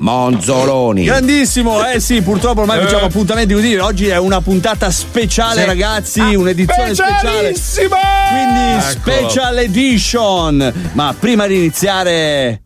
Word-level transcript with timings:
Monzoloni. 0.00 1.04
Grandissimo, 1.04 1.84
eh 1.86 2.00
sì, 2.00 2.22
purtroppo 2.22 2.60
ormai 2.60 2.80
facciamo 2.80 3.04
appuntamenti 3.04 3.52
così. 3.52 3.74
Oggi 3.76 4.06
è 4.08 4.16
una 4.18 4.40
puntata 4.40 4.90
speciale, 4.90 5.60
Sì. 5.60 5.66
ragazzi, 5.66 6.20
Ah, 6.20 6.38
un'edizione 6.38 6.94
speciale. 6.94 7.52
Quindi 7.52 8.60
Eccolo. 8.78 8.80
special 9.28 9.58
edition. 9.58 10.90
Ma 10.92 11.14
prima 11.18 11.46
di 11.46 11.56
iniziare. 11.56 12.62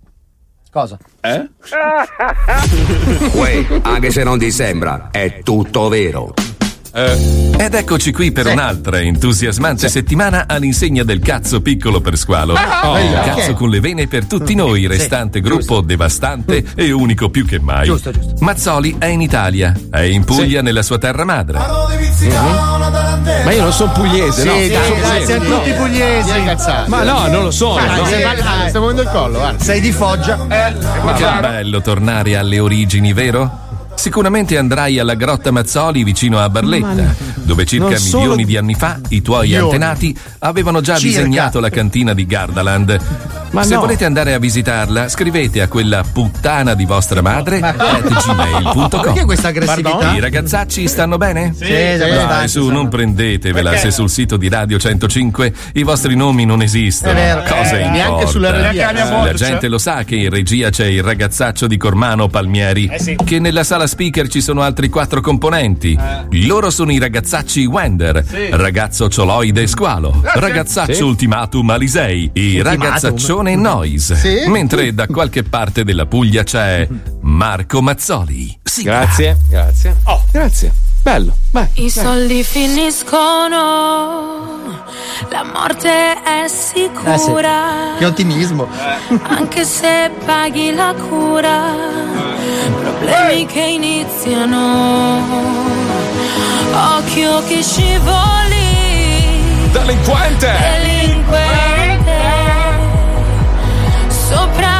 Cosa? 0.71 0.97
Eh? 1.21 1.49
Uè, 3.33 3.67
anche 3.83 4.11
se 4.11 4.23
non 4.23 4.39
ti 4.39 4.51
sembra, 4.51 5.09
è 5.11 5.41
tutto 5.43 5.89
vero. 5.89 6.35
Ed 6.97 7.75
eccoci 7.75 8.13
qui 8.13 8.31
per 8.31 8.47
un'altra 8.47 9.01
entusiasmante 9.01 9.89
settimana 9.89 10.45
all'insegna 10.47 11.03
del 11.03 11.19
cazzo 11.19 11.61
piccolo 11.61 12.01
per 12.01 12.17
squalo. 12.17 12.55
Ah, 12.55 13.01
il 13.01 13.11
perché? 13.11 13.31
cazzo 13.31 13.55
con 13.55 13.69
le 13.69 13.81
vene 13.81 14.07
per 14.07 14.27
tutti 14.27 14.55
noi, 14.55 14.87
restante 14.87 15.41
gruppo 15.41 15.81
devastante 15.81 16.65
e 16.77 16.93
unico 16.93 17.31
più 17.31 17.45
che 17.47 17.59
mai. 17.59 17.87
Giusto, 17.87 18.13
giusto. 18.13 18.35
Mazzoli 18.45 18.95
è 18.97 19.07
in 19.07 19.23
Italia, 19.23 19.75
è 19.91 20.03
in 20.03 20.23
Puglia 20.23 20.63
nella 20.63 20.83
sua 20.83 20.99
terra 20.99 21.25
madre. 21.25 21.59
Ma 21.59 23.51
io 23.53 23.63
non 23.63 23.73
sono 23.73 23.91
pugliese, 23.91 24.43
Sì, 24.43 24.73
no? 24.73 25.25
siamo 25.25 25.49
No. 25.49 25.57
tutti 25.59 25.73
pugliesi. 25.73 26.31
Ma 26.87 27.03
no, 27.03 27.27
non 27.27 27.43
lo 27.43 27.51
sono. 27.51 27.75
Ah, 27.77 27.97
no. 27.97 28.05
sei- 28.07 28.23
Stiamo 28.69 28.87
muovendo 28.87 29.03
il 29.03 29.09
collo, 29.09 29.39
guarda. 29.41 29.65
Sei 29.65 29.81
di 29.81 29.91
Foggia. 29.91 30.37
Che 30.47 31.41
bello 31.41 31.81
tornare 31.81 32.37
alle 32.37 32.61
origini, 32.61 33.13
vero? 33.13 33.63
Sicuramente 33.95 34.59
andrai 34.59 34.99
alla 34.99 35.15
grotta 35.15 35.51
Mazzoli 35.51 36.05
vicino 36.05 36.39
a 36.39 36.49
Barletta, 36.51 37.15
dove 37.37 37.65
circa 37.65 37.97
solo- 37.97 38.23
milioni 38.23 38.45
di 38.45 38.57
anni 38.57 38.75
fa 38.75 38.99
i 39.09 39.23
tuoi 39.23 39.43
Milioni. 39.49 39.65
antenati 39.65 40.17
avevano 40.41 40.81
già 40.83 40.97
Circa. 40.97 41.17
disegnato 41.19 41.61
la 41.61 41.71
cantina 41.71 42.13
di 42.13 42.27
Gardaland. 42.27 43.01
Ma 43.53 43.63
Se 43.63 43.75
no. 43.75 43.81
volete 43.81 44.05
andare 44.05 44.35
a 44.35 44.39
visitarla, 44.39 45.09
scrivete 45.09 45.63
a 45.63 45.69
quella 45.69 46.03
puttana 46.13 46.75
di 46.75 46.85
vostra 46.87 47.23
madre 47.23 47.61
at 47.61 48.03
gmail.com. 48.27 48.89
Perché 49.03 49.25
questa 49.25 49.49
aggressività? 49.49 50.13
I 50.13 50.19
ragazzacci 50.21 50.89
stanno 50.89 51.19
bene? 51.19 51.55
Sì, 51.57 51.65
sì, 51.67 51.73
Dai, 51.97 52.49
su, 52.49 52.67
non 52.69 52.89
prendetevela 52.89 53.71
Perché? 53.71 53.87
se 53.87 53.91
sul 53.93 54.11
sito 54.11 54.37
di 54.37 54.49
Radio 54.49 54.77
105 54.79 55.53
i 55.75 55.85
vostri 55.85 56.17
nomi 56.17 56.45
non 56.45 56.63
esistono. 56.63 57.13
È 57.13 57.15
vero, 57.15 57.43
Cosa 57.43 57.77
eh, 57.79 57.83
importa? 57.83 57.91
neanche 57.93 58.27
sulla. 58.27 58.51
Neanche 58.51 58.93
la 58.93 59.33
gente 59.35 59.69
lo 59.69 59.79
sa 59.79 60.03
che 60.03 60.17
in 60.17 60.31
regia 60.31 60.71
c'è 60.71 60.87
il 60.87 61.03
ragazzaccio 61.05 61.69
di 61.69 61.77
Cormano 61.77 62.27
Palmieri, 62.27 62.89
Eh 62.93 62.99
sì. 62.99 63.17
che 63.25 63.39
nella 63.39 63.63
sala 63.63 63.84
speaker 63.87 64.29
ci 64.29 64.41
sono 64.41 64.63
altri 64.63 64.89
quattro 64.89 65.21
componenti. 65.21 65.99
Loro 66.47 66.71
sono 66.71 66.93
i 66.93 66.99
ragazzacci 66.99 67.65
Wender, 67.67 68.25
ragazzo 68.53 69.09
Cioloide 69.09 69.67
Squalo, 69.67 70.11
Eh, 70.25 70.31
sì. 70.33 70.41
ragazzaccio 70.41 70.93
Sì. 70.95 71.03
Ultimatum 71.03 71.71
Alisei 71.71 72.31
e 72.33 72.41
Ultimatum? 72.57 72.63
ragazzaccione 72.83 73.55
Noise. 73.57 74.15
Sì. 74.17 74.49
Mentre 74.49 74.95
da 74.95 75.07
qualche 75.07 75.43
parte 75.43 75.85
della 75.85 76.07
Puglia 76.07 76.43
c'è 76.43 76.87
Marco 77.23 77.81
Mazzoli. 77.83 78.59
Grazie, 78.83 79.37
grazie. 79.49 79.97
Oh, 80.05 80.23
grazie. 80.33 80.73
Bello. 81.03 81.37
Vai. 81.51 81.67
I 81.75 81.91
soldi 81.91 82.43
finiscono, 82.43 83.53
la 85.31 85.45
morte 85.45 86.15
è 86.23 86.49
sicura, 86.49 87.95
Che 87.99 88.05
ottimismo. 88.07 88.67
anche 89.29 89.65
se 89.65 90.11
paghi 90.25 90.73
la 90.75 90.95
cura, 90.95 91.73
problemi 93.05 93.47
che 93.47 93.61
iniziano, 93.61 95.21
occhio 96.97 97.43
che 97.45 97.63
scivoli, 97.63 98.63
Delinquente! 99.73 100.53
delinquente, 100.83 102.19
sopra 104.09 104.74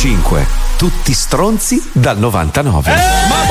105. 0.00 0.46
Tutti 0.78 1.12
stronzi 1.12 1.90
dal 1.92 2.16
99. 2.16 2.90
Ma 3.28 3.49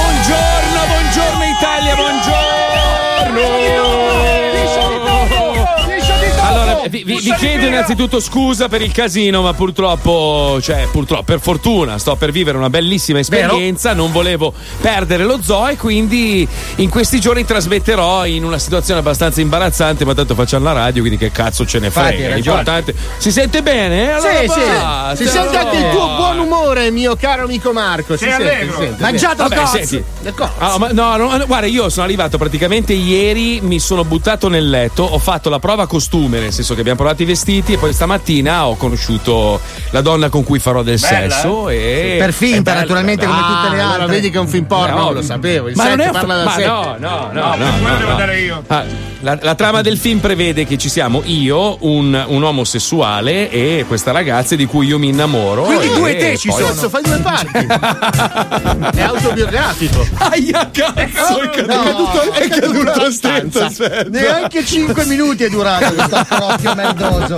vi, 7.20 7.34
chiedo 7.36 7.66
innanzitutto 7.66 8.20
scusa 8.20 8.68
per 8.68 8.82
il 8.82 8.92
casino, 8.92 9.42
ma 9.42 9.54
purtroppo, 9.54 10.60
cioè, 10.62 10.88
purtroppo, 10.92 11.24
per 11.24 11.40
fortuna, 11.40 11.98
sto 11.98 12.16
per 12.16 12.32
vivere 12.32 12.58
una 12.58 12.70
bellissima 12.70 13.20
esperienza. 13.20 13.94
Non 13.94 14.12
volevo 14.12 14.54
perdere 14.82 15.24
lo 15.24 15.40
zoo 15.42 15.68
e 15.68 15.78
quindi 15.78 16.48
in 16.76 16.90
questi 16.90 17.20
giorni 17.20 17.46
trasmetterò 17.46 18.26
in 18.26 18.44
una 18.44 18.58
situazione 18.60 19.00
abbastanza 19.00 19.42
imbarazzante, 19.42 20.06
ma 20.06 20.14
tanto 20.14 20.36
facciamo 20.36 20.66
la 20.66 20.74
radio, 20.74 21.02
quindi 21.02 21.18
che 21.20 21.32
cazzo 21.32 21.66
ce 21.66 21.80
ne 21.80 21.90
frega. 21.90 22.30
ragione. 22.30 22.36
L'importante. 22.36 22.96
Si 23.18 23.32
sente 23.32 23.62
bene? 23.62 24.12
Allora 24.14 24.40
Sì, 24.40 24.46
basta. 24.46 25.16
sì. 25.16 25.24
Si 25.26 25.30
sente 25.30 25.58
anche 25.58 25.78
il 25.78 25.90
tuo 25.92 26.16
buon 26.16 26.40
umore, 26.40 26.92
mio 26.92 27.16
caro 27.16 27.44
amico 27.44 27.72
Marco. 27.72 28.16
Si 28.18 28.24
Sei 28.26 28.32
sente, 28.34 28.52
allegro. 28.54 28.74
si 28.74 28.80
sente. 28.80 28.90
Vabbè, 29.02 29.02
Mangiato 29.12 29.44
il 29.44 29.54
cozzo. 29.54 29.78
senti. 29.78 30.04
Il 30.24 30.34
cozzo. 30.34 30.52
Ah, 30.58 30.78
ma 30.78 30.90
no, 30.92 31.16
no, 31.18 31.46
guarda, 31.46 31.66
io 31.68 31.90
sono 31.90 32.06
arrivato 32.06 32.38
praticamente 32.38 32.94
ieri, 32.94 33.60
mi 33.62 33.80
sono 33.80 34.04
buttato 34.04 34.48
nel 34.50 34.70
letto, 34.70 35.04
ho 35.04 35.18
fatto 35.20 35.50
la 35.50 35.60
prova 35.60 35.88
costume, 35.88 36.40
nel 36.40 36.54
senso 36.54 36.74
che 36.74 36.80
abbiamo 36.80 36.98
provato 36.98 37.09
i 37.18 37.26
vestiti 37.26 37.74
e 37.74 37.78
poi 37.78 37.94
stamattina 37.94 38.68
ho 38.68 38.76
conosciuto 38.76 39.60
la 39.92 40.02
donna 40.02 40.30
con 40.30 40.44
cui 40.44 40.60
farò 40.60 40.84
del 40.84 41.00
Bella, 41.00 41.30
sesso 41.34 41.70
e 41.70 42.16
Per 42.20 42.34
finta, 42.34 42.72
bella, 42.72 42.80
naturalmente, 42.82 43.26
bella. 43.26 43.38
come 43.38 43.48
tutte 43.48 43.76
le 43.76 43.82
Ah, 43.82 43.86
altre. 43.86 44.02
allora 44.02 44.12
vedi 44.14 44.30
che 44.30 44.38
è 44.38 44.40
un 44.42 44.48
film 44.48 44.66
porno, 44.66 44.96
No, 44.98 45.12
lo 45.12 45.22
sapevo. 45.22 45.68
Il 45.70 45.76
ma 45.76 45.84
non 45.90 45.98
7 45.98 46.10
è 46.10 46.12
parla 46.12 46.36
da 46.38 46.44
ma 46.44 46.52
7. 46.52 46.68
no, 46.68 46.96
no, 47.00 47.30
no, 47.32 47.56
no, 47.56 47.56
quello 47.56 47.88
no, 47.94 47.98
devo 47.98 48.10
no. 48.12 48.16
dare 48.18 48.40
io. 48.40 48.64
Ah, 48.68 48.84
la, 49.22 49.38
la 49.42 49.56
trama 49.56 49.82
del 49.82 49.98
film 49.98 50.20
prevede 50.20 50.66
che 50.66 50.78
ci 50.78 50.88
siamo 50.90 51.22
io, 51.26 51.78
un, 51.82 52.26
un 52.28 52.44
omosessuale 52.44 53.50
e 53.50 53.84
questa 53.88 54.12
ragazza 54.12 54.56
di 54.56 54.66
cui 54.66 54.88
io 54.88 54.98
mi 55.00 55.10
innamoro. 55.10 55.64
Quindi 55.64 55.88
e 55.88 55.94
due 55.96 56.16
te 56.16 56.38
ci 56.38 56.50
sono. 56.52 56.66
Cazzo, 56.68 56.90
fai 56.90 57.02
due 57.04 57.18
parti. 57.20 57.68
è 58.98 59.02
autobiografico. 59.02 60.08
Aia, 60.16 60.70
cazzo, 60.72 61.42
è 61.42 61.50
caduto, 61.50 62.24
No, 62.26 62.32
è 62.34 62.48
caduto 62.48 62.90
abbastanza. 62.92 63.12
stento, 63.12 63.64
aspetta. 63.64 64.10
Neanche 64.10 64.66
5 64.66 65.06
minuti 65.06 65.44
è 65.44 65.50
durato 65.50 65.94
questo 65.94 66.16
approccio 66.16 66.76
merdoso. 66.76 67.38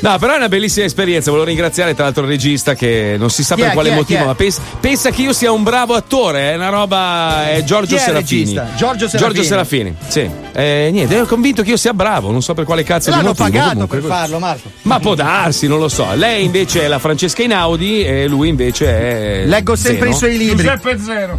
No, 0.00 0.16
però 0.18 0.34
è 0.34 0.36
una 0.36 0.48
bellissima 0.48 0.86
esperienza. 0.86 1.30
Volevo 1.30 1.48
ringraziare 1.48 1.94
tra 1.94 2.04
l'altro 2.04 2.22
il 2.24 2.28
regista 2.28 2.74
che 2.74 3.16
non 3.18 3.30
si 3.30 3.42
sa 3.42 3.54
Chi 3.56 3.62
per 3.62 3.70
è? 3.70 3.74
quale 3.74 3.90
è? 3.90 3.94
motivo, 3.94 4.22
è? 4.22 4.26
ma 4.26 4.34
pensa, 4.34 4.60
pensa 4.80 5.10
che 5.10 5.22
io 5.22 5.32
sia 5.32 5.50
un 5.50 5.62
bravo 5.64 5.94
attore. 5.94 6.52
È 6.52 6.54
una 6.54 6.68
roba. 6.68 7.50
È 7.50 7.64
Giorgio 7.64 7.96
è 7.96 7.98
Serafini. 7.98 8.40
regista? 8.40 8.68
Giorgio 8.76 9.08
Serafini. 9.08 9.18
Giorgio 9.18 9.42
Serafini, 9.42 9.96
sì. 10.06 10.30
Eh, 10.58 10.88
niente, 10.90 11.14
ero 11.14 11.24
convinto 11.26 11.62
che 11.62 11.70
io 11.70 11.76
sia 11.76 11.92
bravo. 11.94 12.32
Non 12.32 12.42
so 12.42 12.52
per 12.52 12.64
quale 12.64 12.82
cazzo 12.82 13.10
di 13.10 13.16
L'hanno 13.16 13.28
motivo. 13.28 13.44
pagato 13.48 13.70
comunque. 13.74 13.98
per 14.00 14.08
farlo, 14.10 14.38
Marco. 14.40 14.70
Ma 14.82 14.98
può 14.98 15.14
darsi, 15.14 15.68
non 15.68 15.78
lo 15.78 15.88
so. 15.88 16.06
Lei 16.14 16.44
invece 16.44 16.82
è 16.82 16.88
la 16.88 16.98
Francesca 16.98 17.42
Inaudi 17.44 18.04
e 18.04 18.26
lui 18.26 18.48
invece 18.48 18.86
è. 18.86 19.44
Leggo 19.46 19.76
sempre 19.76 20.12
Zeno. 20.12 20.14
i 20.14 20.18
suoi 20.18 20.36
libri. 20.36 20.56
Giuseppe 20.64 20.98
Zero. 20.98 21.38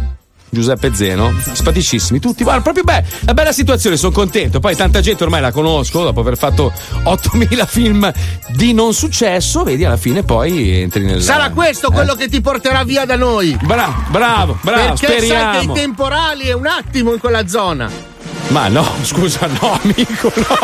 Giuseppe 0.52 0.92
Zeno, 0.94 1.32
simpaticissimi 1.52 2.18
tutti, 2.18 2.42
guarda, 2.42 2.62
proprio 2.62 2.82
beh, 2.82 3.04
una 3.22 3.34
bella 3.34 3.52
situazione, 3.52 3.96
sono 3.96 4.10
contento. 4.10 4.58
Poi 4.58 4.74
tanta 4.74 5.00
gente 5.00 5.22
ormai 5.22 5.40
la 5.40 5.52
conosco 5.52 6.02
dopo 6.02 6.18
aver 6.20 6.36
fatto 6.36 6.72
8000 7.04 7.66
film 7.66 8.12
di 8.48 8.72
non 8.72 8.92
successo, 8.92 9.62
vedi 9.62 9.84
alla 9.84 9.96
fine 9.96 10.24
poi 10.24 10.80
entri 10.80 11.04
nel 11.04 11.22
Sarà 11.22 11.50
questo 11.50 11.90
quello 11.92 12.14
che 12.14 12.28
ti 12.28 12.40
porterà 12.40 12.82
via 12.82 13.04
da 13.04 13.14
noi. 13.14 13.56
Bravo, 13.62 14.02
bravo, 14.08 14.58
bravo, 14.62 14.94
Perché 14.94 15.06
sai 15.06 15.16
che 15.18 15.22
speriamo. 15.26 15.72
i 15.72 15.76
temporali 15.76 16.46
è 16.46 16.52
un 16.52 16.66
attimo 16.66 17.12
in 17.12 17.20
quella 17.20 17.46
zona. 17.46 18.09
Ma 18.50 18.66
no, 18.66 18.84
scusa, 19.02 19.46
no, 19.60 19.78
amico, 19.80 20.32
no, 20.34 20.58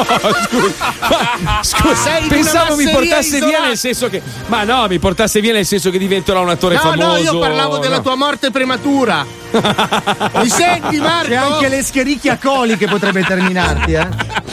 scusa. 0.49 0.93
Ma, 1.39 1.61
scusa, 1.63 2.11
pensavo 2.29 2.75
mi 2.75 2.89
portasse 2.91 3.39
via 3.39 3.47
isolata. 3.47 3.67
nel 3.69 3.77
senso 3.79 4.09
che 4.09 4.21
Ma 4.47 4.65
no, 4.65 4.87
mi 4.89 4.99
portasse 4.99 5.41
via 5.41 5.53
nel 5.53 5.65
senso 5.65 5.91
che 5.91 5.99
diventerò 5.99 6.43
un 6.43 6.49
attore 6.51 6.75
No, 6.75 6.81
famoso. 6.81 7.07
no, 7.07 7.17
io 7.19 7.39
parlavo 7.39 7.79
della 7.79 7.97
no. 7.97 8.03
tua 8.03 8.17
morte 8.17 8.51
prematura. 8.51 9.25
Mi 9.53 10.49
senti, 10.49 10.99
Marco? 10.99 11.29
C'è 11.29 11.35
anche 11.37 11.69
l'escherichia 11.69 12.39
coli 12.43 12.77
che 12.77 12.89
potrebbe 12.89 13.23
terminarti, 13.23 13.93
eh? 13.93 14.09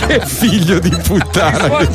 Che 0.06 0.22
figlio 0.26 0.80
di 0.80 0.90
puttana 0.90 1.76
che 1.78 1.90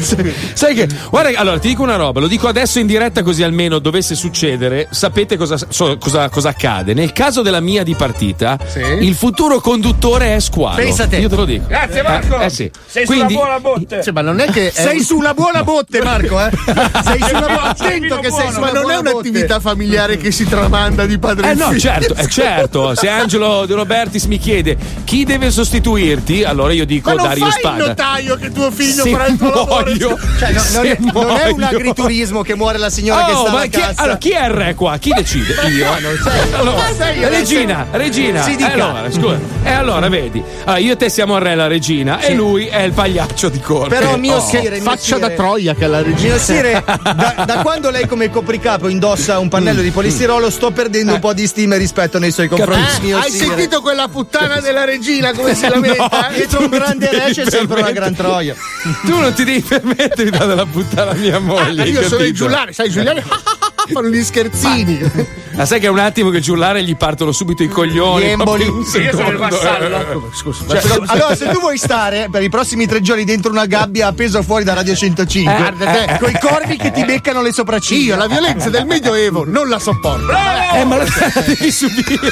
sei. 0.00 0.34
Sai 0.52 0.74
che, 0.74 0.88
guarda, 1.10 1.38
allora 1.38 1.58
ti 1.60 1.68
dico 1.68 1.82
una 1.82 1.96
roba, 1.96 2.18
lo 2.20 2.26
dico 2.26 2.48
adesso 2.48 2.78
in 2.80 2.86
diretta 2.86 3.22
così 3.22 3.42
almeno 3.44 3.78
dovesse 3.78 4.14
succedere, 4.16 4.88
sapete 4.90 5.36
cosa, 5.36 5.56
so- 5.68 5.96
cosa- 5.98 6.28
cosa 6.28 6.48
accade. 6.48 6.92
Nel 6.92 7.12
caso 7.12 7.42
della 7.42 7.60
mia 7.60 7.84
di 7.84 7.94
partita, 7.94 8.58
il 9.00 9.14
futuro 9.14 9.60
conduttore 9.60 10.06
è 10.16 10.40
squalo. 10.40 10.76
Pensa 10.76 11.06
te. 11.06 11.16
Io 11.18 11.28
te 11.28 11.36
lo 11.36 11.44
dico. 11.44 11.66
Grazie, 11.66 12.02
Marco. 12.02 12.38
Eh, 12.40 12.44
eh 12.46 12.50
sì. 12.50 12.70
Sei 12.86 13.04
Quindi, 13.04 13.34
sulla 13.34 13.44
buona 13.44 13.60
botte. 13.60 14.02
Cioè, 14.02 14.12
ma 14.12 14.20
non 14.22 14.40
è 14.40 14.50
che. 14.50 14.68
è 14.68 14.70
Sei 14.72 14.96
un- 14.98 15.02
su 15.04 15.16
una 15.16 15.34
buona 15.34 15.62
botte, 15.62 16.02
Marco, 16.02 16.40
eh? 16.40 16.50
Sei 17.04 17.22
su 17.22 17.36
una 17.36 17.46
buona 17.46 17.62
Attento 17.68 18.16
che 18.18 18.30
sei 18.30 18.50
buono, 18.50 18.50
su 18.52 18.60
Ma 18.60 18.66
non 18.70 18.76
è 18.90 18.94
buona 18.94 19.10
un'attività 19.10 19.54
botte. 19.56 19.60
familiare 19.68 20.16
che 20.16 20.30
si 20.30 20.44
tramanda 20.48 21.04
di 21.06 21.18
padre 21.18 21.48
Eh 21.48 21.52
in 21.52 21.58
no, 21.58 21.66
figlio. 21.66 21.80
certo, 21.80 22.14
eh, 22.14 22.26
certo. 22.28 22.94
Se 22.96 23.08
Angelo 23.08 23.66
De 23.66 23.74
Robertis 23.74 24.24
mi 24.24 24.38
chiede 24.38 24.76
chi 25.04 25.24
deve 25.24 25.50
sostituirti, 25.50 26.44
allora 26.44 26.72
io 26.72 26.86
dico 26.86 27.10
Ma 27.10 27.16
non 27.16 27.26
Dario 27.28 27.44
fai 27.46 27.60
Spada. 27.60 27.76
il 27.82 27.88
notaio 27.88 28.36
che 28.36 28.52
tuo 28.52 28.70
figlio 28.70 29.02
Se 29.02 29.10
farà 29.10 29.26
il 29.26 29.36
tuo 29.36 29.50
lavoro. 29.50 29.86
Cioè, 30.38 30.52
no, 30.52 30.62
non, 30.72 30.86
è, 30.86 30.96
non 31.00 31.36
è 31.36 31.48
un 31.50 31.62
agriturismo 31.62 32.42
che 32.42 32.54
muore 32.54 32.78
la 32.78 32.90
signora 32.90 33.24
che 33.24 33.32
Oh, 33.32 33.42
sta 33.46 33.52
ma 33.52 33.62
chi, 33.62 33.70
cassa. 33.70 34.02
allora, 34.02 34.16
chi 34.18 34.30
è 34.30 34.44
il 34.44 34.50
re 34.50 34.74
qua? 34.74 34.96
Chi 34.98 35.12
decide? 35.14 35.54
Io. 35.68 35.86
Sei 36.96 37.20
re? 37.20 37.28
regina, 37.28 37.86
regina. 37.90 38.42
Si 38.42 38.52
Eh, 38.52 38.56
dica. 38.56 38.72
allora, 38.72 39.10
scusa. 39.10 39.38
E 39.62 39.70
allora, 39.70 39.97
vedi, 40.08 40.40
allora, 40.64 40.78
io 40.78 40.92
e 40.92 40.96
te 40.96 41.08
siamo 41.08 41.34
il 41.36 41.42
re 41.42 41.52
e 41.52 41.54
la 41.56 41.66
regina 41.66 42.20
e 42.20 42.34
lui 42.34 42.66
è 42.66 42.82
il 42.82 42.92
pagliaccio 42.92 43.48
di 43.48 43.58
corte. 43.58 43.96
Però 43.96 44.16
mio 44.16 44.36
Oh. 44.36 44.40
Sire, 44.46 44.76
mio 44.76 44.82
Faccia 44.82 45.16
Sire- 45.16 45.20
da 45.20 45.30
troia 45.30 45.74
che 45.74 45.84
è 45.84 45.88
la 45.88 46.00
regina. 46.02 46.34
Mio 46.34 46.38
Sire, 46.38 46.84
da, 46.84 47.42
da 47.44 47.58
quando 47.62 47.90
lei 47.90 48.06
come 48.06 48.30
copricapo 48.30 48.86
indossa 48.88 49.40
un 49.40 49.48
pannello 49.48 49.80
di 49.80 49.90
polistirolo, 49.90 50.48
sto 50.50 50.70
perdendo 50.70 51.14
un 51.14 51.18
po' 51.18 51.32
di 51.32 51.46
stima 51.48 51.74
e 51.74 51.78
rispetto 51.78 52.20
nei 52.20 52.30
suoi 52.30 52.46
confronti. 52.46 52.98
Eh, 52.98 53.00
mio 53.06 53.18
hai 53.18 53.30
Sire. 53.32 53.46
sentito 53.46 53.80
quella 53.80 54.06
puttana 54.06 54.60
della 54.60 54.84
regina 54.84 55.32
come 55.32 55.54
si 55.56 55.66
lamenta? 55.68 56.28
Dietro 56.32 56.60
un 56.60 56.68
grande 56.68 57.10
re 57.10 57.32
c'è 57.32 57.50
sempre 57.50 57.80
una 57.80 57.90
gran 57.90 58.14
troia. 58.14 58.54
Tu 59.04 59.18
non 59.18 59.32
ti 59.32 59.42
devi 59.42 59.60
permettere 59.60 60.24
di 60.24 60.30
dare 60.30 60.54
la 60.54 60.66
puttana 60.66 61.10
a 61.10 61.14
mia 61.14 61.38
moglie. 61.40 61.82
Ah, 61.82 61.86
io 61.86 61.98
hai 62.00 62.04
sono 62.06 62.20
il 62.22 62.26
capito? 62.28 62.44
giullare, 62.44 62.72
sai, 62.72 62.86
i 62.86 62.90
giullari 62.90 63.22
fanno 63.92 64.08
gli 64.08 64.22
scherzini. 64.22 64.98
Ma 65.00 65.10
sai 65.66 65.80
che 65.80 65.86
è 65.86 65.90
un 65.90 65.98
attimo 65.98 66.30
che 66.30 66.40
giullare 66.40 66.82
gli 66.82 66.96
partono 66.96 67.32
subito 67.32 67.62
i 67.62 67.68
coglioni. 67.68 68.24
Gli 68.24 68.28
emboli. 68.30 68.64
Io 68.64 68.84
sono 69.12 69.30
il 69.30 69.36
vassallo. 69.36 70.30
Scusa, 70.34 70.64
Cioè, 70.80 71.00
allora, 71.06 71.34
se 71.36 71.48
tu 71.48 71.60
vuoi 71.60 71.76
stare 71.78 72.28
per 72.30 72.42
i 72.42 72.48
prossimi 72.48 72.86
tre 72.86 73.00
giorni 73.00 73.24
dentro 73.24 73.50
una 73.50 73.66
gabbia 73.66 74.08
appeso 74.08 74.42
fuori 74.42 74.64
da 74.64 74.74
Radio 74.74 74.94
105, 74.94 75.54
Guarda 75.54 75.84
te. 75.90 76.16
con 76.20 76.30
i 76.30 76.38
corvi 76.40 76.76
che 76.76 76.90
ti 76.90 77.04
beccano 77.04 77.42
le 77.42 77.52
sopracciglia. 77.52 78.16
la 78.16 78.26
violenza 78.26 78.70
del 78.70 78.86
medioevo 78.86 79.44
non 79.46 79.68
la 79.68 79.78
sopporto. 79.78 80.30
Eh, 80.32 80.84
ma 80.84 80.96
la 80.96 81.04
devi 81.46 81.70
subire. 81.70 82.30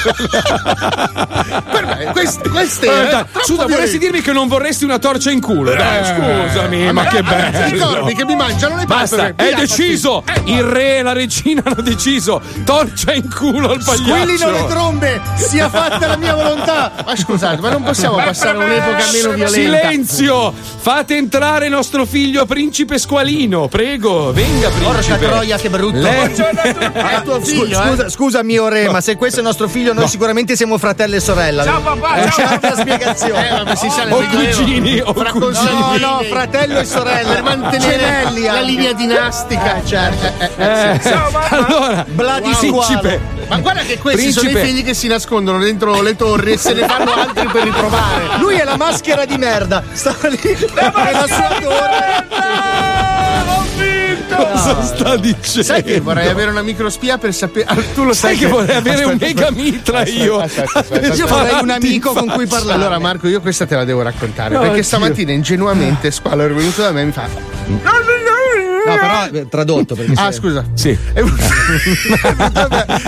Per 1.71 1.85
me, 1.85 2.09
quest- 2.11 2.47
queste 2.49 2.85
Eh, 2.85 3.09
dai, 3.09 3.25
troppo 3.31 3.39
Scusa, 3.45 3.65
vorresti 3.67 3.97
dirmi 3.97 4.21
che 4.21 4.31
non 4.31 4.47
vorresti 4.47 4.83
una 4.83 4.99
torcia 4.99 5.31
in 5.31 5.41
culo? 5.41 5.73
Dai, 5.75 6.03
scusami, 6.05 6.91
ma 6.93 7.05
che 7.05 7.17
I 7.19 7.23
corvi 7.23 7.77
bello. 7.77 8.05
che 8.15 8.25
mi 8.25 8.35
mangiano 8.35 8.75
le 8.75 8.85
Basta, 8.85 9.15
palpebre. 9.17 9.49
è 9.51 9.55
deciso! 9.55 10.23
Il 10.45 10.63
re 10.63 10.97
e 10.97 11.01
la 11.01 11.13
regina 11.13 11.61
hanno 11.65 11.81
deciso! 11.81 12.41
Torcia 12.63 13.13
in 13.13 13.16
culo 13.23 13.71
al 13.71 13.81
Squillino 13.81 14.25
le 14.25 14.37
pagliaccio! 14.37 14.65
trombe, 14.67 15.21
sia 15.35 15.69
fatta 15.69 16.07
la 16.07 16.17
mia 16.17 16.35
volontà. 16.35 16.91
Ma 17.05 17.15
scusate, 17.15 17.61
ma 17.61 17.69
non 17.69 17.83
possiamo 17.83 18.15
passare 18.17 18.57
un'epoca 18.57 19.05
meno 19.11 19.31
violenta. 19.33 19.47
Silenzio! 19.47 20.53
Fate 20.79 21.15
entrare 21.17 21.65
il 21.65 21.71
nostro 21.71 22.05
figlio 22.05 22.45
principe 22.45 22.97
squalino, 22.97 23.67
prego, 23.67 24.31
venga 24.31 24.69
Porca 24.69 24.89
principe. 24.99 25.25
troia, 25.25 25.57
che 25.57 25.69
brutto. 25.69 25.97
Lei- 25.97 26.33
È 26.33 27.21
tuo 27.23 27.35
Scu- 27.35 27.45
figlio, 27.45 27.81
eh? 27.83 27.87
scusa, 27.89 28.09
scusa, 28.09 28.43
mio 28.43 28.67
re, 28.69 28.89
ma 28.89 29.01
se 29.01 29.15
questo 29.15 29.37
è 29.37 29.39
il 29.41 29.47
nostro 29.47 29.67
figlio, 29.67 29.93
noi 29.93 30.07
sicuramente 30.07 30.55
siamo 30.55 30.77
fratello 30.77 31.15
e 31.15 31.19
sorella. 31.19 31.63
Ciao 31.63 31.81
papà, 31.81 32.13
c'è 32.21 32.29
ciao. 32.31 32.47
altra 32.49 32.75
spiegazione. 32.75 33.63
Eh, 33.71 33.75
si 33.75 33.89
sa, 33.89 34.05
O 34.09 34.23
cugini, 34.29 34.99
o 35.03 35.13
Fra 35.13 35.31
cugini. 35.31 35.99
No, 35.99 36.17
no, 36.17 36.21
fratello 36.29 36.79
e 36.79 36.85
sorella. 36.85 37.33
Per 37.33 37.43
mantenere 37.43 38.23
la 38.39 38.61
linea 38.61 38.93
dinastica. 38.93 39.81
certo. 39.85 40.45
Eh, 40.57 40.99
Ciao, 41.03 41.29
mamma. 41.31 41.49
allora, 41.49 42.05
Bladi 42.07 42.53
principe, 43.07 43.45
Ma 43.47 43.57
guarda 43.59 43.81
che 43.81 43.97
questi 43.97 44.31
sono 44.31 44.49
Principe. 44.49 44.67
i 44.67 44.71
figli 44.71 44.83
che 44.85 44.93
si 44.93 45.07
nascondono 45.07 45.59
dentro 45.59 46.01
le 46.01 46.15
torri 46.15 46.53
e 46.53 46.57
se 46.57 46.73
ne 46.73 46.85
fanno 46.87 47.13
altri 47.13 47.47
per 47.47 47.63
riprovare. 47.63 48.37
Lui 48.39 48.55
è 48.55 48.63
la 48.63 48.77
maschera 48.77 49.25
di 49.25 49.37
merda. 49.37 49.83
Stava 49.93 50.27
lì 50.27 50.39
nella 50.43 51.27
sua 51.27 51.57
torre. 51.61 52.25
Cosa 54.37 54.83
sta 54.83 55.15
dicendo? 55.17 55.63
Sai 55.63 55.83
che 55.83 55.99
vorrei 55.99 56.27
avere 56.27 56.51
una 56.51 56.61
microspia 56.61 57.17
per 57.17 57.33
sapere. 57.33 57.65
Ah, 57.67 57.75
tu 57.93 58.03
lo 58.03 58.13
sai, 58.13 58.35
Sai 58.35 58.45
che 58.45 58.47
vorrei 58.51 58.75
avere 58.75 59.05
un 59.05 59.17
mega 59.19 59.49
mitra 59.51 60.05
io. 60.05 60.39
aspetta, 60.39 60.79
aspetta, 60.79 61.13
Io 61.13 61.27
vorrei 61.27 61.59
un 61.61 61.69
amico 61.69 62.13
con 62.13 62.27
cui 62.27 62.45
parlare. 62.45 62.73
Allora, 62.81 62.99
Marco, 62.99 63.27
io 63.27 63.39
questa 63.41 63.65
te 63.65 63.75
la 63.75 63.83
devo 63.85 64.01
raccontare. 64.01 64.49
No, 64.53 64.59
perché 64.59 64.75
anch'io. 64.79 64.83
stamattina 64.83 65.31
ingenuamente 65.31 66.11
Squalo 66.11 66.43
è 66.45 66.49
venuto 66.49 66.81
da 66.81 66.91
me 66.91 67.01
e 67.01 67.05
mi 67.05 67.11
fa. 67.11 67.27
No, 67.67 67.91
però 69.25 69.37
eh, 69.43 69.49
tradotto 69.49 69.95
perché 69.95 70.13
Ah, 70.15 70.31
se- 70.31 70.37
scusa. 70.39 70.63
Sì. 70.73 70.97
E 71.17 71.21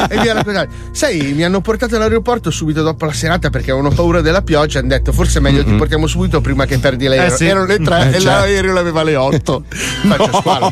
e 0.10 0.18
mi 0.20 0.28
ha 0.28 0.34
raccontato. 0.34 0.70
Sai, 0.92 1.34
mi 1.34 1.44
hanno 1.44 1.62
portato 1.62 1.96
all'aeroporto 1.96 2.52
subito 2.52 2.82
dopo 2.82 3.06
la 3.06 3.14
serata 3.14 3.50
perché 3.50 3.72
avevano 3.72 3.94
paura 3.94 4.22
della 4.22 4.42
pioggia. 4.42 4.80
Hanno 4.80 4.90
detto: 4.90 5.12
forse 5.12 5.40
è 5.40 5.42
meglio 5.42 5.64
ti 5.64 5.74
portiamo 5.74 6.08
subito 6.08 6.42
prima 6.42 6.66
che 6.66 6.78
perdi 6.80 7.06
l'aereo. 7.08 7.34
Eh, 7.34 7.38
sì. 7.38 7.46
Erano 7.46 7.66
le 7.66 7.80
tre 7.80 7.98
Eh, 8.04 8.08
e 8.08 8.12
certo. 8.20 8.28
l'aereo 8.28 8.74
l'aveva 8.74 9.02
alle 9.02 9.16
8. 9.16 9.64
Faccio 9.70 10.34
squalo. 10.34 10.70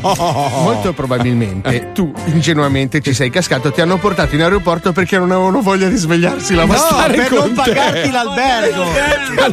Molto 0.62 0.92
probabilmente 0.92 1.90
tu 1.94 2.12
ingenuamente 2.26 3.00
ci 3.00 3.12
sei 3.14 3.30
cascato. 3.30 3.70
Ti 3.70 3.80
hanno 3.80 3.98
portato 3.98 4.34
in 4.34 4.42
aeroporto 4.42 4.92
perché 4.92 5.18
non 5.18 5.30
avevano 5.30 5.60
voglia 5.62 5.88
di 5.88 5.96
svegliarsi 5.96 6.54
la 6.54 6.62
No, 6.64 6.68
mattina. 6.68 6.86
stare 6.88 7.16
per 7.16 7.28
con 7.28 7.38
non 7.38 7.48
te. 7.64 7.72
pagarti 7.72 8.10
l'albergo. 8.10 8.84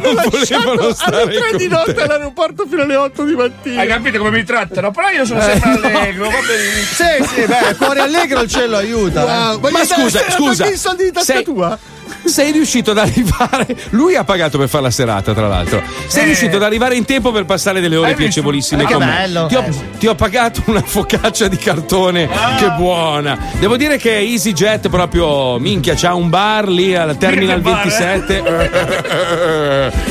non 0.02 0.14
volevano 0.30 0.92
stare 0.94 1.22
alle 1.22 1.38
3 1.50 1.56
di 1.58 1.68
notte 1.68 1.94
te. 1.94 2.02
all'aeroporto 2.02 2.66
fino 2.68 2.82
alle 2.82 2.96
8 2.96 3.24
di 3.24 3.34
mattina. 3.34 3.80
Hai 3.80 3.86
capito 3.88 4.18
come 4.18 4.30
mi 4.30 4.44
trattano? 4.44 4.90
Però 4.90 5.08
io 5.08 5.24
sono 5.24 5.40
sempre 5.40 5.75
allegro, 5.84 6.24
va 6.24 6.30
benissimo. 6.46 7.26
Sì, 7.26 7.34
sì, 7.40 7.46
beh, 7.46 7.74
cuore 7.76 8.00
allegro 8.00 8.40
il 8.42 8.48
cielo 8.48 8.76
aiuta. 8.76 9.22
eh. 9.22 9.24
Wow, 9.54 9.60
Ma 9.60 9.70
dai- 9.70 9.86
scusa, 9.86 10.24
ma 10.26 10.32
scusa. 10.34 10.64
che 10.64 10.70
i 10.72 10.76
soldi 10.76 11.04
di 11.04 11.12
tasca 11.12 11.32
Sei- 11.34 11.44
tua? 11.44 11.78
Sei 12.24 12.52
riuscito 12.52 12.90
ad 12.92 12.98
arrivare. 12.98 13.66
Lui 13.90 14.14
ha 14.16 14.22
pagato 14.24 14.58
per 14.58 14.68
fare 14.68 14.84
la 14.84 14.90
serata, 14.90 15.32
tra 15.32 15.46
l'altro. 15.48 15.82
Sei 16.06 16.22
Eh. 16.22 16.26
riuscito 16.26 16.56
ad 16.56 16.62
arrivare 16.62 16.94
in 16.96 17.04
tempo 17.04 17.30
per 17.32 17.44
passare 17.44 17.80
delle 17.80 17.96
ore 17.96 18.14
piacevolissime 18.14 18.84
che 18.84 18.94
con 18.94 19.04
me. 19.04 19.12
bello. 19.12 19.46
Ti 19.46 19.54
ho, 19.56 19.60
Eh. 19.62 19.72
ti 19.98 20.06
ho 20.08 20.14
pagato 20.14 20.62
una 20.66 20.82
focaccia 20.82 21.48
di 21.48 21.56
cartone. 21.56 22.28
Che 22.58 22.70
buona. 22.76 23.38
Devo 23.58 23.76
dire 23.76 23.96
che 23.96 24.18
EasyJet 24.18 24.88
proprio 24.88 25.58
minchia, 25.58 25.94
c'ha 25.96 26.14
un 26.14 26.28
bar 26.28 26.68
lì 26.68 26.94
al 26.96 27.16
Terminal 27.16 27.62
Che 27.62 27.70
bar, 27.70 27.86
eh? 27.86 27.88
27. 27.88 28.42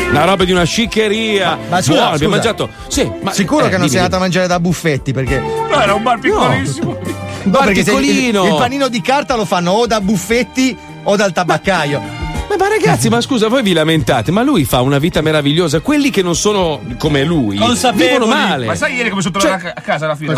Una 0.10 0.24
roba 0.26 0.44
di 0.46 0.52
una 0.52 0.64
sciccheria. 0.64 1.58
Ma 1.70 1.82
scusa, 1.82 2.00
Buono, 2.00 2.14
abbiamo 2.16 2.36
scusa. 2.36 2.54
mangiato. 2.54 2.70
Sì, 2.88 3.12
ma 3.22 3.32
Sicuro 3.34 3.66
eh, 3.66 3.70
che 3.70 3.72
non 3.72 3.80
dimmi, 3.82 3.90
sei 3.90 3.98
andato 4.00 4.16
a 4.16 4.20
mangiare 4.20 4.48
da 4.48 4.60
buffetti 4.60 5.12
perché. 5.14 5.42
No, 5.70 5.82
era 5.82 5.94
un 5.94 6.04
bar 6.04 6.20
piccolissimo. 6.20 7.24
No, 7.46 7.62
se 7.62 7.70
il, 7.70 7.84
piccolino. 7.84 8.48
il 8.48 8.56
panino 8.56 8.88
di 8.88 9.02
carta 9.02 9.36
lo 9.36 9.46
fanno 9.46 9.74
o 9.74 9.86
da 9.86 10.02
buffetti 10.02 10.76
o 11.04 11.16
dal 11.16 11.32
tabaccaio. 11.32 12.00
Ma, 12.50 12.56
ma 12.58 12.68
ragazzi, 12.68 13.08
ma 13.08 13.22
scusa, 13.22 13.50
voi 13.50 13.62
vi 13.62 13.74
lamentate, 13.74 14.32
ma 14.32 14.42
lui 14.42 14.66
fa 14.66 14.82
una 14.82 14.98
vita 14.98 15.22
meravigliosa. 15.22 15.80
Quelli 15.80 16.10
che 16.10 16.24
non 16.24 16.36
sono 16.36 16.82
come 16.98 17.24
lui 17.24 17.60
vivono 17.94 18.26
male. 18.26 18.66
Ma 18.66 18.74
sai 18.74 18.96
ieri 18.96 19.10
come 19.10 19.22
sono 19.22 19.38
tornato 19.38 19.68
a 19.68 19.82
casa 19.82 20.06
alla 20.06 20.16
fine? 20.16 20.34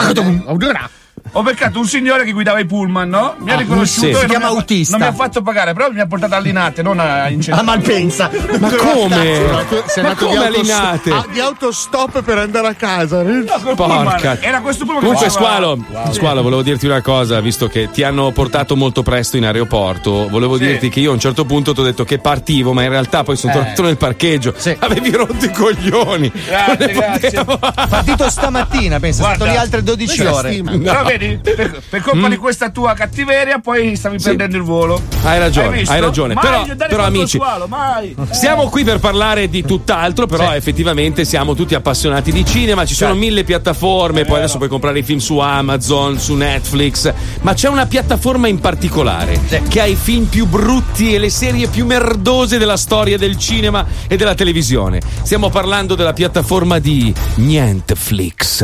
Ho 1.31 1.41
beccato 1.43 1.79
un 1.79 1.85
signore 1.87 2.23
che 2.23 2.31
guidava 2.31 2.59
i 2.59 2.65
pullman, 2.65 3.07
no? 3.09 3.35
Mi 3.39 3.51
ha 3.51 3.55
Ah, 3.55 3.57
riconosciuto 3.57 4.07
sì. 4.07 4.13
Si 4.13 4.19
non 4.19 4.29
chiama 4.29 4.45
mi 4.45 4.51
ha- 4.51 4.55
autista. 4.55 4.97
Non 4.97 5.07
mi 5.07 5.13
ha 5.13 5.17
fatto 5.17 5.41
pagare, 5.41 5.73
però 5.73 5.89
mi 5.91 5.99
ha 5.99 6.07
portato 6.07 6.35
a 6.35 6.39
Linate, 6.39 6.81
non 6.81 6.99
a 6.99 7.27
incendiare. 7.29 7.61
A 7.61 7.63
Malpensa. 7.63 8.29
Ma 8.59 8.69
come? 8.75 9.45
Sei 9.87 10.03
Ma 10.03 10.09
andato 10.09 10.25
come 10.27 10.37
di, 10.37 10.37
autostop- 10.45 10.63
Linate? 10.63 11.11
ah, 11.11 11.25
di 11.31 11.39
autostop 11.39 12.21
per 12.23 12.37
andare 12.37 12.67
a 12.67 12.73
casa. 12.73 13.21
No. 13.23 13.43
Porca. 13.75 14.37
Era 14.41 14.61
questo 14.61 14.85
pullman 14.85 15.03
Comunque, 15.03 15.25
che 15.27 15.31
faceva- 15.31 15.55
Squalo, 15.55 16.11
Squalo, 16.11 16.41
volevo 16.41 16.61
dirti 16.61 16.85
una 16.85 17.01
cosa, 17.01 17.39
visto 17.41 17.67
che 17.67 17.89
ti 17.91 18.03
hanno 18.03 18.31
portato 18.31 18.75
molto 18.75 19.03
presto 19.03 19.37
in 19.37 19.45
aeroporto. 19.45 20.27
Volevo 20.29 20.57
Sì. 20.57 20.65
dirti 20.65 20.89
che 20.89 20.99
io 20.99 21.11
a 21.11 21.13
un 21.13 21.19
certo 21.19 21.45
punto 21.45 21.73
ti 21.73 21.79
ho 21.79 21.83
detto 21.83 22.03
che 22.03 22.19
partivo, 22.19 22.73
ma 22.73 22.83
in 22.83 22.89
realtà 22.89 23.23
poi 23.23 23.35
sono 23.35 23.53
Eh. 23.53 23.55
tornato 23.55 23.81
nel 23.83 23.97
parcheggio. 23.97 24.53
Avevi 24.79 25.11
rotto 25.11 25.45
i 25.45 25.51
coglioni. 25.51 26.31
Grazie, 26.45 26.93
grazie. 26.93 27.45
Partito 27.89 28.29
stamattina, 28.29 28.99
pensa, 28.99 29.21
è 29.21 29.25
stato 29.25 29.37
Guarda. 29.37 29.53
lì 29.53 29.57
altre 29.57 29.83
12 29.83 30.15
Questa 30.15 30.33
ore. 30.33 30.51
stima. 30.53 30.71
Però 30.77 31.03
vedi, 31.17 31.39
per, 31.41 31.81
per 31.89 32.01
colpa 32.01 32.27
di 32.27 32.37
questa 32.37 32.69
tua 32.69 32.93
cattiveria, 32.93 33.59
poi 33.59 33.95
stavi 33.95 34.17
perdendo 34.21 34.57
il 34.57 34.63
volo. 34.63 35.01
Hai 35.23 35.39
ragione, 35.39 35.77
visto? 35.77 35.93
hai 35.93 35.99
ragione. 35.99 36.33
Mai 36.33 36.43
Però- 36.43 36.87
però, 36.87 37.03
amici, 37.03 37.37
Squalo, 37.37 37.67
mai. 37.67 38.15
Siamo 38.31 38.69
qui 38.69 38.83
per 38.83 38.99
parlare 38.99 39.49
di 39.49 39.63
tutt'altro, 39.63 40.25
però 40.27 40.53
effettivamente 40.53 41.25
siamo 41.25 41.55
tutti 41.55 41.75
appassionati 41.75 42.31
di 42.31 42.45
cinema, 42.45 42.85
ci 42.85 42.93
sono 42.93 43.13
mille 43.13 43.43
piattaforme, 43.43 44.25
poi 44.25 44.37
adesso 44.37 44.57
puoi 44.57 44.69
comprare 44.69 44.99
i 44.99 45.03
film 45.03 45.19
su 45.19 45.37
Amazon, 45.39 46.19
su 46.19 46.35
Netflix, 46.35 47.11
ma 47.41 47.53
c'è 47.53 47.69
una 47.69 47.85
piattaforma 47.85 48.47
in 48.47 48.59
particolare 48.59 49.39
che 49.67 49.81
ha 49.81 49.85
i 49.85 49.95
film 49.95 50.25
più 50.25 50.45
brutti 50.45 51.13
e 51.13 51.19
le 51.19 51.29
serie 51.29 51.67
più 51.67 51.85
merdose 51.85 52.57
della 52.57 52.77
storia 52.77 53.17
del 53.17 53.37
cinema 53.37 53.85
e 54.07 54.17
della 54.17 54.35
televisione. 54.35 55.01
Stiamo 55.23 55.49
parlando 55.49 55.95
della 55.95 56.13
piattaforma 56.13 56.79
di 56.79 57.13
Nienteflix. 57.35 58.63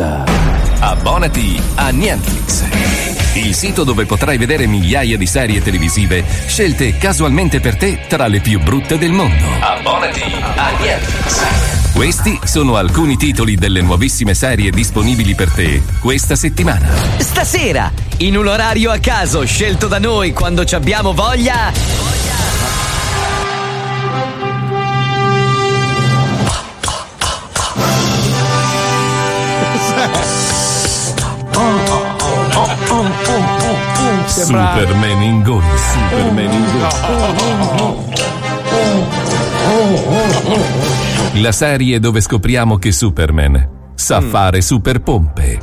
Abbonati 0.80 1.62
a 1.76 1.92
Nientflix. 2.44 3.36
Il 3.36 3.56
sito 3.56 3.84
dove 3.84 4.06
potrai 4.06 4.38
vedere 4.38 4.68
migliaia 4.68 5.18
di 5.18 5.26
serie 5.26 5.62
televisive 5.62 6.24
scelte 6.46 6.98
casualmente 6.98 7.60
per 7.60 7.78
te 7.78 8.06
tra 8.08 8.28
le 8.28 8.40
più 8.42 8.60
brutte 8.60 8.98
del 8.98 9.12
mondo. 9.12 9.46
Abbonati 9.60 10.22
a 10.56 10.72
Nientflix. 10.80 11.92
Questi 11.94 12.40
sono 12.44 12.76
alcuni 12.76 13.18
titoli 13.18 13.56
delle 13.56 13.82
nuovissime 13.82 14.34
serie 14.34 14.72
disponibili 14.72 15.36
per 15.36 15.52
te 15.52 15.82
questa 16.00 16.36
settimana. 16.36 16.90
Stasera, 17.18 17.92
in 18.18 18.36
un 18.36 18.48
orario 18.48 18.92
a 18.92 18.98
caso 18.98 19.46
scelto 19.46 19.88
da 19.88 20.00
noi 20.00 20.34
quando 20.34 20.66
ci 20.66 20.76
abbiamo 20.76 21.14
voglia. 21.14 21.72
Superman 34.34 35.22
in 35.22 35.44
gonna. 35.44 35.78
Superman 35.78 36.52
in 36.52 36.66
gonna. 36.72 36.90
La 41.34 41.52
serie 41.52 42.00
dove 42.00 42.20
scopriamo 42.20 42.78
che 42.78 42.92
Superman 42.92 43.92
sa 43.94 44.22
fare 44.22 44.62
super 44.62 45.02
pompe. 45.02 45.60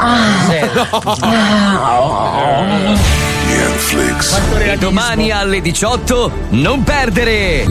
Domani 4.78 5.32
alle 5.32 5.60
18, 5.60 6.32
non 6.50 6.84
perdere! 6.84 7.66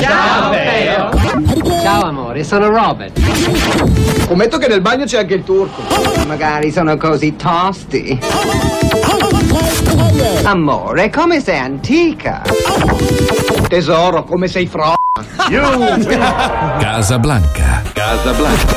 Ciao 0.00 0.50
amore, 1.84 2.44
sono 2.44 2.68
Robert. 2.68 3.18
Scommetto 4.24 4.58
che 4.58 4.68
nel 4.68 4.80
bagno 4.80 5.04
c'è 5.04 5.18
anche 5.18 5.34
il 5.34 5.44
turco. 5.44 5.82
Magari 6.26 6.70
sono 6.70 6.96
così 6.96 7.36
tosti. 7.36 8.18
Amore, 10.44 11.10
come 11.10 11.40
sei 11.40 11.58
antica? 11.58 12.42
Tesoro, 13.68 14.24
come 14.24 14.48
sei 14.48 14.66
fro... 14.66 14.94
Casablanca. 16.78 17.82
Casablanca. 17.92 18.76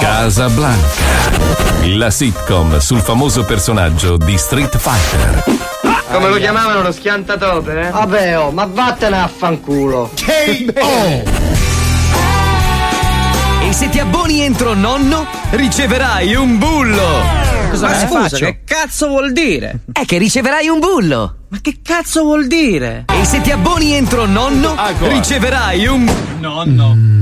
Casablanca. 0.00 1.04
La 1.96 2.10
sitcom 2.10 2.78
sul 2.78 3.00
famoso 3.00 3.44
personaggio 3.44 4.16
di 4.16 4.36
Street 4.38 4.76
Fighter. 4.76 5.44
Come 6.10 6.28
lo 6.28 6.36
chiamavano 6.36 6.82
lo 6.82 6.92
schiantatope, 6.92 7.88
eh? 7.88 7.90
Vabbè, 7.90 8.38
oh, 8.38 8.50
ma 8.50 8.64
vattene 8.64 9.20
a 9.20 9.28
fanculo. 9.28 10.10
E 13.66 13.72
se 13.72 13.88
ti 13.88 13.98
abboni 13.98 14.42
entro 14.42 14.74
nonno, 14.74 15.26
riceverai 15.50 16.36
un 16.36 16.56
bullo! 16.56 17.04
Cosa 17.70 17.88
Ma 17.88 17.94
scusa, 17.94 18.20
faccio? 18.28 18.44
che 18.44 18.60
cazzo 18.64 19.08
vuol 19.08 19.32
dire? 19.32 19.80
È 19.92 20.04
che 20.04 20.18
riceverai 20.18 20.68
un 20.68 20.78
bullo! 20.78 21.36
Ma 21.48 21.58
che 21.60 21.80
cazzo 21.82 22.22
vuol 22.22 22.46
dire? 22.46 23.06
E 23.12 23.24
se 23.24 23.40
ti 23.40 23.50
abboni 23.50 23.92
entro 23.92 24.24
nonno, 24.24 24.76
riceverai 25.00 25.86
un. 25.88 26.08
Nonno. 26.38 27.15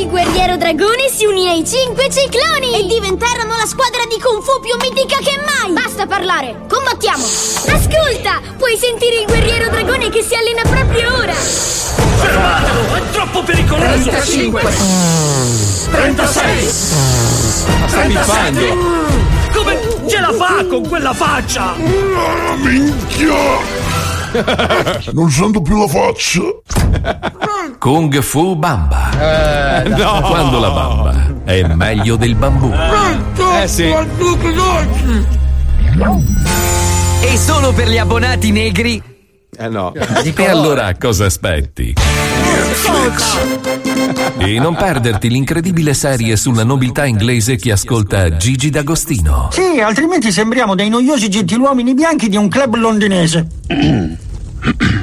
Il 0.00 0.08
guerriero 0.08 0.56
dragone 0.56 1.10
si 1.14 1.26
unì 1.26 1.46
ai 1.48 1.62
cinque 1.66 2.08
cicloni 2.10 2.74
e 2.74 2.86
diventarono 2.86 3.54
la 3.58 3.66
squadra 3.66 4.00
di 4.08 4.18
Kung 4.18 4.42
Fu 4.42 4.58
più 4.60 4.74
mitica 4.80 5.18
che 5.18 5.38
mai. 5.44 5.72
Basta 5.72 6.06
parlare, 6.06 6.64
combattiamo. 6.66 7.22
Ascolta, 7.22 8.40
puoi 8.56 8.78
sentire 8.78 9.20
il 9.20 9.26
guerriero 9.26 9.68
dragone 9.68 10.08
che 10.08 10.22
si 10.22 10.34
allena 10.34 10.62
proprio 10.62 11.14
ora. 11.18 11.34
Fermatelo, 11.34 12.94
è 12.94 13.10
troppo 13.10 13.42
pericoloso. 13.42 14.10
35. 14.10 14.62
36. 15.90 16.68
Sta 17.86 18.02
biffando. 18.06 19.08
Come 19.52 19.78
ce 20.06 20.20
la 20.20 20.32
fa 20.32 20.64
con 20.66 20.88
quella 20.88 21.12
faccia? 21.12 21.74
Non 25.12 25.30
sento 25.30 25.60
più 25.62 25.78
la 25.78 25.88
faccia. 25.88 26.40
Kung 27.78 28.20
Fu 28.20 28.56
Bamba. 28.56 29.10
Quando 30.20 30.58
la 30.58 30.70
bamba 30.70 31.34
è 31.44 31.62
meglio 31.62 32.16
del 32.16 32.34
bambù. 32.34 32.72
Eh 33.60 33.68
sì. 33.68 33.92
E 37.22 37.36
solo 37.36 37.72
per 37.72 37.88
gli 37.88 37.98
abbonati 37.98 38.50
negri. 38.50 39.02
Eh 39.56 39.68
no. 39.68 39.92
E 39.94 40.46
allora 40.46 40.94
cosa 40.98 41.26
aspetti? 41.26 41.94
E 44.38 44.58
non 44.58 44.74
perderti 44.74 45.28
l'incredibile 45.28 45.94
serie 45.94 46.36
sulla 46.36 46.64
nobiltà 46.64 47.04
inglese 47.06 47.56
che 47.56 47.72
ascolta 47.72 48.36
Gigi 48.36 48.70
D'Agostino. 48.70 49.48
Sì, 49.52 49.80
altrimenti 49.80 50.32
sembriamo 50.32 50.74
dei 50.74 50.88
noiosi 50.88 51.28
gentiluomini 51.28 51.94
bianchi 51.94 52.28
di 52.28 52.36
un 52.36 52.48
club 52.48 52.74
londinese. 52.76 53.46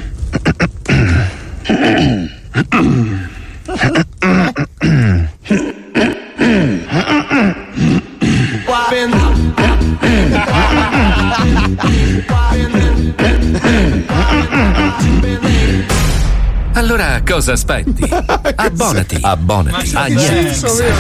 Allora 16.78 17.24
cosa 17.28 17.54
aspetti? 17.54 18.08
Abbonati. 18.56 19.18
Abbonati 19.20 19.96
a 19.96 20.06
Netflix. 20.06 20.94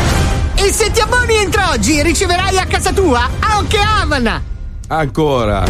E 0.55 0.73
se 0.73 0.89
ti 0.89 0.99
abboni 0.99 1.35
entro 1.35 1.69
oggi, 1.69 2.01
riceverai 2.01 2.57
a 2.57 2.65
casa 2.65 2.91
tua 2.91 3.29
anche 3.37 3.77
Havana. 3.77 4.56
Ancora. 4.87 5.65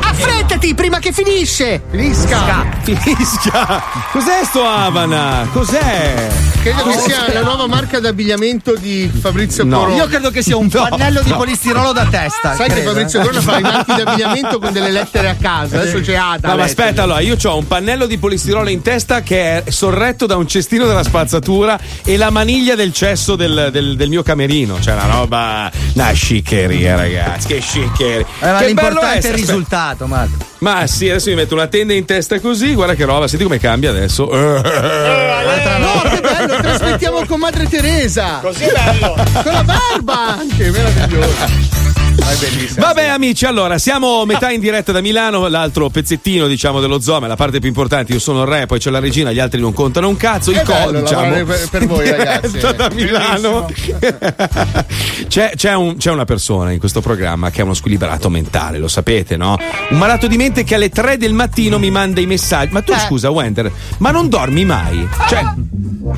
Affrettati 0.00 0.74
prima 0.74 0.98
che 0.98 1.12
finisce. 1.12 1.80
Finisca. 1.90 2.66
Fischia. 2.82 3.82
Cos'è 4.10 4.44
sto 4.44 4.64
Havana? 4.64 5.48
Cos'è? 5.52 6.28
Credo 6.62 6.84
che 6.84 6.98
sia 6.98 7.32
la 7.32 7.42
nuova 7.42 7.66
marca 7.66 7.98
d'abbigliamento 7.98 8.74
di 8.76 9.10
Fabrizio 9.20 9.64
No. 9.64 9.78
Corona. 9.78 9.96
Io 9.96 10.06
credo 10.06 10.30
che 10.30 10.42
sia 10.42 10.56
un 10.56 10.68
pannello 10.68 11.22
di 11.22 11.32
polistirolo 11.32 11.92
da 11.92 12.06
testa. 12.06 12.54
Sai 12.54 12.66
che 12.68 12.74
credo, 12.74 12.90
Fabrizio 12.90 13.20
eh. 13.20 13.22
Corona 13.22 13.40
fa 13.40 13.58
i 13.58 13.62
marchi 13.62 13.94
d'abbigliamento 13.94 14.58
con 14.58 14.72
delle 14.72 14.90
lettere 14.90 15.28
a 15.28 15.34
casa. 15.40 15.80
Adesso 15.80 16.00
c'è 16.00 16.14
Ada. 16.14 16.48
No, 16.48 16.56
ma 16.56 16.62
lettere. 16.64 16.82
aspetta, 16.82 17.02
allora, 17.02 17.20
io 17.20 17.36
ho 17.42 17.56
un 17.56 17.66
pannello 17.66 18.06
di 18.06 18.18
polistirolo 18.18 18.68
in 18.68 18.82
testa 18.82 19.22
che 19.22 19.64
è 19.64 19.70
sorretto 19.70 20.26
da 20.26 20.36
un 20.36 20.46
cestino 20.46 20.86
della 20.86 21.02
spazzatura 21.02 21.78
e 22.04 22.16
la 22.16 22.30
maniglia 22.30 22.74
del 22.76 22.92
cesso 22.92 23.34
del, 23.34 23.70
del- 23.72 23.96
del 23.96 24.08
mio 24.08 24.22
camerino. 24.22 24.80
Cioè, 24.80 24.94
una 24.94 25.06
roba. 25.06 25.70
Una 25.94 26.12
sciccheria, 26.12 26.96
ragazzi. 26.96 27.46
Che 27.48 27.60
sciccheria. 27.60 28.26
Eh, 28.40 28.50
ma 28.50 28.58
che 28.58 28.72
bello 28.74 28.88
l'importante 28.88 29.28
è 29.28 29.30
il 29.30 29.36
risultato, 29.36 30.06
Marco. 30.06 30.36
Ma 30.58 30.86
sì, 30.86 31.08
adesso 31.08 31.28
mi 31.30 31.36
metto 31.36 31.54
una 31.54 31.66
tenda 31.66 31.92
in 31.92 32.04
testa 32.04 32.40
così. 32.40 32.74
Guarda 32.74 32.94
che 32.94 33.04
roba, 33.04 33.28
senti 33.28 33.44
come 33.44 33.58
cambia 33.58 33.90
adesso. 33.90 34.24
No, 34.24 34.60
che 34.62 36.20
bello, 36.20 36.56
trasmettiamo 36.56 37.26
con 37.26 37.40
Madre 37.40 37.68
Teresa. 37.68 38.38
Così 38.40 38.66
bello. 38.66 39.14
Con 39.42 39.52
la 39.52 39.64
barba 39.64 40.38
anche, 40.38 40.70
meraviglioso. 40.70 41.81
Vabbè 42.16 43.06
amici, 43.06 43.46
allora 43.46 43.78
siamo 43.78 44.24
metà 44.26 44.50
in 44.50 44.60
diretta 44.60 44.92
da 44.92 45.00
Milano, 45.00 45.46
l'altro 45.48 45.88
pezzettino 45.88 46.46
diciamo 46.46 46.80
dello 46.80 47.00
zoo, 47.00 47.20
ma 47.20 47.26
la 47.26 47.36
parte 47.36 47.58
più 47.58 47.68
importante, 47.68 48.12
io 48.12 48.18
sono 48.18 48.42
il 48.42 48.48
re, 48.48 48.66
poi 48.66 48.78
c'è 48.78 48.90
la 48.90 48.98
regina, 49.00 49.32
gli 49.32 49.38
altri 49.38 49.60
non 49.60 49.72
contano 49.72 50.08
un 50.08 50.16
cazzo, 50.16 50.50
il 50.50 50.58
È 50.58 50.62
co, 50.62 50.72
bello 50.72 51.00
diciamo. 51.00 51.44
per- 51.44 51.68
per 51.70 51.86
voi, 51.86 52.10
ragazzi. 52.10 52.58
da 52.76 52.90
Milano. 52.92 53.66
c'è, 55.28 55.52
c'è 55.56 55.74
un- 55.74 55.96
c'è 55.96 56.10
una 56.10 56.24
persona 56.24 56.70
in 56.72 56.78
questo 56.78 57.00
programma 57.00 57.50
che 57.50 57.60
ha 57.60 57.64
uno 57.64 57.74
squilibrato 57.74 58.28
mentale, 58.28 58.78
lo 58.78 58.88
sapete, 58.88 59.36
no? 59.36 59.56
Un 59.90 59.98
malato 59.98 60.26
di 60.26 60.36
mente 60.36 60.64
che 60.64 60.74
alle 60.74 60.90
3 60.90 61.16
del 61.16 61.32
mattino 61.32 61.78
mi 61.78 61.90
manda 61.90 62.20
i 62.20 62.26
messaggi. 62.26 62.72
Ma 62.72 62.82
tu 62.82 62.92
scusa, 62.98 63.30
Wender, 63.30 63.70
ma 63.98 64.10
non 64.10 64.28
dormi 64.28 64.64
mai? 64.64 65.06
Cioè, 65.28 65.42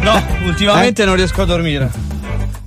No, 0.00 0.22
ultimamente 0.46 1.04
non 1.04 1.14
riesco 1.14 1.42
a 1.42 1.44
dormire. 1.44 1.90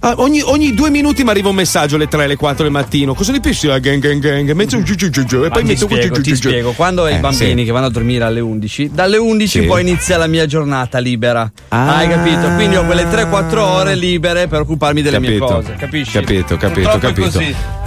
Ah, 0.07 0.13
ogni, 0.19 0.41
ogni 0.41 0.73
due 0.73 0.89
minuti 0.89 1.25
mi 1.25 1.31
arriva 1.31 1.49
un 1.49 1.55
messaggio 1.55 1.95
alle 1.97 2.07
3, 2.07 2.23
alle 2.23 2.37
4 2.37 2.63
del 2.63 2.71
mattino. 2.71 3.13
Cosa 3.13 3.33
ne 3.33 3.41
pensi? 3.41 3.67
Ah, 3.69 3.77
gang, 3.77 3.99
gang, 3.99 4.21
gang. 4.21 4.49
Metto 4.53 4.77
un 4.77 4.83
giu, 4.85 4.95
giu, 4.95 5.09
giu, 5.09 5.25
giu, 5.25 5.43
e 5.43 5.49
poi 5.49 5.65
metto 5.65 5.85
spiego, 5.85 6.15
ti 6.15 6.21
giu, 6.21 6.35
giù. 6.35 6.47
spiego. 6.47 6.71
Quando 6.71 7.05
Eh, 7.07 7.15
i 7.15 7.19
bambini 7.19 7.59
sì. 7.59 7.65
che 7.65 7.71
vanno 7.71 7.87
a 7.87 7.89
dormire 7.89 8.23
alle 8.23 8.39
11, 8.39 8.91
dalle 8.93 9.17
11 9.17 9.59
Sì. 9.59 9.65
poi 9.65 9.81
inizia 9.81 10.15
la 10.15 10.27
mia 10.27 10.45
giornata 10.45 10.99
libera. 10.99 11.51
Ah. 11.67 11.97
Hai 11.97 12.07
capito? 12.07 12.47
Quindi 12.55 12.77
ho 12.77 12.85
quelle 12.85 13.03
3-4 13.03 13.57
ore 13.59 13.95
libere 13.95 14.47
per 14.47 14.61
occuparmi 14.61 15.01
delle 15.01 15.19
mie 15.19 15.33
Capito. 15.39 15.45
cose. 15.55 15.75
Capisci? 15.77 16.11
Capito, 16.13 16.55
capito, 16.55 16.89
Purtroppo 16.89 17.21
capito. 17.21 17.86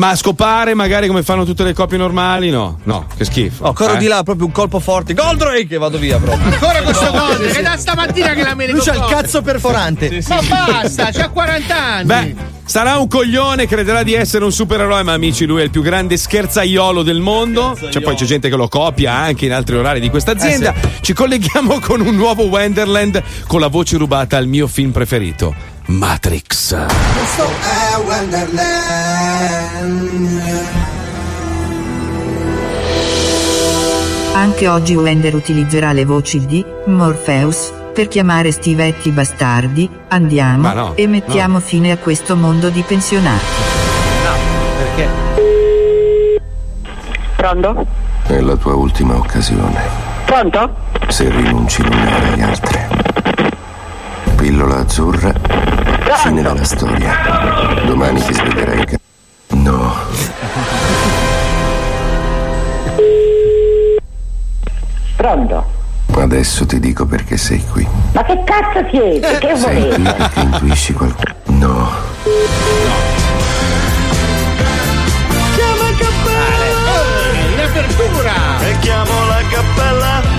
Ma 0.00 0.08
a 0.08 0.16
scopare 0.16 0.72
magari 0.72 1.08
come 1.08 1.22
fanno 1.22 1.44
tutte 1.44 1.62
le 1.62 1.74
coppie 1.74 1.98
normali? 1.98 2.48
No, 2.48 2.78
no, 2.84 3.04
che 3.18 3.26
schifo. 3.26 3.66
Oh, 3.66 3.74
corro 3.74 3.96
Eh? 3.96 3.98
di 3.98 4.06
là 4.06 4.22
proprio 4.22 4.46
un 4.46 4.52
colpo 4.52 4.80
forte. 4.80 5.12
Goldrake 5.12 5.74
e 5.74 5.76
vado 5.76 5.98
via 5.98 6.16
proprio. 6.18 6.50
Ancora 6.50 6.80
questo 6.80 7.04
No, 7.04 7.10
gol, 7.10 7.46
sì, 7.48 7.54
sì. 7.56 7.62
da 7.62 7.76
stamattina 7.76 8.32
che 8.32 8.42
la 8.42 8.54
Lui 8.54 8.80
c'ha 8.80 8.94
il 8.94 9.04
cazzo 9.10 9.42
perforante. 9.42 10.22
Ma 10.26 10.40
basta, 10.40 11.10
c'ha 11.12 11.28
40 11.28 11.76
anni. 11.76 12.04
Beh, 12.06 12.34
sarà 12.64 12.96
un 12.96 13.08
coglione, 13.08 13.66
crederà 13.66 14.02
di 14.02 14.14
essere 14.14 14.42
un 14.44 14.52
supereroe, 14.52 15.02
ma 15.02 15.12
amici, 15.12 15.44
lui 15.44 15.60
è 15.60 15.64
il 15.64 15.70
più 15.70 15.82
grande 15.82 16.16
scherzaiolo 16.16 17.02
del 17.02 17.20
mondo. 17.20 17.76
Cioè, 17.90 18.00
poi 18.00 18.14
c'è 18.14 18.24
gente 18.24 18.48
che 18.48 18.56
lo 18.56 18.68
copia 18.68 19.12
anche 19.12 19.44
in 19.44 19.52
altri 19.52 19.76
orari 19.76 20.00
di 20.00 20.08
questa 20.08 20.30
azienda. 20.30 20.72
Ci 21.02 21.12
colleghiamo 21.12 21.78
con 21.78 22.00
un 22.00 22.14
nuovo 22.14 22.44
Wonderland 22.44 23.22
con 23.46 23.60
la 23.60 23.68
voce 23.68 23.98
rubata 23.98 24.38
al 24.38 24.46
mio 24.46 24.66
film 24.66 24.92
preferito, 24.92 25.54
Matrix. 25.86 26.76
Questo 26.86 27.44
è 27.44 27.96
Wonderland. 28.04 28.68
Anche 34.34 34.68
oggi 34.68 34.94
Wender 34.94 35.34
utilizzerà 35.34 35.92
le 35.92 36.04
voci 36.04 36.46
di 36.46 36.64
Morpheus 36.86 37.72
per 37.92 38.08
chiamare 38.08 38.52
sti 38.52 38.74
vecchi 38.74 39.10
bastardi. 39.10 39.90
Andiamo 40.08 40.72
no, 40.72 40.92
e 40.94 41.06
mettiamo 41.06 41.60
fine 41.60 41.90
a 41.92 41.96
questo 41.98 42.36
mondo 42.36 42.70
di 42.70 42.82
pensionati. 42.82 43.44
Perché? 44.78 45.08
Pronto? 47.36 47.86
È 48.26 48.38
la 48.38 48.56
tua 48.56 48.74
ultima 48.74 49.16
occasione. 49.16 49.82
Pronto? 50.24 50.74
Se 51.08 51.28
rinunci 51.28 51.82
non 51.82 51.98
ne 51.98 52.14
avrai 52.14 52.42
altre. 52.42 52.88
Pillola 54.40 54.78
azzurra. 54.78 55.34
Fine 56.22 56.40
della 56.40 56.64
storia. 56.64 57.14
Domani 57.84 58.22
ti 58.22 58.32
sveglierai 58.32 58.86
che... 58.86 58.98
No. 59.48 59.94
Pronto? 65.14 65.66
Adesso 66.14 66.64
ti 66.64 66.80
dico 66.80 67.04
perché 67.04 67.36
sei 67.36 67.62
qui. 67.70 67.86
Ma 68.12 68.24
che 68.24 68.42
cazzo 68.44 68.88
siete? 68.90 69.36
Che 69.40 69.56
Sei 69.56 69.88
qui 69.92 70.02
perché 70.04 70.40
intuisci 70.40 70.94
qualcosa. 70.94 71.34
No. 71.44 71.90
Chiama 75.54 75.90
cappella! 75.98 76.98
In 77.52 77.60
apertura! 77.60 78.60
E 78.60 78.78
chiamo 78.78 79.26
la 79.26 79.40
cappella! 79.50 80.29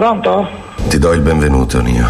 Pronto? 0.00 0.46
Ti 0.88 0.98
do 0.98 1.12
il 1.14 1.20
benvenuto, 1.22 1.80
Nio. 1.80 2.06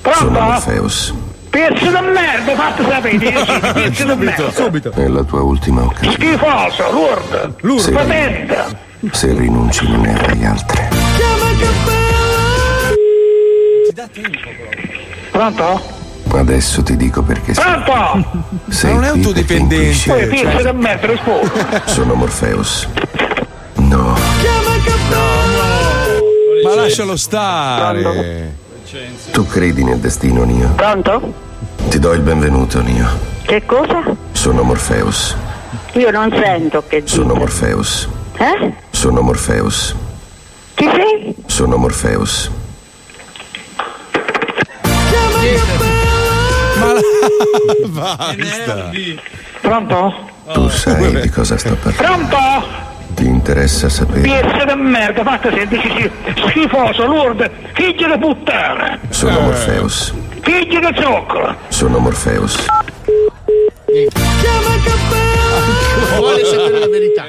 Pronto? 0.00 0.18
Sono 0.20 0.38
Morpheus. 0.38 1.12
Pezzo 1.50 1.86
di 1.86 2.06
merda, 2.12 2.54
fatto 2.54 2.84
sapere, 2.88 3.18
sì, 3.18 3.60
pezzo 3.72 4.04
di 4.14 4.24
merda. 4.24 4.50
Subito. 4.52 4.92
È 4.92 5.08
la 5.08 5.24
tua 5.24 5.40
ultima 5.42 5.82
occasione. 5.82 6.12
Schifoso, 6.14 6.92
lourd, 6.92 7.80
Sì. 7.80 7.90
potente. 7.90 8.64
Se 9.10 9.32
rinunci 9.34 9.88
non 9.90 10.02
ne 10.02 10.14
avrai 10.14 10.44
altre. 10.46 10.88
Pronto? 15.32 15.94
Adesso 16.32 16.82
ti 16.84 16.96
dico 16.96 17.22
perché 17.22 17.54
sei 17.54 17.64
Pronto? 17.82 18.44
Sei 18.68 18.94
non 18.94 19.04
è 19.04 19.32
perché 19.32 19.54
intuisci- 19.54 20.08
Poi 20.10 20.26
pezzo 20.28 20.70
di 20.70 20.78
merda, 20.78 21.06
rispondo. 21.08 21.50
Sono 21.86 22.14
Morpheus. 22.14 22.86
No. 23.78 24.25
Ma 26.66 26.74
lascialo 26.74 27.16
stare. 27.16 28.64
Tu 29.32 29.46
credi 29.46 29.84
nel 29.84 29.98
destino, 29.98 30.44
Nio? 30.44 30.68
Pronto? 30.70 31.34
Ti 31.88 31.98
do 31.98 32.12
il 32.12 32.20
benvenuto, 32.20 32.80
Nio. 32.80 33.06
Che 33.42 33.64
cosa? 33.64 34.02
Sono 34.32 34.62
Morpheus. 34.62 35.36
Io 35.92 36.10
non 36.10 36.30
sento 36.30 36.82
che 36.86 37.00
dite. 37.00 37.10
Sono 37.12 37.34
Morpheus. 37.34 38.08
Eh? 38.38 38.72
Sono 38.90 39.20
Morpheus. 39.22 39.94
Chi 40.74 40.84
sei? 40.84 41.34
Sono 41.46 41.76
Morpheus. 41.76 42.50
Basta. 47.86 48.90
Pronto? 49.60 50.14
Tu 50.52 50.68
sai 50.68 51.20
di 51.20 51.30
cosa 51.30 51.56
sto 51.56 51.76
parlando. 51.76 52.26
Pronto? 52.28 52.85
Ti 53.16 53.24
interessa 53.24 53.88
sapere? 53.88 54.20
Pezzo 54.20 54.64
di 54.66 54.74
merda, 54.82 55.22
fatto 55.22 55.50
senti, 55.50 55.80
sì, 55.80 55.90
sì. 55.96 56.10
Schifoso, 56.48 57.06
lourd, 57.06 57.50
figlio 57.72 58.14
di 58.14 58.18
puttana. 58.18 58.98
Sono 59.08 59.40
Morpheus. 59.40 60.12
Figlio 60.42 60.80
di 60.80 61.00
zoccolo. 61.00 61.56
Sono 61.68 61.98
Morpheus. 61.98 62.66
Chiama 63.86 64.74
cappella! 64.84 66.16
Vuole 66.18 66.44
sapere 66.44 66.78
la 66.78 66.88
verità. 66.88 67.24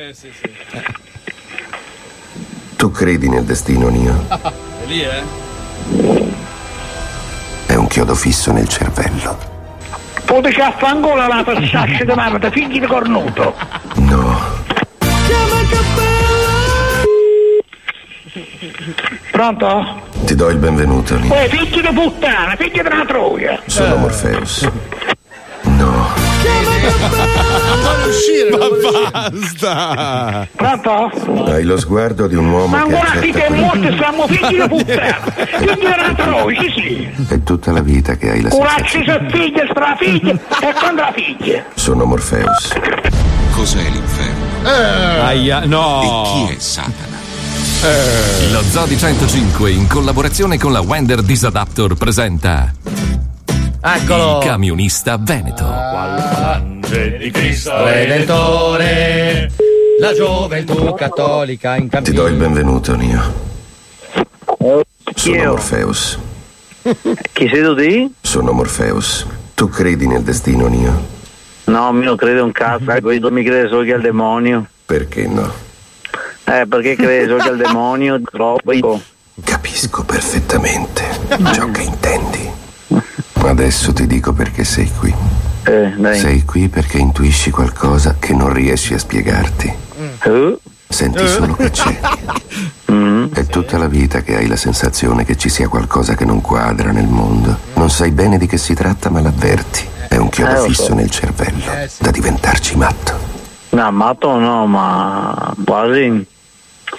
Tu 2.76 2.91
credi 2.91 3.30
nel 3.30 3.45
destino, 3.45 3.88
Nio? 3.88 4.26
È 4.28 4.86
lì, 4.88 5.04
eh? 5.04 5.23
È 7.65 7.76
un 7.76 7.88
chiodo 7.88 8.13
fisso 8.13 8.52
nel 8.52 8.67
cervello. 8.67 9.38
Potete 10.26 10.62
a 10.62 10.73
fangola 10.78 11.28
la 11.28 11.43
passaccia 11.45 12.04
di 12.04 12.13
merda, 12.13 12.52
figli 12.52 12.82
di 12.82 12.86
cornuto. 12.86 13.56
No. 13.95 14.57
Pronto? 19.32 20.02
Ti 20.26 20.36
do 20.36 20.50
il 20.50 20.58
benvenuto, 20.58 21.18
Nio. 21.18 21.34
Eh, 21.34 21.48
figli 21.48 21.82
di 21.82 21.94
puttana, 21.94 22.56
figli 22.56 22.72
di 22.72 22.80
una 22.80 23.06
troia. 23.06 23.62
Sono 23.66 23.96
Morpheus. 23.98 24.68
No. 25.62 26.08
Non 26.48 27.80
vuole 27.82 28.04
uscire, 28.08 28.56
uscire. 28.56 29.10
Basta. 29.12 30.48
Pronto? 30.56 31.12
Hai 31.46 31.63
lo 31.63 31.78
sguardo 31.78 32.28
di 32.28 32.36
un 32.36 32.50
uomo 32.50 32.68
Ma 32.68 32.86
che 32.86 32.96
ancora 32.96 33.12
accetta 33.12 33.22
siete 33.22 33.46
quello 33.46 33.62
morti, 33.66 33.98
siamo 33.98 34.28
figli 34.28 34.62
di 34.62 34.68
puttana. 34.68 35.20
Figli 35.58 35.86
una 35.86 36.13
troia, 36.16 36.62
sì 36.62 36.74
sì. 36.76 37.34
È 37.34 37.44
tutta 37.44 37.72
la 37.72 37.82
vita 37.82 38.16
che 38.16 38.32
hai 38.32 38.42
la 38.42 38.50
Curacci 38.50 39.04
se 39.06 39.26
figlie, 39.30 39.68
strafiglie 39.70 40.32
e 40.32 40.74
contro 40.74 40.96
la 40.96 41.13
figlia. 41.13 41.63
Sono 41.76 42.06
Morpheus. 42.06 42.74
Cos'è 43.58 43.89
l'inferno? 43.89 44.70
Aia, 44.70 45.65
no. 45.65 46.04
E 46.04 46.46
chi 46.48 46.54
è 46.54 46.60
Satana? 46.60 47.17
Lo 48.52 48.62
Zoo 48.62 48.86
di 48.86 48.96
105 48.96 49.72
in 49.72 49.88
collaborazione 49.88 50.60
con 50.60 50.72
la 50.72 50.82
Wender 50.82 51.24
Disadaptor 51.24 51.96
presenta 51.96 52.72
Eccolo. 53.82 54.38
Il 54.38 54.46
camionista 54.46 55.17
Veneto. 55.17 55.65
di 57.17 57.32
Cristo 57.32 57.84
Redentore, 57.84 59.52
la 60.00 60.13
gioventù 60.13 60.93
cattolica 60.93 61.78
in 61.78 61.89
Ti 61.89 62.12
do 62.12 62.28
il 62.28 62.36
benvenuto, 62.36 62.96
Nio. 62.96 63.34
Sono 65.15 65.36
Io? 65.36 65.50
Morpheus. 65.50 66.20
Chi 67.34 67.50
sei 67.52 67.63
tu 67.63 67.74
di? 67.74 68.13
Sono 68.22 68.52
Morpheus. 68.52 69.26
Tu 69.56 69.67
credi 69.67 70.06
nel 70.06 70.22
destino, 70.22 70.67
Nio? 70.67 71.16
No, 71.67 72.01
io 72.01 72.15
credo 72.15 72.45
un 72.45 72.51
cazzo, 72.51 72.91
ecco, 72.91 73.12
io 73.12 73.30
mi 73.30 73.43
credo 73.43 73.67
solo 73.67 73.84
che 73.84 73.93
al 73.93 74.01
demonio. 74.01 74.65
Perché 74.86 75.27
no? 75.27 75.51
Eh, 76.45 76.65
perché 76.65 76.95
credo 76.95 77.38
solo 77.38 77.43
che 77.43 77.49
al 77.49 77.58
demonio 77.58 78.21
troppo. 78.21 79.01
Capisco 79.43 80.03
perfettamente 80.03 81.03
ciò 81.53 81.69
che 81.69 81.82
intendi. 81.82 82.49
Adesso 83.34 83.93
ti 83.93 84.08
dico 84.08 84.32
perché 84.34 84.63
sei 84.63 84.89
qui. 84.97 85.13
Eh, 85.63 85.93
dai. 85.97 86.17
Sei 86.17 86.45
qui 86.45 86.69
perché 86.69 86.97
intuisci 86.97 87.51
qualcosa 87.51 88.15
che 88.17 88.34
non 88.34 88.53
riesci 88.53 88.93
a 88.93 88.97
spiegarti. 88.97 89.73
Eh? 90.23 90.58
Senti 90.88 91.27
solo 91.27 91.53
che 91.56 91.69
c'è. 91.69 91.99
Mm. 92.89 93.34
È 93.34 93.45
tutta 93.45 93.77
la 93.77 93.88
vita 93.88 94.21
che 94.21 94.38
hai 94.38 94.47
la 94.47 94.56
sensazione 94.56 95.25
che 95.25 95.36
ci 95.36 95.49
sia 95.49 95.67
qualcosa 95.67 96.15
che 96.15 96.23
non 96.23 96.39
quadra 96.39 96.91
nel 96.91 97.08
mondo. 97.08 97.58
Non 97.73 97.89
sai 97.89 98.12
bene 98.12 98.38
di 98.38 98.47
che 98.47 98.58
si 98.58 98.73
tratta, 98.73 99.10
ma 99.10 99.19
l'avverti. 99.19 99.95
È 100.08 100.15
un 100.17 100.28
Eh, 100.28 100.30
chiodo 100.30 100.56
so. 100.56 100.63
fisso 100.67 100.93
nel 100.93 101.10
cervello, 101.10 101.63
da 102.00 102.12
diventarci 102.12 102.76
matto. 102.78 103.13
No, 103.70 103.91
matto 103.91 104.38
no, 104.38 104.65
ma 104.65 105.54
quasi. 105.65 106.26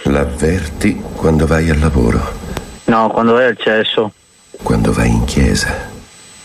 L'avverti 0.05 1.03
quando 1.16 1.47
vai 1.47 1.71
al 1.71 1.79
lavoro, 1.79 2.21
No, 2.85 3.09
quando 3.09 3.33
vai 3.35 3.47
al 3.47 3.57
cesso. 3.59 4.12
quando 4.62 4.92
vai 4.92 5.09
in 5.11 5.25
chiesa. 5.25 5.87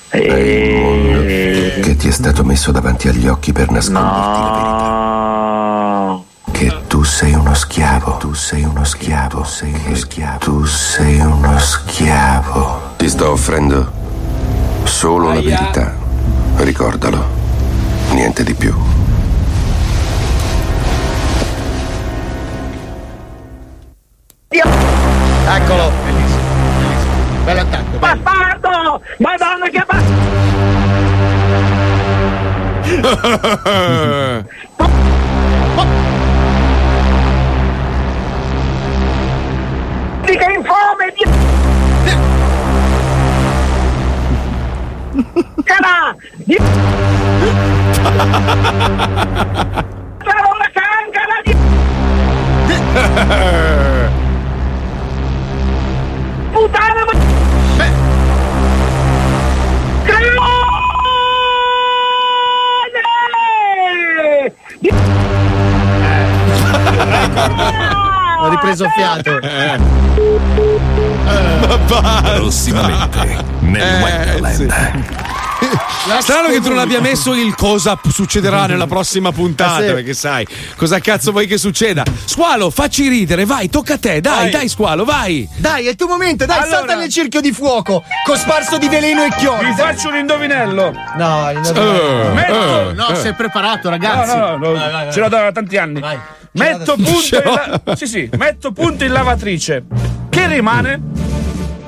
È 0.09 0.17
il 0.17 0.31
E... 0.31 0.79
mondo 0.81 1.81
che 1.81 1.95
ti 1.95 2.07
è 2.07 2.11
stato 2.11 2.43
messo 2.43 2.71
davanti 2.71 3.07
agli 3.07 3.27
occhi 3.27 3.51
per 3.51 3.69
nasconderti 3.71 4.17
la 4.17 4.39
No. 4.39 6.25
verità. 6.51 6.59
Che 6.59 6.87
tu 6.87 7.03
sei 7.03 7.33
uno 7.33 7.53
schiavo, 7.53 8.17
tu 8.17 8.33
sei 8.33 8.63
uno 8.63 8.83
schiavo, 8.85 9.43
sei 9.43 9.73
uno 9.85 9.95
schiavo, 9.95 10.37
tu 10.39 10.65
sei 10.65 11.19
uno 11.19 11.57
schiavo. 11.59 12.81
Ti 12.97 13.09
sto 13.09 13.31
offrendo 13.31 13.91
solo 14.83 15.27
la 15.33 15.41
verità. 15.41 16.01
Ricordalo, 16.57 17.25
niente 18.11 18.43
di 18.43 18.53
più. 18.53 18.73
Eccolo. 25.45 25.91
Bello 27.43 27.61
attacco. 27.61 27.97
Bastardo! 27.97 29.01
Madonna 29.17 29.69
che 29.69 29.83
bastardo! 29.85 30.31
Sarò 50.23 50.49
una 50.53 50.69
cancana 50.73 51.35
di... 51.43 51.51
Puttana 56.51 57.03
ma... 57.05 57.13
Grande! 63.63 64.55
Di... 64.79 64.89
Ho 68.39 68.49
ripreso 68.49 68.85
fiato. 68.89 69.39
Prossimamente 72.35 73.35
nel 73.59 74.01
Wonderland. 74.01 75.31
Strano 76.19 76.49
che 76.49 76.59
tu 76.59 76.69
non 76.69 76.79
abbia 76.79 76.99
messo 77.01 77.33
il 77.33 77.55
cosa 77.55 77.97
succederà 78.09 78.65
nella 78.65 78.87
prossima 78.87 79.31
puntata, 79.31 79.83
Eh 79.83 79.87
sì. 79.87 79.93
perché 79.93 80.13
sai 80.13 80.47
cosa 80.75 80.99
cazzo 80.99 81.31
vuoi 81.31 81.47
che 81.47 81.57
succeda. 81.57 82.03
Squalo, 82.25 82.69
facci 82.69 83.07
ridere, 83.07 83.45
vai, 83.45 83.69
tocca 83.69 83.93
a 83.95 83.97
te, 83.97 84.19
dai, 84.21 84.35
Vai. 84.43 84.51
dai, 84.51 84.67
Squalo, 84.69 85.05
vai. 85.05 85.47
Dai, 85.55 85.85
è 85.85 85.89
il 85.91 85.95
tuo 85.95 86.07
momento, 86.07 86.45
dai, 86.45 86.59
Allora. 86.59 86.77
salta 86.77 86.95
nel 86.95 87.09
cerchio 87.09 87.39
di 87.41 87.51
fuoco, 87.53 88.03
cosparso 88.25 88.77
di 88.77 88.87
veleno 88.89 89.23
e 89.23 89.29
chiodi. 89.37 89.65
Vi 89.65 89.73
faccio 89.75 90.09
un 90.09 90.15
indovinello. 90.17 90.93
No, 91.17 91.49
Eh, 91.49 92.29
Metto. 92.33 92.93
No, 92.93 93.15
sei 93.15 93.33
preparato, 93.33 93.89
ragazzi. 93.89 94.35
No, 94.37 94.57
no, 94.57 94.71
no, 94.73 95.11
ce 95.11 95.19
l'ho 95.19 95.29
da 95.29 95.51
tanti 95.51 95.77
anni. 95.77 96.01
Metto 96.51 96.95
punto, 96.95 97.41
la- 97.43 97.81
sì, 97.95 98.05
sì, 98.05 98.29
metto 98.37 98.71
punto 98.71 99.03
in 99.03 99.11
lavatrice. 99.11 99.83
Che 100.29 100.47
rimane? 100.47 100.99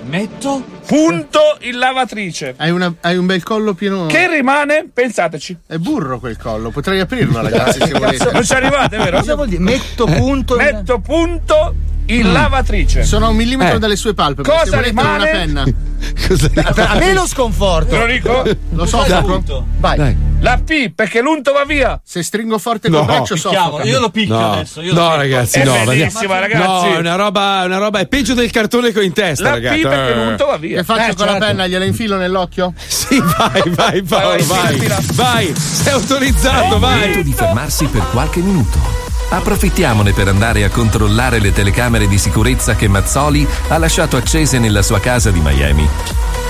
Metto? 0.07 0.73
Punto 0.85 1.57
in 1.61 1.77
lavatrice. 1.77 2.53
Hai, 2.57 2.69
una- 2.71 2.93
hai 3.01 3.17
un 3.17 3.25
bel 3.25 3.41
collo 3.43 3.73
pieno. 3.73 4.05
Che 4.05 4.27
rimane? 4.29 4.87
Pensateci. 4.93 5.57
È 5.67 5.77
burro 5.77 6.19
quel 6.19 6.37
collo, 6.37 6.69
potrei 6.69 6.99
aprirlo, 6.99 7.41
ragazzi, 7.41 7.79
se 7.79 7.91
volete. 7.91 8.31
Non 8.31 8.43
ci 8.43 8.53
arrivate, 8.53 8.97
vero? 8.97 9.17
Cosa 9.17 9.35
vuol 9.35 9.47
dire? 9.47 9.61
Metto 9.61 10.05
punto. 10.05 10.55
Metto 10.55 10.99
punto 10.99 11.73
in 12.07 12.31
lavatrice. 12.31 13.03
Sono 13.03 13.25
a 13.25 13.29
un 13.29 13.35
millimetro 13.35 13.75
Eh. 13.75 13.79
dalle 13.79 13.95
sue 13.95 14.13
palpebre. 14.13 14.51
Cosa 14.51 14.81
rimane? 14.81 15.15
una 15.15 15.25
penna. 15.25 15.63
A 16.87 16.95
me 16.95 17.13
lo 17.13 17.25
sconforto. 17.25 17.89
Te 17.91 17.97
lo 17.97 18.05
dico? 18.05 18.43
Lo 18.71 18.85
so, 18.85 19.03
Dai. 19.07 19.23
Franco. 19.23 19.65
Vai. 19.79 20.15
La 20.41 20.59
P, 20.63 20.91
perché 20.93 21.21
l'unto 21.21 21.51
va 21.53 21.63
via. 21.65 21.99
Se 22.03 22.21
stringo 22.21 22.59
forte 22.59 22.89
No. 22.89 22.97
col 22.97 23.05
braccio 23.07 23.35
soffoca. 23.35 23.83
Io 23.83 23.99
lo 23.99 24.09
picchio 24.09 24.37
No, 24.37 24.51
adesso. 24.53 24.81
Io 24.81 24.93
no 24.93 25.15
ragazzi, 25.15 25.59
È 25.59 25.63
no. 25.63 25.73
ragazzi. 25.83 26.27
No, 26.53 26.83
è 26.93 26.97
una 26.97 27.15
roba, 27.15 27.63
una 27.65 27.77
roba, 27.77 27.99
è 27.99 28.07
peggio 28.07 28.33
del 28.35 28.51
cartone 28.51 28.91
che 28.91 28.99
ho 28.99 29.01
in 29.01 29.13
testa, 29.13 29.43
La 29.45 29.49
ragazzi. 29.51 29.79
P 29.79 29.87
perché 29.87 30.13
l'unto 30.13 30.45
va 30.45 30.57
via. 30.57 30.77
Che 30.77 30.83
faccio 30.83 31.11
Eh, 31.11 31.15
con 31.15 31.25
la 31.25 31.31
certo. 31.31 31.45
penna? 31.47 31.67
Gliela 31.67 31.85
infilo 31.85 32.17
nell'occhio? 32.17 32.73
Sì, 33.05 33.19
vai, 33.19 33.61
vai, 33.69 34.01
Paolo, 34.03 34.43
Vai, 34.45 34.63
vai. 34.63 34.79
fila. 34.79 34.99
Vai, 35.13 35.53
sei 35.55 35.93
autorizzato, 35.93 36.61
È 36.61 36.73
il 36.75 36.79
momento 36.79 37.13
vai. 37.13 37.23
di 37.23 37.33
fermarsi 37.33 37.85
per 37.85 38.03
qualche 38.11 38.39
minuto. 38.41 39.03
Approfittiamone 39.29 40.13
per 40.13 40.27
andare 40.27 40.63
a 40.63 40.69
controllare 40.69 41.39
le 41.39 41.51
telecamere 41.51 42.07
di 42.07 42.17
sicurezza 42.17 42.75
che 42.75 42.87
Mazzoli 42.87 43.45
ha 43.69 43.77
lasciato 43.77 44.17
accese 44.17 44.59
nella 44.59 44.81
sua 44.81 44.99
casa 44.99 45.31
di 45.31 45.39
Miami. 45.41 45.87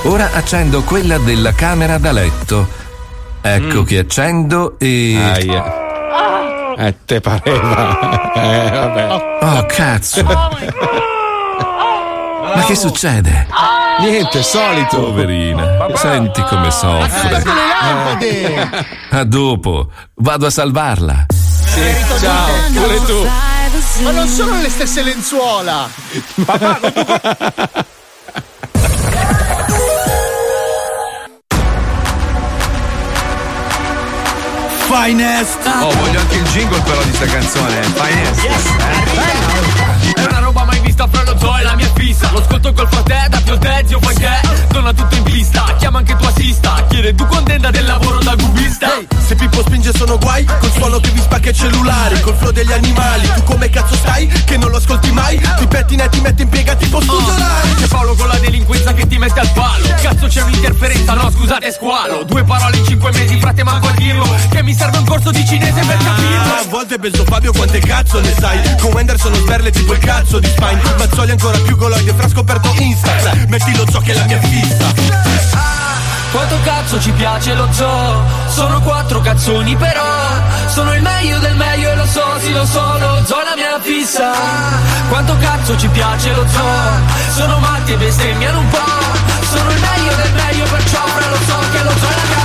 Ora 0.04 0.30
accendo 0.34 0.84
quella 0.84 1.18
della 1.18 1.54
camera 1.54 1.98
da 1.98 2.12
letto. 2.12 2.68
Ecco 3.42 3.84
che 3.84 4.00
accendo 4.00 4.78
e. 4.78 5.18
Aia. 5.18 5.84
Eh, 6.78 6.96
te 7.06 7.22
pareva. 7.22 8.34
Eh, 8.36 8.70
vabbè. 8.70 9.38
Oh, 9.42 9.66
cazzo! 9.66 10.22
Ma 10.24 10.50
che 12.68 12.76
succede? 12.76 13.48
Niente, 14.02 14.44
solito. 14.44 15.00
Poverina, 15.00 15.88
senti 15.96 16.42
come 16.44 16.70
soffre. 16.70 17.42
Con 17.42 17.54
le 17.54 17.62
lampade! 17.82 18.70
A 19.12 19.24
dopo, 19.24 19.90
vado 20.16 20.46
a 20.46 20.50
salvarla. 20.50 21.26
Ciao, 22.20 22.54
pure 22.72 23.04
tu. 23.06 23.30
Ma 24.04 24.12
non 24.12 24.28
sono 24.30 24.62
le 24.62 24.70
stesse 24.70 25.04
lenzuola! 25.04 25.90
Finest! 34.88 35.66
Oh, 35.66 35.92
voglio 35.96 36.20
anche 36.20 36.36
il 36.36 36.44
jingle 36.44 36.80
però 36.80 37.04
di 37.04 37.14
sta 37.14 37.26
canzone. 37.26 37.82
Finest. 37.82 38.46
È 38.46 38.46
una 38.46 38.94
roba 38.94 39.14
mai 39.14 39.35
vista 40.96 41.08
fra 41.12 41.24
lo 41.24 41.38
zoo 41.38 41.58
e 41.58 41.64
la 41.64 41.76
mia 41.76 41.92
fissa 41.94 42.32
Lo 42.32 42.40
ascolto 42.40 42.74
col 42.74 42.88
frate, 42.88 43.28
da 43.30 43.42
più 43.42 43.58
te, 43.58 43.84
zio 43.86 44.00
fai 44.00 44.16
che? 44.16 44.30
Donna 44.70 44.94
tutto 44.94 45.16
in 45.16 45.24
pista, 45.24 45.76
chiama 45.78 45.98
anche 46.00 46.16
tua 46.16 46.30
assista 46.30 46.86
Chiede 46.88 47.14
tu 47.14 47.28
contenta 47.28 47.70
del 47.70 47.86
lavoro 47.86 48.20
da 48.20 48.36
gubista. 48.36 48.88
Se 49.26 49.36
Pippo 49.36 49.62
spinge 49.62 49.92
sono 49.94 50.18
guai 50.18 50.46
Col 50.46 50.72
suono 50.72 51.00
che 51.00 51.10
vi 51.10 51.20
spacca 51.20 51.50
i 51.50 51.54
cellulari 51.54 52.22
Col 52.22 52.36
flow 52.36 52.52
degli 52.52 52.72
animali. 52.72 53.30
Tu 53.34 53.44
come 53.44 53.70
cazzo 53.70 53.96
stai? 53.96 54.28
Che 54.28 54.58
non 54.58 54.70
lo 54.70 54.78
ascolti 54.78 55.12
mai? 55.12 55.38
Ti 55.58 55.68
pettina 55.68 56.06
e 56.06 56.10
ti 56.10 56.22
metti 56.22 56.42
in 56.44 56.50
piega 56.50 56.76
tipo 56.76 57.02
studio 57.02 57.36
Rai 57.36 57.76
C'è 57.76 57.88
Paolo 57.88 58.16
con 58.16 58.28
la 58.28 58.38
delinquenza 58.38 58.94
che 58.94 59.08
ti 59.08 59.18
mette 59.18 59.40
al 59.40 59.52
palo. 59.52 59.88
Cazzo 60.02 60.28
c'è 60.28 60.44
un'interferenza, 60.76 61.14
no 61.14 61.32
scusate 61.32 61.72
squalo. 61.72 62.24
Due 62.24 62.44
parole 62.44 62.78
in 62.78 62.86
cinque 62.86 63.12
mesi, 63.12 63.40
frate 63.40 63.64
manco 63.64 63.88
a 63.88 63.92
dirlo. 63.92 64.26
Che 64.50 64.62
mi 64.62 64.74
serve 64.74 64.98
un 64.98 65.06
corso 65.06 65.32
di 65.32 65.46
cinese 65.46 65.80
per 65.86 65.98
capirlo. 65.98 66.54
A 66.54 66.66
volte 66.68 67.00
penso 67.00 67.24
Fabio 67.26 67.52
quante 67.52 67.80
cazzo 67.80 68.20
ne 68.20 68.34
sai? 68.38 68.60
Con 68.80 68.92
Wenderson 68.94 69.34
o 69.34 69.36
sberle 69.36 69.72
tipo 69.72 69.94
il 69.94 70.00
cazzo 70.00 70.40
di 70.40 70.48
Spine. 70.48 70.82
Mazzoli 70.98 71.32
ancora 71.32 71.58
più 71.60 71.76
goloide 71.78 72.14
fra 72.14 72.28
scoperto 72.28 72.74
Instagram. 72.78 73.46
Metti 73.48 73.76
lo 73.76 73.86
zoo 73.90 74.02
che 74.02 74.12
è 74.12 74.16
la 74.16 74.26
mia 74.26 74.40
fissa. 74.42 74.94
Quanto 76.32 76.56
cazzo 76.64 77.00
ci 77.00 77.12
piace 77.12 77.54
lo 77.54 77.68
zoo? 77.72 78.24
Sono 78.50 78.82
quattro 78.82 79.22
cazzoni 79.22 79.76
però. 79.78 80.04
Sono 80.68 80.94
il 80.94 81.02
meglio 81.02 81.40
del 81.40 81.56
meglio 81.56 81.92
e 81.92 81.96
lo 81.96 82.06
so, 82.06 82.24
sì 82.42 82.52
lo 82.52 82.66
so 82.66 82.98
Lo 82.98 83.24
zoo 83.26 83.40
è 83.40 83.44
la 83.46 83.56
mia 83.56 83.80
fissa. 83.80 84.32
Quanto 85.08 85.38
cazzo 85.38 85.78
ci 85.78 85.88
piace 85.88 86.34
lo 86.34 86.46
zoo? 86.48 87.34
Sono 87.34 87.60
matti 87.60 87.94
e 87.94 87.98
bestemmiano 87.98 88.60
un 88.60 88.68
po' 88.68 89.35
Sono 89.56 89.72
il 89.72 89.80
meglio 89.80 90.16
del 90.16 90.34
meglio 90.34 90.66
perciò 90.66 91.00
fra 91.08 91.30
lo 91.30 91.38
so 91.48 91.58
che 91.72 91.84
lo 91.84 91.92
è 91.92 92.16
la 92.20 92.36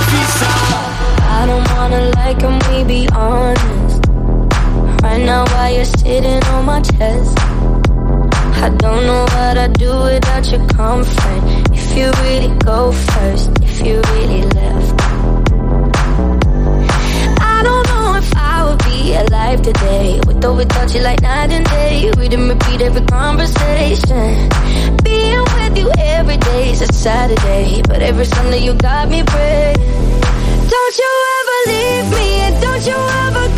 I 1.41 1.45
don't 1.45 1.67
wanna 1.73 1.99
like 2.15 2.41
him, 2.41 2.59
we 2.69 2.83
be 2.85 3.07
honest. 3.13 4.05
Right 5.01 5.23
now, 5.25 5.43
while 5.45 5.73
you're 5.73 5.83
sitting 5.83 6.43
on 6.53 6.65
my 6.65 6.79
chest, 6.81 7.37
I 8.63 8.69
don't 8.77 9.05
know 9.07 9.23
what 9.23 9.57
I'd 9.57 9.73
do 9.73 9.91
without 10.03 10.45
your 10.51 10.65
comfort. 10.67 11.41
If 11.73 11.97
you 11.97 12.11
really 12.23 12.55
go 12.59 12.91
first, 12.91 13.49
if 13.61 13.81
you 13.85 14.01
really 14.13 14.43
left. 14.43 15.01
I 17.41 17.63
don't 17.63 17.87
know 17.89 18.15
if 18.15 18.35
I 18.35 18.63
would 18.65 18.83
be 18.85 19.15
alive 19.15 19.61
today. 19.63 20.19
With 20.27 20.45
or 20.45 20.53
without 20.53 20.93
you, 20.93 21.01
like 21.01 21.21
night 21.21 21.51
and 21.51 21.65
day. 21.65 22.11
We 22.17 22.29
didn't 22.29 22.49
repeat 22.49 22.81
every 22.81 23.05
conversation. 23.05 24.49
Being 25.03 25.43
with 25.55 25.77
you 25.77 25.91
every 25.97 26.37
day 26.37 26.71
is 26.71 26.81
a 26.81 26.93
Saturday. 26.93 27.81
But 27.87 28.01
every 28.01 28.25
Sunday, 28.25 28.59
you 28.63 28.73
got 28.73 29.09
me 29.09 29.23
praying. 29.23 29.75
Don't 29.75 30.97
you 30.97 31.11
ever 31.37 31.57
leave 31.71 32.07
me 32.17 32.27
and 32.45 32.61
don't 32.61 32.85
you 32.85 32.99
ever 33.27 33.50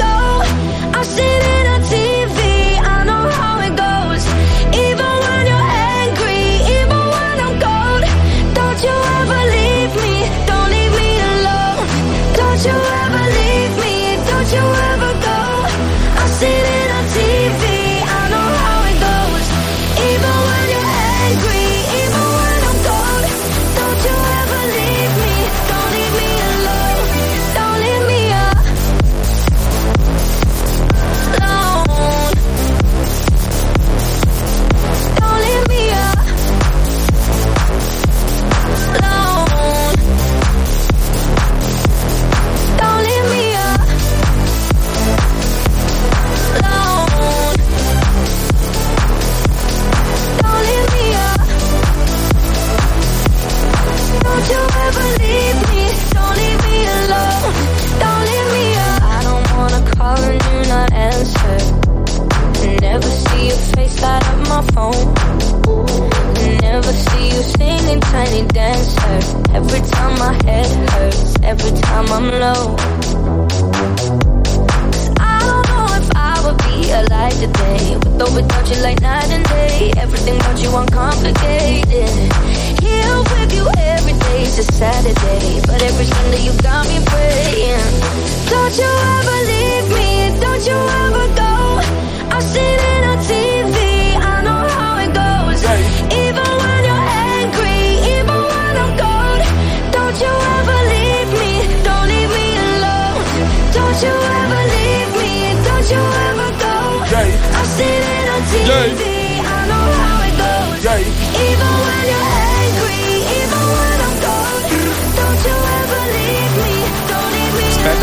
tiny 68.24 68.48
dancer. 68.48 69.16
Every 69.54 69.82
time 69.82 70.14
my 70.20 70.34
head 70.46 70.70
hurts, 70.90 71.36
every 71.44 71.72
time 71.82 72.08
I'm 72.18 72.28
low. 72.44 72.76
I 75.32 75.36
don't 75.48 75.66
know 75.72 75.88
if 76.02 76.10
I 76.16 76.34
would 76.44 76.58
be 76.68 76.92
alive 76.92 77.36
today. 77.46 77.96
With 77.96 78.22
or 78.22 78.32
without 78.36 78.66
you, 78.70 78.82
like 78.82 79.02
night 79.02 79.30
and 79.30 79.46
day. 79.46 79.94
Everything 79.98 80.36
about 80.40 80.58
you 80.62 80.70
uncomplicated. 80.76 82.14
Here 82.84 83.18
with 83.32 83.52
you 83.58 83.66
every 83.78 83.80
day 83.80 83.94
every 83.98 84.16
day's 84.28 84.58
a 84.60 84.64
Saturday. 84.64 85.62
But 85.68 85.82
every 85.82 86.06
Sunday 86.06 86.42
you 86.48 86.54
got 86.62 86.88
me 86.88 86.98
praying. 87.06 87.90
Don't 88.54 88.76
you 88.82 88.92
ever 89.18 89.38
leave 89.52 89.88
me, 89.98 90.10
don't 90.40 90.64
you 90.70 90.80
ever 91.06 91.26
go. 91.42 91.54
I've 92.36 92.44
seen 92.44 92.83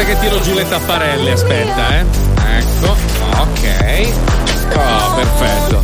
Aspetta 0.00 0.18
che 0.18 0.26
tiro 0.28 0.40
giù 0.40 0.54
le 0.54 0.66
tapparelle, 0.66 1.32
aspetta, 1.32 1.98
eh. 1.98 2.04
Ecco, 2.56 2.96
ok. 3.36 4.12
Oh, 4.74 5.14
perfetto. 5.14 5.82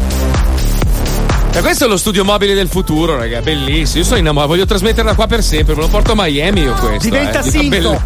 E 1.53 1.61
questo 1.61 1.85
è 1.85 1.89
lo 1.89 1.99
studio 1.99 2.25
mobile 2.25 2.55
del 2.55 2.69
futuro, 2.69 3.19
raga, 3.19 3.43
bellissimo. 3.43 3.99
Io 3.99 4.05
sono 4.05 4.19
innamorato, 4.19 4.53
voglio 4.53 4.65
trasmetterla 4.65 5.15
qua 5.15 5.27
per 5.27 5.43
sempre, 5.43 5.75
me 5.75 5.83
lo 5.83 5.89
porto 5.89 6.13
a 6.13 6.15
Miami 6.17 6.63
io 6.63 6.73
questo. 6.73 7.11
Diventa 7.11 7.43
eh. 7.43 7.69
Bell- 7.69 8.01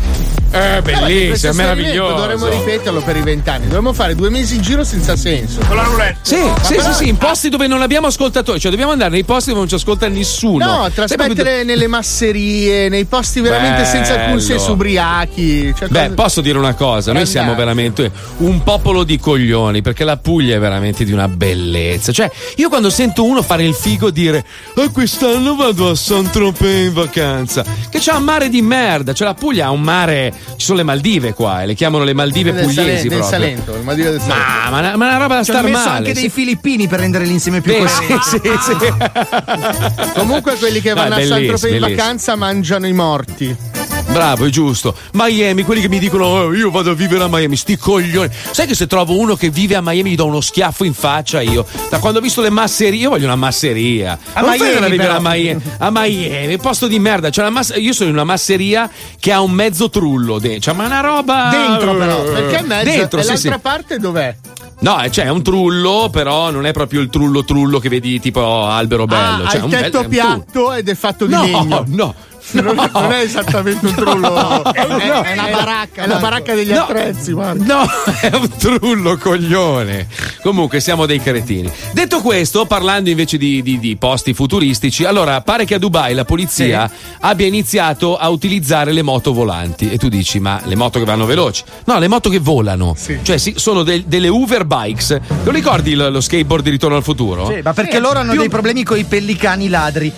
Eh, 0.53 0.83
bellissimo, 0.83 1.53
è 1.53 1.55
meraviglioso. 1.55 2.15
Dovremmo 2.17 2.49
ripeterlo 2.49 3.01
per 3.03 3.17
i 3.17 3.23
vent'anni. 3.23 3.67
Dovremmo 3.67 3.93
fare 3.93 4.15
due 4.15 4.31
mesi 4.31 4.57
in 4.57 4.63
giro 4.63 4.83
senza 4.85 5.15
senso. 5.17 5.61
Con 5.67 5.77
la 5.77 5.83
roulette. 5.85 6.19
Sì, 6.23 6.37
sì, 6.63 6.75
sì, 6.81 6.93
sì, 6.93 7.09
in 7.09 7.17
posti 7.17 7.49
dove 7.49 7.67
non 7.67 7.83
abbiamo 7.83 8.09
ascoltatori, 8.09 8.59
cioè 8.59 8.71
dobbiamo 8.71 8.93
andare 8.93 9.11
nei 9.11 9.25
posti 9.25 9.49
dove 9.51 9.61
non 9.61 9.69
ci 9.69 9.77
ascolta 9.77 10.09
nessuno. 10.09 10.65
No, 10.65 10.91
trasmettere 10.91 11.35
proprio- 11.35 11.65
nelle 11.65 11.87
masserie, 11.87 12.89
nei 12.89 13.05
posti 13.05 13.41
veramente 13.41 13.85
senza 13.85 14.13
alcun 14.15 14.27
Bello. 14.35 14.41
senso 14.41 14.73
ubriachi. 14.73 15.75
cioè 15.79 15.89
Beh, 15.89 16.03
cose- 16.03 16.15
posso 16.15 16.41
dire 16.41 16.59
una 16.59 16.75
cosa, 16.75 17.13
noi 17.13 17.27
siamo 17.27 17.55
veramente 17.55 18.11
un 18.39 18.63
popolo 18.63 19.05
di 19.05 19.19
coglioni, 19.19 19.83
perché 19.83 20.05
la 20.05 20.17
Puglia 20.17 20.57
è 20.57 20.59
veramente 20.59 21.05
di 21.05 21.13
una 21.13 21.29
bellezza. 21.29 22.13
Cioè, 22.13 22.31
io 22.57 22.69
quando 22.69 22.91
sento 22.91 23.25
uno 23.25 23.43
fare 23.43 23.65
il 23.65 23.75
figo 23.75 24.11
dire 24.11 24.45
"Ah, 24.77 24.89
quest'anno 24.91 25.55
vado 25.55 25.91
a 25.91 25.95
Saint-Tropez 25.95 26.87
in 26.87 26.93
vacanza", 26.93 27.65
che 27.89 27.99
c'ha 28.01 28.17
un 28.17 28.25
mare 28.25 28.49
di 28.49 28.63
merda, 28.63 29.13
cioè 29.13 29.27
la 29.29 29.35
Puglia 29.35 29.67
ha 29.67 29.71
un 29.71 29.81
mare, 29.83 30.33
ci 30.57 30.67
sono 30.67 30.79
le 30.79 30.85
Maldive 30.85 31.33
qua, 31.33 31.63
e 31.63 31.67
le 31.67 31.75
chiamano 31.75 32.05
le 32.05 32.15
Maldive 32.15 32.53
del, 32.53 32.65
pugliesi 32.65 32.83
Salen- 32.83 33.09
del 33.09 33.19
proprio. 33.19 33.31
Salento, 33.31 33.75
il 33.75 33.83
Maldive 33.83 34.11
del 34.11 34.21
Salento. 34.21 34.71
Ma, 34.71 34.71
ma, 34.71 34.97
ma 34.97 35.07
una 35.07 35.17
roba 35.19 35.35
da 35.37 35.43
Ci 35.45 35.51
star 35.51 35.65
hanno 35.65 35.69
messo 35.73 35.85
male. 35.89 35.99
anche 35.99 36.15
sì. 36.15 36.21
dei 36.21 36.31
filippini 36.31 36.89
per 36.89 37.01
rendere 37.01 37.25
l'insieme 37.25 37.61
più 37.61 37.73
Beh, 37.73 37.79
coerente. 37.79 38.23
sì, 38.23 38.41
sì, 38.43 38.77
sì. 38.81 40.11
Comunque 40.15 40.55
quelli 40.57 40.81
che 40.81 40.93
Dai, 40.93 41.03
vanno 41.03 41.15
a 41.15 41.19
bellissimo, 41.19 41.57
Saint-Tropez 41.57 41.73
in 41.91 41.97
vacanza 41.97 42.37
mangiano 42.37 42.87
i 42.87 42.93
morti. 42.93 43.57
Bravo, 44.13 44.45
è 44.45 44.49
giusto. 44.49 44.95
Miami, 45.13 45.63
quelli 45.63 45.81
che 45.81 45.89
mi 45.89 45.99
dicono 46.01 46.27
"Oh, 46.27 46.53
io 46.55 46.71
vado 46.71 46.91
a 46.91 46.95
vivere 46.95 47.23
a 47.25 47.29
Miami, 47.29 47.57
sti 47.57 47.77
coglioni. 47.77 48.29
Sai 48.51 48.67
che 48.67 48.75
se 48.75 48.87
trovo 48.89 49.17
uno 49.17 49.37
che 49.37 49.51
vive 49.51 49.77
a 49.77 49.81
Miami 49.81 50.11
gli 50.11 50.15
do 50.17 50.27
uno 50.27 50.41
schiaffo 50.41 50.83
in 50.85 50.95
faccia 50.95 51.41
io. 51.41 51.65
Da 51.89 51.99
quando 52.01 52.19
ho 52.19 52.23
visto 52.23 52.41
le 52.41 52.51
masserie, 52.51 53.01
io 53.01 53.11
voglio 53.11 53.27
una 53.27 53.37
masseria. 53.37 54.19
A 54.33 54.41
non 54.41 54.51
Miami, 54.51 54.71
a 54.71 54.89
vivere 54.89 54.97
però. 54.97 55.17
a 55.17 55.21
Miami, 55.21 55.63
a 55.79 55.91
Miami, 55.91 56.59
posto 56.59 56.89
di 56.89 56.99
merda. 56.99 57.31
C'è 57.31 57.41
una 57.41 57.51
mass- 57.51 57.75
io 57.77 57.93
sono 57.93 58.09
in 58.09 58.15
una 58.17 58.25
masseria 58.25 58.91
che 59.19 59.33
ha 59.33 59.41
un 59.41 59.53
mezzo 59.53 59.89
trullo 59.91 60.39
dentro, 60.41 60.75
ma 60.75 60.87
una 60.87 61.01
roba 61.01 61.49
Dentro 61.51 61.95
però, 61.97 62.23
perché 62.23 62.63
mezzo 62.67 62.91
Dentro, 62.91 63.19
e 63.21 63.23
sì, 63.23 63.29
l'altra 63.29 63.53
sì. 63.55 63.59
parte 63.61 63.99
dov'è? 63.99 64.37
No, 64.81 65.01
eh, 65.03 65.11
cioè 65.11 65.27
è 65.27 65.31
un 65.31 65.43
trullo, 65.43 66.09
però 66.11 66.51
non 66.51 66.65
è 66.67 66.73
proprio 66.73 67.01
il 67.01 67.11
trullo 67.11 67.45
trullo 67.45 67.79
che 67.79 67.89
vedi 67.91 68.19
tipo 68.19 68.65
albero 68.67 69.05
bello. 69.05 69.45
Ah, 69.45 69.49
cioè, 69.51 69.61
ha 69.61 69.65
un 69.65 69.71
il 69.71 69.77
tetto 69.77 69.91
trullo. 69.91 70.09
piatto 70.09 70.73
ed 70.73 70.89
è 70.89 70.95
fatto 70.95 71.27
di 71.27 71.35
No, 71.35 71.43
legno. 71.45 71.85
no. 71.89 72.15
Non, 72.53 72.75
No. 72.75 72.91
non 72.93 73.13
è 73.13 73.21
esattamente 73.21 73.87
un 73.87 73.95
trullo. 73.95 74.65
è, 74.73 74.87
no, 74.87 74.97
è 75.23 75.33
una 75.33 75.49
baracca, 75.51 76.03
È 76.03 76.07
la 76.07 76.17
baracca 76.17 76.55
degli 76.55 76.71
No. 76.73 76.83
attrezzi, 76.83 77.33
Marco. 77.35 77.63
No, 77.65 77.85
è 78.21 78.31
un 78.35 78.49
trullo, 78.57 79.17
coglione. 79.19 80.07
Comunque, 80.43 80.81
siamo 80.81 81.07
dei 81.07 81.21
cretini. 81.21 81.71
Detto 81.93 82.21
questo, 82.21 82.67
parlando 82.67 83.11
invece 83.11 83.37
di, 83.37 83.63
di- 83.63 83.79
di 83.79 83.97
posti 83.97 84.33
futuristici, 84.35 85.05
allora 85.05 85.41
pare 85.43 85.65
che 85.65 85.75
a 85.75 85.79
Dubai 85.79 86.15
la 86.15 86.25
polizia 86.25 86.91
abbia 87.21 87.47
iniziato 87.47 88.17
a 88.17 88.29
utilizzare 88.29 88.93
le 88.93 89.03
moto 89.03 89.33
volanti. 89.33 89.91
E 89.91 89.99
tu 89.99 90.09
dici, 90.09 90.39
ma 90.41 90.61
le 90.65 90.77
moto 90.77 90.99
che 90.99 91.05
vanno 91.05 91.27
veloci? 91.27 91.63
No, 91.85 91.99
le 91.99 92.09
moto 92.09 92.31
che 92.31 92.39
volano. 92.39 92.97
Cioè, 93.23 93.37
sì, 93.39 93.55
sono 93.57 93.83
del- 93.83 94.05
delle 94.05 94.29
Uber 94.29 94.65
Bikes. 94.65 95.19
Lo 95.45 95.51
ricordi 95.51 95.95
lo, 95.95 96.09
lo 96.11 96.21
skateboard 96.21 96.65
di 96.65 96.71
Ritorno 96.71 96.97
al 96.97 97.03
futuro? 97.03 97.47
Sì, 97.47 97.61
ma 97.63 97.73
perché 97.73 97.99
loro 97.99 98.19
hanno 98.19 98.31
più- 98.33 98.41
dei 98.41 98.49
problemi 98.49 98.83
con 98.83 98.99
i 98.99 99.05
pellicani 99.05 99.69
ladri. 99.69 100.13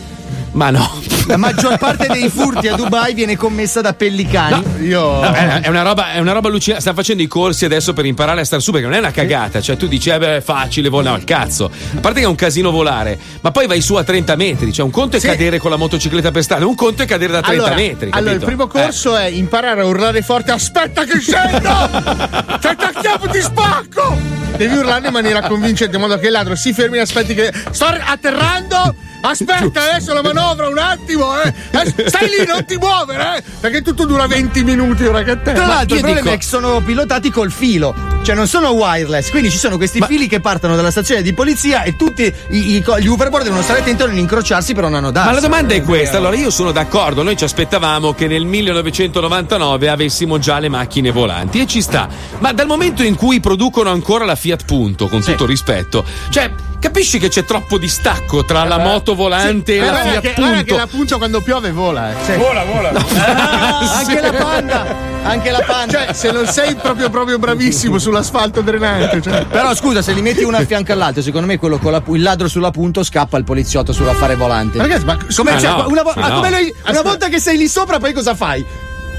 Ma 0.52 0.68
no. 0.70 1.00
La 1.28 1.36
maggior 1.38 1.78
parte 1.78 2.08
dei 2.08 2.28
furti 2.28 2.68
a 2.68 2.74
Dubai 2.76 3.14
viene 3.14 3.36
commessa 3.36 3.80
da 3.80 3.94
pellicani. 3.94 4.62
Io. 4.86 5.00
No, 5.20 5.32
è, 5.32 5.66
una 5.68 5.82
roba, 5.82 6.12
è 6.12 6.18
una 6.18 6.32
roba 6.32 6.48
allucinante. 6.48 6.82
Sta 6.82 6.92
facendo 6.92 7.22
i 7.22 7.26
corsi 7.26 7.64
adesso 7.64 7.94
per 7.94 8.04
imparare 8.04 8.42
a 8.42 8.44
stare 8.44 8.60
su 8.60 8.70
perché 8.70 8.86
non 8.86 8.94
è 8.94 8.98
una 8.98 9.12
cagata. 9.12 9.62
Cioè, 9.62 9.76
tu 9.76 9.86
dici, 9.86 10.10
eh 10.10 10.18
beh, 10.18 10.36
è 10.36 10.40
facile, 10.42 10.90
vola. 10.90 11.10
No, 11.10 11.16
il 11.16 11.24
cazzo. 11.24 11.66
A 11.96 12.00
parte 12.00 12.20
che 12.20 12.26
è 12.26 12.28
un 12.28 12.34
casino 12.34 12.70
volare, 12.70 13.18
ma 13.40 13.50
poi 13.50 13.66
vai 13.66 13.80
su 13.80 13.94
a 13.94 14.04
30 14.04 14.36
metri. 14.36 14.72
Cioè, 14.72 14.84
un 14.84 14.90
conto 14.90 15.16
è 15.16 15.20
Sì. 15.20 15.26
cadere 15.26 15.58
con 15.58 15.70
la 15.70 15.76
motocicletta 15.76 16.30
per 16.30 16.42
strada, 16.42 16.66
un 16.66 16.74
conto 16.74 17.02
è 17.02 17.06
cadere 17.06 17.32
da 17.32 17.40
30 17.40 17.62
allora, 17.64 17.74
metri. 17.80 18.10
allora, 18.12 18.32
il 18.34 18.40
capito? 18.40 18.44
primo 18.44 18.66
corso 18.66 19.16
è 19.16 19.24
imparare 19.26 19.80
a 19.80 19.86
urlare 19.86 20.20
forte: 20.22 20.50
Aspetta 20.50 21.04
che 21.04 21.18
scendo! 21.18 21.70
Ti 22.60 22.66
attacchiamo, 22.66 23.26
ti 23.30 23.40
spacco! 23.40 24.18
Devi 24.56 24.76
urlare 24.76 25.06
in 25.06 25.12
maniera 25.12 25.40
convincente, 25.48 25.96
in 25.96 26.02
modo 26.02 26.18
che 26.18 26.26
il 26.26 26.32
ladro 26.32 26.54
si 26.56 26.74
fermi 26.74 26.98
e 26.98 27.00
aspetti 27.00 27.32
che. 27.32 27.50
Sto 27.70 27.86
atterrando! 27.86 28.94
Aspetta, 29.24 29.82
adesso 29.90 30.12
la 30.12 30.22
manovra 30.22 30.68
un 30.68 30.78
attimo, 30.78 31.40
eh! 31.40 31.52
Eh, 31.70 32.08
Stai 32.08 32.28
lì, 32.28 32.44
non 32.46 32.64
ti 32.64 32.76
muovere, 32.76 33.38
eh! 33.38 33.42
Perché 33.60 33.80
tutto 33.82 34.04
dura 34.04 34.26
20 34.26 34.64
minuti, 34.64 35.04
ora 35.04 35.22
che 35.22 35.40
te. 35.42 35.52
Tra 35.52 35.66
l'altro, 35.66 35.94
il 35.96 36.00
io 36.00 36.06
problema 36.06 36.20
dico- 36.22 36.34
è 36.34 36.38
che 36.38 36.44
sono 36.44 36.80
pilotati 36.80 37.30
col 37.30 37.52
filo, 37.52 37.94
cioè 38.22 38.34
non 38.34 38.48
sono 38.48 38.70
wireless, 38.70 39.30
quindi 39.30 39.50
ci 39.50 39.58
sono 39.58 39.76
questi 39.76 40.00
fili 40.06 40.26
che 40.26 40.40
partono 40.40 40.74
dalla 40.74 40.90
stazione 40.90 41.22
di 41.22 41.32
polizia 41.32 41.82
e 41.84 41.94
tutti 41.96 42.22
i- 42.50 42.74
i- 42.76 42.84
gli 42.98 43.06
Uberboard 43.06 43.44
devono 43.44 43.62
stare 43.62 43.78
attenti 43.80 44.02
a 44.02 44.06
non 44.06 44.18
incrociarsi 44.18 44.74
per 44.74 44.88
non 44.88 45.02
darsi. 45.12 45.28
Ma 45.28 45.34
la 45.34 45.40
domanda 45.40 45.74
è 45.74 45.82
questa, 45.82 46.16
allora 46.16 46.34
io 46.36 46.50
sono 46.50 46.72
d'accordo, 46.72 47.22
noi 47.22 47.36
ci 47.36 47.44
aspettavamo 47.44 48.14
che 48.14 48.26
nel 48.26 48.44
1999 48.44 49.88
avessimo 49.88 50.38
già 50.38 50.58
le 50.58 50.68
macchine 50.68 51.10
volanti 51.12 51.60
e 51.60 51.66
ci 51.66 51.80
sta, 51.80 52.08
ma 52.40 52.52
dal 52.52 52.66
momento 52.66 53.02
in 53.04 53.14
cui 53.14 53.38
producono 53.40 53.90
ancora 53.90 54.24
la 54.24 54.34
Fiat 54.34 54.64
Punto, 54.64 55.06
con 55.08 55.22
tutto 55.22 55.46
rispetto, 55.46 56.04
cioè 56.30 56.50
capisci 56.82 57.18
che 57.20 57.28
c'è 57.28 57.44
troppo 57.44 57.78
distacco 57.78 58.44
tra 58.44 58.64
la 58.64 58.78
moto 58.78 59.14
volante 59.14 59.76
e 59.76 59.78
la 59.78 59.90
guarda, 59.90 60.10
Fiat 60.10 60.22
che, 60.22 60.34
guarda 60.36 60.56
che 60.56 60.64
Punto? 60.64 60.76
la 60.76 60.86
punta 60.88 61.16
quando 61.16 61.40
piove 61.40 61.70
vola, 61.70 62.10
eh. 62.26 62.36
Vola, 62.36 62.64
vola. 62.64 62.90
Ah, 63.72 63.98
anche 63.98 64.20
la 64.20 64.32
panda, 64.32 64.96
anche 65.22 65.50
la 65.50 65.62
panda. 65.64 66.04
Cioè, 66.04 66.12
se 66.12 66.30
non 66.32 66.46
sei 66.46 66.74
proprio 66.74 67.08
proprio 67.10 67.38
bravissimo 67.38 67.98
sull'asfalto 67.98 68.60
drenante, 68.60 69.20
cioè. 69.22 69.44
Però 69.46 69.74
scusa, 69.74 70.02
se 70.02 70.12
li 70.12 70.22
metti 70.22 70.42
uno 70.42 70.56
a 70.56 70.64
fianco 70.64 70.92
all'altro, 70.92 71.22
secondo 71.22 71.46
me 71.46 71.58
quello 71.58 71.78
con 71.78 71.92
la 71.92 72.02
il 72.08 72.22
ladro 72.22 72.48
sulla 72.48 72.70
punto 72.70 73.02
scappa 73.04 73.38
il 73.38 73.44
poliziotto 73.44 73.92
sull'affare 73.92 74.34
volante. 74.36 74.78
Ragazzi, 74.78 75.04
ma 75.04 75.16
Come, 75.34 75.52
Ma 75.52 75.58
cioè, 75.60 75.70
no, 75.70 75.86
una, 75.88 76.02
ah, 76.02 76.28
no. 76.28 76.34
come 76.36 76.50
lei- 76.50 76.74
una 76.88 77.02
volta 77.02 77.28
che 77.28 77.38
sei 77.38 77.56
lì 77.56 77.68
sopra, 77.68 77.98
poi 77.98 78.12
cosa 78.12 78.34
fai? 78.34 78.64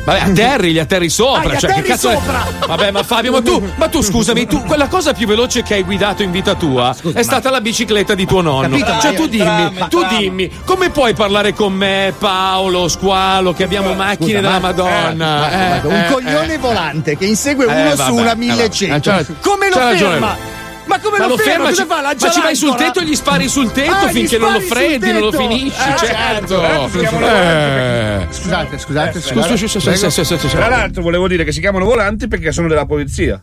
Vabbè, 0.05 0.19
atterri, 0.19 0.71
gli 0.73 0.79
atterri 0.79 1.09
sopra. 1.09 1.53
Ah, 1.53 1.57
cioè, 1.57 1.69
atterri 1.69 1.81
che 1.83 1.89
cazzo 1.93 2.09
è- 2.09 2.13
sopra. 2.15 2.45
Vabbè, 2.67 2.91
ma 2.91 3.03
Fabio, 3.03 3.31
ma 3.31 3.41
tu, 3.41 3.71
ma 3.75 3.87
tu 3.87 4.01
scusami, 4.01 4.45
tu, 4.47 4.61
quella 4.63 4.87
cosa 4.87 5.13
più 5.13 5.27
veloce 5.27 5.63
che 5.63 5.75
hai 5.75 5.83
guidato 5.83 6.23
in 6.23 6.31
vita 6.31 6.55
tua 6.55 6.95
è 7.13 7.21
stata 7.23 7.49
la 7.49 7.61
bicicletta 7.61 8.13
di 8.15 8.25
tuo 8.25 8.41
nonno. 8.41 8.67
Capito, 8.77 8.99
cioè, 8.99 9.11
ma 9.11 9.17
tu 9.17 9.27
dimmi, 9.27 9.43
trama, 9.45 9.87
tu 9.87 9.99
trama. 9.99 10.17
dimmi, 10.17 10.51
come 10.65 10.89
puoi 10.89 11.13
parlare 11.13 11.53
con 11.53 11.73
me, 11.73 12.13
Paolo, 12.17 12.87
Squalo, 12.87 13.53
che 13.53 13.63
abbiamo 13.63 13.93
macchine 13.93 14.41
della 14.41 14.59
Madonna? 14.59 15.39
Marco, 15.39 15.53
Eh, 15.55 15.67
Marco, 15.69 15.87
un 15.87 15.95
eh, 15.95 16.07
coglione 16.11 16.53
eh. 16.53 16.57
volante 16.57 17.17
che 17.17 17.25
insegue 17.25 17.65
Eh, 17.65 17.81
uno 17.81 17.95
su 17.95 18.13
una 18.15 18.33
eh, 18.33 18.35
1100. 18.35 19.09
vabbè. 19.09 19.25
C'ha- 19.25 19.33
come 19.41 19.69
lo 19.69 19.75
ferma? 19.75 20.37
Ma 20.85 20.99
come 20.99 21.17
Ma 21.17 21.23
lo, 21.25 21.35
lo 21.35 21.37
ferma, 21.37 21.71
ci, 21.73 21.85
fa? 21.85 22.01
ma 22.01 22.15
ci 22.31 22.41
vai 22.41 22.55
sul 22.55 22.75
tetto 22.75 22.99
e 22.99 23.05
gli 23.05 23.15
spari 23.15 23.47
sul 23.47 23.71
tetto 23.71 24.05
Ah, 24.05 24.09
finché 24.09 24.37
non 24.37 24.51
lo 24.53 24.59
freddi, 24.59 25.11
non 25.11 25.21
lo 25.21 25.31
finisci, 25.31 25.79
Eh, 25.79 25.97
certo. 25.97 26.59
certo, 26.59 27.01
Eh. 27.25 28.27
Scusate, 28.29 28.77
scusate, 28.77 29.21
Scusa, 29.21 29.47
scusa, 29.47 29.67
scusa, 29.67 29.79
Prego. 29.91 29.97
scusa, 30.09 30.23
scusa, 30.23 30.37
scusa. 30.39 30.57
Tra 30.57 30.67
l'altro 30.67 31.01
volevo 31.01 31.27
dire 31.27 31.43
che 31.45 31.51
si 31.51 31.59
chiamano 31.61 31.85
volanti 31.85 32.27
perché 32.27 32.51
sono 32.51 32.67
della 32.67 32.85
polizia. 32.85 33.41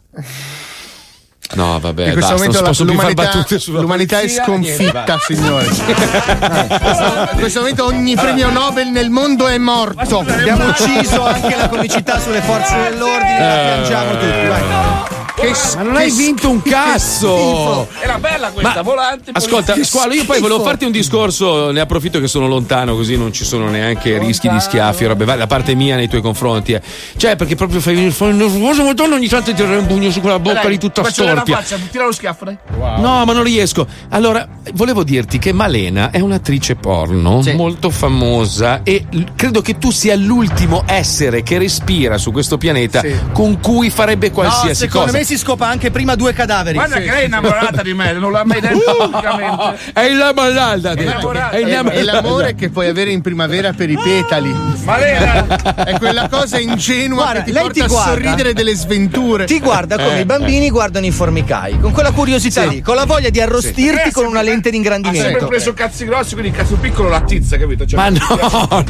No, 1.53 1.81
vabbè, 1.81 2.05
In 2.07 2.13
questo 2.13 2.35
basta, 2.35 2.47
non 2.47 2.55
momento 2.55 2.57
si 2.59 2.63
la- 2.63 2.71
più 2.71 2.77
fare 2.77 2.91
l'umanità, 3.15 3.23
battute 3.25 3.59
sulla 3.59 3.81
l'umanità 3.81 4.17
è 4.21 4.21
polizia, 4.21 4.45
sconfitta, 4.45 5.05
va. 5.05 5.19
signori. 5.19 5.67
In 7.33 7.39
questo 7.39 7.59
momento 7.61 7.85
ogni 7.87 8.15
premio 8.15 8.51
Nobel 8.51 8.89
nel 8.89 9.11
mondo 9.11 9.49
è 9.49 9.59
morto. 9.59 10.19
Abbiamo 10.21 10.67
ucciso 10.69 11.25
anche 11.27 11.57
la 11.57 11.69
comicità 11.69 12.21
sulle 12.21 12.41
forze 12.43 12.77
dell'ordine, 12.91 13.39
la 13.39 13.63
piangiamo 13.73 14.11
tutti. 14.13 14.47
Vai. 14.47 15.20
Che 15.41 15.53
Ma 15.77 15.83
non 15.83 15.97
hai 15.97 16.11
vinto 16.11 16.51
un 16.51 16.61
cazzo! 16.63 17.89
Era 18.01 18.19
bella 18.19 18.51
questa, 18.51 18.75
Ma- 18.75 18.83
volante. 18.83 19.31
Ascolta, 19.33 19.73
Che 19.73 19.85
Squalo, 19.85 20.13
io 20.13 20.25
poi 20.25 20.39
volevo 20.41 20.63
farti 20.63 20.85
un 20.85 20.91
discorso, 20.93 21.71
ne 21.71 21.81
approfitto 21.81 22.21
che 22.21 22.29
sono 22.29 22.47
lontano, 22.47 22.95
così 22.95 23.17
non 23.17 23.33
ci 23.33 23.45
sono 23.45 23.69
neanche 23.71 24.19
rischi 24.19 24.49
di 24.49 24.61
schiaffi, 24.61 25.07
robe 25.07 25.25
varie, 25.25 25.41
da 25.41 25.47
parte 25.47 25.75
mia 25.75 25.97
nei 25.97 26.09
tuoi 26.09 26.21
confronti. 26.21 26.73
eh. 26.73 26.83
Cioè, 27.17 27.37
perché 27.37 27.55
proprio 27.57 27.81
fai 27.81 27.95
venire 27.95 28.13
fuori 28.13 28.35
nervoso, 28.35 28.85
madonna, 28.85 29.15
ogni 29.15 29.29
tanto 29.29 29.53
ti 29.55 29.63
un 29.63 29.87
pugno 29.87 30.11
su 30.11 30.21
quella 30.21 30.39
bocca 30.39 30.61
Dai, 30.63 30.71
lì 30.73 30.79
tutta 30.79 31.03
storpia. 31.05 31.35
la 31.35 31.63
faccia, 31.63 31.79
tira 31.91 32.05
lo 32.05 32.13
schiaffo, 32.13 32.45
dai. 32.45 32.59
No, 32.99 33.25
ma 33.25 33.33
non 33.33 33.43
riesco. 33.43 33.87
Allora, 34.11 34.47
volevo 34.75 35.03
dirti 35.05 35.39
che 35.39 35.53
Malena 35.53 36.11
è 36.11 36.21
un'attrice 36.21 36.77
porno 36.77 37.43
molto 37.55 37.89
famosa 37.91 38.83
e 38.83 39.07
credo 39.35 39.63
che 39.63 39.79
tu 39.79 39.91
sia 39.91 40.15
l'ultimo 40.17 40.83
essere 40.87 41.43
che 41.43 41.57
respira 41.59 42.19
su 42.19 42.31
questo 42.33 42.59
pianeta 42.59 43.03
con 43.33 43.59
cui 43.61 43.89
farebbe 43.91 44.29
No, 44.29 44.35
qualsiasi 44.35 44.75
secondo 44.75 45.07
cosa. 45.07 45.19
me 45.19 45.25
si 45.31 45.39
scopa 45.39 45.69
anche 45.69 45.93
prima 45.93 46.17
due 46.17 46.33
cadaveri. 46.33 46.75
Guarda 46.77 46.97
Sì. 46.97 47.03
che 47.03 47.11
lei 47.13 47.23
è 47.23 47.27
innamorata 47.27 47.83
di 47.83 47.95
me, 47.95 48.13
non 48.15 48.33
l'ha 48.33 48.43
mai 48.45 48.61
detto 48.61 48.97
pubblicamente. 48.99 49.79
È 49.95 50.01
innamorata. 50.01 50.91
È 50.91 50.95
È, 50.97 51.03
innamorata. 51.03 51.91
è 51.91 52.03
l'amore 52.03 52.55
che 52.57 52.69
puoi 52.71 52.89
avere 52.89 53.11
in 53.13 53.21
primavera 53.21 53.73
per 53.73 53.91
i 53.91 53.97
petali. 53.97 54.53
Malena! 54.83 55.47
È 55.85 55.99
quella 55.99 56.29
cosa 56.29 56.59
ingenua 56.59 57.23
Guarda, 57.23 57.39
che 57.41 57.45
ti 57.45 57.53
lei 57.53 57.63
porta 57.63 57.79
ti 57.79 57.81
a 57.81 57.87
guarda. 57.87 58.11
sorridere 58.11 58.53
delle 58.55 58.75
sventure. 58.75 59.45
Ti 59.45 59.61
guarda 59.61 59.97
come 59.99 60.17
Eh. 60.19 60.21
i 60.23 60.25
bambini 60.25 60.69
guardano 60.71 61.07
i 61.07 61.11
formicai, 61.13 61.79
con 61.79 61.93
quella 61.93 62.11
curiosità 62.11 62.65
lì, 62.65 62.81
con 62.83 62.97
la 62.97 63.05
voglia 63.05 63.29
di 63.31 63.41
arrostirti 63.41 64.09
Eh, 64.09 64.13
con 64.13 64.25
una 64.27 64.43
lente 64.43 64.71
di 64.71 64.79
Ha 64.79 64.83
sempre 64.83 64.99
ingrandimento. 64.99 65.47
preso 65.47 65.73
cazzi 65.75 66.05
grossi, 66.07 66.35
quindi 66.35 66.51
cazzo 66.51 66.75
piccolo 66.75 67.09
la 67.09 67.21
tizza, 67.21 67.57
capito? 67.57 67.87
Cioè, 67.87 67.99
Ma 68.01 68.09
no, 68.09 68.19
fa 68.19 68.67
a 68.69 68.85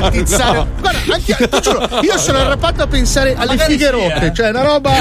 no. 0.00 0.10
tizzare? 0.10 0.56
no. 0.56 0.66
Guarda, 0.80 0.98
anche 1.14 1.36
io, 1.38 1.60
giuro, 1.60 1.88
io 2.00 2.16
sono 2.18 2.38
arrappato 2.38 2.82
a 2.82 2.86
pensare 2.86 3.34
alle 3.36 3.58
fighe 3.58 3.84
sì, 3.86 3.90
rotte, 3.90 4.26
eh. 4.26 4.32
cioè 4.32 4.48
una 4.48 4.62
roba. 4.62 4.94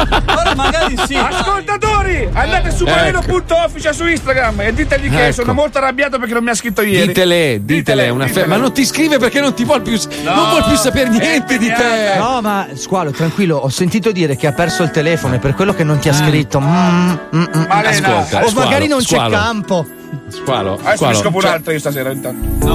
Ora 0.01 0.55
magari 0.55 0.97
sì. 1.05 1.15
Ascoltatori, 1.15 2.27
andate 2.33 2.71
su 2.71 2.85
Ecco. 2.85 2.95
maleno.official 2.95 3.93
su 3.93 4.05
Instagram 4.07 4.61
e 4.61 4.73
ditegli 4.73 5.09
che 5.09 5.25
Ecco. 5.25 5.33
sono 5.33 5.53
molto 5.53 5.77
arrabbiato 5.77 6.17
perché 6.17 6.33
non 6.33 6.43
mi 6.43 6.49
ha 6.49 6.55
scritto 6.55 6.81
ieri. 6.81 7.07
Ditele, 7.07 7.59
ditele, 7.63 8.09
una 8.09 8.27
fe- 8.27 8.45
ma 8.45 8.57
non 8.57 8.73
ti 8.73 8.85
scrive 8.85 9.17
perché 9.17 9.39
non 9.39 9.53
ti 9.53 9.63
vuol 9.63 9.81
più 9.81 9.97
non 10.23 10.49
vuol 10.49 10.63
più 10.65 10.75
sapere 10.75 11.09
niente 11.09 11.57
di 11.57 11.67
te. 11.67 12.17
No, 12.17 12.41
ma 12.41 12.67
squalo, 12.73 13.11
tranquillo, 13.11 13.57
ho 13.57 13.69
sentito 13.69 14.11
dire 14.11 14.35
che 14.35 14.47
ha 14.47 14.53
perso 14.53 14.83
il 14.83 14.91
telefono 14.91 15.35
e 15.35 15.39
per 15.39 15.53
quello 15.53 15.73
che 15.73 15.83
non 15.83 15.99
ti 15.99 16.09
ha 16.09 16.13
scritto. 16.13 16.59
Mm, 16.59 16.65
mm, 16.65 17.15
mm, 17.35 17.43
mm. 17.57 17.65
Malena. 17.67 18.07
Ascolta, 18.17 18.43
o 18.43 18.49
Squalo, 18.49 18.67
magari 18.67 18.87
non 18.87 18.99
c'è 18.99 19.05
Squalo. 19.05 19.35
campo. 19.35 19.85
Squalo, 20.31 20.73
Adesso 20.75 20.89
mi 20.89 20.95
squalo. 20.95 21.15
scopo 21.15 21.41
Cioè, 21.41 21.49
un'altra 21.49 21.73
io 21.73 21.79
stasera 21.79 22.11
intanto. 22.11 22.49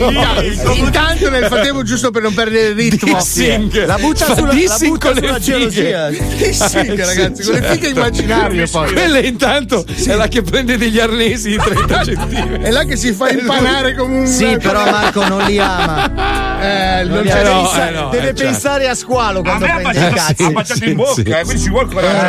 Intanto, 0.00 0.72
intanto 0.74 1.30
nel 1.30 1.44
frattempo, 1.50 1.82
giusto 1.82 2.10
per 2.10 2.22
non 2.22 2.34
perdere 2.34 2.68
il 2.68 2.74
ritmo, 2.74 3.14
Dissing. 3.16 3.84
La 3.86 3.96
butta 3.98 4.34
sulla, 4.34 4.46
la 4.48 4.52
dissing 4.54 4.90
butta 4.92 5.06
con 5.12 5.14
le 5.20 5.26
sulla 5.26 5.38
fighe. 5.40 5.58
gelosia. 5.70 6.10
Fighe, 6.10 6.92
Eh, 6.94 7.04
ragazzi, 7.04 7.42
sì, 7.42 7.50
con 7.50 7.60
le 7.60 7.66
fighe 7.68 7.82
certo. 7.86 7.98
immaginarie 7.98 8.66
poi. 8.66 8.92
Quella 8.92 9.18
intanto 9.20 9.84
è 10.06 10.14
la 10.14 10.26
che 10.28 10.42
prende 10.42 10.76
degli 10.76 10.98
arnesi 10.98 11.50
di 11.50 11.56
30 11.56 12.02
centimetri. 12.04 12.62
È 12.62 12.70
là 12.70 12.84
che 12.84 12.96
si 12.96 13.12
fa 13.12 13.30
impanare 13.30 13.94
come 13.94 14.18
un. 14.20 14.26
Sì, 14.26 14.56
però 14.60 14.84
Marco 14.90 15.26
non 15.26 15.42
li 15.44 15.58
ama. 15.58 16.58
Eh, 16.60 17.04
non 17.04 17.14
Non 17.14 17.24
c'è 17.24 17.32
deve, 17.42 17.48
no, 17.48 17.62
pensa- 17.62 17.88
eh 17.88 17.90
no, 17.92 18.08
deve 18.10 18.22
eh, 18.22 18.26
certo. 18.34 18.42
pensare 18.42 18.88
a 18.88 18.94
squalo 18.94 19.38
A 19.38 19.42
quando 19.42 19.64
me 19.66 19.70
ha 19.72 19.74
prende 19.76 19.98
i 19.98 20.02
baciato, 20.02 20.14
cazzi. 20.26 20.42
ha 20.42 20.50
baciato 20.50 20.80
sì, 20.80 20.88
in 20.90 20.96
bocca, 20.96 21.12
sì. 21.14 21.20
eh, 21.22 21.42
quindi 21.44 21.62
ci 21.62 21.68
vuole 21.70 21.88
coraggio. 21.94 22.16
A 22.16 22.22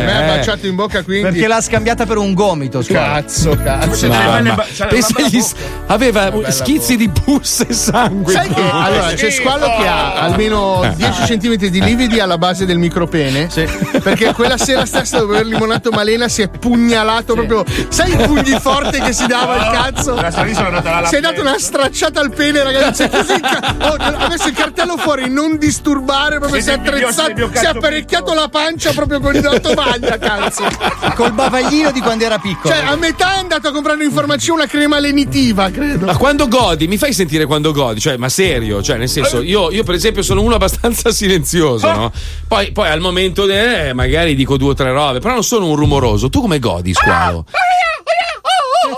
me 0.00 0.12
ha 0.16 0.22
Eh, 0.22 0.36
baciato 0.38 0.66
in 0.66 0.74
bocca 0.74 1.02
quindi. 1.02 1.30
Perché 1.30 1.46
l'ha 1.46 1.60
scambiata 1.60 2.06
per 2.06 2.16
un 2.18 2.34
gomito. 2.34 2.82
squalo. 2.82 3.05
Cazzo, 3.06 3.56
cazzo. 3.62 4.12
Agli- 4.12 4.52
bocca. 4.52 4.88
aveva 5.86 6.30
bella 6.30 6.50
schizzi 6.50 6.96
di 6.96 7.08
pus 7.08 7.64
e 7.68 7.72
sangue. 7.72 8.32
Sai 8.32 8.48
che 8.48 8.60
allora 8.70 9.12
c'è 9.14 9.30
squalo 9.30 9.66
che 9.66 9.86
ha 9.86 10.14
almeno 10.14 10.92
10 10.96 11.38
cm 11.38 11.54
di 11.54 11.80
lividi 11.80 12.18
alla 12.18 12.38
base 12.38 12.66
del 12.66 12.78
micropene. 12.78 13.48
Perché 14.02 14.32
quella 14.32 14.58
sera 14.58 14.84
stessa 14.86 15.18
dopo 15.18 15.32
aver 15.32 15.46
limonato 15.46 15.90
Malena 15.90 16.28
si 16.28 16.42
è 16.42 16.48
pugnalato 16.48 17.34
proprio. 17.34 17.64
Sai 17.88 18.12
i 18.12 18.16
pugni 18.16 18.58
forti 18.60 19.00
che 19.00 19.12
si 19.12 19.26
dava 19.26 19.56
il 19.56 19.70
cazzo? 19.72 20.14
La 20.14 20.28
lì 20.42 20.54
sono 20.54 20.66
andata 20.68 20.96
alla 20.96 21.06
Si 21.06 21.16
è 21.16 21.20
dato 21.20 21.40
una 21.40 21.58
stracciata 21.58 22.20
al 22.20 22.32
pene, 22.32 22.62
ragazzi. 22.62 23.04
Oh, 23.78 23.94
ha 23.98 24.28
messo 24.28 24.48
il 24.48 24.54
cartello 24.54 24.96
fuori, 24.96 25.28
non 25.28 25.58
disturbare, 25.58 26.38
proprio 26.38 26.60
si 26.60 26.70
è 26.70 26.74
attrezzato. 26.74 27.50
Si 27.52 27.64
è 27.64 27.68
apparecchiato 27.68 28.34
la 28.34 28.48
pancia 28.48 28.92
proprio 28.92 29.20
con 29.20 29.32
la 29.32 29.60
tovaglia, 29.60 30.18
cazzo. 30.18 30.64
Col 31.14 31.32
bavaglino 31.32 31.90
di 31.92 32.00
quando 32.00 32.24
era 32.24 32.38
piccolo. 32.38 32.74
Cioè, 32.74 32.84
a 32.96 32.98
metà 32.98 33.34
è 33.34 33.38
andato 33.38 33.68
a 33.68 33.72
comprare 33.72 34.02
in 34.04 34.10
farmacia 34.10 34.52
una 34.52 34.66
crema 34.66 34.98
lenitiva, 34.98 35.70
credo. 35.70 36.06
Ma 36.06 36.16
quando 36.16 36.48
godi, 36.48 36.88
mi 36.88 36.96
fai 36.96 37.12
sentire 37.12 37.44
quando 37.44 37.72
godi? 37.72 38.00
Cioè, 38.00 38.16
ma 38.16 38.28
serio? 38.28 38.82
Cioè, 38.82 38.96
nel 38.96 39.08
senso, 39.08 39.42
io, 39.42 39.70
io 39.70 39.84
per 39.84 39.94
esempio 39.94 40.22
sono 40.22 40.42
uno 40.42 40.54
abbastanza 40.54 41.10
silenzioso, 41.12 41.92
no? 41.92 42.12
Poi, 42.48 42.72
poi 42.72 42.88
al 42.88 43.00
momento, 43.00 43.48
eh, 43.48 43.92
magari 43.92 44.34
dico 44.34 44.56
due 44.56 44.70
o 44.70 44.74
tre 44.74 44.90
robe, 44.92 45.20
però 45.20 45.34
non 45.34 45.44
sono 45.44 45.68
un 45.68 45.76
rumoroso. 45.76 46.30
Tu 46.30 46.40
come 46.40 46.58
godi, 46.58 46.94
squalo? 46.94 47.44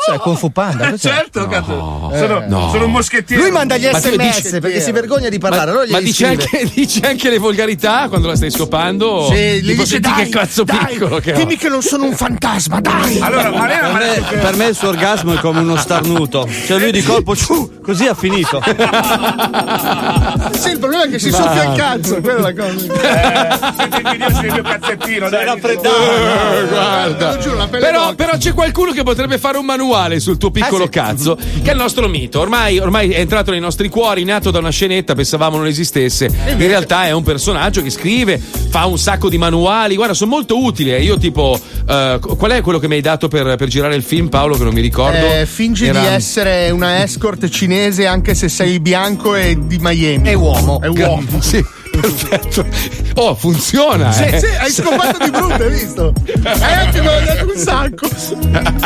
Cioè, 0.09 0.19
Kung 0.19 0.37
Fu 0.37 0.51
Panda. 0.53 0.91
cos'è? 0.91 1.09
Certo, 1.09 1.47
cazzo. 1.49 2.11
Sono, 2.15 2.43
no. 2.47 2.71
sono 2.71 2.85
un 2.87 2.91
moschettiere. 2.93 3.43
Lui 3.43 3.51
manda 3.51 3.77
gli 3.77 3.89
Ma 3.91 3.99
sms 3.99 4.59
perché 4.61 4.81
si 4.81 4.91
vergogna 4.93 5.29
di 5.29 5.39
parlare. 5.39 5.71
allora 5.71 5.85
ma 5.89 5.99
glieli 5.99 6.05
dice 6.05 6.27
anche, 6.27 6.71
dice 6.75 7.01
anche 7.07 7.31
le 7.31 7.39
volgarità 7.39 8.07
quando 8.09 8.29
la 8.29 8.37
stai 8.37 8.51
scopando? 8.51 9.29
Sì, 9.31 9.63
gli 9.63 9.73
dice 9.73 9.87
senti 9.87 10.09
dai, 10.11 10.25
che 10.25 10.31
cazzo 10.31 10.65
dai, 10.65 10.87
piccolo 10.89 11.19
che 11.19 11.33
dimmi 11.33 11.57
che 11.57 11.69
non 11.69 11.83
sono 11.83 12.05
un 12.05 12.15
fantasma, 12.15 12.81
dai. 12.81 13.19
Allora, 13.21 13.51
mi 13.51 13.59
ha 13.59 13.99
detto 13.99 14.29
che- 14.31 14.37
Per 14.39 14.57
me 14.57 14.67
il 14.67 14.75
suo 14.75 14.89
orgasmo 14.89 15.35
è 15.35 15.39
come 15.39 15.61
uno 15.61 15.77
starnuto. 15.77 16.49
Cioè 16.67 16.79
lui 16.79 16.93
di 16.93 17.03
colpo 17.03 17.35
ciu, 17.37 17.81
così 17.83 18.07
ha 18.07 18.15
finito. 18.15 18.63
Sì, 20.59 20.71
il 20.71 20.79
problema 20.79 21.05
è 21.05 21.09
che 21.11 21.19
si 21.19 21.31
Ma- 21.31 21.37
soffia 21.37 21.65
il 21.73 21.77
cazzo, 21.79 22.21
quella 22.21 22.49
è 22.49 22.53
la 22.53 22.63
cosa. 22.63 22.85
Eh, 22.93 23.59
siete 23.77 24.01
invidiosi 24.03 24.41
del 24.41 24.53
mio 24.53 24.63
cazzettino. 24.63 25.29
Dai, 25.29 25.47
Eh, 25.47 26.67
guarda. 26.69 27.39
Giuro, 27.39 27.67
Però, 27.69 28.15
però 28.15 28.37
c'è 28.37 28.53
qualcuno 28.55 28.93
che 28.93 29.03
potrebbe 29.03 29.39
fare 29.39 29.59
un 29.59 29.65
manuale 29.65 29.98
sul 30.19 30.39
tuo 30.39 30.51
piccolo 30.51 30.85
Eh, 30.85 30.89
cazzo, 30.89 31.37
che 31.37 31.71
è 31.71 31.73
il 31.73 31.79
nostro 31.79 32.09
mito. 32.09 32.41
Ormai, 32.41 32.79
ormai 32.79 33.11
è 33.11 33.21
entrato 33.21 33.51
nei 33.51 33.61
nostri 33.61 33.89
cuori, 33.89 34.25
nato 34.25 34.51
da 34.51 34.59
una 34.59 34.71
scenetta, 34.71 35.15
pensavamo 35.15 35.57
non 35.57 35.67
esistesse. 35.67 36.27
In 36.27 36.59
realtà 36.59 37.07
è 37.07 37.13
un 37.13 37.23
personaggio 37.23 37.83
che 37.83 37.91
scrive, 37.91 38.39
fa 38.39 38.87
un 38.87 38.99
sacco 38.99 39.29
di 39.29 39.39
manuali. 39.39 39.95
Guarda, 39.97 40.15
sono 40.15 40.31
molto 40.31 40.63
utili. 40.63 40.91
Io, 40.91 41.19
tipo, 41.19 41.59
eh, 41.89 42.19
qual 42.21 42.51
è 42.53 42.61
quello 42.61 42.79
che 42.79 42.89
mi 42.89 42.95
hai 42.95 43.01
dato 43.01 43.29
per, 43.29 43.57
per 43.57 43.69
girare 43.69 43.95
il 43.95 44.03
film, 44.03 44.29
Paolo? 44.29 44.57
Che 44.57 44.65
non 44.65 44.73
mi 44.73 44.81
ricordo. 44.81 45.19
Eh, 45.19 45.47
fingi 45.47 45.87
Era- 45.87 46.01
di 46.01 46.07
essere 46.07 46.71
una 46.71 47.03
escort 47.03 47.49
cinese 47.49 48.07
anche 48.07 48.35
se 48.35 48.49
sei 48.49 48.81
bianco 48.81 49.35
e 49.35 49.57
di 49.61 49.79
Miami. 49.81 50.29
È 50.29 50.35
uomo. 50.35 50.81
È 50.81 50.87
uomo. 50.87 51.41
Sì, 51.41 51.65
perfetto. 52.01 52.67
Oh, 53.15 53.35
funziona. 53.35 54.13
Sì, 54.13 54.25
eh. 54.25 54.39
sì, 54.39 54.47
hai 54.47 54.71
scopato 54.71 55.25
di 55.25 55.31
brutto, 55.31 55.63
hai 55.63 55.71
visto? 55.71 56.13
Eh, 56.25 56.63
anche 56.63 57.03
dato 57.03 57.53
un 57.53 57.57
sacco. 57.57 58.09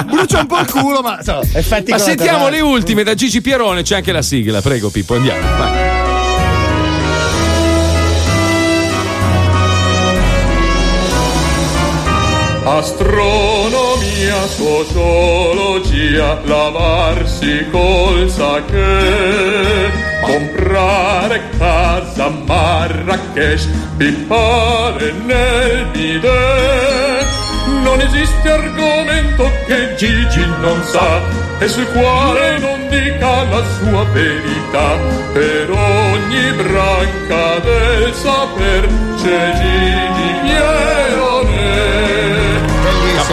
Brucia 0.07 0.41
un 0.41 0.47
po' 0.47 0.61
il 0.61 0.71
culo, 0.71 1.01
ma 1.01 1.19
effetti 1.53 1.91
Ma 1.91 1.99
sentiamo 1.99 2.49
le 2.49 2.61
ultime 2.61 3.03
da 3.03 3.15
Gigi 3.15 3.41
Pierone, 3.41 3.83
c'è 3.83 3.97
anche 3.97 4.13
la 4.13 4.23
sigla. 4.23 4.61
Prego, 4.61 4.91
Pippo, 4.91 5.15
andiamo. 5.15 5.41
Vai. 5.41 5.93
Astronomia, 12.65 14.47
sociologia, 14.47 16.41
lavarsi 16.45 17.67
col 17.71 18.31
sake, 18.31 20.12
comprare 20.23 21.43
casa 21.59 22.27
a 22.27 22.31
Marrakesh, 22.31 23.69
pippare 23.97 25.13
nel 25.13 25.87
bidet. 25.93 27.27
Non 27.83 28.01
esiste 28.01 28.51
argomento 28.51 29.51
che 29.67 29.95
Gigi 29.97 30.47
non 30.61 30.83
sa 30.85 31.21
e 31.59 31.69
sul 31.69 31.87
quale 31.93 32.59
non 32.59 32.89
dica 32.89 33.43
la 33.45 33.63
sua 33.79 34.05
verità. 34.13 34.97
Per 35.33 35.71
ogni 35.71 36.53
branca 36.53 37.59
del 37.61 38.13
saper 38.15 38.89
c'è 39.17 39.53
Gigi 39.55 40.35
Pierone. 40.43 41.32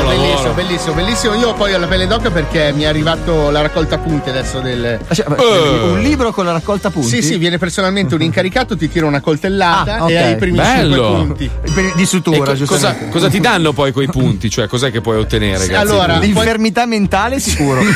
Bellissimo, 0.04 0.36
Capolavoro. 0.36 0.54
bellissimo, 0.54 0.54
bellissimo, 0.54 0.94
bellissimo. 0.94 1.34
Io 1.36 1.54
poi 1.54 1.74
ho 1.74 1.78
la 1.78 1.88
pelle 1.88 2.08
d'oca 2.08 2.30
perché 2.32 2.72
mi 2.74 2.84
è 2.84 2.88
arrivato 2.88 3.50
la 3.50 3.62
raccolta 3.62 3.98
punti 3.98 4.30
adesso 4.30 4.60
del. 4.60 5.00
Cioè, 5.12 5.26
Eh. 5.30 5.90
Un 5.92 6.00
libro 6.02 6.32
con 6.32 6.46
la 6.46 6.52
raccolta 6.52 6.90
punti? 6.90 7.08
Sì, 7.10 7.22
sì, 7.22 7.38
viene 7.38 7.58
personalmente 7.58 8.16
un 8.16 8.22
incaricato, 8.22 8.76
ti 8.78 8.90
tira 8.90 9.06
una 9.06 9.22
coltellata 9.22 9.98
Ah, 9.98 10.04
ok. 10.04 10.10
e 10.10 10.18
hai 10.18 10.32
i 10.34 10.36
primi 10.36 10.58
Bello. 10.58 10.96
5 10.96 11.26
punti. 11.26 11.52
Di 11.96 12.06
sutura, 12.06 12.54
co- 12.56 12.66
cosa, 12.66 12.96
cosa 13.10 13.30
ti 13.30 13.40
danno 13.40 13.74
poi 13.74 13.92
quei 13.92 14.08
punti? 14.08 14.50
Cioè, 14.50 14.68
cos'è 14.68 14.92
che 14.92 15.02
puoi 15.02 15.18
ottenere? 15.18 15.64
Sì, 15.66 15.74
allora, 15.74 16.18
L'infermità 16.20 16.86
mentale 16.86 17.40
sicuro. 17.40 17.82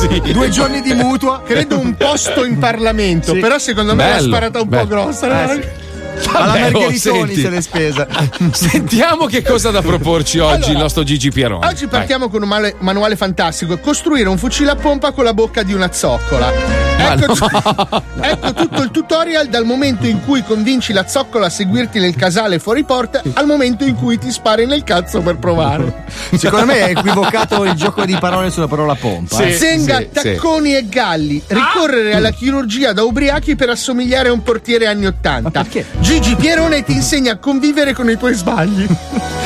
sì. 0.00 0.32
Due 0.32 0.48
giorni 0.48 0.80
di 0.80 0.92
mutua, 0.94 1.42
credo 1.44 1.78
un 1.78 1.94
posto 1.96 2.44
in 2.44 2.58
Parlamento, 2.58 3.32
Sì. 3.34 3.38
però 3.40 3.58
secondo 3.58 3.94
me 3.94 4.04
l'ha 4.08 4.14
Bello, 4.16 4.26
sparata 4.28 4.60
un 4.60 4.68
bello. 4.68 4.82
po' 4.82 4.88
grossa. 4.88 5.52
Eh, 5.52 5.88
no? 6.26 6.38
Alla 6.38 6.46
Vabbè, 6.46 6.58
oh, 6.58 6.70
Margheritoni 6.80 6.96
senti. 7.26 7.40
se 7.40 7.48
l'è 7.50 7.60
spesa. 7.60 8.06
Sentiamo 8.52 9.26
che 9.26 9.42
cosa 9.42 9.68
ha 9.68 9.72
da 9.72 9.82
proporci 9.82 10.38
oggi 10.38 10.54
Allora, 10.54 10.72
il 10.72 10.78
nostro 10.78 11.02
Gigi 11.02 11.30
Pieroni. 11.30 11.66
Oggi 11.66 11.86
partiamo 11.86 12.28
con 12.28 12.42
un 12.42 12.48
male- 12.48 12.76
manuale 12.80 13.16
fantastico: 13.16 13.78
costruire 13.78 14.28
un 14.28 14.38
fucile 14.38 14.70
a 14.70 14.76
pompa 14.76 15.12
con 15.12 15.24
la 15.24 15.34
bocca 15.34 15.62
di 15.62 15.72
una 15.72 15.92
zoccola. 15.92 16.52
Ma 16.98 17.12
Ecco, 17.14 17.34
no. 17.34 18.02
ecco 18.20 18.52
tutto 18.52 18.82
il 18.82 18.90
tutorial 18.90 19.48
dal 19.48 19.64
momento 19.64 20.06
in 20.06 20.22
cui 20.24 20.42
convinci 20.42 20.92
la 20.92 21.06
zoccola 21.08 21.46
a 21.46 21.50
seguirti 21.50 21.98
nel 21.98 22.14
casale 22.14 22.58
fuori 22.58 22.84
porta 22.84 23.22
al 23.34 23.46
momento 23.46 23.84
in 23.84 23.94
cui 23.96 24.18
ti 24.18 24.30
spari 24.30 24.66
nel 24.66 24.84
cazzo 24.84 25.20
per 25.22 25.36
provare. 25.38 26.04
Secondo 26.36 26.66
me 26.66 26.78
è 26.86 26.90
equivocato 26.90 27.64
il 27.64 27.72
gioco 27.72 28.04
di 28.04 28.16
parole 28.20 28.50
sulla 28.50 28.68
parola 28.68 28.94
pompa. 28.94 29.38
eh. 29.38 29.52
Zenga, 29.54 30.02
tacconi 30.12 30.76
e 30.76 30.86
galli. 30.88 31.42
Ricorrere 31.46 32.14
alla 32.14 32.30
chirurgia 32.30 32.92
da 32.92 33.02
ubriachi 33.02 33.56
per 33.56 33.70
assomigliare 33.70 34.28
a 34.28 34.32
un 34.32 34.42
portiere 34.42 34.86
anni 34.86 35.06
80. 35.06 35.66
Gigi 36.10 36.34
Pierone 36.34 36.82
ti 36.82 36.90
insegna 36.90 37.34
a 37.34 37.36
convivere 37.36 37.92
con 37.92 38.10
i 38.10 38.16
tuoi 38.16 38.34
sbagli. 38.34 38.84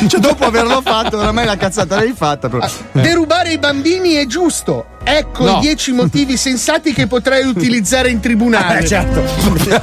Cioè, 0.09 0.19
dopo 0.19 0.47
averlo 0.47 0.81
fatto, 0.81 1.19
oramai 1.19 1.45
la 1.45 1.59
cazzata 1.59 1.97
l'hai 1.97 2.15
fatta. 2.17 2.49
però. 2.49 2.67
Derubare 2.93 3.53
i 3.53 3.59
bambini 3.59 4.15
è 4.15 4.25
giusto. 4.25 4.87
Ecco 5.05 5.45
No. 5.45 5.57
i 5.59 5.61
10 5.61 5.93
motivi 5.93 6.37
sensati 6.37 6.93
che 6.93 7.07
potrai 7.07 7.45
utilizzare 7.47 8.09
in 8.11 8.21
tribunale. 8.21 8.81
Eh, 8.81 8.87
certo. 8.87 9.21
Meglio 9.53 9.75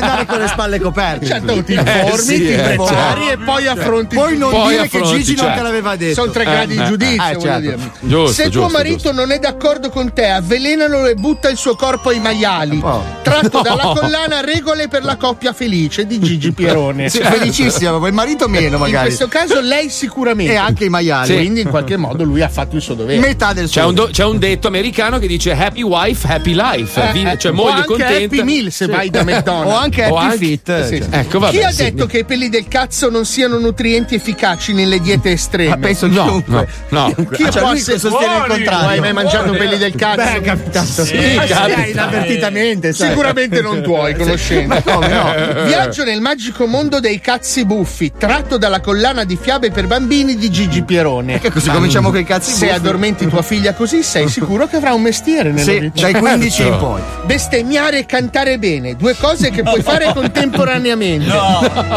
andare 0.00 0.26
con 0.26 0.38
le 0.38 0.48
spalle 0.48 0.80
coperte. 0.80 1.26
Certo, 1.26 1.62
ti 1.62 1.74
Eh, 1.74 1.78
informi, 1.80 2.18
sì, 2.18 2.36
ti 2.38 2.52
eh, 2.52 2.56
prepari 2.58 3.24
certo. 3.26 3.42
e 3.42 3.44
poi 3.44 3.66
affronti 3.66 4.14
Poi 4.16 4.36
non 4.38 4.50
Poi 4.50 4.68
dire 4.70 4.88
che 4.88 4.96
affronti, 4.98 5.18
Gigi 5.18 5.34
non 5.34 5.44
certo. 5.44 5.56
te 5.58 5.62
l'aveva 5.64 5.96
detto. 5.96 6.14
Sono 6.14 6.30
tre 6.32 6.44
gradi 6.44 6.74
di 6.76 6.82
Eh, 6.82 6.86
giudizio, 6.86 7.22
eh, 7.30 7.40
certo. 7.40 7.60
dire. 7.60 7.76
Giusto, 8.00 8.32
Se 8.32 8.42
tuo 8.44 8.50
giusto, 8.62 8.68
marito 8.76 9.12
non 9.12 9.30
è 9.32 9.38
d'accordo 9.38 9.90
con 9.90 10.12
te, 10.12 10.28
avvelenalo 10.28 11.06
e 11.06 11.14
butta 11.14 11.48
il 11.50 11.56
suo 11.56 11.74
corpo 11.76 12.08
ai 12.08 12.20
maiali. 12.20 12.82
Tratto 13.22 13.48
No. 13.60 13.62
dalla 13.62 13.92
collana 13.98 14.40
Regole 14.40 14.88
per 14.88 15.04
la 15.04 15.16
coppia 15.16 15.52
felice 15.52 16.06
di 16.06 16.18
Gigi 16.20 16.52
Pierone. 16.54 17.08
Sì, 17.10 17.20
felicissima, 17.20 17.98
ma 17.98 18.08
il 18.08 18.14
marito 18.14 18.48
meno 18.48 18.76
In 18.76 18.80
magari. 18.80 19.06
questo 19.06 19.28
caso 19.28 19.60
lei 19.60 19.90
sicuramente. 19.90 20.52
E 20.52 20.56
anche 20.56 20.84
i 20.86 20.88
maiali. 20.88 21.26
Sì. 21.26 21.34
Quindi 21.34 21.60
in 21.60 21.68
qualche 21.68 21.96
modo 21.98 22.24
lui 22.24 22.40
ha 22.42 22.48
fatto 22.48 22.76
il 22.76 22.82
suo 22.82 22.94
dovere. 22.94 23.18
Metà 23.20 23.52
del 23.52 23.68
C'è 23.68 23.84
un, 23.84 23.94
do- 23.94 24.08
c'è 24.10 24.24
un 24.24 24.38
detto 24.38 24.69
americano 24.70 25.18
che 25.18 25.26
dice 25.26 25.52
happy 25.52 25.82
wife, 25.82 26.26
happy 26.26 26.54
life. 26.54 27.00
Eh, 27.08 27.12
Vi- 27.12 27.22
eh, 27.24 27.38
cioè 27.38 27.52
o 27.52 27.54
moglie 27.54 27.72
anche 27.72 27.86
contenta. 27.86 28.24
Happy 28.24 28.42
Meal 28.42 28.70
se 28.72 28.84
Sì. 28.86 28.90
vai 28.90 29.10
da 29.10 29.22
McDonald's. 29.22 29.72
O 29.72 29.76
anche 29.76 30.04
Happy 30.04 30.36
Fit. 30.38 30.84
Sì. 30.86 30.98
Cioè. 31.00 31.18
Ecco, 31.18 31.38
vabbè, 31.38 31.52
Chi 31.52 31.62
ha 31.62 31.70
sì. 31.70 31.82
detto 31.84 32.06
che 32.06 32.18
i 32.18 32.24
peli 32.24 32.48
del 32.48 32.66
cazzo 32.68 33.10
non 33.10 33.24
siano 33.24 33.58
nutrienti 33.58 34.14
efficaci 34.14 34.72
nelle 34.72 35.00
diete 35.00 35.32
estreme? 35.32 35.70
Ma 35.70 35.76
penso 35.76 36.06
No, 36.06 36.42
no, 36.46 36.66
no. 36.88 37.14
Chi 37.32 37.42
Ah, 37.44 37.50
cioè, 37.50 37.72
essere- 37.74 37.98
sostiene 37.98 38.36
il 38.36 38.44
contrario. 38.46 38.80
Non 38.80 38.88
hai 38.90 39.00
mai 39.00 39.12
mangiato 39.12 39.52
peli 39.52 39.78
del 39.78 39.94
cazzo? 39.94 40.16
Beh, 40.22 40.34
è 40.36 40.40
capitato. 40.40 41.04
Sì, 41.04 41.16
Sì, 41.18 41.40
capita. 41.46 41.86
inavvertitamente. 41.86 42.92
sai. 42.92 43.08
Sicuramente 43.10 43.60
non 43.60 43.82
tuoi, 43.82 44.14
conoscendo. 44.14 44.74
Ma 44.74 44.82
come 44.82 45.08
no? 45.08 45.64
Viaggio 45.66 46.04
nel 46.04 46.20
magico 46.20 46.66
mondo 46.66 47.00
dei 47.00 47.20
cazzi 47.20 47.64
buffi, 47.64 48.12
tratto 48.16 48.56
dalla 48.58 48.80
collana 48.80 49.24
di 49.24 49.36
fiabe 49.40 49.70
per 49.70 49.86
bambini 49.86 50.36
di 50.36 50.50
Gigi 50.50 50.82
Pierone. 50.82 51.38
Che 51.40 51.50
così 51.50 51.70
cominciamo 51.70 52.10
con 52.10 52.18
i 52.20 52.24
cazzi 52.24 52.50
Se 52.52 52.66
buffi. 52.66 52.76
addormenti 52.78 53.26
tua 53.26 53.42
figlia 53.42 53.74
così, 53.74 54.02
sei 54.02 54.28
sicuro 54.28 54.59
che 54.66 54.76
avrà 54.76 54.92
un 54.94 55.02
mestiere 55.02 55.50
nella 55.50 55.62
Sì, 55.62 55.78
vita. 55.78 56.00
dai 56.02 56.14
15 56.14 56.62
in 56.66 56.76
poi. 56.78 57.00
Bestemmiare 57.24 57.98
e 57.98 58.06
cantare 58.06 58.58
bene, 58.58 58.96
due 58.96 59.14
cose 59.16 59.50
che 59.50 59.62
puoi 59.62 59.82
fare 59.82 60.12
contemporaneamente. 60.12 61.32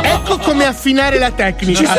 Ecco 0.04 0.38
come 0.40 0.66
affinare 0.66 1.18
la 1.20 1.32
tecnica. 1.32 1.94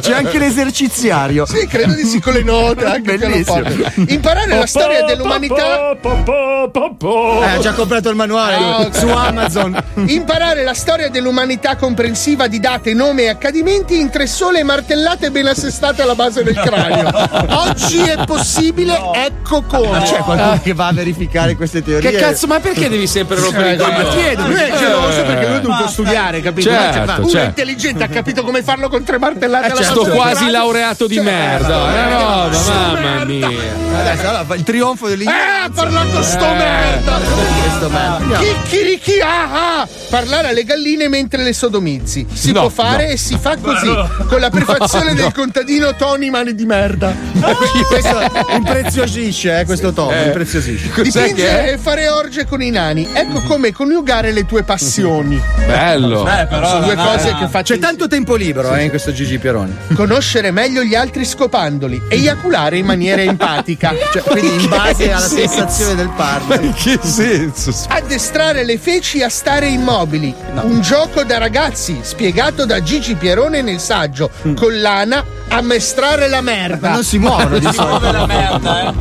C'è 0.00 0.12
anche 0.12 0.38
l'eserciziario. 0.38 1.46
Sì, 1.46 1.66
credo 1.66 1.94
di 1.94 2.04
sì, 2.04 2.20
con 2.20 2.32
le 2.34 2.42
note 2.42 2.84
anche 2.84 3.16
Bellissimo. 3.18 3.62
Imparare 4.06 4.54
la 4.56 4.66
storia 4.66 5.02
dell'umanità. 5.04 5.90
Eh, 5.92 7.44
ha 7.44 7.58
già 7.60 7.72
comprato 7.72 8.08
il 8.10 8.16
manuale 8.16 8.54
Ah, 8.54 8.88
su 8.92 9.08
Amazon. 9.08 9.76
Imparare 10.06 10.62
la 10.64 10.74
storia 10.74 11.08
dell'umanità 11.08 11.76
comprensiva 11.76 12.46
di 12.46 12.60
date, 12.60 12.94
nome 12.94 13.22
e 13.24 13.28
accadimenti 13.28 13.98
in 13.98 14.10
tre 14.10 14.26
sole 14.26 14.62
martellate 14.62 15.30
ben 15.30 15.46
assestate 15.46 16.02
alla 16.02 16.14
base 16.14 16.42
del 16.42 16.54
cranio. 16.54 17.10
Oggi 17.68 18.00
è 18.00 18.24
possibile, 18.24 18.98
ecco 19.14 19.62
Ma 19.98 20.04
c'è 20.04 20.16
qualcuno 20.18 20.60
che 20.62 20.74
va 20.74 20.86
a 20.88 20.92
verificare 20.92 21.56
queste 21.56 21.82
teorie? 21.82 22.10
Che 22.10 22.16
cazzo, 22.16 22.46
ma 22.46 22.60
perché 22.60 22.88
devi 22.88 23.06
sempre 23.06 23.36
rompere 23.40 23.70
Eh, 23.70 23.72
il 23.72 23.78
no, 23.78 23.86
ma 23.86 23.94
coglione? 23.94 24.16
chiedo, 24.22 24.46
lui 24.46 24.54
è 24.60 24.72
geloso 24.78 25.22
perché 25.22 25.46
lui 25.46 25.56
ha 25.56 25.60
dovuto 25.60 25.88
studiare, 25.88 26.40
capito? 26.40 26.68
Certo, 26.68 27.04
fa- 27.04 27.18
uno 27.18 27.28
certo. 27.28 27.38
è 27.38 27.44
intelligente, 27.46 28.04
ha 28.04 28.08
capito 28.08 28.42
come 28.42 28.62
farlo 28.62 28.88
con 28.88 29.02
tre 29.04 29.18
martellate 29.18 29.70
alla 29.72 29.82
Sto 29.82 29.94
base 30.02 30.08
del 30.10 30.14
quasi 30.18 30.50
laureato 30.50 31.06
di 31.06 31.20
merda. 31.20 31.76
Una 31.82 32.08
roba, 32.08 32.58
mamma 33.00 33.24
mia. 33.24 33.46
Adesso 33.48 34.28
allora, 34.28 34.54
il 34.54 34.62
trionfo 34.62 35.06
Eh, 35.06 35.10
dell'ignoranza. 35.10 35.64
ha 35.64 35.70
parlato 35.74 36.22
sto 36.22 36.46
merda! 36.54 37.18
Questo 37.60 37.88
merda. 37.90 38.38
Chicchirichi 38.38 39.20
ah 39.20 39.80
ah! 39.80 39.88
Parlare 40.10 40.48
alle 40.48 40.64
galline 40.64 41.08
mentre 41.08 41.42
le 41.42 41.52
sodomizzi. 41.52 42.26
Si 42.32 42.52
No, 42.52 42.60
può 42.60 42.68
fare 42.70 43.06
no. 43.06 43.12
e 43.12 43.16
si 43.16 43.36
fa 43.40 43.56
così, 43.56 43.92
con 44.28 44.40
la 44.40 44.50
prefazione 44.50 45.14
del 45.14 45.32
contadino 45.32 45.94
Tony 45.96 46.30
Mani 46.30 46.54
di 46.54 46.64
merda. 46.64 47.12
Questo 47.88 48.20
impreziosisce, 48.54 49.60
eh, 49.60 49.64
questo 49.64 49.87
tono, 49.92 50.12
Eh. 50.12 50.26
impreziosisce. 50.26 50.90
Dipingere 51.02 51.72
e 51.72 51.78
fare 51.78 52.08
orge 52.08 52.46
con 52.46 52.62
i 52.62 52.70
nani. 52.70 53.08
Ecco 53.12 53.40
come 53.42 53.72
coniugare 53.72 54.32
le 54.32 54.46
tue 54.46 54.62
passioni. 54.62 55.40
Bello. 55.66 56.26
Sono 56.26 56.84
due 56.84 56.94
cose 56.96 57.34
che 57.38 57.48
faccio. 57.48 57.74
C'è 57.74 57.80
tanto 57.80 58.06
tempo 58.08 58.34
libero 58.34 58.74
eh, 58.74 58.84
in 58.84 58.88
questo 58.90 59.12
Gigi 59.12 59.38
Pieroni. 59.38 59.74
Conoscere 59.94 60.50
meglio 60.50 60.82
gli 60.82 60.94
altri 60.94 61.24
scopandoli, 61.24 62.02
eiaculare 62.08 62.78
in 62.78 62.86
maniera 62.86 63.22
empatica. 63.22 63.94
Cioè, 64.12 64.22
quindi 64.22 64.64
in 64.64 64.68
base 64.70 65.10
alla 65.12 65.20
senso? 65.20 65.48
sensazione 65.48 65.94
del 65.96 66.10
partner. 66.16 66.62
In 66.62 66.72
che 66.72 66.98
senso? 67.02 67.74
Addestrare 67.88 68.64
le 68.64 68.78
feci 68.78 69.22
a 69.22 69.28
stare 69.28 69.66
immobili. 69.66 70.34
Un 70.62 70.80
gioco 70.80 71.22
da 71.24 71.36
ragazzi, 71.38 71.98
spiegato 72.02 72.64
da 72.64 72.82
Gigi 72.82 73.14
Pierone 73.14 73.60
nel 73.62 73.78
saggio. 73.80 74.30
Collana, 74.54 75.22
ammestrare 75.48 76.28
la 76.28 76.40
merda. 76.40 76.88
Ma 76.88 76.94
non 76.94 77.04
si 77.04 77.18
muovono 77.18 77.58
di 77.58 77.68
solito. 77.72 78.26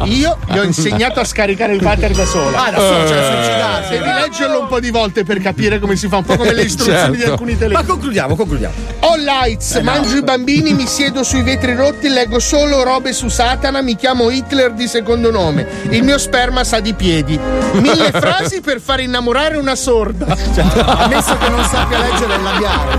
Io 0.05 0.37
gli 0.49 0.57
ho 0.57 0.63
insegnato 0.63 1.19
a 1.19 1.23
scaricare 1.25 1.73
il 1.73 1.83
water 1.83 2.11
da 2.11 2.25
sola. 2.25 2.65
Ah, 2.65 2.71
da 2.71 2.77
sola, 2.77 3.07
cioè, 3.07 3.17
Eh. 3.17 3.33
suicidarsi. 3.33 3.89
Devi 3.91 4.09
leggerlo 4.21 4.59
un 4.61 4.67
po' 4.67 4.79
di 4.79 4.89
volte 4.89 5.23
per 5.23 5.39
capire 5.39 5.79
come 5.79 5.95
si 5.95 6.07
fa, 6.07 6.17
un 6.17 6.23
po' 6.25 6.35
come 6.35 6.53
le 6.53 6.63
istruzioni 6.63 7.11
di 7.11 7.17
Certo. 7.17 7.31
alcuni 7.33 7.53
Ma 7.53 7.57
telefoni. 7.59 7.87
concludiamo, 7.87 8.35
concludiamo. 8.35 8.73
Ho 9.01 9.15
lights, 9.15 9.75
mangio 9.81 10.15
i 10.17 10.23
bambini, 10.23 10.73
mi 10.73 10.87
siedo 10.87 11.23
sui 11.23 11.41
vetri 11.43 11.75
rotti, 11.75 12.07
leggo 12.09 12.39
solo 12.39 12.83
robe 12.83 13.13
su 13.13 13.27
Satana, 13.27 13.81
mi 13.81 13.95
chiamo 13.95 14.29
Hitler 14.29 14.71
di 14.73 14.87
secondo 14.87 15.31
nome. 15.31 15.67
Il 15.89 16.03
mio 16.03 16.17
sperma 16.17 16.63
sa 16.63 16.79
di 16.79 16.93
piedi. 16.93 17.39
Mille 17.73 18.11
frasi 18.19 18.61
per 18.61 18.79
far 18.81 18.99
innamorare 19.01 19.57
una 19.57 19.75
sorda. 19.75 20.35
Cioè, 20.57 20.63
ammesso 20.85 21.37
che 21.37 21.49
non 21.49 21.63
sappia 21.65 21.99
leggere 21.99 22.35
il 22.35 22.41
labiale. 22.43 22.97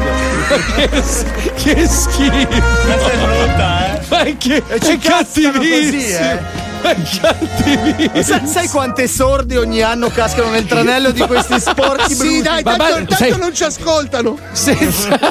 che, 1.57 1.75
che 1.75 1.87
schifo. 1.89 3.38
È 3.39 3.45
brutta, 3.47 3.87
eh. 3.87 4.01
Ma 4.09 4.23
che, 4.37 4.63
E 4.69 4.81
ci 4.81 4.91
è 4.93 4.99
cattivissimo. 4.99 6.19
eh. 6.19 6.67
È 6.81 6.97
cattivissimo. 7.21 8.23
Sa- 8.23 8.47
sai 8.47 8.69
quante 8.69 9.09
sordi 9.09 9.57
ogni 9.57 9.83
anno 9.83 10.09
cascano 10.11 10.51
nel 10.51 10.65
tranello 10.67 11.11
di 11.11 11.21
questi 11.23 11.59
sporchi 11.61 12.15
brutti? 12.17 12.35
Sì, 12.37 12.43
dai, 12.43 12.63
tanto, 12.63 12.85
tanto 12.85 13.15
sai- 13.15 13.37
non 13.37 13.53
ci 13.55 13.65
ascoltano. 13.65 14.39
Senza, 14.53 15.19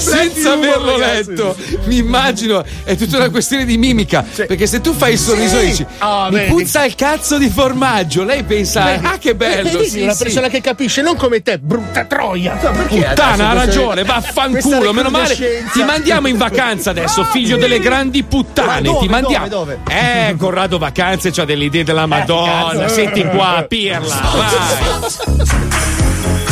senza 0.00 0.52
averlo 0.52 0.98
ragazzi. 0.98 1.30
letto, 1.30 1.56
mi 1.84 1.96
immagino 1.98 2.64
è 2.84 2.96
tutta 2.96 3.16
una 3.16 3.30
questione 3.30 3.64
di 3.64 3.76
mimica. 3.78 4.24
Perché 4.34 4.66
se 4.66 4.80
tu 4.80 4.92
fai 4.92 5.12
il 5.12 5.18
sorriso 5.18 5.56
e 5.58 5.60
Sì. 5.60 5.66
dici 5.66 5.86
Ah, 5.98 6.28
mi 6.30 6.36
vedi. 6.38 6.50
puzza 6.50 6.84
il 6.84 6.94
cazzo 6.94 7.38
di 7.38 7.48
formaggio, 7.50 8.24
lei 8.24 8.42
pensa 8.44 8.84
Vedi? 8.84 9.06
ah 9.06 9.18
che 9.18 9.34
bello. 9.34 9.70
Vedi, 9.78 9.88
sì, 9.88 10.00
una 10.02 10.12
sì. 10.14 10.22
persona 10.24 10.48
che 10.48 10.60
capisce, 10.60 11.02
non 11.02 11.16
come 11.16 11.42
te, 11.42 11.58
brutta 11.58 12.04
troia. 12.04 12.52
Puttana, 12.52 13.50
ha 13.50 13.52
ragione, 13.52 14.04
vaffanculo, 14.04 14.92
meno 14.92 15.10
male. 15.10 15.34
Ti 15.72 15.82
mandiamo 15.84 16.28
in 16.28 16.36
vacanza 16.36 16.90
adesso, 16.90 17.24
figlio 17.24 17.56
delle 17.56 17.78
grandi 17.80 18.22
puttane. 18.22 18.82
Dove, 18.82 18.98
ti 19.00 19.08
mandiamo. 19.08 19.48
dove, 19.48 19.78
Eh, 19.88 20.34
Corrado 20.38 20.78
Vacanze 20.78 21.30
c'ha 21.30 21.44
delle 21.44 21.64
idee 21.64 21.84
della 21.84 22.06
Madonna. 22.06 22.68
cazzo. 22.78 22.88
Senti 22.94 23.22
qua, 23.24 23.64
pirla. 23.68 23.98
Vai. 24.34 26.09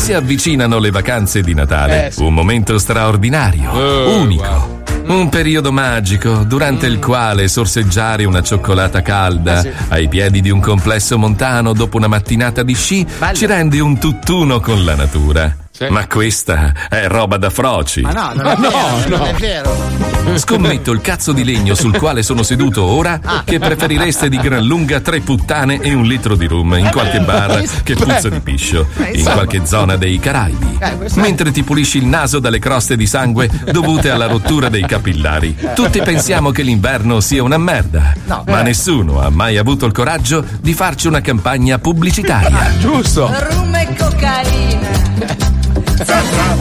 Si 0.09 0.15
avvicinano 0.15 0.79
le 0.79 0.91
vacanze 0.91 1.43
di 1.43 1.53
Natale, 1.53 2.07
Eh, 2.09 2.23
un 2.23 2.33
momento 2.33 2.79
straordinario, 2.79 3.71
Eh, 3.75 4.05
unico. 4.17 4.81
Un 5.07 5.29
periodo 5.29 5.71
magico 5.71 6.45
durante 6.45 6.87
il 6.87 6.99
quale 6.99 7.47
sorseggiare 7.47 8.25
una 8.25 8.41
cioccolata 8.41 9.03
calda 9.03 9.63
ai 9.89 10.09
piedi 10.09 10.41
di 10.41 10.49
un 10.49 10.61
complesso 10.61 11.19
montano 11.19 11.75
dopo 11.75 11.99
una 11.99 12.07
mattinata 12.07 12.63
di 12.63 12.73
sci 12.75 13.07
ci 13.35 13.45
rende 13.45 13.81
un 13.81 13.99
tutt'uno 13.99 14.61
con 14.61 14.83
la 14.83 14.95
natura. 14.95 15.55
Ma 15.91 16.07
questa 16.07 16.73
è 16.89 17.07
roba 17.07 17.37
da 17.37 17.51
froci. 17.51 18.01
Ma 18.01 18.11
no, 18.13 18.33
non 18.35 18.47
è 18.47 18.57
No, 18.59 18.71
vero, 18.71 19.09
non 19.09 19.19
no. 19.19 19.25
è 19.27 19.35
vero. 19.35 20.37
Scommetto 20.37 20.93
il 20.93 21.01
cazzo 21.01 21.33
di 21.33 21.43
legno 21.45 21.75
sul 21.75 21.97
quale 21.97 22.23
sono 22.23 22.43
seduto 22.43 22.85
ora 22.85 23.19
che 23.45 23.59
preferireste 23.59 24.29
di 24.29 24.37
gran 24.37 24.63
lunga 24.63 25.01
tre 25.01 25.21
puttane 25.21 25.81
e 25.81 25.95
un 25.95 26.05
litro 26.05 26.35
di 26.37 26.47
rum 26.47 26.75
in 26.77 26.91
qualche 26.93 27.21
bar 27.21 27.63
che 27.83 27.95
puzza 27.95 28.29
di 28.29 28.41
piscio 28.41 28.87
in 29.13 29.23
qualche 29.23 29.65
zona 29.65 29.97
dei 29.97 30.19
Caraibi. 30.19 30.79
Mentre 31.15 31.51
ti 31.51 31.63
pulisci 31.63 31.99
il 31.99 32.05
naso 32.07 32.41
dalle 32.41 32.59
croste 32.59 32.97
di 32.97 33.07
sangue 33.07 33.49
dovute 33.71 34.11
alla 34.11 34.27
rottura 34.27 34.69
dei 34.69 34.85
capillari. 34.85 35.57
Tutti 35.75 36.03
pensiamo 36.03 36.51
che 36.51 36.63
l'inverno 36.63 37.21
sia 37.21 37.43
una 37.43 37.59
merda, 37.59 38.13
ma 38.47 38.61
nessuno 38.63 39.21
ha 39.21 39.31
mai 39.31 39.57
avuto 39.57 39.87
il 39.87 39.93
coraggio 39.93 40.45
di 40.61 40.75
farci 40.75 41.07
una 41.07 41.21
campagna 41.23 41.79
pubblicitaria. 41.79 42.73
Giusto. 42.79 43.33
Rum 43.51 43.75
e 43.75 43.95
cocaina. 43.97 45.58
تزعل 46.05 46.59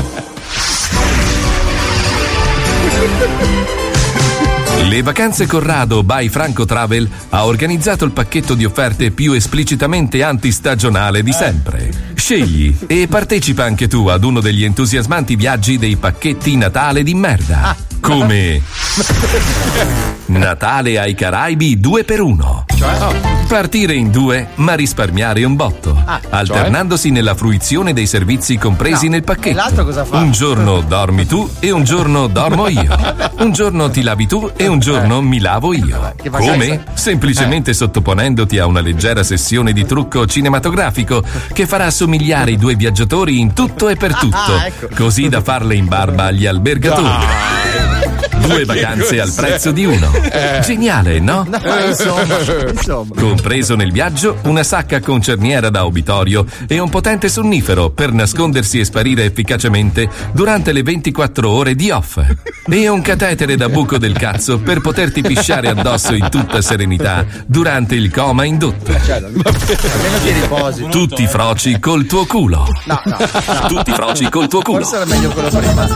Le 4.88 5.02
vacanze 5.02 5.48
Corrado 5.48 6.02
by 6.02 6.30
Franco 6.30 6.64
Travel 6.64 7.10
ha 7.32 7.46
organizzato 7.46 8.06
il 8.06 8.12
pacchetto 8.12 8.54
di 8.54 8.64
offerte 8.64 9.12
più 9.12 9.34
esplicitamente 9.34 10.24
antistagionale 10.24 11.24
di 11.24 11.34
sempre. 11.34 12.14
Scegli 12.14 12.74
e 12.88 13.08
partecipa 13.10 13.66
anche 13.66 13.90
tu 13.90 14.08
ad 14.08 14.24
uno 14.24 14.40
degli 14.40 14.64
entusiasmanti 14.64 15.36
viaggi 15.36 15.78
dei 15.78 15.98
pacchetti 15.98 16.56
Natale 16.56 17.04
di 17.04 17.14
merda. 17.14 17.76
Come 18.00 18.62
Natale 20.28 21.00
ai 21.00 21.16
Caraibi 21.16 21.80
2 21.80 22.04
per 22.06 22.22
1 22.22 22.66
Partire 23.48 23.94
in 23.94 24.12
due, 24.12 24.50
ma 24.56 24.76
risparmiare 24.76 25.44
un 25.44 25.56
botto. 25.56 26.04
alternandosi 26.30 27.10
nella 27.10 27.34
fruizione 27.34 27.94
dei 27.94 28.06
servizi 28.06 28.58
compresi 28.58 29.08
nel 29.08 29.24
pacchetto. 29.24 29.56
Un 30.12 30.32
giorno 30.32 30.82
dormi 30.82 31.26
tu 31.26 31.50
e 31.60 31.72
un 31.72 31.84
giorno 31.84 32.28
dormo 32.28 32.68
io. 32.68 32.96
Un 33.38 33.52
giorno 33.52 33.90
ti 33.90 34.02
lavi 34.02 34.28
tu 34.28 34.52
e 34.56 34.68
un 34.68 34.77
giorno 34.80 35.22
mi 35.22 35.40
lavo 35.40 35.74
io. 35.74 36.14
Come? 36.30 36.84
Semplicemente 36.94 37.74
sottoponendoti 37.74 38.58
a 38.60 38.66
una 38.66 38.82
leggera 38.82 39.24
sessione 39.24 39.74
di 39.74 39.86
trucco 39.86 40.26
cinematografico 40.26 41.24
che 41.54 41.66
farà 41.68 41.90
somigliare 41.90 42.52
i 42.52 42.58
due 42.58 42.76
viaggiatori 42.76 43.40
in 43.40 43.54
tutto 43.54 43.90
e 43.90 43.96
per 43.96 44.16
tutto, 44.16 44.36
ah, 44.36 44.66
ecco. 44.66 44.90
così 44.96 45.30
da 45.30 45.42
farle 45.42 45.76
in 45.76 45.88
barba 45.88 46.26
agli 46.26 46.46
albergatori. 46.46 47.26
Due 48.48 48.64
vacanze 48.64 49.20
al 49.20 49.34
prezzo 49.34 49.72
di 49.72 49.84
uno. 49.84 50.10
Eh. 50.14 50.62
Geniale, 50.64 51.20
no? 51.20 51.46
No, 51.48 51.60
insomma, 51.86 52.38
insomma. 52.72 53.16
Compreso 53.20 53.76
nel 53.76 53.92
viaggio 53.92 54.38
una 54.44 54.64
sacca 54.64 55.02
con 55.02 55.22
cerniera 55.22 55.70
da 55.70 55.86
obitorio 55.86 56.46
e 56.66 56.80
un 56.80 56.90
potente 56.90 57.28
sonnifero 57.28 57.90
per 57.90 58.14
nascondersi 58.14 58.80
e 58.80 58.86
sparire 58.86 59.26
efficacemente 59.26 60.10
durante 60.32 60.72
le 60.72 60.82
24 60.82 61.50
ore 61.50 61.76
di 61.76 61.92
off. 61.92 62.22
E 62.70 62.88
un 62.88 63.02
catetere 63.02 63.58
da 63.58 63.68
buco 63.68 63.98
del 63.98 64.14
cazzo 64.14 64.60
per 64.60 64.80
poterti 64.80 65.22
pisciare 65.22 65.68
addosso 65.68 66.14
in 66.14 66.30
tutta 66.30 66.62
serenità 66.62 67.26
durante 67.46 67.96
il 67.96 68.12
coma 68.14 68.46
indotto. 68.46 68.94
Cioè. 69.06 69.24
Tutti 70.90 71.28
froci 71.28 71.80
col 71.80 72.06
tuo 72.06 72.26
culo. 72.26 72.66
No, 72.86 73.02
no, 73.04 73.18
no. 73.20 73.68
Tutti 73.68 73.92
froci 73.92 74.30
col 74.30 74.48
tuo 74.48 74.62
culo. 74.62 74.86
Forse 74.86 74.96
era 74.96 75.06
meglio 75.06 75.30
quello 75.32 75.50
prima. 75.50 75.88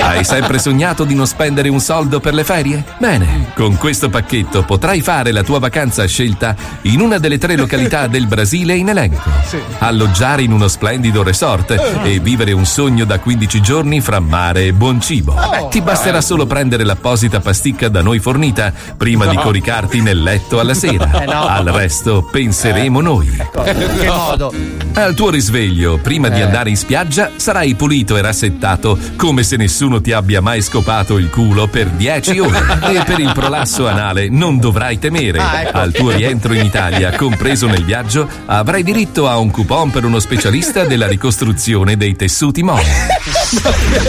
Hai 0.00 0.24
sempre 0.24 0.58
sognato 0.58 0.80
di 0.82 1.14
non 1.14 1.28
spendere 1.28 1.68
un 1.68 1.78
soldo 1.78 2.18
per 2.18 2.34
le 2.34 2.42
ferie? 2.42 2.82
Bene, 2.98 3.52
con 3.54 3.76
questo 3.76 4.10
pacchetto 4.10 4.64
potrai 4.64 5.00
fare 5.00 5.30
la 5.30 5.44
tua 5.44 5.60
vacanza 5.60 6.02
a 6.02 6.06
scelta 6.06 6.56
in 6.82 7.00
una 7.00 7.18
delle 7.18 7.38
tre 7.38 7.56
località 7.56 8.08
del 8.10 8.26
Brasile 8.26 8.74
in 8.74 8.88
elenco. 8.88 9.30
Alloggiare 9.78 10.42
in 10.42 10.50
uno 10.50 10.66
splendido 10.66 11.22
resort 11.22 12.00
e 12.02 12.18
vivere 12.18 12.50
un 12.50 12.66
sogno 12.66 13.04
da 13.04 13.20
15 13.20 13.62
giorni 13.62 14.00
fra 14.00 14.18
mare 14.18 14.64
e 14.64 14.72
buon 14.72 15.00
cibo. 15.00 15.36
Ti 15.70 15.80
basterà 15.82 16.20
solo 16.20 16.46
prendere 16.46 16.82
l'apposita 16.82 17.38
pasticca 17.38 17.88
da 17.88 18.02
noi 18.02 18.18
fornita 18.18 18.72
prima 18.96 19.26
di 19.26 19.36
coricarti 19.36 20.00
nel 20.00 20.20
letto 20.20 20.58
alla 20.58 20.74
sera. 20.74 21.22
Eh. 21.22 21.32
Al 21.32 21.66
resto 21.66 22.28
penseremo 22.28 23.00
noi. 23.00 23.28
In 23.28 23.98
che 24.00 24.06
modo? 24.10 24.52
Al 24.94 25.14
tuo 25.14 25.30
risveglio, 25.30 25.98
prima 25.98 26.28
di 26.28 26.40
andare 26.40 26.70
in 26.70 26.76
spiaggia, 26.76 27.30
sarai 27.36 27.76
pulito 27.76 28.16
e 28.16 28.20
rassettato 28.20 28.98
come 29.16 29.44
se 29.44 29.56
nessuno 29.56 30.00
ti 30.00 30.10
abbia 30.10 30.40
mai 30.40 30.60
scopato 30.72 31.18
il 31.18 31.28
culo 31.28 31.66
per 31.66 31.90
10 31.90 32.38
ore. 32.38 32.60
E 32.92 33.02
per 33.04 33.18
il 33.18 33.30
prolasso 33.34 33.86
anale 33.86 34.30
non 34.30 34.58
dovrai 34.58 34.98
temere. 34.98 35.38
Ah, 35.38 35.60
ecco. 35.60 35.76
Al 35.76 35.92
tuo 35.92 36.10
rientro 36.10 36.54
in 36.54 36.64
Italia, 36.64 37.14
compreso 37.14 37.66
nel 37.66 37.84
viaggio, 37.84 38.26
avrai 38.46 38.82
diritto 38.82 39.28
a 39.28 39.36
un 39.36 39.50
coupon 39.50 39.90
per 39.90 40.06
uno 40.06 40.18
specialista 40.18 40.84
della 40.84 41.06
ricostruzione 41.06 41.98
dei 41.98 42.16
tessuti 42.16 42.62
molli. 42.62 42.88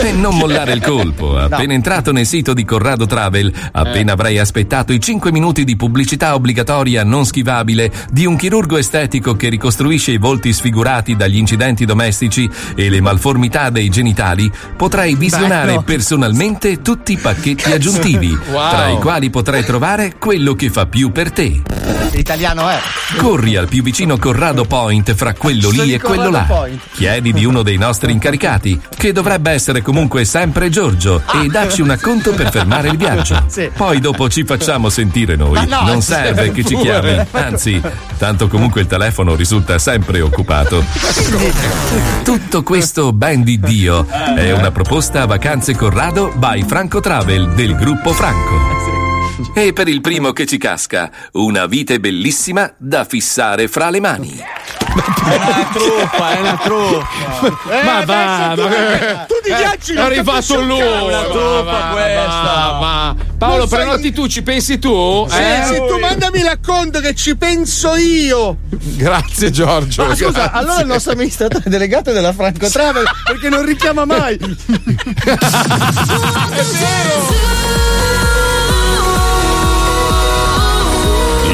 E 0.02 0.12
non 0.12 0.36
mollare 0.36 0.72
il 0.72 0.80
colpo. 0.80 1.36
Appena 1.36 1.74
entrato 1.74 2.12
nel 2.12 2.24
sito 2.24 2.54
di 2.54 2.64
Corrado 2.64 3.04
Travel, 3.04 3.52
appena 3.72 4.12
avrai 4.12 4.38
aspettato 4.38 4.94
i 4.94 5.00
5 5.00 5.30
minuti 5.32 5.64
di 5.64 5.76
pubblicità 5.76 6.34
obbligatoria 6.34 7.04
non 7.04 7.26
schivabile 7.26 7.92
di 8.10 8.24
un 8.24 8.36
chirurgo 8.36 8.78
estetico 8.78 9.36
che 9.36 9.50
ricostruisce 9.50 10.12
i 10.12 10.18
volti 10.18 10.52
sfigurati 10.52 11.14
dagli 11.14 11.36
incidenti 11.36 11.84
domestici 11.84 12.48
e 12.74 12.88
le 12.88 13.02
malformità 13.02 13.68
dei 13.68 13.90
genitali, 13.90 14.50
potrai 14.76 15.14
visionare 15.14 15.72
Bello. 15.72 15.82
Personalmente 16.44 16.82
tutti 16.82 17.12
i 17.12 17.16
pacchetti 17.16 17.72
aggiuntivi, 17.72 18.36
Wow. 18.52 18.70
tra 18.70 18.88
i 18.88 18.96
quali 18.96 19.30
potrai 19.30 19.64
trovare 19.64 20.14
quello 20.18 20.54
che 20.54 20.68
fa 20.70 20.86
più 20.86 21.10
per 21.10 21.30
te. 21.32 21.62
L'italiano 22.12 22.68
è. 22.68 22.78
Corri 23.16 23.56
al 23.56 23.66
più 23.68 23.82
vicino 23.82 24.16
Corrado 24.18 24.64
Point 24.64 25.14
fra 25.14 25.32
quello 25.34 25.70
lì 25.70 25.94
e 25.94 26.00
quello 26.00 26.30
là. 26.30 26.42
Point. 26.42 26.80
Chiedi 26.92 27.32
di 27.32 27.44
uno 27.44 27.62
dei 27.62 27.76
nostri 27.76 28.12
incaricati, 28.12 28.80
che 28.96 29.12
dovrebbe 29.12 29.50
essere 29.50 29.82
comunque 29.82 30.24
sempre 30.24 30.68
Giorgio, 30.68 31.22
e 31.42 31.46
dacci 31.48 31.80
un 31.80 31.90
acconto 31.90 32.32
per 32.32 32.50
fermare 32.50 32.88
il 32.88 32.96
viaggio. 32.96 33.42
Sì. 33.54 33.70
Poi 33.74 34.00
dopo 34.00 34.28
ci 34.28 34.44
facciamo 34.44 34.88
sentire 34.88 35.36
noi. 35.36 35.64
No, 35.68 35.82
non 35.82 36.02
serve 36.02 36.50
che 36.50 36.64
ci 36.64 36.74
chiami, 36.76 37.24
anzi, 37.30 37.80
tanto 38.18 38.48
comunque 38.48 38.80
il 38.80 38.86
telefono 38.88 39.34
risulta 39.36 39.78
sempre 39.78 40.20
occupato. 40.20 40.84
Tutto 42.24 42.62
questo 42.62 43.12
ben 43.12 43.42
di 43.44 43.60
Dio 43.60 44.06
è 44.08 44.50
una 44.52 44.70
proposta 44.72 45.22
a 45.22 45.26
vacanze 45.26 45.76
Corrado 45.76 46.32
by 46.36 46.62
Franco 46.66 47.00
Travel 47.00 47.54
del 47.54 47.76
gruppo 47.76 48.12
Franco. 48.12 49.52
E 49.54 49.72
per 49.72 49.88
il 49.88 50.00
primo 50.00 50.32
che 50.32 50.46
ci 50.46 50.58
casca, 50.58 51.10
una 51.32 51.66
vite 51.66 52.00
bellissima 52.00 52.72
da 52.78 53.04
fissare 53.04 53.68
fra 53.68 53.90
le 53.90 54.00
mani. 54.00 54.42
È 54.94 55.34
una 55.36 55.68
truffa, 55.72 56.30
è 56.36 56.40
una 56.40 56.56
truffa. 56.62 57.82
ma 57.84 58.04
va, 58.04 58.54
ma 58.56 59.24
Tu 59.26 59.34
di 59.42 59.48
ghiacci 59.50 59.92
è 59.92 59.96
capisci 59.96 60.52
un 60.54 60.66
lui. 60.68 60.78
cazzo. 60.78 61.04
Una 61.06 61.22
truffa 61.22 61.88
questa. 61.92 62.78
Ma 62.80 63.16
Paolo, 63.36 63.66
sai- 63.66 63.78
prenoti 63.80 64.12
tu, 64.12 64.26
ci 64.28 64.42
pensi 64.42 64.78
tu? 64.78 65.26
Sì, 65.28 65.36
Eh? 65.36 65.62
sì, 65.66 65.76
tu 65.88 65.98
mandami 65.98 66.42
l'acconto 66.42 67.00
che 67.00 67.14
ci 67.14 67.36
penso 67.36 67.96
io. 67.96 68.56
Grazie 68.70 69.50
Giorgio. 69.50 70.06
Ma 70.06 70.14
scusa, 70.14 70.30
grazie. 70.30 70.50
allora 70.58 70.80
il 70.80 70.86
nostro 70.86 71.12
amministratore 71.12 71.64
delegato 71.66 72.12
della 72.12 72.32
Franco 72.32 72.68
Travel 72.68 73.04
perché 73.26 73.48
non 73.48 73.64
richiama 73.64 74.04
mai. 74.04 74.38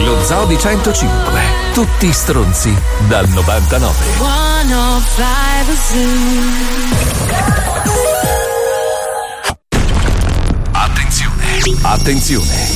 Lo 0.05 0.23
Zoo 0.25 0.47
di 0.47 0.59
105. 0.59 1.50
Tutti 1.81 2.13
stronzi 2.13 2.77
dal 3.09 3.27
99. 3.27 3.95
105 4.19 5.75
Zoo. 5.79 5.97
Attenzione. 10.73 11.79
Attenzione. 11.81 12.69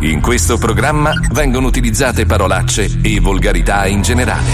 In 0.00 0.20
questo 0.20 0.58
programma 0.58 1.12
vengono 1.30 1.68
utilizzate 1.68 2.26
parolacce 2.26 2.98
e 3.00 3.18
volgarità 3.18 3.86
in 3.86 4.02
generale. 4.02 4.50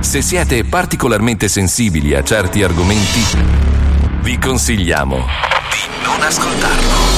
Se 0.00 0.20
siete 0.20 0.64
particolarmente 0.64 1.46
sensibili 1.46 2.16
a 2.16 2.24
certi 2.24 2.64
argomenti, 2.64 3.24
vi 4.22 4.36
consigliamo 4.36 5.14
di 5.16 6.02
non 6.02 6.20
ascoltarlo. 6.20 7.17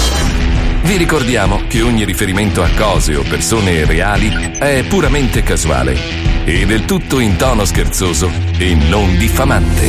Vi 0.82 0.96
ricordiamo 0.96 1.60
che 1.68 1.82
ogni 1.82 2.04
riferimento 2.04 2.62
a 2.62 2.68
cose 2.76 3.14
o 3.14 3.22
persone 3.22 3.84
reali 3.84 4.30
è 4.58 4.84
puramente 4.88 5.42
casuale 5.42 5.94
e 6.44 6.66
del 6.66 6.84
tutto 6.84 7.20
in 7.20 7.36
tono 7.36 7.64
scherzoso 7.64 8.30
e 8.58 8.74
non 8.74 9.16
diffamante. 9.16 9.88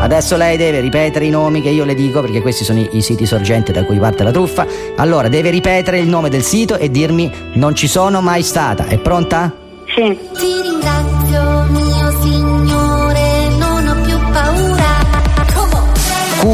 Adesso 0.00 0.36
lei 0.36 0.56
deve 0.56 0.80
ripetere 0.80 1.24
i 1.24 1.30
nomi 1.30 1.62
che 1.62 1.70
io 1.70 1.84
le 1.84 1.94
dico 1.94 2.20
perché 2.20 2.42
questi 2.42 2.62
sono 2.62 2.78
i, 2.78 2.88
i 2.92 3.02
siti 3.02 3.26
sorgente 3.26 3.72
da 3.72 3.84
cui 3.84 3.98
parte 3.98 4.22
la 4.22 4.30
truffa. 4.30 4.66
Allora, 4.96 5.28
deve 5.28 5.50
ripetere 5.50 5.98
il 5.98 6.08
nome 6.08 6.28
del 6.28 6.42
sito 6.42 6.76
e 6.76 6.90
dirmi 6.90 7.30
non 7.54 7.74
ci 7.74 7.88
sono 7.88 8.20
mai 8.20 8.42
stata. 8.42 8.86
È 8.86 8.98
pronta? 8.98 9.52
Sì. 9.94 10.18
Ti 10.38 10.60
ringrazio, 10.62 11.66
mio 11.70 12.03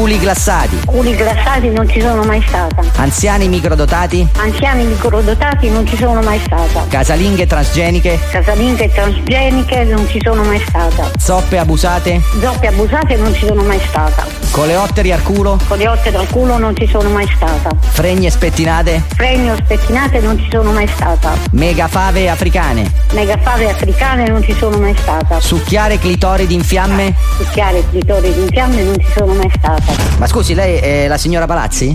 Culi 0.01 0.17
glassati, 0.17 0.79
Culi 0.83 1.15
glassati 1.15 1.69
non 1.69 1.87
ci 1.87 2.01
sono 2.01 2.23
mai 2.23 2.43
stata. 2.47 2.81
anziani 2.95 3.47
microdotati, 3.47 4.27
Anziani 4.37 4.83
microdotati 4.85 5.69
non 5.69 5.85
ci 5.85 5.95
sono 5.95 6.23
mai 6.23 6.39
stata. 6.43 6.85
casalinghe 6.89 7.45
transgeniche, 7.45 8.17
Casalinghe 8.31 8.91
transgeniche 8.91 9.83
non 9.83 10.07
ci 10.09 10.19
sono 10.23 10.41
mai 10.43 10.59
stata. 10.67 11.11
zoppe 11.19 11.59
abusate, 11.59 12.19
Zoppe 12.41 12.65
abusate 12.65 13.15
non 13.15 13.31
ci 13.35 13.45
sono 13.45 13.61
mai 13.61 13.79
stata. 13.87 14.25
coleotteri 14.49 15.11
al 15.11 15.21
culo, 15.21 15.59
Coleotte 15.67 16.09
dal 16.09 16.27
culo 16.29 16.57
non 16.57 16.75
ci 16.75 16.87
sono 16.87 17.07
mai 17.09 17.29
stata. 17.35 17.69
fregne 17.91 18.31
spettinate, 18.31 19.03
Fregno 19.15 19.55
spettinate 19.55 20.19
non 20.19 20.35
ci 20.39 20.47
sono 20.51 20.71
mai 20.71 20.87
stata. 20.87 21.33
megafave 21.51 22.27
africane, 22.27 22.91
Megafave 23.13 23.69
africane 23.69 24.27
non 24.29 24.41
ci 24.41 24.55
sono 24.57 24.79
mai 24.79 24.95
stata. 24.97 25.39
succhiare 25.39 25.99
clitoridi 25.99 26.55
in 26.55 26.63
fiamme. 26.63 27.13
Succhiare 27.37 27.83
clitori 27.91 28.29
in 28.29 28.47
fiamme 28.49 28.81
non 28.81 28.95
ci 28.99 29.07
sono 29.15 29.33
mai 29.33 29.51
stata. 29.55 29.89
Ma 30.17 30.27
scusi, 30.27 30.53
lei 30.53 30.77
è 30.77 31.07
la 31.07 31.17
signora 31.17 31.45
Palazzi? 31.45 31.93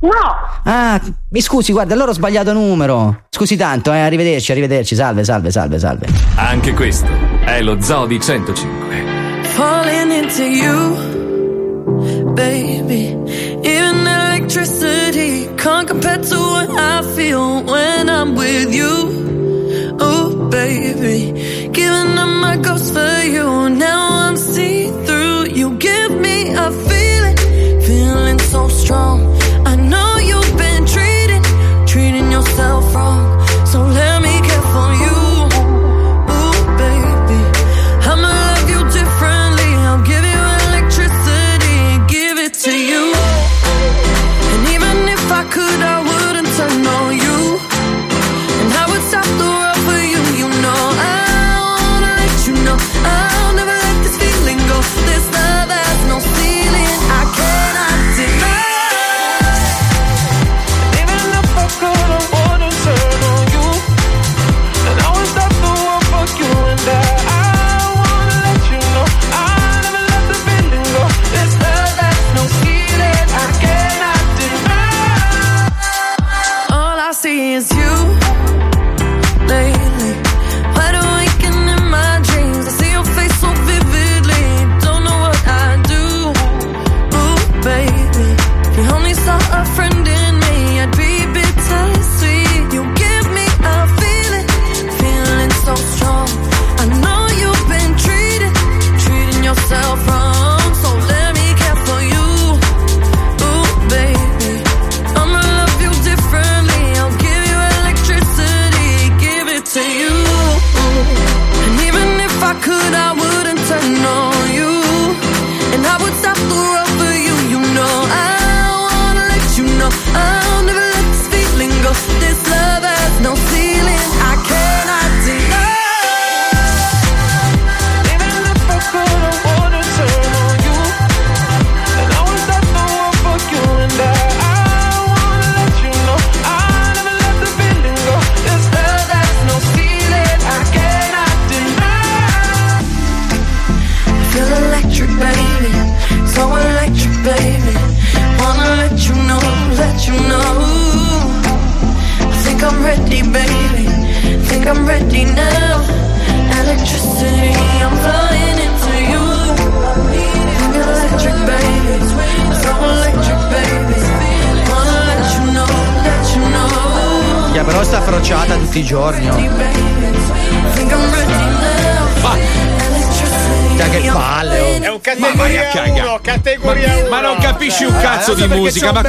No! 0.00 0.10
Ah, 0.64 1.00
mi 1.30 1.40
scusi, 1.40 1.72
guarda, 1.72 1.94
allora 1.94 2.10
ho 2.10 2.14
sbagliato 2.14 2.52
numero. 2.52 3.22
Scusi 3.30 3.56
tanto, 3.56 3.92
eh, 3.92 3.98
arrivederci, 4.00 4.52
arrivederci, 4.52 4.94
salve, 4.94 5.24
salve, 5.24 5.50
salve, 5.50 5.78
salve. 5.78 6.06
Anche 6.36 6.72
questo 6.74 7.08
è 7.44 7.60
lo 7.62 7.80
Zoo 7.80 8.06
di 8.06 8.20
105. 8.20 8.88
falling 9.56 10.10
into 10.12 10.44
you, 10.44 10.94
baby. 12.34 13.16
Even 13.64 14.06
electricity 14.06 15.46
can't 15.56 15.86
compare 15.88 16.18
to 16.18 16.36
what 16.38 16.70
I 16.70 17.02
feel 17.16 17.62
when 17.64 18.08
I'm 18.08 18.34
with 18.36 18.72
you. 18.74 19.96
Oh, 20.00 20.48
baby. 20.50 21.32
Giving 21.72 22.16
up 22.18 22.28
my 22.40 22.56
ghost 22.56 22.92
for 22.94 23.22
you. 23.24 23.68
Now 23.70 24.28
I'm 24.28 24.36
see 24.36 24.90
through. 25.04 25.46
You 25.52 25.76
give 25.78 26.12
me 26.12 26.54
a 26.54 26.70
so 26.72 26.99
strong. 28.90 29.39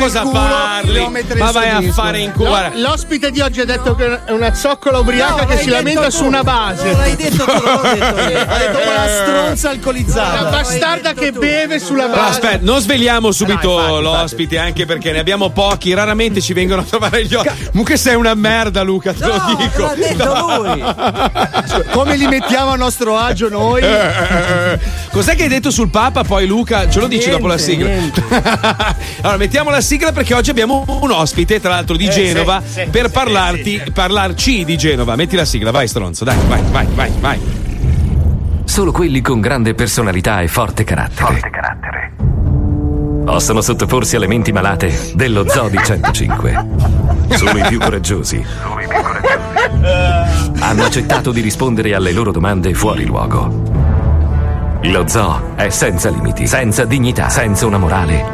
Cosa 0.02 0.24
parli? 0.26 1.08
Ma 1.38 1.52
vai 1.52 1.70
a 1.70 1.92
fare 1.94 2.20
in 2.20 2.32
culo. 2.32 2.50
guarda. 2.50 2.78
L'ospite 2.80 3.32
di 3.32 3.40
oggi 3.42 3.62
ha 3.62 3.66
detto 3.66 3.96
che 3.96 4.24
è 4.26 4.32
una 4.32 4.54
zoccola 4.54 5.00
ubriaca 5.00 5.42
No, 5.44 5.46
che 5.48 5.58
si 5.58 5.70
lamenta 5.70 6.02
detto 6.02 6.12
su 6.12 6.22
tu. 6.22 6.28
una 6.28 6.44
base. 6.44 6.84
Non 6.92 6.98
l'hai 7.00 7.16
detto 7.16 7.44
tu, 7.46 7.52
l'ho 7.52 7.82
detto 7.94 8.30
io. 8.30 8.40
Ha 8.40 8.58
detto 8.58 8.80
una 8.90 9.08
stronza 9.08 9.70
alcolizzata. 9.70 10.42
Una 10.42 10.50
bastarda 10.50 11.14
che 11.14 11.32
beve 11.32 11.80
sulla 11.80 12.08
base. 12.08 12.30
aspetta, 12.32 12.60
non 12.62 12.80
sveliamo 12.82 13.32
subito 13.32 13.60
Eh, 13.80 13.82
no, 13.92 13.98
infatti, 14.00 14.02
l'ospite, 14.22 14.58
anche 14.58 14.86
perché 14.86 15.12
ne 15.12 15.20
abbiamo 15.20 15.50
pochi, 15.50 15.94
raramente 15.94 16.42
ci 16.42 16.54
vengono 16.54 16.82
a 16.82 16.86
trovare 16.86 17.26
gli 17.26 17.34
occhi. 17.34 17.66
Comunque 17.72 17.98
sei 17.98 18.16
una 18.16 18.34
merda, 18.34 18.82
Luca, 18.82 19.14
te 19.14 19.26
lo 19.26 19.36
No, 19.38 19.56
dico. 19.58 19.82
l'ha 19.84 19.96
detto 19.96 20.62
lui. 20.64 21.86
Come 21.92 22.16
li 22.18 22.28
mettiamo 22.28 22.72
a 22.72 22.76
nostro 22.76 23.18
agio 23.18 23.50
noi? 23.50 23.82
Cos'è 25.12 25.36
che 25.36 25.44
hai 25.44 25.50
detto 25.50 25.72
sul 25.72 25.90
Papa? 25.90 26.24
Poi 26.24 26.48
Luca, 26.48 26.90
ce 26.90 27.02
lo 27.02 27.08
dici 27.08 27.28
Niente, 27.28 27.42
dopo 27.42 27.48
la 27.48 27.58
sigla. 27.58 27.90
allora, 29.22 29.38
mettiamo 29.38 29.70
la 29.70 29.82
sigla 29.82 30.14
perché 30.14 30.34
oggi 30.34 30.50
abbiamo 30.52 30.86
un 30.88 31.12
ospite, 31.12 31.60
tra 31.60 31.72
l'altro 31.72 31.98
di 31.98 32.06
Eh, 32.08 32.10
Genova, 32.10 32.62
sì, 32.66 32.80
sì, 32.84 32.90
per 32.90 33.08
sì, 33.08 33.12
parlarti, 33.12 33.84
parlarci 33.94 34.64
di 34.64 34.78
Genova. 34.78 35.18
Metti 35.18 35.36
la 35.36 35.44
sigla, 35.44 35.70
vai 35.72 35.90
stronzo, 35.90 36.24
dai, 36.24 36.38
vai, 36.48 36.62
vai, 36.72 36.88
vai, 36.94 37.12
vai. 37.20 37.40
Solo 38.64 38.94
quelli 38.94 39.20
con 39.20 39.42
grande 39.42 39.74
personalità 39.74 40.40
e 40.40 40.48
forte 40.48 40.86
carattere. 40.86 41.42
Possono 43.26 43.60
sottoporsi 43.60 44.16
alle 44.16 44.28
menti 44.28 44.54
malate 44.54 45.12
dello 45.14 45.46
Zoo 45.48 45.68
di 45.68 45.78
105. 45.84 46.66
Solo 47.36 47.58
i 47.58 47.64
più 47.68 47.80
coraggiosi. 47.80 48.44
Hanno 50.60 50.84
accettato 50.86 51.32
di 51.32 51.42
rispondere 51.42 51.94
alle 51.94 52.14
loro 52.14 52.32
domande 52.32 52.74
fuori 52.74 53.06
luogo. 53.06 53.81
Lo 54.84 55.08
zoo 55.08 55.54
è 55.56 55.70
senza 55.70 56.10
limiti, 56.10 56.48
senza 56.48 56.86
dignità, 56.86 57.30
senza 57.30 57.68
una 57.68 57.78
morale 57.78 58.26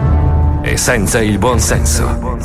e 0.61 0.77
senza 0.77 1.21
il 1.21 1.37
buon 1.37 1.59
senso. 1.59 2.37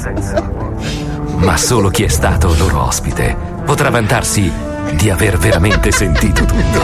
Ma 1.37 1.57
solo 1.57 1.89
chi 1.89 2.03
è 2.03 2.09
stato 2.09 2.53
loro 2.59 2.85
ospite 2.85 3.37
potrà 3.65 3.91
vantarsi 3.91 4.53
di 4.93 5.09
aver 5.09 5.39
veramente 5.39 5.93
sentito 5.93 6.45
tutto. 6.45 6.81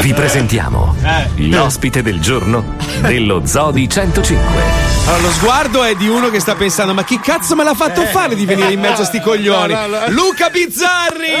Vi 0.00 0.14
presentiamo 0.14 0.94
l'ospite 1.36 2.02
del 2.02 2.20
giorno 2.20 2.76
dello 3.00 3.44
Zoo 3.44 3.72
di 3.72 3.88
105. 3.88 4.62
Allora, 5.06 5.22
lo 5.22 5.30
sguardo 5.32 5.82
è 5.82 5.94
di 5.96 6.08
uno 6.08 6.30
che 6.30 6.38
sta 6.40 6.54
pensando: 6.54 6.94
ma 6.94 7.02
chi 7.04 7.18
cazzo 7.18 7.56
me 7.56 7.64
l'ha 7.64 7.74
fatto 7.74 8.02
fare 8.02 8.36
di 8.36 8.46
venire 8.46 8.72
in 8.72 8.80
mezzo 8.80 9.02
a 9.02 9.04
sti 9.04 9.20
coglioni? 9.20 9.72
No, 9.72 9.86
no, 9.86 9.98
no. 9.98 10.08
Luca 10.10 10.50
Bizzarri! 10.50 11.32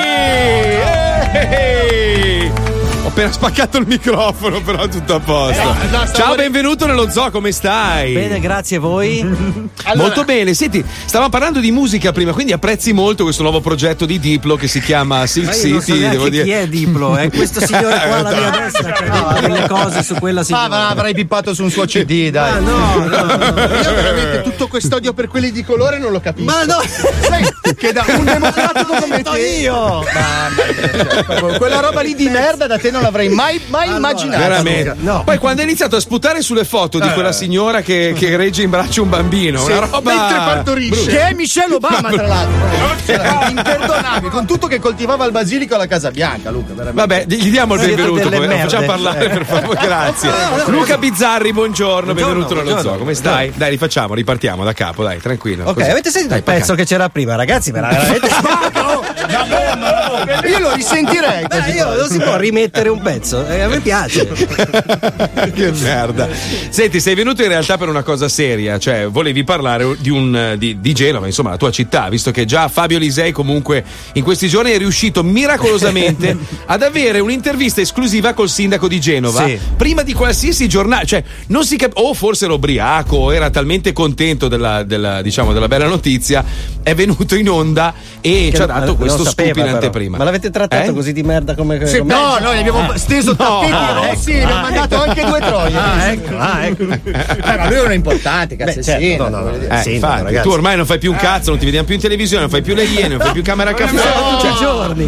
Ehi! 1.32 2.63
Ho 3.04 3.08
appena 3.08 3.30
spaccato 3.30 3.76
il 3.76 3.86
microfono, 3.86 4.62
però 4.62 4.88
tutto 4.88 5.14
a 5.16 5.20
posto. 5.20 5.60
Eh, 5.60 5.86
no, 5.90 6.06
Ciao, 6.10 6.34
benvenuto 6.36 6.86
nello 6.86 7.10
zoo, 7.10 7.30
come 7.30 7.52
stai? 7.52 8.14
Bene, 8.14 8.40
grazie 8.40 8.78
a 8.78 8.80
voi. 8.80 9.22
Molto 9.94 10.24
bene, 10.24 10.54
senti, 10.54 10.82
stavamo 11.04 11.28
parlando 11.28 11.60
di 11.60 11.70
musica 11.70 12.12
prima, 12.12 12.32
quindi 12.32 12.52
apprezzi 12.52 12.94
molto 12.94 13.24
questo 13.24 13.42
nuovo 13.42 13.60
progetto 13.60 14.06
di 14.06 14.18
Diplo 14.18 14.56
che 14.56 14.66
si 14.68 14.80
chiama 14.80 15.26
Silk 15.26 15.48
Ma 15.48 15.54
io 15.54 15.68
non 15.74 15.80
so 15.82 15.86
City. 15.86 15.98
neanche 15.98 16.16
devo 16.16 16.28
dire. 16.30 16.44
chi 16.44 16.50
è 16.50 16.66
Diplo, 16.66 17.16
è 17.16 17.28
questo 17.30 17.60
signore 17.60 18.00
qua 18.06 18.16
alla 18.16 18.30
mia 18.30 18.50
destra 18.50 18.92
che 18.92 19.04
ha 19.04 19.40
delle 19.40 19.68
cose 19.68 20.02
su 20.02 20.14
quella 20.14 20.40
Ah, 20.40 20.44
signora. 20.44 20.68
ma 20.68 20.88
avrai 20.88 21.12
pippato 21.12 21.52
su 21.52 21.62
un 21.62 21.70
suo 21.70 21.84
CD, 21.84 22.30
dai. 22.30 22.52
Ma 22.52 22.58
no, 22.60 22.96
no, 22.96 23.06
no. 23.06 23.34
Io 23.34 23.94
veramente 23.94 24.40
tutto 24.44 24.66
quest'odio 24.66 25.12
per 25.12 25.28
quelli 25.28 25.52
di 25.52 25.62
colore 25.62 25.98
non 25.98 26.10
lo 26.10 26.20
capisco. 26.20 26.50
Ma 26.50 26.64
no! 26.64 26.80
Sai 27.20 27.44
che 27.76 27.92
da 27.92 28.04
un 28.08 28.24
democratico 28.24 28.94
come 28.98 29.22
te 29.22 29.38
io! 29.60 29.74
Mamma 29.74 30.48
mia, 30.74 31.24
cioè, 31.24 31.58
quella 31.58 31.80
roba 31.80 32.00
lì 32.00 32.14
di 32.14 32.28
merda 32.30 32.66
da 32.66 32.78
te 32.78 32.90
non 32.94 33.02
l'avrei 33.02 33.28
mai, 33.28 33.60
mai 33.66 33.88
immaginato. 33.94 34.38
Veramente. 34.42 34.96
Poi 35.24 35.38
quando 35.38 35.60
ha 35.60 35.64
iniziato 35.64 35.96
a 35.96 36.00
sputare 36.00 36.40
sulle 36.42 36.64
foto 36.64 36.98
di 36.98 37.08
Eh. 37.08 37.12
quella 37.12 37.32
signora 37.32 37.80
che, 37.82 38.14
che 38.16 38.36
regge 38.36 38.62
in 38.62 38.70
braccio 38.70 39.02
un 39.02 39.08
bambino, 39.08 39.58
Sì, 39.64 39.72
una 39.72 39.80
roba. 39.80 40.00
mentre 40.14 40.36
partorisce. 40.36 41.10
Che 41.10 41.20
è 41.28 41.32
Michelle 41.34 41.74
Obama, 41.74 42.08
tra 42.10 42.26
l'altro. 42.26 42.62
Imperdonabile, 43.48 44.30
con 44.30 44.46
tutto 44.46 44.66
che 44.66 44.78
coltivava 44.78 45.24
il 45.24 45.32
basilico 45.32 45.74
alla 45.74 45.86
Casa 45.86 46.10
Bianca, 46.10 46.50
Luca. 46.50 46.72
veramente. 46.74 47.00
Vabbè, 47.00 47.24
gli 47.26 47.50
diamo 47.50 47.74
il 47.74 47.80
benvenuto, 47.80 48.28
lo 48.28 48.38
merde. 48.38 48.58
facciamo 48.58 48.86
parlare 48.86 49.28
per 49.28 49.44
favore, 49.44 49.78
grazie. 49.82 50.30
No, 50.30 50.56
no, 50.56 50.68
Luca 50.70 50.96
Bizzarri, 50.98 51.52
buongiorno, 51.52 52.14
benvenuto 52.14 52.54
nello 52.54 52.62
buongiorno. 52.70 52.90
zoo. 52.90 52.98
Come 52.98 53.14
stai? 53.14 53.52
Dai, 53.54 53.70
rifacciamo, 53.70 54.14
ripartiamo 54.14 54.64
da 54.64 54.72
capo, 54.72 55.02
dai, 55.02 55.18
tranquillo. 55.20 55.64
Ok, 55.64 55.74
Così. 55.74 55.90
avete 55.90 56.10
sentito 56.10 56.34
Dai, 56.34 56.38
il 56.38 56.44
pezzo 56.44 56.74
che 56.74 56.84
c'era 56.84 57.08
prima, 57.08 57.34
ragazzi? 57.34 57.70
Veramente 57.72 58.28
Io 60.48 60.58
lo 60.58 60.74
risentirei. 60.74 61.46
Beh, 61.46 61.72
io 61.72 61.94
non 61.94 62.08
si 62.08 62.18
può 62.18 62.36
rimettere 62.36 62.88
un 62.88 63.00
pezzo, 63.00 63.46
eh, 63.46 63.60
a 63.60 63.68
me 63.68 63.80
piace. 63.80 64.26
che 65.54 65.72
merda. 65.72 66.28
Senti, 66.68 67.00
sei 67.00 67.14
venuto 67.14 67.42
in 67.42 67.48
realtà 67.48 67.76
per 67.78 67.88
una 67.88 68.02
cosa 68.02 68.28
seria, 68.28 68.78
cioè 68.78 69.08
volevi 69.08 69.44
parlare 69.44 69.96
di, 69.98 70.10
un, 70.10 70.54
di, 70.58 70.80
di 70.80 70.92
Genova, 70.92 71.26
insomma, 71.26 71.50
la 71.50 71.56
tua 71.56 71.70
città, 71.70 72.08
visto 72.08 72.30
che 72.30 72.44
già 72.44 72.68
Fabio 72.68 72.98
Lisei 72.98 73.32
comunque 73.32 73.84
in 74.14 74.22
questi 74.22 74.48
giorni 74.48 74.70
è 74.70 74.78
riuscito 74.78 75.22
miracolosamente 75.22 76.36
ad 76.66 76.82
avere 76.82 77.20
un'intervista 77.20 77.80
esclusiva 77.80 78.32
col 78.32 78.48
sindaco 78.48 78.88
di 78.88 79.00
Genova, 79.00 79.46
Sì. 79.46 79.58
prima 79.76 80.02
di 80.02 80.12
qualsiasi 80.12 80.68
giornale, 80.68 81.06
cioè 81.06 81.22
non 81.48 81.64
si 81.64 81.76
capisce, 81.76 82.06
o 82.06 82.14
forse 82.14 82.44
era 82.44 82.54
ubriaco, 82.54 83.16
o 83.16 83.34
era 83.34 83.50
talmente 83.50 83.92
contento 83.92 84.48
della, 84.48 84.82
della, 84.82 85.22
diciamo, 85.22 85.52
della 85.52 85.68
bella 85.68 85.86
notizia, 85.86 86.44
è 86.82 86.94
venuto 86.94 87.34
in 87.34 87.48
onda 87.48 87.94
e 88.20 88.48
Che 88.50 88.56
ci 88.56 88.62
ha 88.62 88.66
dato 88.66 88.96
questo 88.96 89.24
scoop 89.24 89.56
in 89.56 89.64
però. 89.64 89.78
Anteprima. 90.14 90.16
Ma 90.16 90.24
l'avete 90.24 90.50
trattato 90.50 90.90
Eh? 90.90 90.92
così 90.94 91.12
di 91.12 91.22
merda 91.22 91.54
come. 91.54 91.84
Sì, 91.86 91.98
come- 91.98 92.14
no, 92.14 92.38
noi 92.40 92.56
gli 92.56 92.60
abbiamo 92.60 92.96
steso 92.96 93.30
No. 93.30 93.36
tappeti 93.36 93.72
Ah, 93.72 93.92
rossi, 93.92 94.30
ecco. 94.30 94.38
gli 94.38 94.42
abbiamo 94.42 94.54
Ah, 94.54 94.62
mandato 94.62 94.94
ecco. 94.94 95.02
anche 95.10 95.24
due 95.24 95.40
troie. 95.40 95.76
Ah, 95.76 96.06
ecco, 96.10 96.36
ah, 96.38 96.64
ecco. 96.66 96.82
Eh, 96.84 97.56
ma 97.56 97.68
lui 97.68 97.76
è 97.78 97.94
importante, 97.94 98.56
cazzo, 98.56 98.74
Beh, 98.76 98.82
certo, 98.82 99.00
sindaco, 99.02 99.30
no, 99.30 99.38
no, 99.40 99.50
dire. 99.58 99.64
Eh, 99.74 99.82
Sindaco, 99.82 99.90
infatti, 99.90 100.22
ragazzi. 100.24 100.48
tu 100.48 100.54
ormai 100.54 100.76
non 100.76 100.86
fai 100.86 100.98
più 100.98 101.10
un 101.10 101.16
cazzo, 101.16 101.50
non 101.50 101.58
ti 101.58 101.64
vediamo 101.64 101.86
più 101.86 101.94
in 101.94 102.00
televisione, 102.00 102.42
non 102.42 102.50
fai 102.50 102.62
più 102.62 102.74
le 102.74 102.84
iene, 102.84 103.08
non 103.08 103.18
fai 103.20 103.32
più 103.32 103.42
camera 103.42 103.70
a 103.70 103.74
caffè. 103.74 103.94
No, 103.94 104.38
Cioè, 104.40 104.52
giorni. 104.54 105.04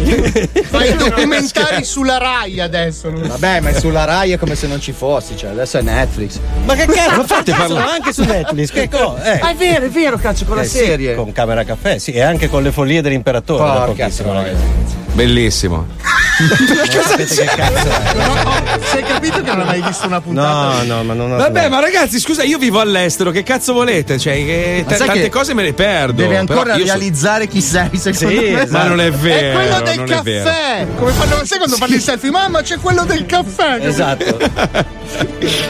Fai 0.63 0.89
i 0.91 0.95
documentari 0.95 1.83
sulla 1.83 2.17
Rai 2.17 2.59
adesso. 2.59 3.11
Vabbè, 3.11 3.59
ma 3.61 3.69
è 3.69 3.79
sulla 3.79 4.03
Rai 4.05 4.31
è 4.31 4.37
come 4.37 4.55
se 4.55 4.67
non 4.67 4.79
ci 4.81 4.91
fossi, 4.91 5.35
cioè 5.37 5.51
adesso 5.51 5.77
è 5.77 5.81
Netflix. 5.81 6.39
Ma 6.65 6.73
che 6.75 6.85
cazzo? 6.85 7.15
Ma 7.17 7.23
fate 7.25 7.53
parlare. 7.53 7.91
anche 7.91 8.13
su 8.13 8.23
Netflix, 8.23 8.71
che 8.71 8.89
cosa? 8.89 9.23
Eh. 9.33 9.39
Ah, 9.41 9.51
è 9.51 9.55
vero, 9.55 9.85
è 9.85 9.89
vero, 9.89 10.17
cazzo, 10.17 10.45
con 10.45 10.55
la 10.57 10.61
Eh, 10.63 10.65
sì, 10.67 10.77
serie. 10.77 11.15
con 11.15 11.31
Camera 11.31 11.63
Caffè, 11.63 11.97
sì, 11.97 12.11
e 12.11 12.21
anche 12.21 12.49
con 12.49 12.63
le 12.63 12.71
follie 12.71 13.01
dell'imperatore. 13.01 13.63
da 13.63 13.71
Porca 13.85 14.03
pochissimo, 14.03 14.31
troia. 14.31 14.96
Bellissimo. 15.13 15.87
Sapete 16.37 17.33
che 17.33 17.45
cazzo 17.45 17.87
è? 17.89 18.79
Si 18.83 18.97
è 18.97 19.01
capito 19.03 19.41
che 19.41 19.49
non 19.49 19.61
hai 19.61 19.79
mai 19.79 19.81
visto 19.81 20.05
una 20.05 20.21
puntata? 20.21 20.83
No, 20.83 20.95
no, 20.95 21.03
ma 21.03 21.13
non 21.15 21.31
ho 21.31 21.37
Vabbè, 21.37 21.67
ma 21.69 21.79
ragazzi, 21.79 22.19
scusa, 22.19 22.43
io 22.43 22.59
vivo 22.59 22.79
all'estero, 22.79 23.31
che 23.31 23.41
cazzo 23.41 23.73
volete? 23.73 24.19
Cioè, 24.19 24.33
che 24.45 24.85
t- 24.87 24.95
tante 24.97 25.19
che 25.21 25.29
cose 25.29 25.55
me 25.55 25.63
le 25.63 25.73
perdo. 25.73 26.13
Devi 26.21 26.27
però 26.27 26.39
ancora 26.41 26.75
io 26.75 26.85
so- 26.85 26.91
realizzare 26.91 27.47
chi 27.47 27.59
sei, 27.61 27.89
secondo 27.97 28.29
Sì, 28.29 28.35
me. 28.51 28.61
esatto. 28.61 28.71
Ma 28.71 28.83
non 28.83 29.01
è 29.01 29.07
È 29.07 29.11
vero. 29.11 29.57
quello 29.59 29.81
del 29.81 29.99
è 29.99 30.03
caffè! 30.03 30.87
Come 30.95 31.11
fanno, 31.13 31.45
sai 31.45 31.57
quando 31.57 31.75
fanno 31.75 31.95
il 31.95 32.01
selfie? 32.01 32.29
Mamma, 32.29 32.61
c'è 32.61 32.77
quello 32.77 33.03
del 33.05 33.25
caffè! 33.25 33.79
Esatto. 33.81 34.37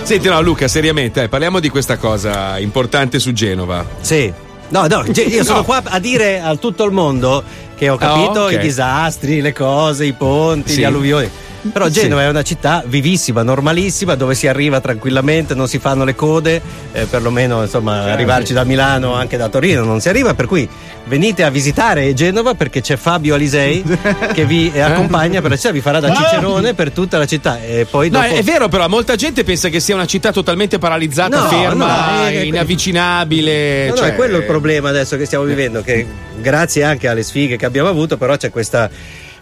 Senti, 0.04 0.28
no, 0.28 0.42
Luca, 0.42 0.68
seriamente, 0.68 1.24
eh, 1.24 1.30
parliamo 1.30 1.60
di 1.62 1.70
questa 1.70 1.96
cosa 1.96 2.60
importante 2.60 3.20
su 3.20 3.32
Genova. 3.32 3.86
Sì. 4.02 4.34
No, 4.70 4.86
no, 4.86 5.02
ge- 5.10 5.22
io 5.22 5.46
sono 5.46 5.60
No. 5.60 5.64
qua 5.64 5.82
a 5.86 5.98
dire 6.00 6.42
a 6.42 6.54
tutto 6.58 6.84
il 6.84 6.92
mondo 6.92 7.42
che 7.78 7.90
ho 7.90 7.96
capito 7.98 8.42
Ah, 8.42 8.46
ok. 8.46 8.52
i 8.54 8.58
disastri, 8.58 9.40
le 9.42 9.54
cose, 9.54 10.06
i 10.06 10.14
ponti, 10.14 10.72
Sì. 10.72 10.80
gli 10.80 10.84
alluvioni. 10.84 11.30
Però 11.72 11.88
Genova 11.90 12.22
Sì. 12.22 12.28
è 12.28 12.30
una 12.30 12.44
città 12.44 12.84
vivissima, 12.86 13.44
normalissima, 13.44 14.16
dove 14.16 14.36
si 14.36 14.48
arriva 14.48 14.80
tranquillamente, 14.82 15.54
non 15.56 15.68
si 15.68 15.80
fanno 15.80 16.04
le 16.04 16.16
code, 16.16 16.62
eh, 16.92 17.06
perlomeno 17.06 17.62
insomma 17.64 18.04
arrivarci 18.12 18.54
da 18.54 18.64
Milano 18.64 19.10
o 19.10 19.14
anche 19.14 19.38
da 19.38 19.50
Torino 19.50 19.84
non 19.84 20.00
si 20.02 20.10
arriva, 20.10 20.34
per 20.34 20.46
cui 20.48 20.68
venite 21.06 21.44
a 21.44 21.50
visitare 21.50 22.14
Genova 22.14 22.54
perché 22.54 22.82
c'è 22.82 22.98
Fabio 22.98 23.36
Alisei 23.36 23.82
che 24.34 24.46
vi 24.46 24.70
eh, 24.74 24.82
accompagna 24.82 25.40
per 25.42 25.52
la 25.52 25.56
città, 25.56 25.72
vi 25.72 25.80
farà 25.82 26.00
da 26.02 26.14
cicerone 26.14 26.74
per 26.74 26.92
tutta 26.92 27.18
la 27.18 27.26
città 27.26 27.60
poi 27.90 28.10
No, 28.10 28.20
dopo... 28.22 28.34
è 28.34 28.44
vero, 28.44 28.68
però, 28.68 28.88
molta 28.90 29.16
gente 29.16 29.44
pensa 29.44 29.70
che 29.70 29.80
sia 29.80 29.96
una 29.96 30.06
città 30.06 30.32
totalmente 30.32 30.78
paralizzata, 30.80 31.40
No, 31.44 31.48
ferma, 31.48 31.86
no, 32.22 32.26
è- 32.26 32.34
è- 32.40 32.42
inavvicinabile. 32.42 33.86
No, 33.86 33.90
no, 33.92 33.98
cioè- 33.98 34.10
è 34.10 34.16
quello 34.16 34.38
il 34.38 34.44
problema 34.44 34.90
adesso 34.90 35.18
che 35.18 35.26
stiamo 35.26 35.44
vivendo, 35.46 35.82
che 35.82 36.06
grazie 36.40 36.84
anche 36.84 37.08
alle 37.08 37.24
sfighe 37.24 37.56
che 37.58 37.66
abbiamo 37.66 37.90
avuto, 37.90 38.18
però 38.18 38.36
c'è 38.38 38.50
questa 38.50 38.90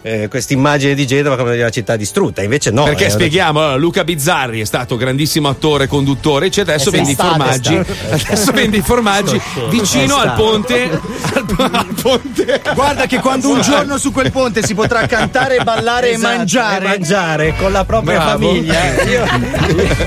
eh, 0.05 0.29
immagine 0.49 0.93
di 0.93 1.07
Genova 1.07 1.35
come 1.35 1.53
di 1.55 1.59
una 1.61 1.71
città 1.71 1.95
distrutta. 1.95 2.43
Invece 2.43 2.69
no. 2.69 2.83
Perché 2.83 3.05
una- 3.05 3.13
spieghiamo, 3.13 3.59
allora, 3.59 3.75
Luca 3.75 4.03
Bizzarri 4.03 4.61
è 4.61 4.65
stato 4.65 4.97
grandissimo 4.97 5.49
attore, 5.49 5.87
conduttore, 5.87 6.51
cioè 6.51 6.63
adesso 6.63 6.89
Eh 6.89 6.91
vende 6.91 7.11
i 7.11 7.15
formaggi. 7.15 7.73
Adesso 8.25 8.51
vende 8.51 8.77
i 8.77 8.81
formaggi 8.81 9.41
vicino 9.69 10.17
al 10.17 10.33
ponte. 10.33 10.89
Al, 11.33 11.69
al 11.71 11.87
ponte. 12.01 12.61
Guarda 12.75 13.05
che 13.07 13.19
quando 13.19 13.49
un 13.49 13.61
giorno 13.61 13.97
su 13.97 14.11
quel 14.11 14.31
ponte 14.31 14.61
si 14.63 14.75
potrà 14.75 15.07
cantare, 15.07 15.57
ballare 15.63 16.11
Esatto, 16.11 16.33
e 16.33 16.37
mangiare. 16.37 16.85
e 16.85 16.87
mangiare 16.87 17.55
con 17.57 17.71
la 17.71 17.83
propria 17.83 18.19
Bravo. 18.19 18.47
famiglia. 18.47 18.95
eh. 19.01 19.09
Io- 19.09 19.25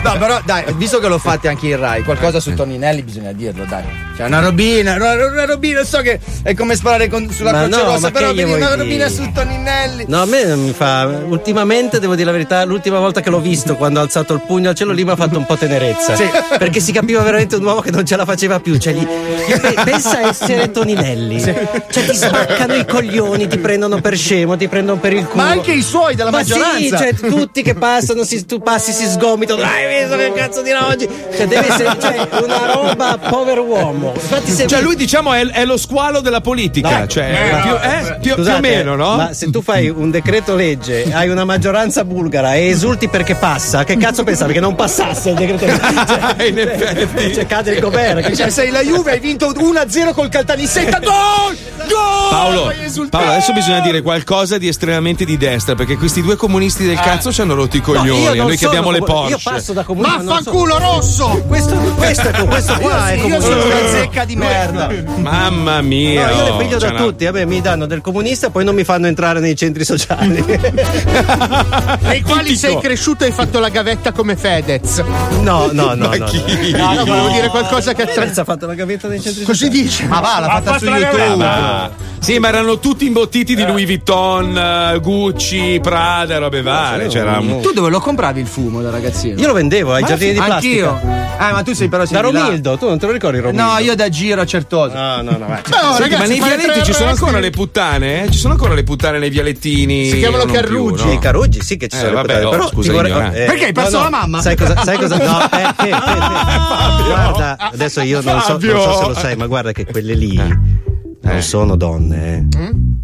No, 0.02 0.16
però 0.18 0.40
dai, 0.44 0.64
visto 0.76 1.00
che 1.00 1.08
lo 1.08 1.18
fate 1.18 1.48
anche 1.48 1.66
in 1.66 1.76
Rai, 1.78 2.02
qualcosa 2.04 2.38
su 2.38 2.54
Toninelli 2.54 3.02
bisogna 3.02 3.32
dirlo, 3.32 3.64
dai. 3.64 3.82
Cioè, 4.16 4.26
una 4.26 4.40
robina, 4.40 4.94
una, 4.94 5.12
una 5.26 5.44
robina, 5.44 5.82
so 5.84 5.98
che 6.00 6.18
è 6.42 6.54
come 6.54 6.76
sparare 6.76 7.08
con- 7.08 7.30
sulla 7.32 7.52
Ma 7.52 7.62
croce 7.64 7.82
no, 7.82 7.90
rossa, 7.90 8.10
però 8.10 8.30
una 8.32 8.44
dire? 8.44 8.76
robina 8.76 9.08
su 9.08 9.30
Toninelli. 9.32 9.86
No, 10.06 10.22
a 10.22 10.24
me 10.24 10.44
non 10.44 10.62
mi 10.64 10.72
fa. 10.72 11.06
Ultimamente, 11.26 12.00
devo 12.00 12.14
dire 12.14 12.26
la 12.26 12.32
verità, 12.32 12.64
l'ultima 12.64 12.98
volta 12.98 13.20
che 13.20 13.28
l'ho 13.30 13.40
visto, 13.40 13.76
quando 13.76 13.98
ha 13.98 14.02
alzato 14.02 14.32
il 14.32 14.40
pugno 14.46 14.70
al 14.70 14.74
cielo, 14.74 14.92
lì 14.92 15.04
mi 15.04 15.10
ha 15.10 15.16
fatto 15.16 15.36
un 15.36 15.44
po' 15.44 15.56
tenerezza. 15.56 16.16
Sì. 16.16 16.24
Perché 16.58 16.80
si 16.80 16.92
capiva 16.92 17.20
veramente 17.22 17.56
un 17.56 17.64
uomo 17.64 17.80
che 17.80 17.90
non 17.90 18.06
ce 18.06 18.16
la 18.16 18.24
faceva 18.24 18.58
più. 18.60 18.78
Cioè, 18.78 18.94
gli- 18.94 19.06
gli 19.46 19.58
pe- 19.60 19.74
pensa 19.84 20.18
a 20.18 20.28
essere 20.28 20.70
Toninelli. 20.70 21.40
Cioè, 21.42 22.06
ti 22.06 22.14
spaccano 22.14 22.74
i 22.74 22.86
coglioni, 22.86 23.46
ti 23.48 23.58
prendono 23.58 24.00
per 24.00 24.16
scemo, 24.16 24.56
ti 24.56 24.66
prendono 24.68 24.98
per 24.98 25.12
il 25.12 25.26
culo. 25.26 25.42
Ma 25.42 25.50
anche 25.50 25.72
i 25.72 25.82
suoi 25.82 26.14
della 26.14 26.30
Ma 26.30 26.38
maggioranza. 26.38 26.76
Sì, 26.78 26.88
cioè, 26.88 27.14
tutti 27.14 27.62
che 27.62 27.74
passano, 27.74 28.24
si- 28.24 28.46
tu 28.46 28.60
passi, 28.60 28.92
si 28.92 29.06
sgomitano. 29.06 29.62
Hai 29.62 30.00
visto 30.00 30.16
che 30.16 30.32
cazzo 30.34 30.62
di 30.62 30.70
oggi? 30.70 31.06
Cioè, 31.36 31.46
deve 31.46 31.66
essere 31.68 31.96
cioè, 32.00 32.28
una 32.42 32.72
roba 32.72 33.18
povero 33.28 33.62
uomo. 33.64 34.12
Infatti, 34.14 34.52
se 34.52 34.66
Cioè, 34.66 34.80
lui 34.80 34.96
diciamo 34.96 35.34
è, 35.34 35.46
è 35.48 35.64
lo 35.66 35.76
squalo 35.76 36.20
della 36.20 36.40
politica. 36.40 37.00
No, 37.00 37.06
cioè, 37.06 37.50
no, 37.52 37.60
più, 37.62 37.74
eh, 37.90 38.02
più- 38.02 38.20
più 38.20 38.32
o 38.32 38.36
Scusate, 38.36 38.60
meno, 38.60 38.94
no? 38.96 39.16
Ma 39.16 39.32
se 39.34 39.50
tu 39.50 39.60
fai 39.62 39.77
un 39.86 40.10
decreto 40.10 40.54
legge, 40.54 41.12
hai 41.12 41.28
una 41.28 41.44
maggioranza 41.44 42.04
bulgara 42.04 42.54
e 42.54 42.68
esulti 42.68 43.08
perché 43.08 43.34
passa, 43.36 43.84
che 43.84 43.96
cazzo 43.96 44.24
pensavi 44.24 44.52
che 44.52 44.60
non 44.60 44.74
passasse 44.74 45.30
il 45.30 45.36
decreto 45.36 45.64
legge? 45.66 45.76
Cioè, 46.08 46.46
In 46.48 46.58
effetti. 46.58 47.34
cioè, 47.34 47.46
cade 47.46 47.72
il 47.72 47.80
governo. 47.80 48.20
che 48.20 48.34
Cioè, 48.34 48.50
sei 48.50 48.70
la 48.70 48.80
Juve, 48.82 49.12
hai 49.12 49.20
vinto 49.20 49.50
1-0 49.50 50.12
col 50.14 50.28
Caltanissetta. 50.28 50.98
Gol! 50.98 51.56
Gol! 51.88 52.30
Paolo! 52.30 52.72
Paolo, 53.10 53.30
adesso 53.30 53.52
bisogna 53.52 53.80
dire 53.80 54.02
qualcosa 54.02 54.58
di 54.58 54.68
estremamente 54.68 55.24
di 55.24 55.36
destra 55.36 55.74
perché 55.74 55.96
questi 55.96 56.22
due 56.22 56.36
comunisti 56.36 56.84
del 56.86 56.98
cazzo 56.98 57.32
ci 57.32 57.40
hanno 57.40 57.54
rotto 57.54 57.76
i 57.76 57.82
No, 57.84 57.92
io 57.92 57.98
coglioni. 58.00 58.24
non 58.24 58.40
a 58.40 58.42
noi 58.48 58.56
che 58.56 58.66
abbiamo 58.66 58.90
le 58.90 58.98
comu- 59.00 59.28
Io 59.30 59.36
Porsche. 59.36 59.50
passo 59.50 59.72
da 59.72 59.82
comunista. 59.84 60.22
Vaffanculo 60.22 60.78
rosso! 60.78 61.44
Questo, 61.46 61.74
questo, 61.96 62.28
è- 62.28 62.44
questo 62.46 62.74
qua 62.78 63.08
è 63.10 63.14
Io 63.14 63.22
comunista. 63.22 63.50
sono 63.50 63.64
una 63.64 63.88
zecca 63.90 64.24
di 64.24 64.36
merda. 64.36 64.90
Mamma 65.16 65.80
mia. 65.82 66.28
No, 66.30 66.36
io 66.36 66.44
le 66.56 66.64
piglio 66.64 66.78
da 66.78 66.88
una- 66.88 66.98
tutti, 66.98 67.28
me 67.30 67.44
mi 67.46 67.60
danno 67.60 67.86
del 67.86 68.00
comunista, 68.00 68.50
poi 68.50 68.64
non 68.64 68.74
mi 68.74 68.84
fanno 68.84 69.06
entrare 69.06 69.40
nei 69.40 69.54
centri 69.58 69.84
sociali. 69.84 70.42
Nei 72.02 72.22
quali 72.22 72.56
sei 72.56 72.78
cresciuto 72.78 73.24
e 73.24 73.26
hai 73.26 73.32
fatto 73.32 73.58
la 73.58 73.68
gavetta 73.68 74.12
come 74.12 74.36
Fedez. 74.36 75.02
No, 75.40 75.68
no, 75.72 75.94
no. 75.94 76.08
Ma 76.08 76.16
no, 76.16 76.24
chi? 76.26 76.42
No, 76.72 76.94
no, 76.94 77.04
volevo 77.04 77.28
dire 77.28 77.48
qualcosa 77.48 77.92
che 77.92 78.02
attra- 78.02 78.22
Fedez 78.22 78.38
ha 78.38 78.44
fatto 78.44 78.66
la 78.66 78.74
gavetta 78.74 79.08
nei 79.08 79.20
centri 79.20 79.44
Così 79.44 79.64
sociali. 79.66 79.82
dice. 79.82 80.04
Ma 80.06 80.20
va, 80.20 80.38
l'ha 80.40 80.46
fatta 80.48 80.78
su 80.78 80.84
fatto 80.86 80.90
la 80.90 80.98
YouTube. 80.98 81.36
Ma- 81.36 81.90
Sì, 82.20 82.38
ma 82.38 82.48
erano 82.48 82.78
tutti 82.80 83.06
imbottiti 83.06 83.54
di 83.54 83.64
Louis 83.64 83.84
Vuitton, 83.86 84.56
eh, 84.56 84.98
Gucci, 85.00 85.78
Prada, 85.82 86.38
robe 86.38 86.62
varie. 86.62 87.06
C'era 87.08 87.38
un- 87.38 87.60
Tu 87.60 87.72
dove 87.72 87.90
lo 87.90 88.00
compravi 88.00 88.40
il 88.40 88.46
fumo 88.46 88.80
da 88.80 88.90
ragazzino? 88.90 89.38
Io 89.40 89.46
lo 89.46 89.52
vendevo 89.52 89.92
ai 89.94 90.00
Ma 90.02 90.06
giardini 90.08 90.32
di 90.32 90.40
plastica. 90.40 90.88
Anch'io. 90.90 91.26
Ah, 91.40 91.52
ma 91.52 91.62
tu 91.62 91.72
sei 91.74 91.88
però 91.88 92.04
sei 92.04 92.20
Da 92.20 92.26
di 92.28 92.32
là. 92.34 92.40
Romildo, 92.42 92.76
tu 92.76 92.86
non 92.88 92.98
te 92.98 93.06
lo 93.06 93.12
ricordi 93.12 93.38
Romildo? 93.38 93.62
No, 93.62 93.78
io 93.78 93.94
da 93.94 94.08
giro 94.08 94.40
a 94.40 94.46
Certosa. 94.46 95.16
No, 95.16 95.22
no, 95.30 95.36
no, 95.38 95.46
vai. 95.46 95.60
No, 95.70 95.92
Senti, 95.94 96.02
ragazzi, 96.02 96.18
ma 96.18 96.26
nei 96.26 96.40
vialetti 96.40 96.82
ci 96.84 96.92
sono 96.92 97.10
ancora 97.10 97.38
le 97.38 97.50
puttane? 97.50 98.24
Eh? 98.24 98.30
Ci 98.30 98.38
sono 98.38 98.54
ancora 98.54 98.74
le 98.74 98.82
puttane 98.82 99.18
nei 99.18 99.30
vialettini? 99.52 100.08
Si 100.10 100.18
chiamano 100.18 100.44
non 100.44 100.52
più, 100.52 100.60
Carruggi. 100.60 101.04
no? 101.06 101.12
I 101.12 101.18
Caruggi, 101.18 101.60
sì 101.62 101.76
che 101.76 101.88
ci 101.88 101.96
Eh, 101.96 102.00
sono 102.00 102.12
vabbè, 102.14 102.46
oh, 102.46 102.50
però 102.50 102.68
scusa, 102.68 102.92
vorrei- 102.92 103.10
ignorante. 103.10 103.44
Perché 103.44 103.64
hai 103.66 103.72
perso 103.72 104.00
la 104.02 104.10
mamma? 104.10 104.40
Sai 104.42 104.56
cosa? 104.56 104.82
Sai 104.84 104.96
cosa? 104.98 105.16
No, 105.16 105.40
eh, 105.50 105.62
eh, 105.84 105.88
eh, 105.88 105.90
eh. 105.90 107.04
Guarda, 107.06 107.56
adesso 107.72 108.00
io 108.02 108.20
non 108.22 108.40
so, 108.40 108.58
non 108.60 108.80
so 108.82 108.92
se 108.98 109.06
lo 109.08 109.14
sai, 109.14 109.36
ma 109.36 109.46
guarda 109.46 109.72
che 109.72 109.84
quelle 109.86 110.14
lì 110.14 110.36
non 110.36 111.42
sono 111.42 111.76
donne. 111.76 112.48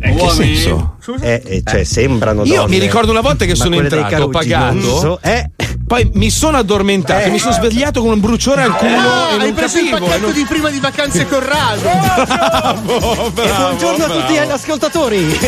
Eh. 0.01 0.09
In 0.11 0.17
che 0.17 0.29
senso? 0.31 0.97
Eh, 1.21 1.43
eh, 1.45 1.63
cioè, 1.65 1.85
sembrano 1.85 2.45
Io 2.45 2.57
donne. 2.63 2.69
mi 2.71 2.79
ricordo 2.79 3.11
una 3.11 3.21
volta 3.23 3.45
che 3.45 3.53
ma 3.53 3.57
sono 3.57 3.77
entrato, 3.77 4.23
ho 4.25 4.29
pagato. 4.29 4.75
non 4.75 4.83
so- 4.83 5.19
eh, 5.23 5.51
Poi 5.87 6.11
mi 6.15 6.31
sono 6.31 6.57
addormentato, 6.57 7.29
mi 7.31 7.39
sono 7.39 7.53
svegliato 7.53 8.01
con 8.01 8.13
un 8.13 8.21
bruciore 8.21 8.63
al 8.63 8.75
culo 8.75 8.97
Ah, 8.97 9.29
e 9.31 9.33
hai 9.35 9.39
non 9.39 9.55
preso 9.55 9.79
il 9.79 9.91
capivo. 9.91 10.07
e 10.07 10.09
pacchetto 10.09 10.27
non- 10.27 10.33
di 10.35 10.45
prima 10.47 10.71
di 10.71 10.79
vacanze 10.81 11.27
con 11.29 11.41
Raso. 11.47 11.83
Bravo, 12.25 13.31
bravo, 13.31 13.65
buongiorno 13.67 14.05
a 14.05 14.09
tutti 14.09 14.33
gli 14.33 14.37
bravo. 14.37 14.53
ascoltatori. 14.55 15.25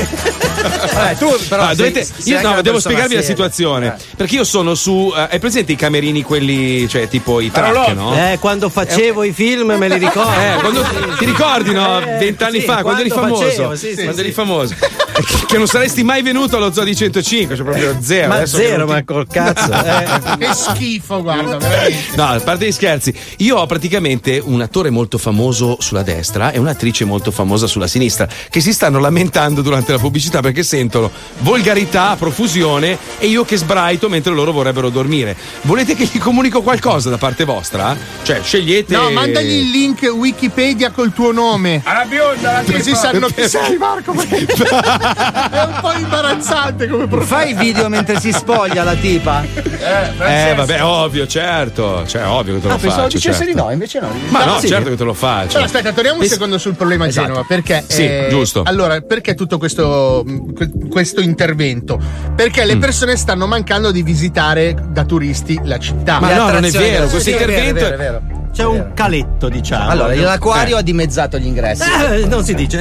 Vabbè, 0.95 1.16
tu 1.16 1.34
però 1.49 1.62
Ah, 1.62 1.66
sei- 1.68 1.76
dovete- 1.76 2.05
sei 2.05 2.32
io 2.34 2.41
no, 2.43 2.61
devo 2.61 2.78
spiegarvi 2.80 3.14
la 3.14 3.20
seria. 3.20 3.34
situazione. 3.37 3.97
Perché 4.16 4.34
io 4.37 4.45
sono 4.45 4.74
su. 4.74 5.12
eh, 5.16 5.28
hai 5.30 5.39
presente 5.39 5.72
i 5.72 5.76
camerini, 5.76 6.22
quelli, 6.22 6.87
cioè 6.89 7.09
tipo 7.09 7.41
i 7.41 7.51
track, 7.51 7.95
no? 7.95 8.14
Eh, 8.14 8.39
quando 8.39 8.68
facevo 8.68 9.24
i 9.24 9.32
film 9.32 9.72
me 9.72 9.89
li 9.89 9.99
ricordo. 9.99 10.30
Eh, 10.32 10.57
quando- 10.61 10.84
ti 11.18 11.24
ricordi, 11.24 11.72
no? 11.72 11.99
Vent'anni 12.18 12.61
sì, 12.61 12.66
fa, 12.66 12.82
quando 12.82 13.01
eri 13.01 13.11
quando 13.11 13.34
famoso. 13.37 13.51
facevo, 13.51 13.74
sì, 13.76 13.89
sì, 13.89 13.95
quando 13.95 14.14
sì. 14.14 14.20
eri 14.20 14.32
famoso. 14.32 14.74
che, 15.47 15.57
non 15.57 15.67
saresti 15.67 16.03
mai 16.03 16.23
venuto 16.23 16.57
allo 16.57 16.73
zoo 16.73 16.85
di 16.85 16.95
105, 16.95 17.57
cioè 17.57 17.64
proprio 17.64 17.97
zero. 18.01 18.29
Ma 18.29 18.35
Adesso 18.37 18.57
zero, 18.57 18.87
ti- 18.87 18.93
ma 18.93 19.05
col 19.05 19.27
cazzo. 19.27 19.73
eh. 19.73 20.37
Che 20.39 20.55
schifo, 20.55 21.23
guarda, 21.23 21.57
veramente. 21.57 22.17
No, 22.17 22.25
a 22.25 22.41
parte 22.41 22.67
gli 22.67 22.73
scherzi, 22.73 23.14
io 23.39 23.57
ho 23.57 23.67
praticamente 23.67 24.41
un 24.43 24.61
attore 24.61 24.91
molto 24.91 25.19
famoso 25.19 25.77
sulla 25.81 26.03
destra 26.03 26.53
e 26.53 26.59
un'attrice 26.59 27.05
molto 27.05 27.31
famosa 27.31 27.67
sulla 27.67 27.87
sinistra 27.87 28.29
che 28.51 28.61
si 28.61 28.73
stanno 28.73 28.99
lamentando 28.99 29.62
durante 29.62 29.93
la 29.93 29.99
pubblicità 29.99 30.41
perché 30.41 30.62
sentono 30.62 31.11
volgarità 31.39 32.11
a 32.11 32.17
profusione 32.17 32.99
e 33.19 33.27
io 33.27 33.45
che 33.45 33.57
sbraito 33.57 34.09
mentre 34.09 34.35
loro 34.35 34.53
vorrebbero 34.53 34.91
dormire. 34.91 35.37
Volete 35.62 35.95
che 35.95 36.09
gli 36.11 36.19
comunico 36.19 36.62
qualcosa 36.62 37.11
da 37.11 37.19
parte 37.19 37.45
vostra? 37.45 37.97
Cioè, 38.23 38.41
scegliete. 38.43 38.95
No, 38.95 39.11
mandagli 39.11 39.47
il 39.47 39.71
link 39.71 40.03
Wikipedia 40.03 40.91
col 40.91 41.12
tuo 41.12 41.33
nome. 41.33 41.81
Alla 41.85 42.05
bionda, 42.05 42.53
la 42.53 42.73
Così 42.73 42.95
sanno 42.95 43.29
chi 43.29 43.49
sei, 43.49 43.77
Marco. 43.77 44.14
È 45.15 45.63
un 45.63 45.79
po' 45.81 45.93
imbarazzante 45.93 46.89
come 46.89 47.07
profilo. 47.07 47.27
Fai 47.27 47.55
video 47.55 47.89
mentre 47.89 48.19
si 48.21 48.33
spoglia 48.33 48.83
la 48.83 48.95
tipa? 48.95 49.43
Eh, 49.45 50.55
vabbè, 50.55 50.83
ovvio, 50.85 51.27
certo. 51.27 52.05
Cioè, 52.07 52.27
ovvio 52.27 52.55
che 52.55 52.61
te 52.61 52.69
lo 52.69 52.75
Ah, 52.75 52.79
pensavo 52.79 53.03
faccio. 53.03 53.17
dicessi 53.17 53.39
certo. 53.45 53.53
di 53.53 53.59
no, 53.61 53.71
invece 53.71 54.01
no. 54.01 54.09
Ma 54.29 54.45
no, 54.45 54.59
Sì. 54.59 54.69
certo 54.69 54.91
che 54.91 54.97
te 54.97 55.05
lo 55.05 55.15
faccio. 55.15 55.53
Però 55.55 55.65
aspetta, 55.65 55.93
torniamo 55.93 56.15
un 56.17 56.21
Pens- 56.21 56.33
secondo 56.33 56.59
sul 56.59 56.75
problema 56.75 57.07
Esatto. 57.07 57.27
Genova. 57.27 57.45
Perché? 57.47 57.85
Sì, 57.87 58.03
eh, 58.05 58.27
giusto. 58.31 58.63
Allora, 58.65 59.01
perché 59.01 59.35
tutto 59.35 59.59
questo, 59.59 60.25
que- 60.55 60.71
questo 60.91 61.21
intervento? 61.21 62.01
Perché 62.35 62.65
Mm. 62.65 62.69
le 62.69 62.77
persone 62.79 63.17
stanno 63.17 63.47
mancando 63.47 63.91
di 63.91 64.03
visitare 64.03 64.75
da 64.89 65.05
turisti 65.05 65.59
la 65.65 65.79
città. 65.79 66.19
Ma 66.21 66.29
Le 66.29 66.35
no, 66.35 66.51
non 66.51 66.65
è 66.65 66.71
vero, 66.71 67.07
questo 67.07 67.21
sì, 67.21 67.31
è 67.31 67.39
vero, 67.39 67.53
intervento- 67.53 67.79
è 67.87 67.97
vero, 67.97 68.17
è 68.17 68.21
vero. 68.21 68.45
C'è 68.57 68.65
un 68.65 68.93
caletto, 68.95 69.51
diciamo. 69.51 69.91
Allora, 69.91 70.15
l'acquario 70.15 70.77
Eh. 70.77 70.79
ha 70.79 70.83
dimezzato 70.83 71.37
gli 71.39 71.47
ingressi. 71.47 71.83
Eh, 72.11 72.25
non 72.27 72.43
si 72.43 72.55
dice, 72.55 72.79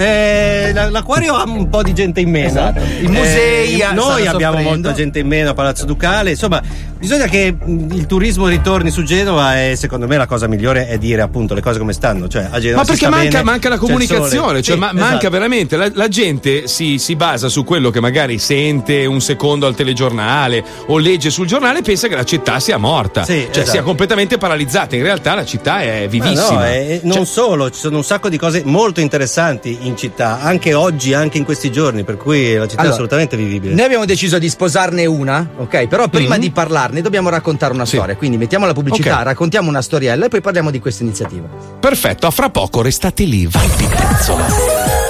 Eh, 0.69 0.71
la- 0.73 0.89
l'acquario 0.89 1.33
ha 1.35 1.43
un 1.45 1.67
po' 1.69 1.83
di 1.83 1.93
gente 1.93 2.21
in 2.21 2.29
meno. 2.29 2.47
Esatto. 2.47 2.79
I 3.01 3.07
musei 3.07 3.79
Eh, 3.81 3.91
noi 3.93 4.25
abbiamo 4.25 4.55
soffrendo. 4.57 4.69
molta 4.69 4.93
gente 4.93 5.19
in 5.19 5.27
meno 5.27 5.49
a 5.49 5.53
Palazzo 5.53 5.83
Ducale. 5.85 6.29
Insomma, 6.29 6.61
bisogna 6.97 7.25
che 7.25 7.51
mh, 7.61 7.87
il 7.93 8.05
turismo 8.05 8.47
ritorni 8.47 8.89
su 8.89 9.03
Genova 9.03 9.61
e 9.61 9.75
secondo 9.75 10.07
me 10.07 10.15
la 10.15 10.27
cosa 10.27 10.47
migliore 10.47 10.87
è 10.87 10.97
dire 10.97 11.21
appunto 11.21 11.53
le 11.53 11.61
cose 11.61 11.77
come 11.77 11.91
stanno. 11.91 12.29
Cioè, 12.29 12.47
a 12.49 12.59
Genova 12.61 12.81
Ma 12.83 12.87
perché 12.87 13.09
manca, 13.09 13.29
bene, 13.29 13.43
manca 13.43 13.67
la 13.69 13.77
comunicazione, 13.77 14.61
cioè 14.61 14.75
Sì, 14.75 14.79
ma- 14.79 14.93
manca 14.93 15.07
esatto. 15.17 15.29
veramente. 15.29 15.75
La, 15.75 15.91
la 15.93 16.07
gente 16.07 16.67
si, 16.67 16.97
si 16.99 17.17
basa 17.17 17.49
su 17.49 17.65
quello 17.65 17.89
che 17.89 17.99
magari 17.99 18.39
sente 18.39 19.05
un 19.05 19.19
secondo 19.19 19.67
al 19.67 19.75
telegiornale 19.75 20.63
o 20.87 20.97
legge 20.99 21.29
sul 21.29 21.47
giornale 21.47 21.79
e 21.79 21.81
pensa 21.81 22.07
che 22.07 22.15
la 22.15 22.23
città 22.23 22.61
sia 22.61 22.77
morta, 22.77 23.25
Sì, 23.25 23.41
cioè 23.41 23.49
esatto. 23.51 23.69
sia 23.71 23.81
completamente 23.81 24.37
paralizzata. 24.37 24.95
In 24.95 25.03
realtà 25.03 25.35
la 25.35 25.43
città 25.43 25.63
è 25.81 26.01
Ma 26.03 26.07
vivissima. 26.07 26.59
no, 26.59 26.65
e 26.65 26.99
non 27.03 27.25
solo, 27.25 27.69
ci 27.69 27.79
sono 27.79 27.97
un 27.97 28.03
sacco 28.03 28.29
di 28.29 28.37
cose 28.37 28.61
molto 28.65 28.99
interessanti 29.01 29.77
in 29.81 29.95
città, 29.97 30.39
anche 30.41 30.73
oggi, 30.73 31.13
anche 31.13 31.37
in 31.37 31.43
questi 31.43 31.71
giorni, 31.71 32.03
per 32.03 32.17
cui 32.17 32.53
la 32.55 32.63
città 32.63 32.75
è 32.75 32.79
Allora, 32.81 32.93
assolutamente 32.93 33.35
vivibile. 33.37 33.73
Noi 33.73 33.85
abbiamo 33.85 34.05
deciso 34.05 34.37
di 34.39 34.49
sposarne 34.49 35.05
una, 35.05 35.47
ok? 35.57 35.87
Però 35.87 36.07
prima 36.07 36.35
Mhm. 36.35 36.41
di 36.41 36.51
parlarne 36.51 37.01
dobbiamo 37.01 37.29
raccontare 37.29 37.73
una 37.73 37.85
storia. 37.85 38.15
Quindi 38.15 38.37
mettiamo 38.37 38.65
la 38.65 38.73
pubblicità, 38.73 39.17
Ok. 39.17 39.23
raccontiamo 39.23 39.69
una 39.69 39.81
storiella 39.81 40.25
e 40.25 40.29
poi 40.29 40.41
parliamo 40.41 40.71
di 40.71 40.79
questa 40.79 41.03
iniziativa. 41.03 41.47
Perfetto, 41.79 42.27
a 42.27 42.31
fra 42.31 42.49
poco 42.49 42.81
restate 42.81 43.23
lì, 43.23 43.45
vai 43.47 43.67
Pizzolo. 43.75 45.04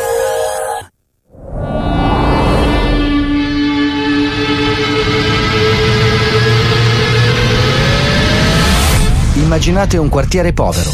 Immaginate 9.55 9.95
un 9.95 10.09
quartiere 10.09 10.51
povero. 10.51 10.91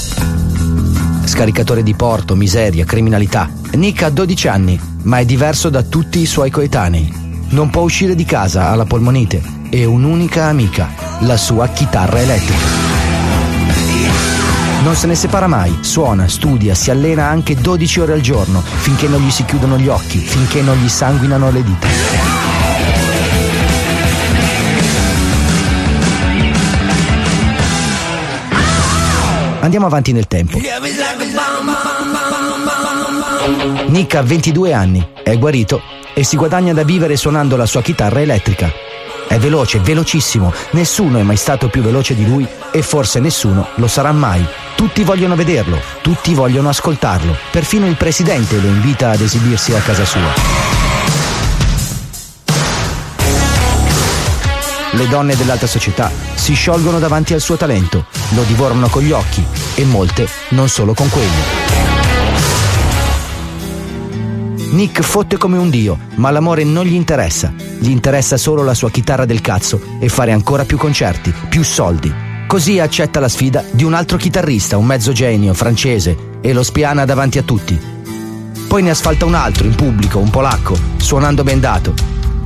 Scaricatore 1.26 1.82
di 1.82 1.96
porto, 1.96 2.36
miseria, 2.36 2.86
criminalità. 2.86 3.50
Nick 3.72 4.04
ha 4.04 4.12
12 4.12 4.48
anni, 4.48 4.80
ma 5.02 5.18
è 5.18 5.26
diverso 5.26 5.72
da 5.72 5.82
tutti 5.82 6.20
i 6.20 6.28
suoi 6.28 6.52
coetanei. 6.52 7.12
Non 7.50 7.72
può 7.72 7.82
uscire 7.82 8.14
di 8.14 8.24
casa, 8.24 8.70
ha 8.70 8.76
la 8.76 8.86
polmonite 8.86 9.42
e 9.72 9.86
un'unica 9.86 10.46
amica, 10.46 10.90
la 11.22 11.38
sua 11.38 11.70
chitarra 11.70 12.20
elettrica. 12.20 12.66
Non 14.84 14.94
se 14.94 15.08
ne 15.08 15.16
separa 15.16 15.48
mai, 15.48 15.80
suona, 15.82 16.28
studia, 16.28 16.76
si 16.76 16.92
allena 16.92 17.28
anche 17.28 17.56
12 17.56 18.00
ore 18.02 18.14
al 18.14 18.22
giorno, 18.22 18.62
finché 18.62 19.08
non 19.08 19.26
gli 19.26 19.32
si 19.32 19.44
chiudono 19.44 19.76
gli 19.80 19.88
occhi, 19.88 20.20
finché 20.20 20.62
non 20.62 20.78
gli 20.78 20.88
sanguinano 20.88 21.50
le 21.50 21.64
dita. 21.64 21.88
Andiamo 29.62 29.86
avanti 29.86 30.12
nel 30.12 30.28
tempo. 30.28 30.58
Nick 33.88 34.16
ha 34.16 34.22
22 34.22 34.74
anni, 34.74 35.08
è 35.24 35.38
guarito 35.38 35.82
e 36.14 36.24
si 36.24 36.36
guadagna 36.36 36.74
da 36.74 36.84
vivere 36.84 37.16
suonando 37.16 37.56
la 37.56 37.66
sua 37.66 37.82
chitarra 37.82 38.22
elettrica. 38.22 38.72
È 39.28 39.38
veloce, 39.38 39.80
velocissimo, 39.80 40.52
nessuno 40.72 41.20
è 41.20 41.22
mai 41.22 41.38
stato 41.38 41.70
più 41.70 41.82
veloce 41.82 42.16
di 42.16 42.28
lui 42.28 42.46
e 42.72 42.82
forse 42.82 43.20
nessuno 43.20 43.68
lo 43.76 43.88
sarà 43.88 44.12
mai. 44.12 44.46
Tutti 44.76 45.04
vogliono 45.04 45.36
vederlo, 45.36 45.80
tutti 46.02 46.34
vogliono 46.34 46.70
ascoltarlo, 46.70 47.38
perfino 47.52 47.88
il 47.88 47.96
presidente 47.96 48.60
lo 48.60 48.68
invita 48.68 49.12
ad 49.12 49.22
esibirsi 49.22 49.74
a 49.74 49.80
casa 49.80 50.06
sua. 50.06 50.81
Le 54.94 55.08
donne 55.08 55.38
dell'alta 55.38 55.68
società 55.68 56.12
si 56.36 56.54
sciolgono 56.54 57.00
davanti 57.00 57.34
al 57.34 57.40
suo 57.40 57.56
talento, 57.56 58.06
lo 58.32 58.44
divorano 58.44 58.90
con 58.90 59.02
gli 59.02 59.12
occhi 59.12 59.42
e 59.76 59.86
molte 59.86 60.28
non 60.50 60.68
solo 60.68 60.94
con 60.94 61.10
quelli. 61.10 61.70
Nick 64.72 65.02
fotte 65.02 65.38
come 65.38 65.58
un 65.58 65.70
dio, 65.70 65.98
ma 66.16 66.30
l'amore 66.30 66.66
non 66.66 66.86
gli 66.86 66.94
interessa. 66.94 67.54
Gli 67.56 67.90
interessa 67.90 68.36
solo 68.36 68.64
la 68.64 68.74
sua 68.74 68.90
chitarra 68.90 69.26
del 69.26 69.40
cazzo 69.40 69.82
e 70.00 70.10
fare 70.10 70.34
ancora 70.34 70.66
più 70.66 70.78
concerti, 70.78 71.34
più 71.50 71.64
soldi. 71.64 72.14
Così 72.48 72.80
accetta 72.80 73.22
la 73.22 73.30
sfida 73.30 73.64
di 73.72 73.86
un 73.86 73.94
altro 73.94 74.18
chitarrista, 74.18 74.78
un 74.78 74.86
mezzo 74.86 75.14
genio 75.14 75.54
francese, 75.54 76.40
e 76.42 76.52
lo 76.52 76.64
spiana 76.64 77.06
davanti 77.06 77.38
a 77.38 77.44
tutti. 77.44 77.80
Poi 78.68 78.82
ne 78.82 78.90
asfalta 78.90 79.24
un 79.24 79.36
altro 79.36 79.66
in 79.66 79.76
pubblico, 79.76 80.20
un 80.20 80.30
polacco, 80.30 80.78
suonando 80.98 81.44
bendato. 81.44 81.94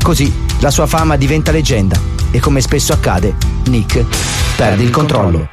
Così 0.01 0.31
la 0.59 0.69
sua 0.69 0.85
fama 0.85 1.15
diventa 1.15 1.51
leggenda 1.51 2.13
e 2.36 2.39
come 2.41 2.59
spesso 2.59 2.91
accade, 2.91 3.33
Nick 3.67 4.03
perde 4.57 4.83
il 4.83 4.89
controllo. 4.89 5.47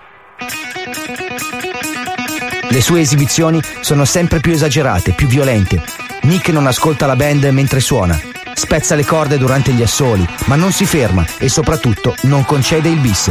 Le 2.69 2.81
sue 2.81 3.01
esibizioni 3.01 3.63
sono 3.83 4.05
sempre 4.05 4.41
più 4.41 4.51
esagerate, 4.51 5.13
più 5.13 5.29
violente. 5.29 5.81
Nick 6.23 6.49
non 6.49 6.67
ascolta 6.67 7.07
la 7.07 7.15
band 7.15 7.45
mentre 7.45 7.79
suona, 7.79 8.21
spezza 8.55 8.97
le 8.97 9.05
corde 9.05 9.39
durante 9.39 9.73
gli 9.73 9.83
assoli, 9.83 10.27
ma 10.47 10.57
non 10.57 10.73
si 10.73 10.85
ferma 10.85 11.25
e 11.39 11.49
soprattutto 11.49 12.17
non 12.23 12.45
concede 12.45 12.89
il 12.89 12.99
bis. 12.99 13.31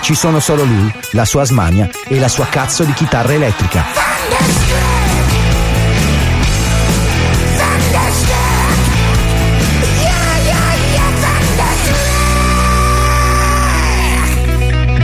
Ci 0.00 0.16
sono 0.16 0.40
solo 0.40 0.64
lui, 0.64 0.92
la 1.12 1.24
sua 1.24 1.44
smania 1.44 1.88
e 2.08 2.18
la 2.18 2.28
sua 2.28 2.46
cazzo 2.46 2.82
di 2.82 2.92
chitarra 2.94 3.32
elettrica. 3.32 4.77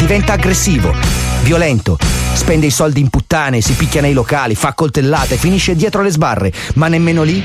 Diventa 0.04 0.34
aggressivo, 0.34 0.92
violento, 1.44 1.96
spende 2.34 2.66
i 2.66 2.70
soldi 2.70 3.00
in 3.00 3.08
puttane, 3.08 3.62
si 3.62 3.72
picchia 3.72 4.02
nei 4.02 4.12
locali, 4.12 4.54
fa 4.54 4.74
coltellate, 4.74 5.38
finisce 5.38 5.74
dietro 5.74 6.02
le 6.02 6.10
sbarre, 6.10 6.52
ma 6.74 6.88
nemmeno 6.88 7.22
lì 7.22 7.42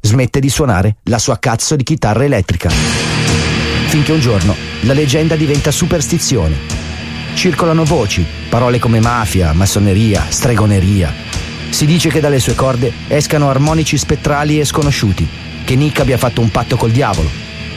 smette 0.00 0.38
di 0.38 0.48
suonare 0.48 0.98
la 1.06 1.18
sua 1.18 1.40
cazzo 1.40 1.74
di 1.74 1.82
chitarra 1.82 2.22
elettrica. 2.22 2.70
Finché 3.88 4.12
un 4.12 4.20
giorno 4.20 4.54
la 4.82 4.92
leggenda 4.92 5.34
diventa 5.34 5.72
superstizione. 5.72 6.54
Circolano 7.34 7.82
voci, 7.82 8.24
parole 8.48 8.78
come 8.78 9.00
mafia, 9.00 9.52
massoneria, 9.54 10.26
stregoneria. 10.28 11.12
Si 11.68 11.84
dice 11.84 12.10
che 12.10 12.20
dalle 12.20 12.38
sue 12.38 12.54
corde 12.54 12.92
escano 13.08 13.50
armonici 13.50 13.98
spettrali 13.98 14.60
e 14.60 14.64
sconosciuti, 14.64 15.28
che 15.64 15.74
Nick 15.74 15.98
abbia 15.98 16.16
fatto 16.16 16.40
un 16.40 16.52
patto 16.52 16.76
col 16.76 16.92
diavolo. 16.92 17.28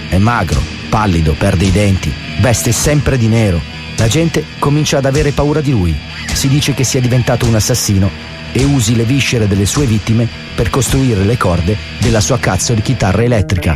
È 0.09 0.17
magro, 0.19 0.76
pallido, 0.89 1.33
perde 1.33 1.65
i 1.65 1.71
denti, 1.71 2.13
veste 2.39 2.71
sempre 2.71 3.17
di 3.17 3.27
nero. 3.27 3.61
La 3.97 4.07
gente 4.07 4.45
comincia 4.59 4.97
ad 4.97 5.05
avere 5.05 5.31
paura 5.31 5.61
di 5.61 5.71
lui. 5.71 5.97
Si 6.33 6.47
dice 6.47 6.73
che 6.73 6.83
sia 6.83 7.01
diventato 7.01 7.45
un 7.45 7.55
assassino 7.55 8.09
e 8.51 8.63
usi 8.63 8.95
le 8.95 9.03
viscere 9.03 9.47
delle 9.47 9.65
sue 9.65 9.85
vittime 9.85 10.27
per 10.55 10.69
costruire 10.69 11.23
le 11.23 11.37
corde 11.37 11.77
della 11.99 12.21
sua 12.21 12.39
cazzo 12.39 12.73
di 12.73 12.81
chitarra 12.81 13.23
elettrica. 13.23 13.75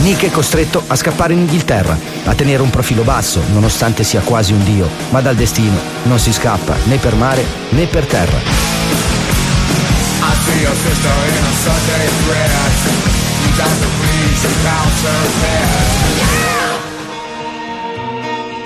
Nick 0.00 0.24
è 0.24 0.30
costretto 0.30 0.82
a 0.86 0.96
scappare 0.96 1.34
in 1.34 1.40
Inghilterra, 1.40 1.98
a 2.24 2.34
tenere 2.34 2.62
un 2.62 2.70
profilo 2.70 3.02
basso, 3.02 3.42
nonostante 3.52 4.04
sia 4.04 4.20
quasi 4.20 4.52
un 4.52 4.64
dio, 4.64 4.88
ma 5.10 5.20
dal 5.20 5.34
destino 5.34 5.78
non 6.04 6.18
si 6.18 6.32
scappa 6.32 6.76
né 6.84 6.96
per 6.96 7.14
mare 7.14 7.44
né 7.70 7.84
per 7.86 8.06
terra. 8.06 8.38
I 10.20 10.34
see 10.44 10.60
your 10.62 10.74
sister 10.74 11.12
in 11.28 11.44
a 11.44 11.52
Sunday 11.62 12.08
dress. 12.26 13.27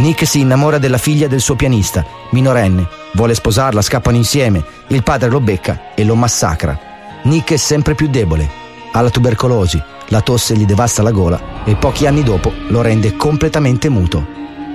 Nick 0.02 0.26
si 0.26 0.40
innamora 0.40 0.78
della 0.78 0.98
figlia 0.98 1.28
del 1.28 1.40
suo 1.40 1.54
pianista, 1.54 2.04
minorenne, 2.30 2.88
vuole 3.12 3.34
sposarla, 3.34 3.80
scappano 3.80 4.16
insieme, 4.16 4.64
il 4.88 5.04
padre 5.04 5.28
lo 5.28 5.40
becca 5.40 5.94
e 5.94 6.04
lo 6.04 6.16
massacra. 6.16 6.76
Nick 7.22 7.52
è 7.52 7.56
sempre 7.56 7.94
più 7.94 8.08
debole, 8.08 8.50
ha 8.90 9.00
la 9.00 9.10
tubercolosi, 9.10 9.80
la 10.08 10.20
tosse 10.20 10.56
gli 10.56 10.66
devasta 10.66 11.02
la 11.02 11.12
gola 11.12 11.64
e 11.64 11.76
pochi 11.76 12.06
anni 12.06 12.24
dopo 12.24 12.52
lo 12.68 12.82
rende 12.82 13.14
completamente 13.16 13.88
muto. 13.88 14.26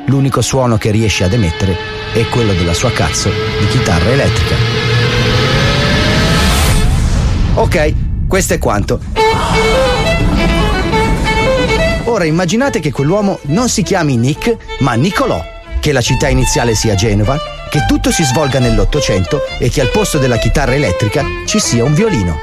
L'unico 0.05 0.41
suono 0.41 0.77
che 0.77 0.91
riesce 0.91 1.25
ad 1.25 1.33
emettere 1.33 1.75
è 2.13 2.25
quello 2.29 2.53
della 2.53 2.73
sua 2.73 2.91
cazzo 2.91 3.29
di 3.29 3.67
chitarra 3.67 4.09
elettrica. 4.09 4.55
Ok, 7.55 7.93
questo 8.27 8.53
è 8.53 8.57
quanto. 8.59 9.86
Ora 12.17 12.25
immaginate 12.25 12.79
che 12.79 12.91
quell'uomo 12.91 13.37
non 13.43 13.69
si 13.69 13.83
chiami 13.83 14.17
Nick, 14.17 14.79
ma 14.79 14.93
Nicolò, 14.95 15.39
che 15.79 15.91
la 15.91 16.01
città 16.01 16.27
iniziale 16.27 16.73
sia 16.73 16.95
Genova, 16.95 17.37
che 17.69 17.85
tutto 17.87 18.09
si 18.09 18.23
svolga 18.23 18.57
nell'Ottocento 18.57 19.43
e 19.59 19.69
che 19.69 19.81
al 19.81 19.91
posto 19.91 20.17
della 20.17 20.37
chitarra 20.37 20.73
elettrica 20.73 21.23
ci 21.45 21.59
sia 21.59 21.83
un 21.83 21.93
violino. 21.93 22.39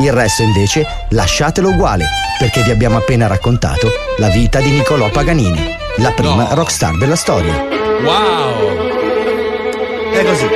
Il 0.00 0.10
resto 0.10 0.42
invece 0.42 0.84
lasciatelo 1.10 1.68
uguale, 1.68 2.04
perché 2.36 2.62
vi 2.62 2.72
abbiamo 2.72 2.96
appena 2.96 3.28
raccontato 3.28 3.92
la 4.16 4.26
vita 4.26 4.58
di 4.58 4.70
Nicolò 4.70 5.08
Paganini, 5.08 5.72
la 5.98 6.10
prima 6.10 6.48
rockstar 6.54 6.98
della 6.98 7.14
storia. 7.14 7.54
Wow! 8.02 8.88
È 10.14 10.24
così. 10.24 10.48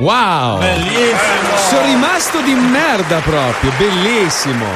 Wow! 0.00 0.58
Bellissimo! 0.58 1.56
Sono 1.70 1.86
rimasto 1.86 2.42
di 2.42 2.52
merda 2.52 3.20
proprio, 3.20 3.72
bellissimo! 3.78 4.66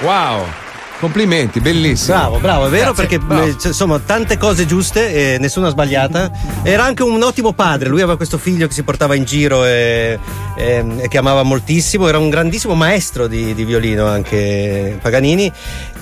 Wow! 0.00 0.66
Complimenti, 1.00 1.60
bellissimo. 1.60 2.16
Bravo, 2.16 2.38
bravo, 2.38 2.66
è 2.66 2.70
vero 2.70 2.92
Grazie, 2.92 3.06
perché 3.06 3.18
bravo. 3.24 3.44
eh, 3.46 3.54
insomma 3.64 4.00
tante 4.00 4.36
cose 4.36 4.66
giuste 4.66 5.34
e 5.34 5.38
nessuna 5.38 5.68
sbagliata. 5.68 6.28
Era 6.64 6.82
anche 6.84 7.04
un 7.04 7.22
ottimo 7.22 7.52
padre, 7.52 7.88
lui 7.88 8.00
aveva 8.00 8.16
questo 8.16 8.36
figlio 8.36 8.66
che 8.66 8.72
si 8.74 8.82
portava 8.82 9.14
in 9.14 9.22
giro 9.24 9.64
e, 9.64 10.18
e- 10.56 10.84
e 10.98 11.08
che 11.08 11.18
amava 11.18 11.44
moltissimo, 11.44 12.08
era 12.08 12.18
un 12.18 12.28
grandissimo 12.30 12.74
maestro 12.74 13.28
di, 13.28 13.54
di 13.54 13.64
violino 13.64 14.06
anche 14.06 14.98
Paganini. 15.00 15.52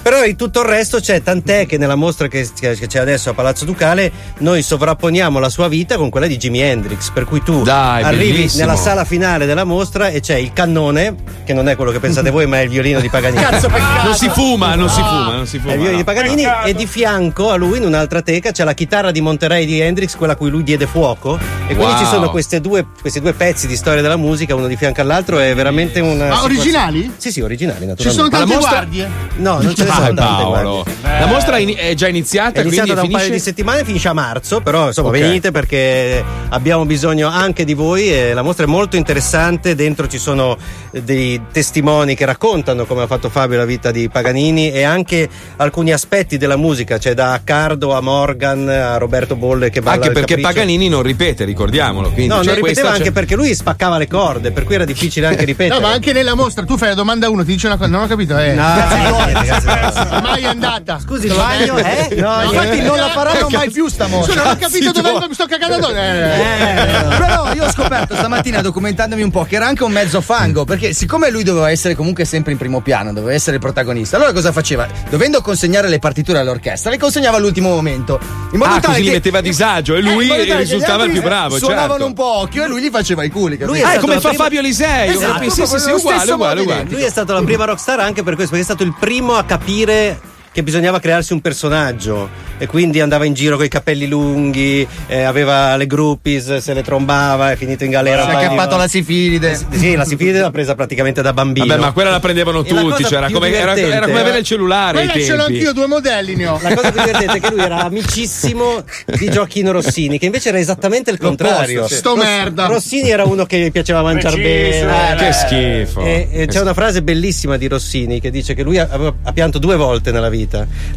Però 0.06 0.22
in 0.24 0.36
tutto 0.36 0.60
il 0.60 0.66
resto 0.68 1.00
c'è 1.00 1.20
tant'è 1.20 1.66
che 1.66 1.78
nella 1.78 1.96
mostra 1.96 2.28
che, 2.28 2.48
che 2.56 2.86
c'è 2.86 3.00
adesso 3.00 3.30
a 3.30 3.34
Palazzo 3.34 3.64
Ducale 3.64 4.12
noi 4.38 4.62
sovrapponiamo 4.62 5.40
la 5.40 5.48
sua 5.48 5.66
vita 5.66 5.96
con 5.96 6.10
quella 6.10 6.28
di 6.28 6.36
Jimi 6.36 6.60
Hendrix, 6.60 7.10
per 7.10 7.24
cui 7.24 7.42
tu 7.42 7.64
Dai, 7.64 8.04
arrivi 8.04 8.30
bellissimo. 8.30 8.64
nella 8.66 8.76
sala 8.76 9.04
finale 9.04 9.46
della 9.46 9.64
mostra 9.64 10.08
e 10.10 10.20
c'è 10.20 10.36
il 10.36 10.52
cannone, 10.52 11.16
che 11.44 11.52
non 11.52 11.68
è 11.68 11.74
quello 11.74 11.90
che 11.90 11.98
pensate 11.98 12.30
voi, 12.36 12.46
ma 12.46 12.58
è 12.60 12.62
il 12.62 12.68
violino 12.68 13.00
di 13.00 13.08
Paganini. 13.08 13.42
Cazzo, 13.42 13.66
peccato. 13.68 14.06
Non 14.06 14.14
si 14.14 14.28
fuma, 14.28 14.76
non 14.76 14.85
si 14.88 15.00
fuma, 15.00 15.32
non 15.34 15.46
si 15.46 15.58
fuma. 15.58 15.70
È 15.72 15.74
il 15.74 15.80
violino 15.80 15.98
di 15.98 16.04
Paganini 16.04 16.44
e 16.64 16.74
di 16.74 16.86
fianco 16.86 17.50
a 17.50 17.56
lui 17.56 17.78
in 17.78 17.84
un'altra 17.84 18.22
teca 18.22 18.50
c'è 18.50 18.64
la 18.64 18.74
chitarra 18.74 19.10
di 19.10 19.20
Monterey 19.20 19.66
di 19.66 19.80
Hendrix, 19.80 20.16
quella 20.16 20.32
a 20.34 20.36
cui 20.36 20.50
lui 20.50 20.62
diede 20.62 20.86
fuoco. 20.86 21.36
E 21.68 21.74
quindi 21.74 21.84
Wow. 21.94 21.98
ci 21.98 22.04
sono 22.06 22.30
queste 22.30 22.60
due- 22.60 22.86
questi 23.00 23.20
due 23.20 23.32
pezzi 23.32 23.66
di 23.66 23.76
storia 23.76 24.00
della 24.02 24.16
musica, 24.16 24.54
uno 24.54 24.66
di 24.68 24.76
fianco 24.76 25.00
all'altro, 25.00 25.38
è 25.38 25.54
veramente 25.54 26.00
una. 26.00 26.26
Ma 26.28 26.42
originali? 26.42 27.12
Sì, 27.16 27.30
sì, 27.32 27.40
originali, 27.40 27.86
naturalmente. 27.86 28.10
Ci 28.10 28.14
sono 28.16 28.28
tante 28.28 28.54
mostra- 28.54 28.76
guardie? 28.78 29.08
No, 29.36 29.60
non 29.60 29.74
ce 29.74 29.84
ne 29.84 29.90
sono 29.90 30.04
tante. 30.06 30.22
Paolo. 30.22 30.82
guardie. 30.84 31.18
La 31.18 31.26
mostra 31.26 31.58
in- 31.58 31.74
è 31.76 31.94
già 31.94 32.08
iniziata, 32.08 32.60
È 32.60 32.62
iniziata 32.62 32.94
da 32.94 33.02
un 33.02 33.10
paio 33.10 33.24
finisce. 33.24 33.32
di 33.32 33.38
settimane, 33.40 33.84
finisce 33.84 34.08
a 34.08 34.12
marzo, 34.12 34.60
però 34.60 34.86
insomma 34.86 35.08
Ok. 35.08 35.18
venite 35.18 35.50
perché 35.50 36.22
abbiamo 36.50 36.84
bisogno 36.84 37.28
anche 37.28 37.64
di 37.64 37.74
voi 37.74 38.12
e 38.12 38.32
la 38.34 38.42
mostra 38.42 38.64
è 38.64 38.68
molto 38.68 38.96
interessante, 38.96 39.74
dentro 39.74 40.06
ci 40.08 40.18
sono 40.18 40.56
dei 40.90 41.40
testimoni 41.52 42.14
che 42.14 42.24
raccontano 42.24 42.84
come 42.86 43.02
ha 43.02 43.06
fatto 43.06 43.28
Fabio 43.28 43.58
la 43.58 43.64
vita 43.64 43.90
di 43.90 44.08
Paganini 44.08 44.70
e 44.76 44.82
anche 44.82 45.26
alcuni 45.56 45.90
aspetti 45.90 46.36
della 46.36 46.56
musica, 46.56 46.98
c'è 46.98 47.14
da 47.14 47.40
Cardo 47.42 47.94
a 47.94 48.02
Morgan 48.02 48.68
a 48.68 48.98
Roberto 48.98 49.34
Bolle 49.34 49.70
che 49.70 49.80
balla 49.80 49.94
Anche 49.96 50.08
perché 50.10 50.34
capriccio. 50.34 50.48
Paganini 50.48 50.88
non 50.90 51.00
ripete, 51.02 51.44
ricordiamolo. 51.46 52.10
Quindi 52.10 52.26
No, 52.34 52.40
c'è 52.40 52.46
non 52.46 52.54
ripeteva 52.56 52.90
anche 52.90 53.04
c'è- 53.04 53.12
perché 53.12 53.36
lui 53.36 53.54
spaccava 53.54 53.96
le 53.96 54.06
corde, 54.06 54.50
per 54.50 54.64
cui 54.64 54.74
era 54.74 54.84
difficile 54.84 55.28
anche 55.28 55.44
ripetere. 55.46 55.80
No, 55.80 55.86
ma 55.86 55.94
anche 55.94 56.12
nella 56.12 56.34
mostra 56.34 56.64
tu 56.66 56.76
fai 56.76 56.88
la 56.88 56.94
domanda 56.94 57.26
a 57.26 57.30
uno, 57.30 57.42
ti 57.42 57.52
dice 57.52 57.68
una 57.68 57.78
cosa, 57.78 57.88
non 57.88 58.02
ho 58.02 58.06
capito, 58.06 58.36
eh. 58.36 58.52
No, 58.52 58.62
no, 58.74 59.24
ragazzi, 59.32 60.08
no. 60.10 60.20
Mai 60.20 60.42
è 60.42 60.46
andata. 60.46 60.98
Scusi, 60.98 61.28
bagno, 61.28 61.78
eh? 61.78 62.08
No, 62.16 62.42
infatti 62.42 62.82
non 62.82 62.96
la 62.98 63.08
faranno 63.08 63.48
mai 63.48 63.70
più 63.70 63.88
sta 63.88 64.06
mostra. 64.08 64.34
Cioè, 64.34 64.44
non 64.44 64.52
ho 64.52 64.56
capito 64.58 64.92
dove 64.92 65.26
mi 65.26 65.32
sto 65.34 65.46
cagando 65.46 65.76
addosso. 65.76 65.94
Eh. 65.94 67.16
Però 67.16 67.54
io 67.54 67.64
ho 67.64 67.70
scoperto 67.70 68.14
stamattina 68.14 68.60
documentandomi 68.60 69.22
un 69.22 69.30
po' 69.30 69.44
che 69.44 69.56
era 69.56 69.66
anche 69.66 69.84
un 69.84 69.92
mezzo 69.92 70.20
fango, 70.20 70.64
perché 70.64 70.92
siccome 70.92 71.30
lui 71.30 71.44
doveva 71.44 71.70
essere 71.70 71.94
comunque 71.94 72.26
sempre 72.26 72.52
in 72.52 72.58
primo 72.58 72.82
piano, 72.82 73.14
doveva 73.14 73.32
essere 73.32 73.56
il 73.56 73.62
protagonista, 73.62 74.16
allora 74.16 74.32
cosa 74.32 74.52
faceva? 74.52 74.64
Dovendo 75.08 75.40
consegnare 75.40 75.88
le 75.88 75.98
partiture 75.98 76.38
all'orchestra, 76.40 76.90
le 76.90 76.98
consegnava 76.98 77.36
all'ultimo 77.36 77.68
momento. 77.70 78.18
In 78.52 78.58
modo 78.58 78.74
Ah, 78.74 78.80
tale 78.80 78.86
così 78.94 79.02
che 79.02 79.08
li 79.08 79.14
metteva 79.14 79.38
a 79.38 79.42
disagio 79.42 79.94
e 79.94 79.98
Eh, 79.98 80.02
lui 80.02 80.26
gli 80.26 80.52
risultava 80.52 81.04
il 81.04 81.12
più 81.12 81.22
bravo. 81.22 81.56
Suonavano 81.58 81.90
certo. 81.92 82.06
un 82.06 82.14
po' 82.14 82.38
occhio 82.38 82.64
e 82.64 82.68
lui 82.68 82.80
gli 82.82 82.90
faceva 82.90 83.22
i 83.24 83.30
culi. 83.30 83.56
Lui 83.58 83.78
capito? 83.80 83.86
è 83.86 83.96
Ah, 83.96 84.00
come 84.00 84.14
fa 84.20 84.28
prima- 84.28 84.42
Fabio 84.44 84.60
Lisei? 84.60 85.08
Esatto, 85.10 85.50
sì, 85.50 85.66
sì, 85.66 85.78
sì, 85.78 85.90
uguale, 85.90 86.32
uguale, 86.32 86.60
uguale. 86.62 86.84
Lui 86.88 87.02
è 87.02 87.10
stato 87.10 87.32
la 87.32 87.42
prima 87.42 87.64
rockstar 87.64 88.00
anche 88.00 88.22
per 88.22 88.34
questo, 88.34 88.54
perché 88.54 88.68
è 88.70 88.74
stato 88.74 88.82
il 88.82 88.94
primo 88.98 89.34
a 89.34 89.44
capire 89.44 90.20
che 90.56 90.62
bisognava 90.62 90.98
crearsi 91.00 91.34
un 91.34 91.42
personaggio 91.42 92.30
e 92.56 92.66
quindi 92.66 93.02
andava 93.02 93.26
in 93.26 93.34
giro 93.34 93.56
con 93.56 93.66
i 93.66 93.68
capelli 93.68 94.06
lunghi, 94.08 94.88
eh, 95.06 95.22
aveva 95.22 95.76
le 95.76 95.86
groupies, 95.86 96.56
se 96.56 96.72
le 96.72 96.80
trombava, 96.82 97.50
è 97.52 97.56
finito 97.56 97.84
in 97.84 97.90
galera. 97.90 98.22
Si 98.24 98.30
è 98.30 98.34
acchiappato 98.36 98.78
la 98.78 98.88
sifilide. 98.88 99.50
Eh, 99.50 99.76
Sì, 99.76 99.94
la 99.94 100.06
sifilide 100.06 100.40
l'ha 100.40 100.50
presa 100.50 100.74
praticamente 100.74 101.20
da 101.20 101.34
bambino. 101.34 101.66
Vabbè, 101.66 101.78
ma 101.78 101.92
quella 101.92 102.08
la 102.08 102.20
prendevano 102.20 102.64
E 102.64 102.72
la 102.72 102.80
tutti, 102.80 103.02
cosa 103.02 103.08
cioè, 103.08 103.18
era, 103.18 103.30
come, 103.30 103.52
era, 103.52 103.76
era 103.76 104.06
come 104.06 104.20
avere 104.20 104.38
il 104.38 104.44
cellulare 104.46 105.04
Quella 105.04 105.12
ce 105.12 105.18
l'ho 105.36 105.44
tempi. 105.44 105.52
anch'io, 105.58 105.72
due 105.74 105.86
modelli 105.86 106.36
ne 106.36 106.46
ho. 106.46 106.58
La 106.62 106.74
cosa 106.74 106.90
più 106.90 107.00
divertente 107.02 107.36
è 107.36 107.40
che 107.42 107.50
lui 107.50 107.60
era 107.62 107.82
amicissimo 107.82 108.82
di 109.18 109.28
Gioacchino 109.30 109.72
Rossini, 109.72 110.18
che 110.18 110.24
invece 110.24 110.48
era 110.48 110.58
esattamente 110.58 111.10
il 111.10 111.18
contrario. 111.18 111.86
sì. 111.86 111.96
Sto 111.96 112.14
Ross- 112.14 112.24
merda. 112.24 112.66
Rossini 112.66 113.10
era 113.10 113.24
uno 113.24 113.44
che 113.44 113.58
gli 113.58 113.70
piaceva 113.70 114.00
mangiare 114.00 114.36
bene. 114.38 115.12
eh, 115.12 115.16
Che 115.16 115.32
schifo. 115.32 116.00
E, 116.00 116.28
e 116.32 116.46
c'è 116.46 116.60
una 116.62 116.72
frase 116.72 117.02
bellissima 117.02 117.58
di 117.58 117.68
Rossini 117.68 118.18
che 118.20 118.30
dice 118.30 118.54
che 118.54 118.62
lui 118.62 118.78
ha, 118.78 118.88
ha 119.22 119.32
pianto 119.34 119.58
due 119.58 119.76
volte 119.76 120.10
nella 120.10 120.30
vita. 120.30 120.44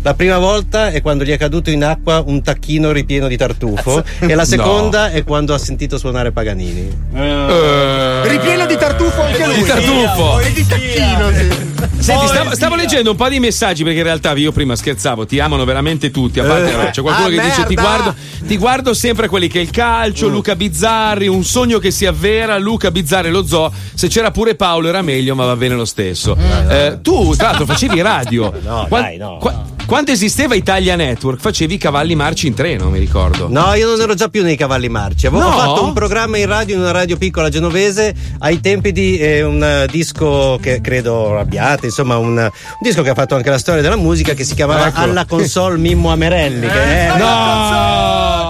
La 0.02 0.14
prima 0.14 0.38
volta 0.38 0.90
è 0.90 1.02
quando 1.02 1.24
gli 1.24 1.32
è 1.32 1.38
caduto 1.38 1.70
in 1.70 1.84
acqua 1.84 2.24
un 2.26 2.42
tacchino 2.42 2.92
ripieno 2.92 3.28
di 3.28 3.38
tartufo, 3.38 4.04
e 4.20 4.36
la 4.36 4.46
seconda 4.46 5.12
è 5.12 5.24
quando 5.24 5.54
ha 5.54 5.58
sentito 5.58 5.98
suonare 5.98 6.32
Paganini. 6.32 6.90
Eh, 7.14 8.28
Ripieno 8.28 8.66
di 8.66 8.78
tartufo 8.78 9.24
anche 9.44 9.56
lui. 9.56 9.64
Di 9.64 9.70
tartufo. 9.70 10.40
E 10.40 10.52
di 10.54 10.66
tacchino. 10.68 11.58
Senti, 12.00 12.28
stavo, 12.28 12.56
stavo 12.56 12.76
leggendo 12.76 13.12
un 13.12 13.18
po' 13.18 13.28
di 13.30 13.40
messaggi 13.40 13.84
perché 13.84 14.00
in 14.00 14.04
realtà 14.06 14.32
io 14.34 14.52
prima 14.52 14.76
scherzavo, 14.76 15.26
ti 15.26 15.40
amano 15.40 15.66
veramente 15.66 16.12
tutti. 16.12 16.40
A 16.40 16.46
parte 16.46 16.72
Eh. 16.88 16.90
c'è 16.92 17.02
qualcuno 17.02 17.28
Ah, 17.28 17.30
che 17.30 17.42
dice: 17.42 17.66
ti 17.66 17.76
merda. 17.76 17.82
guardo, 17.82 18.16
ti 18.48 18.58
guardo 18.58 18.94
sempre 18.94 19.28
quelli 19.28 19.48
che 19.48 19.60
è 19.60 19.62
il 19.62 19.70
calcio, 19.70 20.28
Mm. 20.30 20.32
Luca 20.32 20.56
Bizzarri, 20.56 21.28
un 21.28 21.44
sogno 21.44 21.78
che 21.80 21.92
si 21.92 22.06
avvera, 22.06 22.58
Luca 22.58 22.90
Bizzarri 22.92 23.30
lo 23.30 23.46
zoo. 23.46 23.72
Se 23.94 24.08
c'era 24.08 24.32
pure 24.32 24.56
Paolo 24.56 24.88
era 24.88 25.02
meglio, 25.02 25.36
ma 25.36 25.46
va 25.46 25.56
bene 25.56 25.76
lo 25.76 25.86
stesso. 25.86 26.38
Eh, 26.70 27.00
tu, 27.02 27.36
tra 27.36 27.48
l'altro, 27.50 27.66
facevi 27.66 28.02
radio. 28.02 28.52
No, 28.70 28.86
Quan- 28.88 29.02
dai, 29.04 29.18
no, 29.18 29.38
qua- 29.40 29.52
no. 29.52 29.66
Quando 29.90 30.12
esisteva 30.12 30.54
Italia 30.54 30.96
Network, 30.96 31.40
facevi 31.42 31.74
i 31.74 31.78
cavalli 31.80 32.14
marci 32.14 32.46
in 32.46 32.54
treno, 32.54 32.92
mi 32.92 33.00
ricordo. 33.00 33.48
No, 33.50 33.74
io 33.74 33.90
non 33.90 34.00
ero 34.00 34.14
già 34.14 34.28
più 34.28 34.44
nei 34.44 34.56
cavalli 34.56 34.88
marci. 34.88 35.26
Avevo 35.26 35.42
No? 35.50 35.52
fatto 35.58 35.84
un 35.84 35.94
programma 35.94 36.38
in 36.38 36.46
radio 36.46 36.76
in 36.76 36.82
una 36.82 36.92
radio 36.92 37.18
piccola 37.18 37.50
genovese 37.50 38.14
ai 38.38 38.60
tempi 38.60 38.92
di 38.92 39.18
eh, 39.18 39.42
un 39.42 39.64
eh, 39.64 39.88
disco 39.90 40.60
che 40.62 40.80
credo 40.80 41.40
abbiate, 41.40 41.88
insomma, 41.88 42.18
un, 42.18 42.38
un 42.38 42.50
disco 42.80 43.02
che 43.02 43.10
ha 43.10 43.16
fatto 43.16 43.34
anche 43.34 43.50
la 43.50 43.58
storia 43.58 43.82
della 43.82 43.96
musica 43.96 44.34
che 44.36 44.44
si 44.44 44.54
chiamava 44.54 44.90
Eccolo. 44.90 45.06
Alla 45.10 45.26
console 45.26 45.78
Mimmo 45.80 46.12
Amerelli. 46.12 46.68
che 46.68 47.08
è- 47.08 47.18
No! 47.18 48.49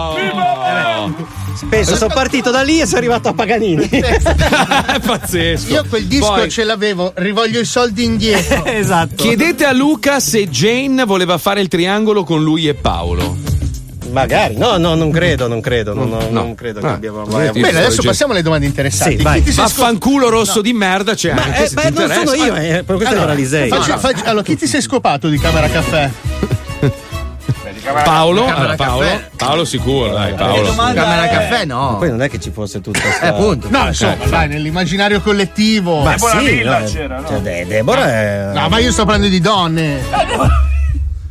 Penso, 1.68 1.95
sono 1.95 2.14
partito 2.14 2.51
da 2.51 2.62
lì 2.62 2.80
e 2.80 2.86
sono 2.86 2.97
arrivato 2.99 3.28
a 3.30 3.34
Paganini. 3.34 3.88
È 3.89 4.99
pazzesco. 5.05 5.72
Io 5.74 5.86
quel 5.89 6.05
disco 6.05 6.28
Poi- 6.34 6.49
ce 6.49 6.64
l'avevo, 6.64 7.12
rivoglio 7.16 7.60
i 7.60 7.66
soldi 7.66 8.03
indietro. 8.03 8.64
esatto. 8.70 9.16
Chiedete 9.16 9.66
a 9.66 9.74
Luca 9.74 10.20
se 10.20 10.47
Jane 10.47 11.03
voleva 11.05 11.38
fare 11.38 11.62
il 11.62 11.68
triangolo 11.68 12.24
con 12.24 12.41
lui 12.43 12.68
e 12.68 12.74
Paolo. 12.76 13.38
Magari, 14.12 14.57
no, 14.57 14.78
no, 14.78 14.95
non 14.95 15.12
credo, 15.12 15.47
non 15.47 15.62
credo, 15.62 15.93
non, 15.93 16.10
non- 16.10 16.28
No. 16.32 16.41
non 16.41 16.55
credo 16.55 16.80
che 16.80 16.88
Ah, 16.88 16.93
abbiamo 16.93 17.24
mai. 17.26 17.51
Bene, 17.51 17.78
adesso 17.78 18.01
passiamo 18.01 18.32
alle 18.34 18.41
domande 18.41 18.66
interessanti. 18.66 19.18
Sì, 19.18 19.22
vai. 19.24 19.41
Vaffanculo 19.41 20.30
rosso 20.30 20.62
di 20.62 20.74
merda 20.74 21.14
c'è 21.14 21.34
Ma, 21.34 21.43
anche 21.43 21.66
eh, 21.66 21.68
se 21.68 21.76
beh, 21.76 21.89
non 21.91 22.10
sono 22.12 22.34
io, 22.34 22.55
eh, 22.55 22.84
per 22.84 22.95
questo 22.95 23.14
Allora, 23.14 23.32
era 23.32 23.34
Lisei. 23.34 23.70
facci- 23.70 23.91
facci- 23.99 24.24
allora, 24.26 24.43
chi 24.43 24.55
ti 24.57 24.66
sei 24.66 24.82
scopato 24.82 25.28
di 25.28 25.38
Camera 25.38 25.68
Caffè? 25.70 26.10
Paolo, 27.92 28.46
Paolo, 28.76 28.76
caffè. 28.76 29.30
Paolo 29.36 29.66
sicuro, 29.66 30.10
dai, 30.10 30.34
Paolo. 30.34 30.74
Camera 30.76 31.28
caffè 31.28 31.66
no. 31.66 31.98
Poi 31.98 32.10
non 32.10 32.22
è 32.22 32.30
che 32.30 32.40
ci 32.40 32.52
fosse 32.52 32.82
tutta 32.82 33.00
sta... 33.00 33.26
Eh, 33.26 33.28
appunto. 33.28 33.68
No, 33.70 33.88
insomma, 33.88 34.16
dai, 34.30 34.48
nell'immaginario 34.48 35.22
collettivo. 35.22 36.04
Ma 36.04 36.12
Deborah 36.12 36.40
sì, 36.40 36.46
Villa 36.46 36.80
no, 36.80 36.86
c'era, 36.86 37.20
no? 37.20 37.28
cioè, 37.28 37.40
De- 37.40 37.66
Deborah 37.68 38.08
è... 38.08 38.52
No, 38.54 38.70
ma 38.70 38.78
io 38.80 38.92
sto 38.92 39.06
parlando 39.06 39.30
di 39.30 39.40
donne. 39.40 40.78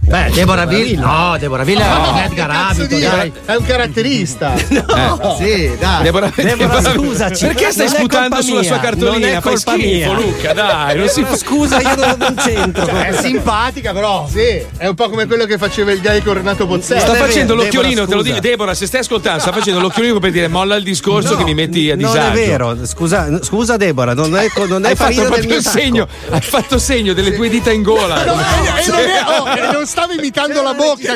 Beh, 0.08 0.30
Deborah 0.32 0.64
Villa. 0.64 1.06
No, 1.06 1.36
Deborah 1.38 1.64
Villa 1.64 1.82
è 1.84 2.08
un 2.08 2.16
Edgar 2.18 2.50
Abito, 2.50 2.98
dai. 2.98 3.32
È 3.44 3.54
un 3.54 3.64
caratterista. 3.64 4.54
No, 4.98 5.36
sì, 5.38 5.70
dai. 5.78 6.02
Deborah- 6.02 6.32
Deborah, 6.34 6.54
Deborah- 6.80 6.92
scusaci. 6.94 7.46
Perché 7.46 7.70
stai 7.70 7.86
Non 7.86 7.94
sputando 7.96 8.28
colpa 8.36 8.42
sulla 8.42 8.60
mia, 8.60 8.68
sua 8.68 8.78
cartolina? 8.78 9.26
non 9.26 9.36
è 9.36 9.40
Fai 9.40 9.42
colpa 9.42 9.70
schifo, 9.72 9.86
mia. 9.86 10.12
Luca, 10.12 10.52
dai. 10.52 10.96
Non 10.96 11.08
si 11.08 11.24
fa... 11.28 11.36
Scusa, 11.36 11.80
io 11.80 11.94
non, 11.94 12.14
non 12.18 12.34
c'entro. 12.36 12.86
È 12.86 13.12
simpatica, 13.20 13.92
però. 13.92 14.26
Sì, 14.30 14.62
è 14.76 14.86
un 14.86 14.94
po' 14.94 15.08
come 15.10 15.26
quello 15.26 15.44
che 15.44 15.58
faceva 15.58 15.92
il 15.92 16.00
gay 16.00 16.22
con 16.22 16.34
Renato 16.34 16.66
Pozzelli. 16.66 17.00
Sta 17.00 17.12
Non 17.12 17.20
facendo 17.20 17.54
l'occhiolino, 17.54 18.04
Deborah, 18.04 18.08
te 18.08 18.14
lo 18.14 18.22
dico. 18.22 18.40
Deborah, 18.40 18.74
se 18.74 18.86
stai 18.86 19.00
ascoltando, 19.00 19.40
sta 19.40 19.52
facendo 19.52 19.80
l'occhiolino 19.80 20.18
per 20.18 20.30
dire 20.30 20.48
molla 20.48 20.76
il 20.76 20.84
discorso 20.84 21.36
che 21.36 21.44
mi 21.44 21.54
metti 21.54 21.90
a 21.90 21.96
Non 21.96 22.10
disagio. 22.10 22.32
è 22.38 22.46
vero, 22.46 22.76
scusa, 22.86 23.42
scusa 23.42 23.76
Deborah, 23.76 24.14
non 24.14 24.36
è, 24.36 24.46
non 24.66 24.84
è 24.84 24.88
Hai 24.88 24.96
fatto 24.96 25.22
proprio 25.24 25.56
il 25.56 25.62
segno, 25.64 26.08
hai 26.30 26.40
fatto 26.40 26.78
segno 26.78 27.12
delle 27.12 27.34
tue 27.34 27.48
dita 27.48 27.70
in 27.70 27.82
gola. 27.82 28.24
No, 28.24 28.32
e, 28.32 28.86
non 28.88 28.98
è- 28.98 29.24
oh, 29.40 29.48
e 29.68 29.72
non 29.72 29.86
stavo 29.98 30.12
imitando 30.12 30.62
la 30.62 30.74
bocca. 30.74 31.14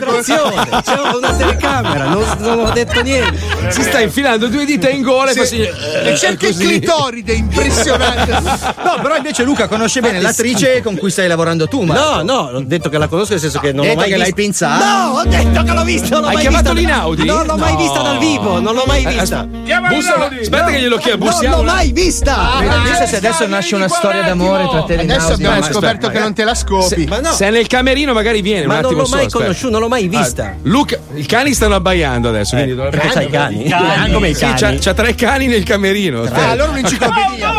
c'è 0.82 0.98
una 1.16 1.32
telecamera, 1.34 2.04
non, 2.06 2.24
non 2.38 2.58
ho 2.66 2.70
detto 2.70 3.00
niente. 3.02 3.38
Si 3.70 3.82
sta 3.82 4.00
infilando 4.00 4.48
due 4.48 4.64
dita 4.64 4.88
in 4.90 5.02
gola 5.02 5.30
e 5.30 5.32
Sì. 5.32 5.38
fa 5.38 5.44
segno. 5.46 5.70
E 6.04 6.16
cerca 6.16 6.46
il 6.48 6.52
così. 6.54 6.66
clitoride, 6.66 7.32
impressionante. 7.32 8.70
No, 8.82 9.00
però 9.00 9.16
invece 9.16 9.42
Luca 9.44 9.68
conosce 9.68 10.00
bene 10.00 10.20
l'attrice 10.20 10.82
con 10.82 10.96
cui 10.96 11.10
stai 11.10 11.28
lavorando 11.28 11.68
tu, 11.68 11.82
ma. 11.82 11.94
No, 11.94 12.22
no, 12.22 12.50
ho 12.54 12.60
detto 12.60 12.88
che 12.88 12.98
la 12.98 13.06
conosco 13.06 13.32
nel 13.32 13.40
senso 13.40 13.58
che 13.60 13.72
non 13.72 13.86
l'ho 13.86 13.94
mai 13.94 14.08
che 14.08 14.16
l'hai 14.16 14.34
pinzata? 14.34 14.84
No, 14.84 15.18
ho 15.18 15.24
detto 15.24 15.62
che 15.62 15.72
l'ho 15.72 15.82
vista, 15.84 16.16
Hai 16.16 16.22
mai 16.22 16.36
chiamato 16.38 16.72
l'Inaudi? 16.72 17.24
Non 17.24 17.46
l'ho 17.46 17.56
mai 17.56 17.72
No. 17.72 17.78
vista 17.78 18.00
dal 18.02 18.18
vivo, 18.18 18.60
non 18.60 18.74
l'ho 18.74 18.84
mai 18.86 19.04
Eh, 19.04 19.08
vista. 19.08 19.38
asp- 19.40 19.88
bussa- 19.88 20.30
aspetta 20.40 20.64
che 20.66 20.80
glielo 20.80 20.96
chiedo, 20.98 21.24
Non 21.24 21.50
l'ho 21.50 21.62
mai 21.62 21.92
vista. 21.92 22.50
Pensa 22.84 23.06
se 23.06 23.16
adesso 23.16 23.46
nasce 23.46 23.74
una 23.76 23.88
storia 23.88 24.22
d'amore 24.22 24.68
tra 24.68 24.82
te 24.82 24.94
e 24.94 24.98
Adesso 25.02 25.18
Rinaldi. 25.34 25.44
abbiamo 25.44 25.62
scoperto 25.62 26.08
che 26.08 26.18
non 26.18 26.34
te 26.34 26.44
la 26.44 26.54
scopi. 26.54 27.06
Ma 27.06 27.20
no, 27.20 27.32
Se 27.32 27.46
è 27.46 27.50
nel 27.50 27.66
camerino 27.66 28.12
magari 28.12 28.42
viene 28.42 28.66
ma 28.74 28.80
non 28.80 28.92
l'ho 28.94 29.06
mai 29.08 29.24
aspetta. 29.26 29.38
conosciuta, 29.38 29.70
non 29.72 29.80
l'ho 29.80 29.88
mai 29.88 30.08
vista. 30.08 30.44
Ah, 30.44 30.54
Luca, 30.62 30.98
i 31.14 31.26
cani 31.26 31.54
stanno 31.54 31.74
abbaiando 31.74 32.28
adesso, 32.28 32.54
quindi 32.56 32.74
dovrebbe 32.74 32.96
Perché 32.98 33.12
c'hai 33.14 33.26
i 33.26 33.30
cani? 33.30 33.70
Ah, 33.72 34.08
come 34.12 34.28
i 34.30 34.34
Sì, 34.34 34.40
cani? 34.40 34.58
c'ha, 34.58 34.74
c'ha 34.78 34.94
tre 34.94 35.14
cani 35.14 35.46
nel 35.46 35.62
camerino. 35.64 36.20
Ah, 36.20 36.24
Aspetta, 36.24 36.48
allora 36.48 36.70
un'enciclopedia. 36.70 37.50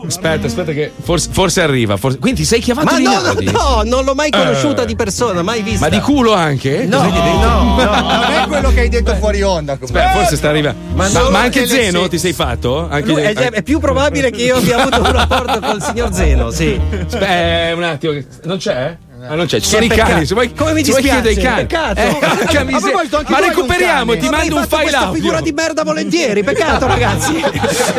aspetta, 0.06 0.46
aspetta 0.46 0.72
che 0.72 0.92
forse, 1.02 1.28
forse 1.32 1.62
arriva. 1.62 1.96
forse- 1.96 2.18
Quindi 2.18 2.44
sei 2.44 2.60
chiamato 2.60 2.92
Ma 2.94 2.98
no, 2.98 3.20
no, 3.20 3.34
no, 3.52 3.82
non 3.84 4.04
l'ho 4.04 4.14
mai 4.14 4.30
conosciuta 4.30 4.82
Eh. 4.82 4.86
di 4.86 4.96
persona, 4.96 5.42
mai 5.42 5.62
vista. 5.62 5.80
Ma 5.80 5.88
di 5.88 6.00
culo 6.00 6.32
anche? 6.32 6.84
No, 6.86 7.02
no, 7.02 7.08
no. 7.08 7.78
Non 8.20 8.32
è 8.32 8.46
quello 8.48 8.70
che 8.72 8.80
hai 8.80 8.88
detto 8.88 9.14
fuori 9.16 9.42
onda. 9.42 9.76
Beh, 9.76 10.08
forse 10.12 10.36
sta 10.36 10.48
arrivando. 10.48 10.78
Ma, 10.94 11.08
ma 11.30 11.40
anche 11.40 11.66
Zeno 11.66 12.08
ti 12.08 12.18
sei 12.18 12.32
fatto? 12.32 12.88
Anche, 12.88 13.10
Lui- 13.12 13.22
è, 13.22 13.32
è 13.34 13.62
più 13.62 13.78
probabile 13.78 14.30
che 14.30 14.42
io 14.42 14.56
abbia 14.56 14.78
avuto 14.80 15.00
un 15.00 15.12
rapporto 15.12 15.58
col 15.60 15.82
signor 15.82 16.12
Zeno, 16.12 16.50
sì. 16.50 16.78
Aspetta, 17.06 17.74
un 17.74 17.82
attimo, 17.82 18.12
non 18.44 18.58
c'è? 18.58 18.96
Ah, 19.28 19.34
non 19.34 19.46
c'è, 19.46 19.60
ci 19.60 19.68
sono 19.68 19.84
i 19.84 19.88
cani. 19.88 20.02
peccato. 20.02 20.24
Se 20.26 20.34
vuoi, 20.34 20.52
Come 20.54 20.72
mi 20.72 20.84
se 20.84 20.90
vuoi 20.90 21.02
dispiace, 21.02 21.22
chiedere 21.32 21.40
i 21.40 21.44
cani. 21.44 21.66
peccato. 21.66 22.00
Eh, 22.00 22.36
porca 22.36 22.60
A 22.60 22.64
miseria. 22.64 22.80
proposito, 22.80 23.16
anche 23.18 23.30
Ma 23.30 23.36
tu 23.38 23.42
hai 23.42 23.48
un 23.50 23.54
recuperiamo, 23.56 24.04
cane. 24.12 24.18
ti 24.20 24.26
Avrei 24.26 24.40
mando 24.40 24.54
un 24.56 24.60
fatto 24.62 24.76
file 24.76 24.82
questa 24.90 25.06
audio. 25.06 25.20
figura 25.20 25.40
di 25.40 25.52
merda 25.52 25.82
volentieri, 25.84 26.42
peccato 26.44 26.86
ragazzi. 26.88 27.42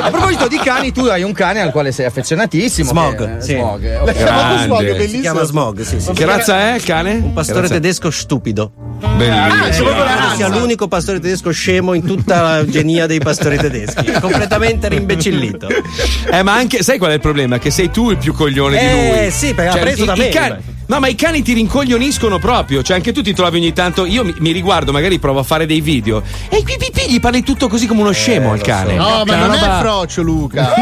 A 0.01 0.09
proposito 0.09 0.47
di 0.47 0.57
cani, 0.57 0.91
tu 0.91 1.01
hai 1.05 1.23
un 1.23 1.31
cane 1.33 1.61
al 1.61 1.71
quale 1.71 1.91
sei 1.91 2.05
affezionatissimo. 2.05 2.89
Smog, 2.89 3.35
che- 3.37 3.41
sì. 3.43 3.53
Smog, 3.53 3.83
eh, 3.83 3.97
ok. 3.99 4.13
Grande. 4.13 5.07
Si 5.07 5.19
chiama 5.19 5.43
Smog, 5.43 5.81
sì, 5.81 5.99
sì. 5.99 6.11
Che 6.11 6.25
razza 6.25 6.59
è 6.71 6.75
il 6.75 6.83
cane? 6.83 7.13
Un 7.13 7.33
pastore 7.33 7.67
tedesco 7.67 8.09
stupido. 8.11 8.71
Bellissimo. 9.17 9.89
Eh, 9.89 9.93
credo 9.93 10.35
sia 10.35 10.47
l'unico 10.47 10.87
pastore 10.87 11.19
tedesco 11.19 11.51
scemo 11.51 11.93
in 11.93 12.03
tutta 12.05 12.41
la 12.41 12.65
genia 12.65 13.05
dei 13.07 13.19
pastori 13.19 13.57
tedeschi. 13.57 14.11
Completamente 14.21 14.87
rimbecillito. 14.89 15.67
Eh, 16.31 16.43
ma 16.43 16.53
anche, 16.53 16.83
sai 16.83 16.97
qual 16.97 17.11
è 17.11 17.15
il 17.15 17.19
problema? 17.19 17.57
Che 17.59 17.71
sei 17.71 17.89
tu 17.91 18.09
il 18.11 18.17
più 18.17 18.33
coglione 18.33 18.77
di 18.79 18.85
Eh, 18.85 19.21
lui. 19.23 19.31
sì, 19.31 19.53
perché 19.53 19.77
ha 19.77 19.81
preso 19.81 20.03
i- 20.03 20.05
da 20.05 20.13
i 20.13 20.17
me, 20.17 20.29
cani-. 20.29 20.55
No, 20.91 20.99
ma 20.99 21.07
i 21.07 21.15
cani 21.15 21.41
ti 21.41 21.53
rincoglioniscono 21.53 22.37
proprio. 22.37 22.83
Cioè, 22.83 22.97
anche 22.97 23.13
tu 23.13 23.21
ti 23.21 23.33
trovi 23.33 23.59
ogni 23.59 23.71
tanto. 23.71 24.05
Io 24.05 24.25
mi, 24.25 24.35
mi 24.39 24.51
riguardo, 24.51 24.91
magari 24.91 25.19
provo 25.19 25.39
a 25.39 25.43
fare 25.43 25.65
dei 25.65 25.79
video. 25.79 26.21
E 26.49 26.63
qui 26.63 26.75
pi, 26.77 26.89
pi, 26.91 27.09
gli 27.09 27.21
parli 27.21 27.43
tutto 27.43 27.69
così 27.69 27.87
come 27.87 28.01
uno 28.01 28.11
scemo 28.11 28.51
al 28.51 28.59
cane. 28.59 28.95
No, 28.95 29.23
ma 29.25 29.25
Cioè, 29.25 29.35
non 29.37 29.49
una 29.51 29.57
è 29.57 29.61
roba- 29.61 29.79
frocio, 29.79 30.21
Luca. 30.21 30.73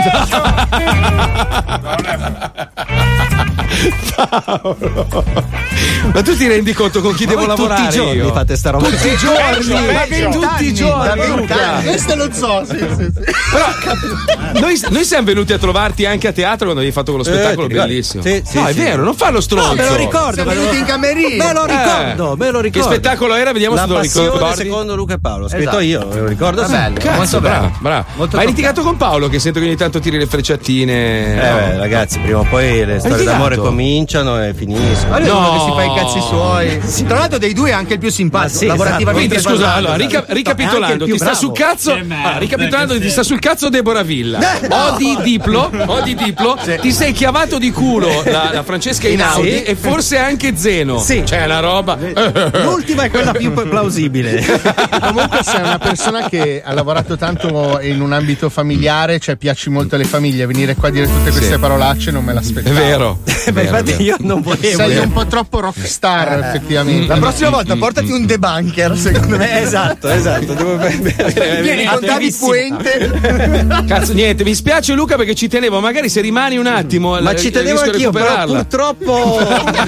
Ma 6.11 6.21
tu 6.23 6.35
ti 6.35 6.47
rendi 6.47 6.73
conto 6.73 7.01
con 7.01 7.13
chi 7.13 7.25
devo 7.25 7.39
Voi 7.39 7.47
lavorare? 7.47 7.81
tutti 7.83 7.95
i 7.95 7.99
giorni 7.99 8.17
io? 8.19 8.33
fate 8.33 8.55
sta 8.55 8.69
roba. 8.71 8.89
Tutti 8.89 9.07
i 9.07 9.15
giorni, 9.17 9.93
ma 9.93 10.31
tutti 10.31 10.65
i 10.65 10.73
giorni. 10.73 11.47
Questo 11.83 12.15
lo 12.15 12.29
so, 12.33 12.63
sì, 12.65 12.77
sì, 12.77 13.11
sì. 13.13 14.59
Noi, 14.59 14.79
noi 14.89 15.05
siamo 15.05 15.25
venuti 15.25 15.53
a 15.53 15.57
trovarti 15.57 16.05
anche 16.05 16.27
a 16.27 16.31
teatro 16.31 16.65
quando 16.65 16.81
hai 16.83 16.91
fatto 16.91 17.11
quello 17.13 17.25
spettacolo 17.25 17.67
ti 17.67 17.73
ricordi? 17.73 17.91
bellissimo. 17.93 18.23
Sì, 18.23 18.41
sì, 18.45 18.59
no, 18.59 18.67
è 18.67 18.73
vero, 18.73 19.03
non 19.03 19.15
fa 19.15 19.29
lo 19.29 19.41
stronzo. 19.41 19.75
No, 19.75 19.81
ricordo. 19.99 20.33
Siamo 20.33 20.49
me 20.49 20.55
lo- 20.55 20.61
venuti 20.61 20.77
in 20.79 20.85
camerino. 20.85 21.43
Me 21.43 21.53
lo 21.53 21.65
Eh. 21.65 21.75
ricordo, 21.75 22.35
me 22.37 22.51
lo 22.51 22.59
ricordo. 22.61 22.87
Che 22.89 22.93
spettacolo 22.95 23.35
era? 23.35 23.51
Vediamo 23.51 23.75
La 23.75 23.81
se 23.83 23.87
lo 23.87 23.93
passione 23.95 24.29
ricordi. 24.31 24.55
secondo 24.63 24.95
Luca 24.95 25.13
e 25.15 25.19
Paolo. 25.19 25.47
Scritto 25.47 25.61
Esatto. 25.63 25.79
io, 25.79 26.07
me 26.11 26.19
lo 26.19 26.27
ricordo. 26.27 26.65
sì. 26.65 26.71
bello. 26.71 26.97
Cazzo, 26.99 27.17
Molto 27.17 27.39
bravo, 27.41 27.71
bravo. 27.79 28.05
Molto 28.15 28.15
Ma 28.15 28.21
hai 28.21 28.27
toccato. 28.27 28.47
litigato 28.47 28.81
con 28.81 28.97
Paolo 28.97 29.27
che 29.29 29.39
sento 29.39 29.59
che 29.59 29.65
ogni 29.65 29.75
tanto 29.75 29.99
tiri 29.99 30.17
le 30.17 30.25
frecciatine. 30.27 31.33
Eh, 31.35 31.35
beh, 31.71 31.77
ragazzi, 31.77 32.19
prima 32.19 32.39
o 32.39 32.43
poi 32.49 32.85
le 32.85 32.99
storie 32.99 33.17
litigato? 33.17 33.23
d'amore 33.37 33.57
cominciano 33.57 34.43
e 34.43 34.53
finiscono. 34.53 35.09
Ma 35.11 35.19
lui 35.19 35.27
è 35.27 35.31
uno 35.31 35.39
No. 35.39 35.53
che 35.53 35.59
si 35.59 35.71
fa 35.75 35.83
i 35.83 35.95
cazzi 35.95 36.21
suoi. 36.21 37.05
Tra 37.07 37.17
l'altro, 37.19 37.37
dei 37.37 37.53
due 37.53 37.69
è 37.69 37.73
anche 37.73 37.93
il 37.93 37.99
più 37.99 38.09
simpatico. 38.09 38.37
Ma 38.53 38.57
sì, 38.59 38.65
lavorativamente 38.67 39.35
Quindi 39.41 39.55
scusa, 39.57 39.73
allora, 39.73 39.95
rica- 39.95 40.25
ricapitolando, 40.27 41.05
ti 41.05 41.17
sta 41.17 41.33
sul 41.33 41.51
cazzo. 41.51 41.91
allora, 41.93 42.37
ricapitolando, 42.37 42.99
ti 42.99 43.09
sta 43.09 43.23
sul 43.23 43.39
cazzo 43.39 43.69
Deborah 43.69 44.03
Villa. 44.03 44.39
O 44.69 44.95
di 44.97 45.17
Diplo, 45.23 45.69
o 45.85 46.01
di 46.01 46.15
Diplo, 46.15 46.57
ti 46.81 46.91
sei 46.91 47.11
chiavato 47.13 47.57
di 47.57 47.71
culo 47.71 48.07
la, 48.25 48.49
la 48.53 48.63
Francesca 48.63 49.07
Inaudi 49.07 49.49
Sì. 49.49 49.63
e 49.63 49.75
forse 49.89 50.17
anche 50.17 50.53
Zeno. 50.55 50.99
Sì. 50.99 51.23
C'è 51.23 51.45
una 51.45 51.59
roba. 51.59 51.97
L'ultima 52.63 53.03
è 53.03 53.09
quella 53.09 53.31
più 53.31 53.51
plausibile. 53.53 54.43
Comunque 55.01 55.39
sei 55.43 55.61
una 55.61 55.77
persona 55.79 56.27
che 56.29 56.61
ha 56.63 56.73
lavorato 56.73 57.17
tanto 57.17 57.79
in 57.81 58.01
un 58.01 58.13
ambito 58.13 58.49
familiare, 58.49 59.19
cioè 59.19 59.35
piaci 59.35 59.69
molto 59.69 59.95
alle 59.95 60.03
famiglie, 60.03 60.45
venire 60.45 60.75
qua 60.75 60.87
a 60.89 60.91
dire 60.91 61.05
tutte 61.07 61.31
queste 61.31 61.53
Sì. 61.53 61.59
parolacce 61.59 62.11
non 62.11 62.23
me 62.23 62.31
È 62.31 62.35
l'aspettavo. 62.35 62.75
vero. 62.75 63.19
è 63.23 63.51
Beh, 63.51 63.63
vero, 63.63 63.77
infatti 63.77 63.91
è 63.91 63.95
vero. 63.95 64.03
io 64.03 64.15
non 64.19 64.41
volevo. 64.41 64.77
Sei 64.77 64.97
un 64.97 65.11
po' 65.11 65.25
troppo 65.25 65.59
rockstar, 65.59 66.39
effettivamente. 66.39 67.07
La 67.07 67.17
prossima 67.17 67.49
volta 67.49 67.75
portati 67.75 68.11
un 68.11 68.25
debunker, 68.25 68.95
secondo 68.97 69.37
me. 69.37 69.59
Eh, 69.59 69.61
esatto, 69.63 70.07
esatto. 70.09 70.53
Devo... 70.53 70.77
Vieni 70.77 71.85
con 71.85 71.99
David 72.01 72.37
Puente. 72.37 73.85
Cazzo, 73.87 74.13
niente, 74.13 74.43
mi 74.43 74.53
spiace 74.55 74.93
Luca 74.93 75.15
perché 75.15 75.35
ci 75.35 75.47
tenevo, 75.47 75.79
magari 75.79 76.09
se 76.09 76.21
rimani 76.21 76.57
un 76.57 76.67
attimo. 76.67 77.19
Ma 77.19 77.31
eh, 77.31 77.37
ci 77.37 77.51
tenevo 77.51 77.81
anch'io, 77.81 78.11
però 78.11 78.45
purtroppo 78.45 79.39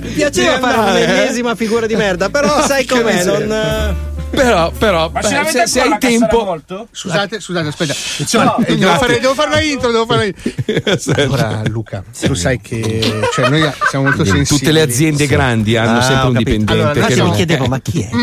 mi 0.00 0.10
piaceva 0.10 0.58
fare 0.58 0.76
male, 0.76 1.26
eh? 1.26 1.54
figura 1.54 1.86
di 1.86 1.96
merda, 1.96 2.28
però 2.28 2.62
sai 2.66 2.84
com'è, 2.86 3.24
non... 3.24 3.96
Però, 4.30 4.70
però, 4.70 5.08
beh, 5.08 5.22
se, 5.22 5.66
se 5.66 5.80
hai 5.80 5.98
tempo. 5.98 6.44
molto? 6.44 6.86
Scusate, 6.92 7.40
scusate, 7.40 7.68
aspetta. 7.68 7.92
Attenzione, 7.92 8.54
eh, 8.66 8.76
devo, 8.76 8.94
fare, 8.96 9.20
devo 9.20 9.34
fare 9.34 9.50
la 9.50 9.60
intro, 9.62 9.90
devo 9.90 10.06
fare 10.06 10.34
la 10.66 10.72
intro. 10.92 11.22
Allora, 11.22 11.62
Luca, 11.66 12.02
tu 12.20 12.34
sai 12.34 12.60
che 12.60 13.20
cioè, 13.32 13.48
noi 13.48 13.68
siamo 13.88 14.04
molto 14.04 14.24
sensibili. 14.24 14.46
Tutte 14.58 14.72
le 14.72 14.80
aziende 14.82 15.26
grandi 15.26 15.76
hanno 15.76 15.98
Ah, 15.98 16.02
sempre 16.02 16.26
un 16.28 16.32
capito. 16.34 16.50
dipendente. 16.50 17.00
Allora, 17.12 17.24
Mi 17.24 17.32
chiedevo, 17.36 17.66
ma 17.66 17.80
chi 17.80 18.00
è? 18.02 18.14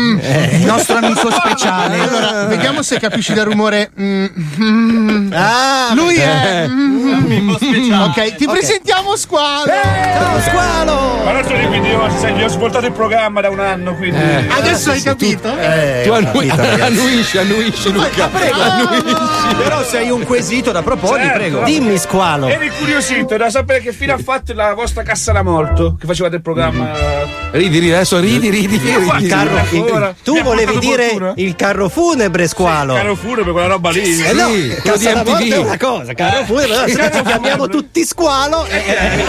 Il 0.54 0.64
nostro 0.64 0.96
amico 0.96 1.30
speciale. 1.30 1.98
Allora, 2.00 2.44
vediamo 2.44 2.82
se 2.82 2.98
capisci 2.98 3.32
dal 3.34 3.44
rumore. 3.46 3.90
Mm, 4.00 4.26
mm. 4.62 5.32
Ah, 5.34 5.92
Lui 5.94 6.14
Eh. 6.16 6.22
è. 6.24 6.66
mm, 6.68 7.50
ok, 7.50 8.34
ti 8.36 8.46
presentiamo 8.46 9.16
Squalo. 9.16 9.64
Ciao 9.66 10.40
Squalo! 10.40 11.24
Ma 11.24 11.32
non 11.32 11.42
di 11.46 11.66
quindi 11.66 11.88
io, 11.88 12.44
ho 12.44 12.48
svoltato 12.48 12.86
il 12.86 12.92
programma 12.92 13.40
da 13.40 13.50
un 13.50 13.60
anno, 13.60 13.94
quindi. 13.96 14.18
Adesso 14.48 14.90
hai 14.90 15.02
capito? 15.02 15.56
Eh, 15.58 15.95
Tu 16.04 16.10
ho 16.10 16.14
annui- 16.14 16.46
capito, 16.48 16.82
annuisci, 16.84 17.38
annuisci, 17.38 17.92
Luca. 17.92 18.30
Annuisci. 18.32 19.54
Però 19.56 19.82
se 19.84 19.98
hai 19.98 20.10
un 20.10 20.24
quesito 20.24 20.72
da 20.72 20.82
proporre, 20.82 21.22
Certo. 21.22 21.38
prego. 21.38 21.62
Dimmi 21.64 21.98
Squalo. 21.98 22.48
Ero 22.48 22.64
incuriosito 22.64 23.36
da 23.36 23.50
sapere 23.50 23.80
che 23.80 23.92
fine 23.92 24.12
ha 24.12 24.18
fatto 24.18 24.52
la 24.52 24.74
vostra 24.74 25.02
cassa 25.02 25.32
da 25.32 25.42
molto, 25.42 25.96
che 25.98 26.06
facevate 26.06 26.36
il 26.36 26.42
programma. 26.42 26.88
Ridi, 27.52 27.78
ridi, 27.78 27.92
adesso 27.92 28.18
ridi, 28.18 28.50
ridi, 28.50 28.76
ridi. 28.76 28.88
Il 29.18 29.26
carro- 29.28 29.60
il- 29.70 30.14
tu 30.22 30.40
volevi 30.42 30.78
dire 30.78 31.08
fortuna? 31.08 31.32
il 31.36 31.56
carro 31.56 31.88
funebre 31.88 32.46
Squalo. 32.48 32.94
Caro 32.94 33.14
fure 33.14 33.42
per 33.44 33.52
quella 33.52 33.68
roba 33.68 33.90
lì. 33.90 34.00
Eh 34.22 34.32
no, 34.32 34.48
Sì, 34.48 34.74
cassa 34.82 34.96
di 34.98 35.04
da 35.04 35.24
morte 35.24 35.44
MTV. 35.44 35.52
è 35.52 35.58
una 35.58 35.78
cosa, 35.78 36.12
carro 36.14 36.44
funebre, 36.44 36.66
però 36.74 36.86
se 36.86 37.10
ci 37.16 37.22
chiamiamo 37.22 37.68
tutti 37.68 38.04
Squalo. 38.04 38.66
eh, 38.66 38.76
eh, 38.86 39.24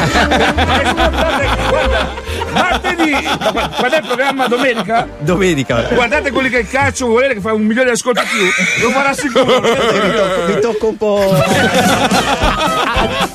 Guarda, 1.70 2.10
martedì, 2.52 3.12
ma 3.12 3.90
è 3.90 3.96
il 3.98 4.04
programma 4.06 4.48
domenica? 4.48 5.08
Domenica. 5.20 5.82
Guardate 5.94 6.32
quelli 6.32 6.50
che 6.50 6.57
il 6.60 6.70
calcio 6.70 7.08
vuol 7.08 7.22
dire 7.24 7.34
che 7.36 7.42
fa 7.42 7.54
un 7.54 7.62
milione 7.64 7.90
di 7.90 7.96
ascolti 7.96 8.22
più. 8.26 8.84
Lo 8.84 8.92
farà 8.92 9.14
sicuro. 9.14 9.62
Mi 10.48 10.60
tocco 10.60 10.88
un 10.88 10.98
po'. 10.98 11.36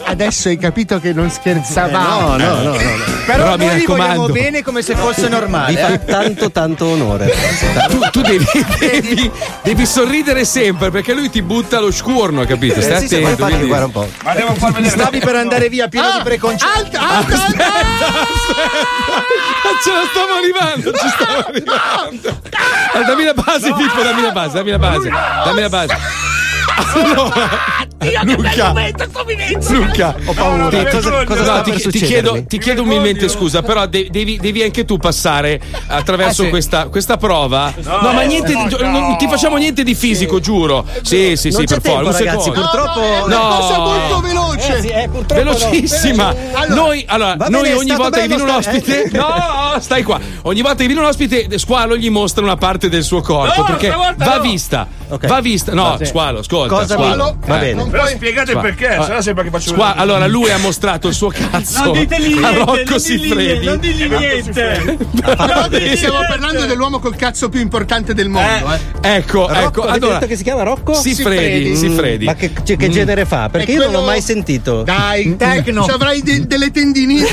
Adesso 0.05 0.49
hai 0.49 0.59
capito 0.59 1.01
che 1.01 1.13
non 1.13 1.31
scherzavamo. 1.31 2.37
No, 2.37 2.37
no, 2.37 2.55
no, 2.55 2.63
no. 2.63 2.71
no. 2.73 2.77
Però, 3.25 3.45
Però 3.45 3.57
mi 3.57 3.67
noi 3.67 3.77
li 3.77 3.85
vogliamo 3.87 4.09
raccomando. 4.09 4.33
bene 4.33 4.63
come 4.63 4.83
se 4.83 4.95
fosse 4.97 5.29
normale. 5.29 5.73
Vi 5.75 5.81
fa 5.81 5.93
eh. 5.93 6.05
tanto 6.05 6.51
tanto 6.51 6.87
onore. 6.87 7.33
Tu, 7.89 7.99
tu 8.11 8.21
devi, 8.21 8.45
devi- 8.79 9.31
devi 9.63 9.87
sorridere 9.87 10.45
sempre 10.45 10.91
perché 10.91 11.15
lui 11.15 11.31
ti 11.31 11.41
butta 11.41 11.79
lo 11.81 11.91
sciurno, 11.91 12.45
capito? 12.45 12.81
Eh, 12.81 12.83
Stai 12.83 13.01
sì, 13.01 13.09
sì, 13.09 13.15
attento. 13.15 13.31
infatti, 13.31 13.51
quindi- 13.53 13.67
guarda 13.69 13.85
un 13.87 13.93
po'. 13.93 14.09
Ma 14.25 14.35
devo 14.35 14.55
far 14.55 14.73
vedere. 14.73 14.91
Stavi 14.91 15.19
per 15.21 15.37
andare 15.37 15.69
via 15.69 15.89
pieno 15.89 16.11
di 16.17 16.23
preconcetti. 16.25 16.73
Alta, 16.77 17.01
alta, 17.01 17.35
alta! 17.35 17.61
Ce 19.83 19.91
la 19.91 20.03
stiamo 20.11 20.35
arrivando, 20.39 20.93
ci 20.93 21.09
stiamo 21.09 21.39
arrivando. 21.47 22.41
Dammi 23.13 23.25
la 23.25 23.35
base, 23.35 23.73
Pippo, 23.75 24.03
dammi 24.03 24.23
la 24.23 24.31
base, 24.33 24.55
dammi 24.57 24.71
la 24.71 24.79
base. 24.79 25.11
Dammi 25.45 25.61
la 25.61 25.69
base. 25.69 25.97
Allora, 26.95 27.61
Luca, 28.25 28.73
Luca, 29.69 30.15
Ho 30.25 30.33
paura. 30.33 30.69
Ti- 30.69 30.85
cosa, 30.91 31.25
cosa 31.25 31.57
no, 31.57 31.63
ti, 31.63 32.01
chiedo, 32.01 32.45
ti 32.47 32.59
chiedo 32.59 32.83
umilmente 32.83 33.29
scusa, 33.29 33.63
però 33.63 33.87
de- 33.87 34.09
devi, 34.11 34.39
devi 34.39 34.63
anche 34.63 34.85
tu 34.85 34.97
passare 34.97 35.61
attraverso 35.87 36.43
Eh, 36.43 36.45
sì. 36.47 36.51
questa, 36.51 36.87
questa 36.89 37.17
prova. 37.17 37.73
No, 37.83 38.13
ma 38.13 38.23
niente, 38.23 38.55
di- 38.55 38.77
non 38.81 39.17
ti 39.19 39.29
facciamo 39.29 39.57
niente 39.57 39.83
di 39.85 39.95
fisico, 39.95 40.41
giuro. 40.41 40.85
Sì, 41.03 41.37
sì, 41.37 41.51
Non 41.51 41.61
sì, 41.61 41.67
c'è 41.67 41.81
per 41.81 41.91
forza. 41.93 42.11
Un 42.11 42.13
ragazzi, 42.27 42.45
secondo. 42.45 42.61
purtroppo 42.71 43.01
È 43.01 43.23
una 43.23 43.37
No. 43.37 43.57
cosa 43.59 43.79
molto 43.79 44.21
veloce. 44.21 44.77
Eh 44.77 44.81
sì, 44.81 44.89
eh, 44.89 45.07
no. 45.07 45.25
velocissima. 45.27 46.35
Allora, 46.55 46.75
noi 46.75 47.05
allora, 47.07 47.35
noi 47.35 47.51
bene, 47.51 47.69
è 47.71 47.77
ogni 47.77 47.95
volta 47.95 48.21
che 48.21 48.27
viene 48.27 48.43
un 48.43 48.49
ospite, 48.51 49.03
eh. 49.05 49.11
no, 49.17 49.77
stai 49.81 50.03
qua. 50.03 50.21
Ogni 50.45 50.61
volta 50.61 50.79
che 50.79 50.87
viene 50.87 51.01
un 51.01 51.07
ospite, 51.07 51.47
Squalo 51.59 51.97
gli 51.97 52.11
mostra 52.11 52.43
una 52.43 52.57
parte 52.57 52.89
del 52.89 53.05
suo 53.05 53.21
corpo 53.21 53.61
No, 53.61 53.67
perché 53.67 53.91
va 53.91 54.15
no. 54.17 54.41
vista. 54.41 54.87
Ok. 55.09 55.27
Va 55.29 55.41
vista. 55.41 55.73
No, 55.73 55.95
Sì. 55.99 56.07
Squalo, 56.07 56.41
ascolta. 56.41 56.75
Cosa 56.75 56.95
Squalo. 56.95 57.37
mi- 57.41 57.47
va 57.49 57.57
Eh. 57.57 57.61
bene. 57.61 57.91
Però 57.91 58.07
spiegate 58.07 58.51
il 58.53 58.57
Squalo. 58.59 58.75
perché, 58.75 58.89
Ah. 58.89 59.05
sennò 59.05 59.21
sembra 59.21 59.45
che 59.45 59.51
faccio 59.51 59.69
Squalo, 59.71 60.01
allora 60.01 60.27
lui 60.27 60.51
ha 60.51 60.59
mostrato 60.59 61.07
il 61.09 61.15
suo 61.15 61.29
cazzo 61.29 61.85
Non 61.85 61.93
dite 61.93 62.15
a 62.15 62.19
niente, 62.19 62.55
Rocco 62.59 62.83
non 62.89 63.01
Siffredi. 63.01 63.53
digli, 63.59 63.65
non 63.65 63.79
digli 63.79 64.09
niente. 64.09 64.99
Però 65.21 65.69
stiamo 65.97 66.19
parlando 66.29 66.65
dell'uomo 66.67 66.99
col 66.99 67.15
cazzo 67.15 67.49
più 67.49 67.61
importante 67.61 68.13
del 68.15 68.29
mondo, 68.29 68.73
eh. 68.73 69.17
Ecco, 69.17 69.47
Rocco, 69.47 69.53
ecco, 69.53 69.83
avete 69.83 70.05
allora 70.05 70.15
detto 70.15 70.27
che 70.27 70.37
si 70.37 70.43
chiama 70.43 70.63
Rocco? 70.65 70.95
Siffredi, 70.95 71.77
Siffredi. 71.77 71.77
Siffredi. 71.77 72.25
Ma 72.25 72.35
che, 72.35 72.53
che 72.77 72.89
genere 72.91 73.27
fa? 73.27 73.49
Perché 73.49 73.73
io 73.73 73.83
non 73.85 73.93
l'ho 73.93 74.03
mai 74.03 74.21
sentito. 74.21 74.83
Dai, 74.83 75.37
Tecno. 75.37 75.85
Ci 75.85 75.91
avrai 75.91 76.21
de- 76.23 76.47
delle 76.47 76.71
tendiniti. 76.73 77.27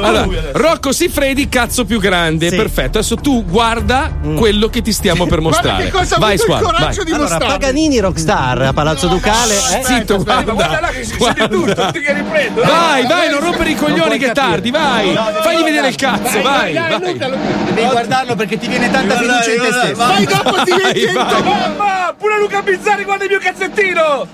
Allora, 0.00 0.26
Rocco 0.52 0.92
Siffredi, 1.22 1.48
cazzo 1.48 1.84
più 1.84 2.00
grande, 2.00 2.48
Sì. 2.48 2.56
perfetto. 2.56 2.98
Adesso 2.98 3.14
tu 3.14 3.44
guarda 3.44 4.10
quello 4.36 4.66
che 4.66 4.82
ti 4.82 4.92
stiamo 4.92 5.24
per 5.28 5.38
Guarda 5.40 5.56
mostrare. 5.56 5.84
che 5.84 5.90
cosa 5.92 6.18
vai, 6.18 6.34
avuto 6.34 6.52
il 6.52 6.58
coraggio 6.64 6.80
vai. 6.96 7.04
di 7.04 7.12
Allora, 7.12 7.28
mostrare. 7.28 7.52
Paganini 7.58 7.98
Rockstar 8.00 8.62
a 8.62 8.72
Palazzo 8.72 9.06
Ducale. 9.06 9.54
eh? 9.54 9.84
Zitto, 9.84 10.20
guarda. 10.20 10.52
guarda 10.52 10.80
là 10.80 10.88
che 10.88 11.04
si 11.04 11.16
Guarda. 11.16 11.46
tutto, 11.46 11.74
tutti 11.74 12.00
che 12.00 12.12
riprendo. 12.12 12.62
Vai, 12.62 13.06
vai, 13.06 13.30
non 13.30 13.38
rompere 13.38 13.70
i 13.70 13.76
coglioni 13.76 14.18
che 14.18 14.30
è 14.30 14.32
tardi, 14.32 14.70
vai. 14.72 15.14
Fagli 15.42 15.62
vedere 15.62 15.88
il 15.88 15.94
cazzo, 15.94 16.42
vai. 16.42 16.72
vai. 16.74 16.98
Devi 17.72 17.88
guardarlo 17.88 18.34
perché 18.34 18.58
ti 18.58 18.66
viene 18.66 18.90
tanta 18.90 19.16
fiducia 19.16 19.52
in 19.52 19.60
te 19.60 19.72
stesso. 19.72 19.94
Vai 19.94 20.24
dopo 20.26 20.62
ti 20.64 20.72
metti 20.72 21.04
vai. 21.04 21.42
Mamma, 21.44 22.14
pure 22.18 22.38
Luca 22.40 22.62
Bizzarri 22.62 23.04
guarda 23.04 23.22
il 23.24 23.30
mio 23.30 23.38
cazzettino. 23.38 24.26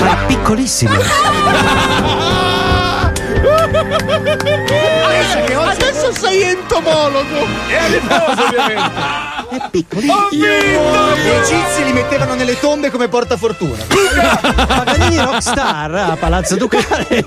Ma 0.00 0.12
è 0.22 0.26
piccolissimo. 0.28 0.94
Adesso 5.70 6.12
sei 6.14 6.42
entomologo. 6.42 7.46
E 7.68 7.76
a 7.76 7.86
riposo 7.86 8.44
ovviamente. 8.44 9.30
È 9.50 9.68
piccolissimo. 9.70 10.14
Ho 10.14 10.28
vinto! 10.30 11.16
Gli 11.16 11.28
egizi 11.28 11.84
li 11.84 11.92
mettevano 11.92 12.34
nelle 12.34 12.58
tombe 12.58 12.90
come 12.90 13.08
portafortuna. 13.08 13.84
Paganini 14.66 15.18
Rockstar 15.18 15.94
a 15.94 16.16
Palazzo 16.16 16.56
Ducale. 16.56 17.24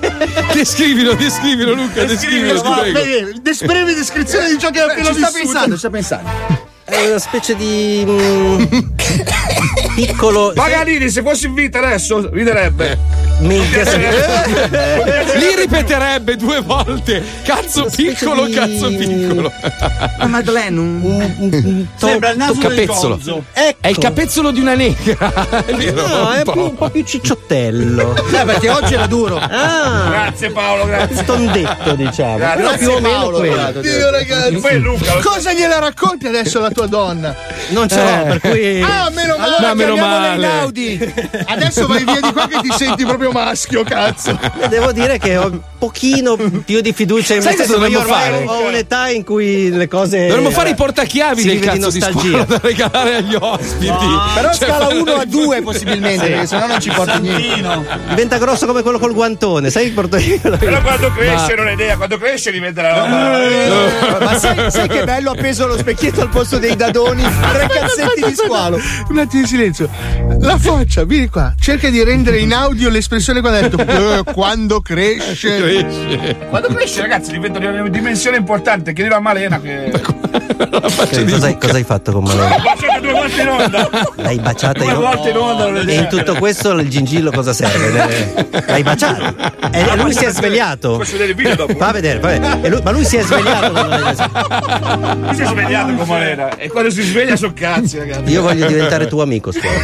Descrivilo, 0.54 1.14
descrivilo, 1.14 1.74
Luca, 1.74 2.04
descrivilo, 2.06 2.62
ti 2.62 2.68
Va, 2.68 3.84
descrizione 3.94 4.50
di 4.50 4.58
ciò 4.58 4.70
che 4.70 4.80
ha 4.80 4.86
appena 4.86 5.08
Ci 5.10 5.14
sta 5.14 5.28
vissuto. 5.28 5.38
pensando, 5.44 5.74
ci 5.74 5.80
sta 5.80 5.90
pensando. 5.90 6.30
È 6.86 7.08
una 7.10 7.20
specie 7.20 7.56
di. 7.56 8.94
piccolo. 9.96 10.52
Paganini, 10.56 11.10
se 11.10 11.22
fossi 11.22 11.46
in 11.48 11.54
vita 11.54 11.80
adesso, 11.80 12.30
riderebbe. 12.32 13.24
Minchia, 13.40 13.84
Li 15.36 15.56
ripeterebbe 15.58 16.38
due 16.38 16.62
volte. 16.62 17.22
Cazzo 17.44 17.88
piccolo, 17.94 18.46
di- 18.46 18.54
cazzo 18.54 18.88
piccolo. 18.96 19.52
Ma 20.20 20.26
Madeleine, 20.26 20.80
un... 20.80 21.86
Sembra 21.96 22.30
il 22.30 22.38
naso 22.38 22.58
capezzolo. 22.60 23.20
Ecco. 23.52 23.78
È 23.82 23.88
il 23.90 23.98
capezzolo 23.98 24.52
di 24.52 24.62
una 24.62 24.76
nera. 24.76 25.66
È 25.66 25.74
vero? 25.74 26.08
No, 26.08 26.32
è 26.32 26.44
un 26.46 26.52
più- 26.52 26.62
un 26.62 26.76
po' 26.76 26.90
più 26.90 27.04
cicciottello. 27.04 28.16
Eh, 28.32 28.46
perché 28.46 28.70
oggi 28.70 28.94
era 28.94 29.06
duro. 29.08 29.36
Ah, 29.38 30.08
Grazie 30.10 30.52
Paolo, 30.52 30.86
grazie. 30.86 31.24
tondetto, 31.26 31.94
diciamo. 31.96 32.38
Grazie, 32.38 32.64
Però 32.64 32.78
più 32.78 32.90
o 32.92 33.00
meno 33.02 33.16
Paolo, 33.20 33.38
quello. 33.40 33.54
guarda. 33.56 33.82
Dio, 33.82 34.12
ragazzi. 34.12 34.56
Poi 34.60 34.80
Luca, 34.80 35.14
lo- 35.16 35.22
Cosa 35.22 35.52
gliela 35.52 35.80
racconti 35.80 36.26
adesso 36.28 36.60
la 36.62 36.70
tua 36.72 36.88
donna? 36.88 37.36
Non 37.70 37.90
ce 37.90 38.02
l'ho, 38.02 38.24
per 38.24 38.40
cui. 38.40 38.82
Ah, 38.82 38.95
meno 39.14 39.38
male. 39.38 39.56
No, 39.68 39.76
meno 39.76 39.96
male. 39.96 40.36
Inaudi. 40.36 41.14
Adesso 41.46 41.88
vai 41.88 42.04
via 42.04 42.20
di 42.22 42.32
qua 42.32 42.48
che 42.48 42.60
ti 42.62 42.72
senti 42.76 43.06
proprio 43.06 43.32
maschio, 43.32 43.84
cazzo. 43.84 44.38
Devo 44.70 44.92
dire 44.92 45.18
che 45.18 45.38
ho 45.38 45.48
un 45.48 45.60
pochino 45.78 46.36
più 46.66 46.82
di 46.82 46.94
fiducia 46.94 47.34
in 47.36 47.40
me 47.40 47.46
Sai 47.46 47.54
cosa 47.56 47.64
stesso, 47.66 47.80
ma 47.80 47.88
io 47.88 48.00
dovremmo 48.00 48.16
ormai 48.20 48.46
fare? 48.46 48.46
ho 48.64 48.68
un'età 48.68 49.10
in 49.10 49.24
cui 49.24 49.70
le 49.72 49.88
cose. 49.88 50.28
Dovremmo 50.28 50.50
fare 50.52 50.70
i 50.70 50.76
portachiavi 50.76 51.44
del 51.44 51.60
di 51.60 51.66
cazzo 51.66 51.90
di 51.90 52.00
nostalgia. 52.00 52.28
squalo 52.28 52.46
da 52.46 52.60
regalare 52.62 53.16
agli 53.16 53.36
ospiti. 53.40 53.86
Però 54.36 54.48
Cioè, 54.54 54.56
scala 54.70 54.86
fare- 54.86 54.98
1 55.00 55.12
a 55.14 55.26
2 55.26 55.62
possibilmente, 55.62 56.28
perché 56.28 56.46
sennò 56.48 56.68
non 56.68 56.80
ci 56.80 56.90
porti 56.90 57.20
niente. 57.20 57.86
Diventa 58.10 58.38
grosso 58.38 58.66
come 58.66 58.82
quello 58.82 59.00
col 59.00 59.14
guantone, 59.14 59.70
sai 59.70 59.86
il 59.88 59.92
portachiavi? 59.92 60.58
Però 60.58 60.82
quando 60.82 61.12
cresce 61.12 61.56
non 61.56 61.68
è 61.68 61.74
idea, 61.74 61.96
quando 61.98 62.18
cresce 62.18 62.52
diventa 62.52 62.82
la 62.82 62.94
roba. 62.94 63.44
Eh, 63.48 64.24
Ma 64.24 64.38
sai, 64.38 64.72
sai 64.72 64.88
che 64.88 65.04
bello 65.04 65.32
appeso 65.32 65.68
lo 65.68 65.78
specchietto 65.78 66.22
al 66.22 66.30
posto 66.30 66.58
dei 66.58 66.76
dadoni? 66.76 67.24
Tre 67.24 67.68
cazzetti 67.68 68.24
di 68.26 68.36
squalo. 68.36 68.80
Un 69.10 69.18
attimo 69.20 69.42
di 69.42 69.48
silenzio. 69.48 69.90
La 70.40 70.58
faccia, 70.58 71.04
vieni 71.06 71.28
qua. 71.30 71.54
Cerca 71.60 71.90
di 71.90 72.04
rendere 72.04 72.40
in 72.40 72.54
audio 72.54 72.90
l'espressione 72.90 73.42
quando 73.42 73.60
ha 73.60 73.62
detto 73.70 73.78
"Eh, 74.30 74.34
quando 74.34 74.82
cresce. 74.82 75.58
Cresce. 75.58 76.38
Quando 76.50 76.68
cresce, 76.70 77.02
ragazzi, 77.02 77.32
diventa 77.32 77.60
di 77.60 77.66
una 77.66 77.88
dimensione 77.90 78.38
importante. 78.38 78.94
Chiedilo 78.94 79.16
a 79.16 79.20
Malena 79.20 79.60
che. 79.60 79.92
Cosa 80.56 81.48
hai, 81.48 81.58
cosa 81.58 81.76
hai 81.76 81.84
fatto 81.84 82.12
con 82.14 82.24
Malena? 82.24 82.56
Volte 83.26 83.42
in 83.42 83.48
onda. 83.48 83.90
L'hai 84.18 84.40
baciata 84.40 84.84
Due 84.84 84.94
in 84.94 85.00
volte 85.00 85.30
in 85.30 85.38
onda, 85.38 85.80
E 85.82 85.96
in 85.96 86.08
tutto 86.10 86.36
questo 86.36 86.72
il 86.74 86.90
gingillo 86.90 87.32
cosa 87.32 87.54
serve? 87.54 88.48
L'hai 88.68 88.84
baciato? 88.84 89.36
E 89.72 89.80
e 89.80 89.96
lui 89.98 90.14
si 90.14 90.26
è 90.26 90.30
svegliato? 90.30 90.98
Posso 90.98 91.14
vedere 91.14 91.32
il 91.32 91.36
video 91.36 91.56
dopo? 91.56 91.76
Fa 91.76 91.92
vedere, 91.92 92.20
fa 92.20 92.28
vedere. 92.28 92.70
Lui- 92.70 92.82
ma 92.84 92.92
lui 92.92 93.04
si 93.04 93.18
è 93.18 93.24
svegliato. 93.24 93.74
Mi 93.74 95.36
si 95.36 95.42
è 95.42 95.46
svegliato 95.46 95.94
con 95.96 96.08
Malena. 96.08 96.56
E 96.56 96.70
quando 96.70 96.92
si 96.92 97.02
sveglia 97.02 97.36
sono 97.36 97.54
cazzi, 97.56 97.98
ragazzi. 97.98 98.32
Io 98.32 98.42
voglio 98.44 98.68
diventare 98.68 99.08
tuo 99.08 99.24
amico, 99.24 99.52
scuola. 99.52 99.80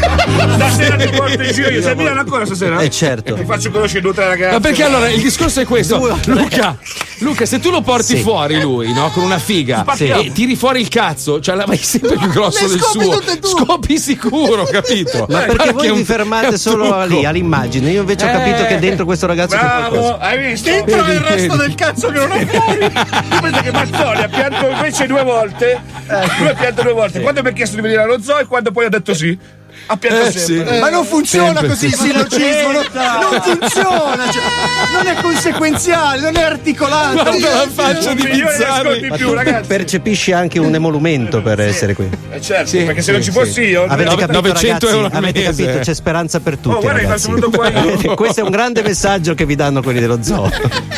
Stasera 0.55 0.95
ti 0.97 1.09
porto 1.09 1.41
in 1.41 1.51
giro 1.51 1.69
io. 1.69 1.81
Sei 1.81 1.91
a 1.91 1.95
Milano 1.95 2.19
ancora 2.19 2.45
stasera? 2.45 2.79
Eh 2.79 2.89
certo. 2.91 3.33
Ti 3.33 3.45
faccio 3.45 3.71
conoscere 3.71 4.01
due 4.01 4.11
o 4.11 4.13
tre 4.13 4.27
ragazzi. 4.27 4.53
Ma 4.53 4.59
perché 4.59 4.83
allora 4.83 5.09
il 5.09 5.21
discorso 5.21 5.61
è 5.61 5.65
questo, 5.65 5.97
Luca, 6.25 6.77
Luca, 7.21 7.45
se 7.45 7.59
tu 7.59 7.69
lo 7.69 7.81
porti 7.81 8.15
Sì. 8.17 8.21
fuori 8.21 8.59
lui, 8.59 8.91
no? 8.93 9.09
Con 9.11 9.23
una 9.23 9.37
figa 9.37 9.81
Spacchiamo. 9.81 10.21
e 10.21 10.31
tiri 10.31 10.55
fuori 10.55 10.81
il 10.81 10.87
cazzo, 10.87 11.39
cioè 11.39 11.55
la 11.55 11.65
vai 11.65 11.77
sempre 11.77 12.15
più 12.17 12.27
grosso 12.29 12.65
del 12.67 12.79
scopi 12.79 13.05
suo. 13.05 13.57
Scopi 13.65 13.97
sicuro, 13.99 14.63
capito? 14.65 15.25
Ma 15.29 15.39
perché 15.39 15.55
Guarda 15.55 15.71
voi 15.73 15.89
un- 15.89 15.95
vi 15.97 16.01
è 16.01 16.05
fermate 16.05 16.47
un 16.47 16.57
solo 16.57 17.05
lì, 17.05 17.23
all'immagine? 17.25 17.91
Io 17.91 17.99
invece 18.01 18.25
ho 18.25 18.29
Eh. 18.29 18.31
capito 18.31 18.65
che 18.65 18.79
dentro 18.79 19.05
questo 19.05 19.27
ragazzo 19.27 19.55
c'è 19.55 19.61
Bravo, 19.61 19.97
qualcosa. 19.99 20.17
hai 20.19 20.39
visto? 20.49 20.69
Dentro 20.71 21.03
Vedi, 21.03 21.11
il 21.11 21.19
resto 21.19 21.55
vedi. 21.55 21.57
del 21.57 21.75
cazzo 21.75 22.07
che 22.09 22.19
non 22.19 22.31
ho 22.31 22.37
fuori. 22.47 22.79
Tu 22.91 23.39
pensi 23.39 23.61
che 23.61 23.71
Mazzoli 23.71 24.21
ha 24.23 24.27
pianto 24.27 24.67
invece 24.67 25.07
due 25.07 25.23
volte? 25.23 25.81
Lui 26.39 26.47
ha 26.47 26.53
pianto 26.55 26.81
due 26.81 26.93
volte. 26.93 27.21
Quando 27.21 27.41
mi 27.43 27.49
ha 27.49 27.51
chiesto 27.51 27.75
di 27.75 27.81
venire 27.83 28.01
allo 28.01 28.19
zoo 28.21 28.39
e 28.39 28.45
quando 28.45 28.71
poi 28.71 28.85
ha 28.85 28.89
detto 28.89 29.13
sì. 29.13 29.37
Ha 29.91 29.97
pianto 29.97 30.21
Eh, 30.27 30.31
sempre. 30.31 30.73
sì. 30.73 30.79
Ma 30.79 30.89
non 30.89 31.03
funziona 31.03 31.47
Sempre 31.47 31.67
così 31.67 31.85
il 31.87 31.93
sì. 31.93 31.97
sillogismo, 32.05 32.71
non, 32.71 32.85
non 32.93 33.41
funziona, 33.41 34.31
cioè, 34.31 34.41
non 34.93 35.07
è 35.07 35.21
conseguenziale, 35.21 36.21
non 36.21 36.37
è 36.37 36.41
articolato. 36.43 37.23
Guarda 37.23 37.49
la 37.55 37.67
faccia 37.69 38.11
Un 38.11 38.15
di 38.15 38.21
in 38.39 39.07
Ma 39.09 39.15
più, 39.17 39.27
tu 39.27 39.33
ragazzi. 39.33 39.67
percepisci 39.67 40.31
anche 40.31 40.59
un 40.59 40.73
emolumento 40.73 41.41
per 41.41 41.59
essere 41.59 41.93
qui. 41.93 42.07
Eh 42.31 42.39
certo, 42.39 42.67
Sì, 42.67 42.83
perché 42.83 43.01
se 43.01 43.07
sì, 43.07 43.11
non 43.11 43.21
ci 43.21 43.31
sì. 43.31 43.37
fossi 43.37 43.61
io. 43.63 43.83
Avete 43.83 44.15
capito, 44.15 44.31
900 44.31 44.65
ragazzi? 44.67 44.85
euro 44.93 45.05
al 45.07 45.11
Avete 45.13 45.39
mese. 45.43 45.63
capito? 45.65 45.83
C'è 45.83 45.93
speranza 45.93 46.39
per 46.39 46.55
tutti. 46.57 46.75
Oh, 46.75 46.79
guarda 46.79 46.99
che 46.99 47.05
ragazzi. 47.05 47.23
sono 47.23 47.35
venuto 47.35 47.57
qua 47.57 47.69
io. 47.69 48.15
Questo 48.15 48.39
è 48.39 48.43
un 48.43 48.49
grande 48.51 48.81
messaggio 48.83 49.33
che 49.35 49.45
vi 49.45 49.55
danno 49.55 49.81
quelli 49.81 49.99
dello 49.99 50.19
zoo. 50.23 50.49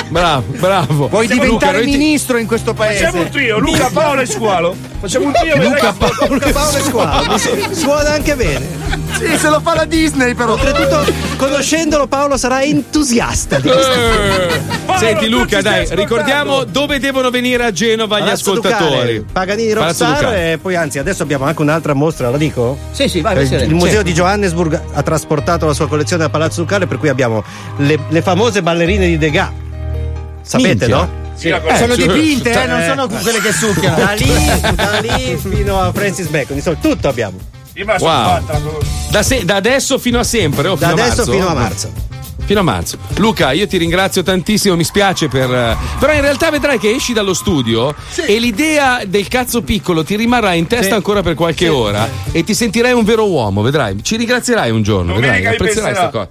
Bravo, 0.09 0.43
bravo. 0.59 1.07
Vuoi 1.07 1.27
Luca, 1.27 1.41
diventare 1.43 1.81
ti- 1.81 1.89
ministro 1.89 2.37
in 2.37 2.45
questo 2.45 2.75
Facciamo 2.75 3.17
un 3.17 3.23
paese? 3.23 3.29
trio, 3.31 3.57
Luca, 3.57 3.89
Paolo 3.91 4.21
e 4.21 4.25
Squalo. 4.27 4.75
Facciamo 5.03 5.25
un 5.25 5.33
trio, 5.33 5.57
Luca 5.57 5.91
vedrai 5.91 5.91
che- 5.91 6.15
Paolo. 6.27 6.51
Paolo 6.53 6.77
e 6.77 6.81
squalo. 6.81 7.37
Suona 7.73 8.11
anche 8.11 8.35
bene. 8.37 8.65
Sì, 9.19 9.37
se 9.37 9.49
lo 9.49 9.59
fa 9.59 9.75
la 9.75 9.83
Disney 9.83 10.33
però. 10.33 10.53
Oltretutto, 10.53 11.03
conoscendolo, 11.35 12.07
Paolo 12.07 12.37
sarà 12.37 12.63
entusiasta 12.63 13.59
di 13.59 13.67
questo. 13.67 13.91
Eh. 13.91 14.61
Senti 14.97 15.13
tutti 15.25 15.29
Luca, 15.29 15.61
dai, 15.61 15.85
ricordiamo 15.89 16.63
dove 16.63 16.99
devono 16.99 17.29
venire 17.31 17.65
a 17.65 17.71
Genova 17.73 18.15
gli 18.17 18.21
Palazzo 18.21 18.51
ascoltatori. 18.51 18.91
Ducale, 19.17 19.25
Paganini 19.29 19.73
Rockstar 19.73 20.33
e 20.35 20.57
poi 20.61 20.75
anzi 20.77 20.99
adesso 20.99 21.21
abbiamo 21.23 21.43
anche 21.43 21.61
un'altra 21.61 21.93
mostra, 21.93 22.29
la 22.29 22.37
dico? 22.37 22.77
Sì, 22.91 23.09
sì, 23.09 23.19
vai, 23.19 23.35
Eh, 23.45 23.63
Il 23.65 23.73
museo 23.75 24.03
di 24.03 24.13
Johannesburg 24.13 24.79
ha 24.93 25.03
trasportato 25.03 25.65
la 25.65 25.73
sua 25.73 25.89
collezione 25.89 26.23
a 26.23 26.29
Palazzo 26.29 26.61
Ducale 26.61 26.87
per 26.87 26.97
cui 26.97 27.09
abbiamo 27.09 27.43
le, 27.77 27.99
le 28.07 28.21
famose 28.21 28.63
ballerine 28.63 29.07
di 29.07 29.17
Degas. 29.17 29.49
Sapete, 30.43 30.67
Minchia. 30.87 30.95
no? 30.95 31.21
Sì. 31.35 31.53
sono 31.77 31.93
Eh, 31.93 31.97
dipinte, 31.97 32.51
eh, 32.51 32.63
eh, 32.63 32.65
non 32.67 32.81
sono 32.83 33.07
quelle 33.07 33.39
che 33.41 33.51
succhiano. 33.51 33.95
Da 33.97 34.11
lì, 34.13 34.31
da 34.75 34.99
lì 34.99 35.37
fino 35.37 35.79
a 35.81 35.91
Francis 35.91 36.27
Bacon, 36.27 36.55
insomma, 36.57 36.77
tutto 36.81 37.07
abbiamo. 37.07 37.37
Wow. 37.99 38.41
Da, 39.09 39.23
se- 39.23 39.43
da 39.45 39.55
adesso 39.55 39.97
fino 39.97 40.19
a 40.19 40.23
sempre? 40.23 40.67
o 40.67 40.75
Da 40.75 40.89
fino 40.89 41.01
a 41.01 41.05
adesso 41.05 41.15
marzo? 41.25 41.31
fino 41.31 41.47
a 41.47 41.53
marzo. 41.53 41.91
Fino 42.45 42.59
a 42.59 42.63
marzo. 42.63 42.97
Luca, 43.15 43.51
io 43.53 43.65
ti 43.67 43.77
ringrazio 43.77 44.21
tantissimo, 44.21 44.75
mi 44.75 44.83
spiace 44.83 45.27
per. 45.29 45.49
eh, 45.51 45.77
Però 45.97 46.13
in 46.13 46.21
realtà 46.21 46.49
vedrai 46.51 46.77
che 46.77 46.91
esci 46.91 47.13
dallo 47.13 47.33
studio 47.33 47.95
e 48.25 48.37
l'idea 48.37 49.01
del 49.07 49.27
cazzo 49.29 49.61
piccolo 49.61 50.03
ti 50.03 50.15
rimarrà 50.17 50.53
in 50.53 50.67
testa 50.67 50.87
Sì. 50.87 50.93
ancora 50.93 51.21
per 51.23 51.35
qualche 51.35 51.65
Sì. 51.65 51.71
ora 51.71 52.07
e 52.31 52.43
ti 52.43 52.53
sentirai 52.53 52.91
un 52.91 53.05
vero 53.05 53.27
uomo, 53.29 53.61
vedrai. 53.61 54.03
Ci 54.03 54.17
ringrazierai 54.17 54.69
un 54.71 54.83
giorno, 54.83 55.13
vedrai, 55.13 55.41
Domenica 55.41 55.49
mi 55.49 55.55
apprezzerai 55.55 55.91
questa 55.93 56.09
cosa. 56.09 56.29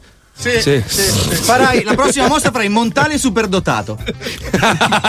Sì, 0.51 0.83
Sì. 0.87 1.05
Farai 1.43 1.83
la 1.85 1.95
prossima 1.95 2.27
mostra 2.27 2.51
farai 2.51 2.69
Montale 2.69 3.19
superdotato. 3.19 3.99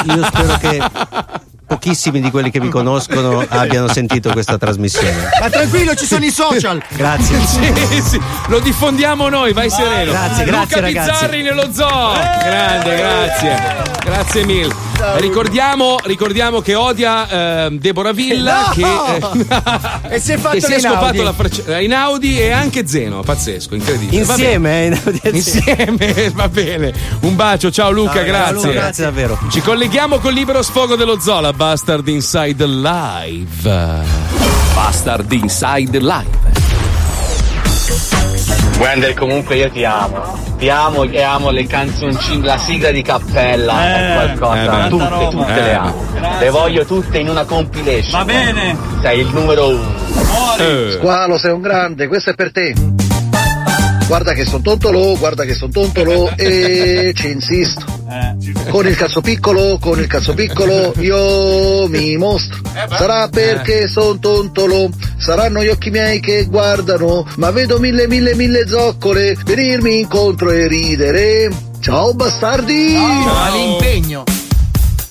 Io 0.05 0.25
spero 0.25 0.57
che 0.57 0.81
pochissimi 1.65 2.21
di 2.21 2.29
quelli 2.29 2.51
che 2.51 2.59
mi 2.59 2.69
conoscono 2.69 3.43
abbiano 3.47 3.87
sentito 3.91 4.31
questa 4.31 4.57
trasmissione. 4.57 5.29
Ma 5.41 5.49
tranquillo, 5.49 5.95
ci 5.95 6.05
sono 6.05 6.23
i 6.23 6.31
social. 6.31 6.81
Grazie. 6.95 7.39
Sì, 7.45 8.01
sì, 8.01 8.21
lo 8.47 8.59
diffondiamo 8.59 9.27
noi, 9.29 9.53
vai 9.53 9.69
sereno. 9.69 10.11
Grazie, 10.11 10.45
grazie, 10.45 10.75
Luca 10.75 10.79
ragazzi. 10.79 11.09
Bizzarri 11.11 11.41
nello 11.41 11.73
zoo. 11.73 12.11
Grande, 12.13 12.95
grazie. 12.95 13.57
Grazie 14.03 14.45
mille. 14.45 14.92
Ricordiamo, 15.15 15.97
ricordiamo 16.03 16.61
che 16.61 16.75
odia 16.75 17.65
eh, 17.65 17.69
Deborah 17.77 18.11
Villa 18.13 18.67
No! 18.67 18.71
che, 18.73 20.15
E 20.15 20.19
si 20.19 20.31
è 20.31 20.37
fatto 20.37 20.55
che 20.57 20.61
si 20.61 20.73
è 20.73 20.79
scopato 20.79 21.21
la 21.21 21.33
Frace- 21.33 21.81
in 21.81 21.93
Audi 21.93 22.39
e 22.39 22.51
anche 22.51 22.87
Zeno, 22.87 23.21
pazzesco, 23.21 23.75
incredibile. 23.75 24.23
Va 24.23 24.33
Insieme, 24.33 24.69
bene. 24.69 24.81
eh, 24.81 24.85
in 24.87 25.01
audienza. 25.03 25.57
Insieme, 25.59 26.29
va 26.35 26.49
bene. 26.49 26.93
Un 27.21 27.35
bacio, 27.35 27.71
ciao 27.71 27.91
Luca, 27.91 28.13
Ciao, 28.13 28.23
grazie. 28.23 28.53
Luca, 28.55 28.71
grazie 28.71 29.03
davvero. 29.03 29.39
Ci 29.49 29.61
colleghiamo 29.61 30.19
col 30.19 30.33
libero 30.33 30.61
sfogo 30.61 30.95
dello 30.95 31.19
zoo, 31.19 31.39
la 31.41 31.53
Bastard 31.53 32.07
Inside 32.07 32.65
Live. 32.65 33.69
Bastard 34.73 35.31
Inside 35.31 35.99
Live. 35.99 36.52
Wendell, 38.79 39.13
comunque 39.13 39.55
io 39.55 39.69
ti 39.69 39.83
amo. 39.85 40.41
Ti 40.57 40.69
amo 40.69 41.03
e 41.03 41.21
amo 41.21 41.49
le 41.51 41.65
canzoncine, 41.65 42.45
la 42.45 42.57
sigla 42.57 42.91
di 42.91 43.01
cappella, 43.01 43.73
è 43.95 44.13
qualcosa. 44.13 44.85
eh, 44.85 44.89
tutte, 44.89 45.07
tutte 45.07 45.09
roba. 45.29 45.45
le 45.55 45.69
Eh. 45.69 45.73
amo. 45.73 46.05
Le 46.39 46.49
voglio 46.49 46.85
tutte 46.85 47.17
in 47.19 47.29
una 47.29 47.43
compilation. 47.45 48.11
Va 48.19 48.25
bene. 48.25 48.77
Sei 49.01 49.19
il 49.19 49.27
numero 49.33 49.67
uno. 49.69 50.01
Eh. 50.57 50.91
Squalo, 50.97 51.37
sei 51.37 51.51
un 51.51 51.61
grande, 51.61 52.07
questo 52.07 52.31
è 52.31 52.33
per 52.35 52.51
te. 52.51 52.73
Guarda 54.07 54.33
che 54.33 54.45
son 54.45 54.61
tontolo, 54.61 55.17
guarda 55.17 55.43
che 55.43 55.53
son 55.53 55.71
tontolo 55.71 56.31
e 56.35 57.13
ci 57.15 57.31
insisto. 57.31 57.85
Con 58.69 58.85
il 58.85 58.95
cazzo 58.95 59.21
piccolo, 59.21 59.77
con 59.79 59.99
il 59.99 60.07
cazzo 60.07 60.33
piccolo 60.33 60.93
io 60.99 61.87
mi 61.87 62.15
mostro. 62.17 62.59
Sarà 62.89 63.27
perché 63.27 63.87
son 63.87 64.19
tontolo, 64.19 64.89
saranno 65.17 65.63
gli 65.63 65.69
occhi 65.69 65.89
miei 65.89 66.19
che 66.19 66.45
guardano, 66.45 67.25
ma 67.37 67.51
vedo 67.51 67.79
mille 67.79 68.07
mille 68.07 68.35
mille 68.35 68.67
zoccole 68.67 69.35
venirmi 69.45 69.99
incontro 69.99 70.51
e 70.51 70.67
ridere. 70.67 71.49
Ciao 71.79 72.13
bastardi! 72.13 72.95
All'impegno. 72.95 74.23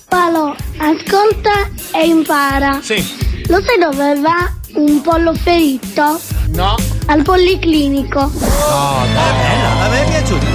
Paolo, 0.09 0.55
ascolta 0.77 1.71
e 1.93 2.07
impara. 2.07 2.81
Sì. 2.83 3.05
Lo 3.49 3.61
sai 3.63 3.79
dove 3.79 4.21
va 4.21 4.51
un 4.75 5.01
pollo 5.03 5.35
ferito? 5.35 6.21
No. 6.49 6.92
Al 7.07 7.23
policlinico. 7.23 8.21
No, 8.21 8.31
bella, 9.13 9.85
a 9.85 9.89
me 9.89 10.03
è 10.05 10.09
piaciuto. 10.09 10.47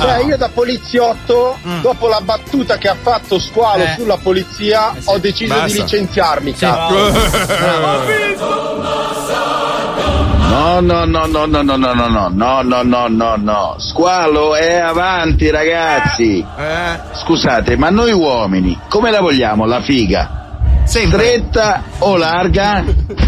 Cioè, 0.00 0.24
io 0.24 0.36
da 0.36 0.48
poliziotto, 0.48 1.58
dopo 1.82 2.08
la 2.08 2.20
battuta 2.22 2.76
che 2.78 2.88
ha 2.88 2.96
fatto 3.00 3.38
Squalo 3.38 3.82
Eh. 3.82 3.94
sulla 3.98 4.16
polizia, 4.16 4.94
ho 5.04 5.18
deciso 5.18 5.54
Basta. 5.54 5.66
di 5.66 5.80
licenziarmi. 5.80 6.52
cazzo. 6.54 6.94
No, 10.48 10.80
no, 10.80 11.04
no, 11.04 11.26
no, 11.26 11.46
no, 11.46 11.62
no, 11.62 11.76
no, 11.76 11.92
no, 11.94 12.08
no, 12.08 12.28
no, 12.30 12.62
no, 12.62 12.82
no, 12.82 13.08
no, 13.08 13.36
no. 13.36 13.74
Squalo 13.78 14.54
è 14.54 14.76
avanti, 14.76 15.50
ragazzi. 15.50 16.44
Scusate, 17.12 17.76
ma 17.76 17.90
noi 17.90 18.12
uomini, 18.12 18.78
come 18.88 19.10
la 19.10 19.20
vogliamo 19.20 19.66
la 19.66 19.80
figa? 19.82 20.45
Stretta 20.86 21.82
o 21.98 22.16
larga? 22.16 22.84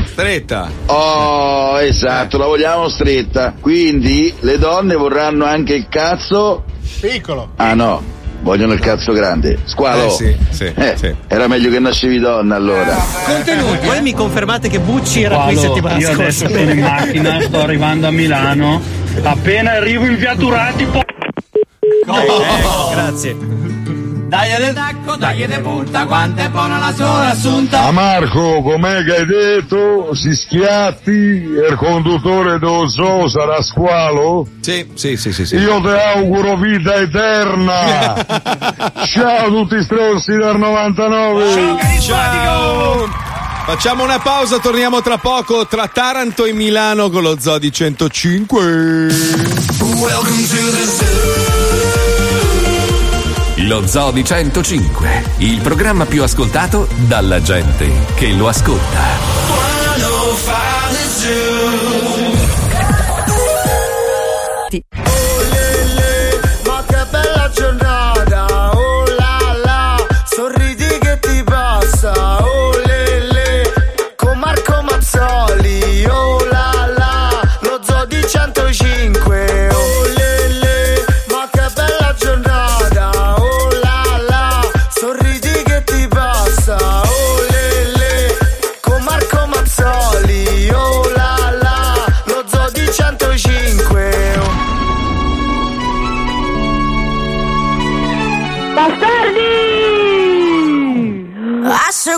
Stretta. 0.07 0.71
Oh, 0.87 1.81
esatto, 1.81 2.39
la 2.39 2.47
vogliamo 2.47 2.89
stretta. 2.89 3.53
Quindi 3.61 4.33
le 4.41 4.59
donne 4.59 4.95
vorranno 4.95 5.45
anche 5.45 5.75
il 5.75 5.87
cazzo? 5.89 6.65
Piccolo. 7.01 7.51
Ah 7.57 7.75
no, 7.75 8.01
vogliono 8.43 8.73
il 8.73 8.81
cazzo 8.81 9.13
grande. 9.13 9.59
Squalo. 9.65 10.07
Eh, 10.07 10.11
sì, 10.11 10.37
sì, 10.51 10.73
Eh, 10.75 10.95
sì. 10.97 11.15
Era 11.27 11.47
meglio 11.49 11.71
che 11.71 11.79
nascevi 11.81 12.19
donna 12.21 12.55
allora. 12.57 12.95
Contenuti. 13.27 13.87
Poi 13.87 14.03
mi 14.03 14.15
confermate 14.15 14.69
che 14.69 14.79
Bucci 14.79 15.23
era 15.23 15.37
qui 15.39 15.55
Paolo, 15.55 15.69
settimana 15.69 15.97
io 15.99 16.07
scorsa. 16.13 16.23
adesso 16.23 16.49
sono 16.49 16.71
in 16.71 16.79
macchina, 16.81 17.41
sto 17.41 17.61
arrivando 17.61 18.07
a 18.07 18.11
Milano. 18.11 18.81
Appena 19.23 19.73
arrivo 19.73 20.05
in 20.07 20.17
via 20.17 20.35
Turati, 20.37 20.85
po- 20.85 21.03
Ecco, 22.11 22.91
grazie. 22.93 23.37
Dai 24.29 24.59
de 24.59 24.73
tacco, 24.75 25.17
dai 25.17 25.47
de 25.47 25.59
punta, 25.61 26.05
quanto 26.05 26.43
è 26.43 26.51
buona 26.51 26.79
la 26.79 26.95
sola 26.95 27.31
assunta. 27.31 27.85
A 27.85 27.91
Marco, 27.93 28.61
com'è 28.61 29.03
che 29.03 29.17
hai 29.17 29.25
detto? 29.25 30.15
Si 30.15 30.37
schiatti 30.37 31.11
e 31.11 31.69
il 31.71 31.77
conduttore 31.79 32.59
dello 32.59 32.87
zoo 32.91 33.27
sarà 33.27 33.63
squalo? 33.63 34.47
Sì, 34.61 34.87
sì, 34.93 35.17
sì, 35.17 35.33
sì. 35.33 35.47
sì. 35.47 35.57
Io 35.57 35.81
ti 35.81 35.89
auguro 35.89 36.59
vita 36.59 36.97
eterna! 36.97 38.23
Ciao 39.07 39.47
a 39.47 39.49
tutti 39.49 39.83
stronzi 39.83 40.33
del 40.33 40.59
99! 40.59 41.79
Ciao! 41.99 43.09
Facciamo 43.65 44.05
una 44.05 44.19
pausa, 44.19 44.59
torniamo 44.59 45.01
tra 45.01 45.17
poco 45.17 45.67
tra 45.67 45.89
Taranto 45.89 46.45
e 46.45 46.53
Milano 46.53 47.09
con 47.09 47.23
lo 47.23 47.41
Zoo 47.41 47.57
di 47.57 47.73
105. 47.73 48.63
Lo 53.69 53.87
Zoo 53.87 54.13
di 54.13 54.25
105, 54.25 55.25
il 55.41 55.61
programma 55.61 56.07
più 56.07 56.23
ascoltato 56.23 56.89
dalla 57.07 57.43
gente 57.43 57.91
che 58.15 58.33
lo 58.33 58.49
ascolta. 58.49 58.99
Ma 64.97 65.18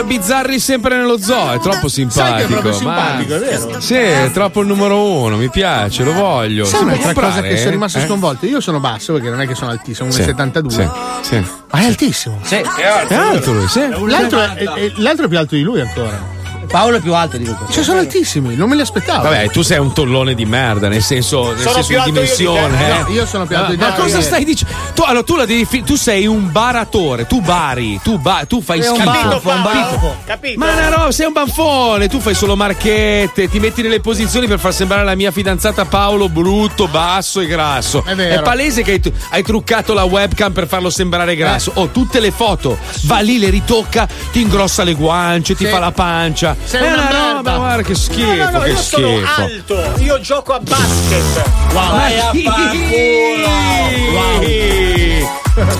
Voglio 0.00 0.04
bizzarri 0.18 0.58
sempre 0.58 0.96
nello 0.96 1.18
zoo, 1.18 1.52
è 1.52 1.58
troppo 1.60 1.86
simpatico. 1.88 2.26
Sai 2.26 2.36
che 2.38 2.42
è 2.44 2.46
proprio 2.46 2.70
ma- 2.72 2.78
simpatico, 2.78 3.34
è 3.34 3.38
vero? 3.38 3.80
Sì, 3.80 3.94
è 3.94 4.30
troppo 4.32 4.60
il 4.62 4.66
numero 4.66 5.02
uno, 5.02 5.36
mi 5.36 5.50
piace, 5.50 6.04
lo 6.04 6.12
voglio. 6.14 6.64
Sai 6.64 6.82
un'altra 6.84 7.12
cosa 7.12 7.42
che 7.42 7.56
sono 7.58 7.70
rimasto 7.70 7.98
Eh? 7.98 8.06
sconvolto? 8.06 8.46
Io 8.46 8.60
sono 8.60 8.80
basso 8.80 9.12
perché 9.12 9.28
non 9.28 9.40
è 9.42 9.46
che 9.46 9.54
sono 9.54 9.70
altissimo, 9.72 10.10
Sì, 10.10 10.22
1,72. 10.22 10.68
sì, 10.70 10.88
sì. 11.20 11.44
Ma 11.70 11.78
è 11.80 11.84
altissimo. 11.84 12.38
Sì. 12.42 12.54
È 12.56 13.14
alto 13.14 13.52
lui, 13.52 13.68
sì. 13.68 13.80
L'altro 14.06 14.40
è, 14.40 14.54
è- 14.54 14.92
l'altro 14.96 15.26
è 15.26 15.28
più 15.28 15.38
alto 15.38 15.54
di 15.54 15.62
lui 15.62 15.80
ancora. 15.80 16.38
Paolo 16.70 16.96
è 16.98 17.00
più 17.00 17.14
alto 17.14 17.36
di 17.36 17.44
lui. 17.46 17.56
Cioè, 17.70 17.82
sono 17.82 17.98
altissimi, 17.98 18.54
non 18.54 18.68
me 18.68 18.76
li 18.76 18.82
aspettavo. 18.82 19.22
Vabbè, 19.24 19.50
tu 19.50 19.62
sei 19.62 19.78
un 19.78 19.92
tollone 19.92 20.34
di 20.34 20.44
merda, 20.44 20.88
nel 20.88 21.02
senso, 21.02 21.48
nel 21.52 21.58
Sono 21.58 21.74
senso 21.74 21.88
di 21.88 21.94
alto 21.96 22.08
io 22.08 22.14
di 22.14 22.20
dimensione. 22.20 22.88
No, 22.88 23.06
eh. 23.08 23.12
io 23.12 23.26
sono 23.26 23.44
più 23.46 23.56
alto 23.56 23.72
di 23.72 23.76
te. 23.78 23.84
Ma 23.84 23.92
cosa 23.94 24.16
Io- 24.18 24.22
stai 24.22 24.44
dicendo? 24.44 24.74
Tu, 24.94 25.02
allora, 25.02 25.22
tu, 25.24 25.36
la 25.36 25.44
devi 25.46 25.64
fi- 25.64 25.82
tu 25.82 25.96
sei 25.96 26.26
un 26.26 26.50
baratore, 26.52 27.26
tu 27.26 27.40
bari, 27.40 27.98
tu, 28.02 28.18
ba- 28.18 28.44
tu 28.46 28.62
fai 28.62 28.80
È 28.80 28.88
un 28.88 28.94
schifo. 28.96 29.10
banfo, 29.10 29.48
un 29.50 29.62
banfo. 29.62 30.16
Capito? 30.24 30.58
Ma 30.60 30.88
no, 30.88 30.96
no, 31.04 31.10
sei 31.10 31.26
un 31.26 31.32
banfone, 31.32 32.08
tu 32.08 32.20
fai 32.20 32.34
solo 32.34 32.54
marchette, 32.56 33.48
ti 33.48 33.58
metti 33.58 33.82
nelle 33.82 34.00
posizioni 34.00 34.46
per 34.46 34.58
far 34.60 34.72
sembrare 34.72 35.04
la 35.04 35.14
mia 35.16 35.30
fidanzata 35.32 35.84
Paolo 35.86 36.28
brutto, 36.28 36.86
basso 36.86 37.40
e 37.40 37.46
grasso. 37.46 38.04
È 38.04 38.14
vero. 38.14 38.42
palese 38.42 38.82
che 38.82 38.92
hai, 38.92 39.12
hai 39.30 39.42
truccato 39.42 39.92
la 39.92 40.04
webcam 40.04 40.52
per 40.52 40.66
farlo 40.68 40.88
sembrare 40.90 41.34
grasso. 41.34 41.70
Eh. 41.74 41.80
Oh, 41.80 41.88
tutte 41.88 42.20
le 42.20 42.30
foto, 42.30 42.78
va 43.02 43.18
lì, 43.20 43.38
le 43.38 43.50
ritocca, 43.50 44.06
ti 44.30 44.40
ingrossa 44.40 44.84
le 44.84 44.94
guance, 44.94 45.54
ti 45.56 45.64
Sì. 45.64 45.70
fa 45.70 45.78
la 45.80 45.90
pancia. 45.90 46.56
Sei 46.64 46.80
è 46.82 46.86
una 46.86 46.94
una 46.94 47.02
merda. 47.10 47.32
roba, 47.32 47.56
guarda 47.56 47.82
che 47.82 47.94
schifo, 47.94 48.34
No, 48.34 48.44
no, 48.44 48.50
no, 48.50 48.60
che 48.60 48.68
io 48.70 48.76
schifo. 48.76 49.00
sono 49.00 49.20
alto, 49.36 49.92
io 50.02 50.20
gioco 50.20 50.52
a 50.52 50.60
basket. 50.60 51.48
Wow. 51.72 51.90
Vai 51.90 52.18
a 52.18 52.30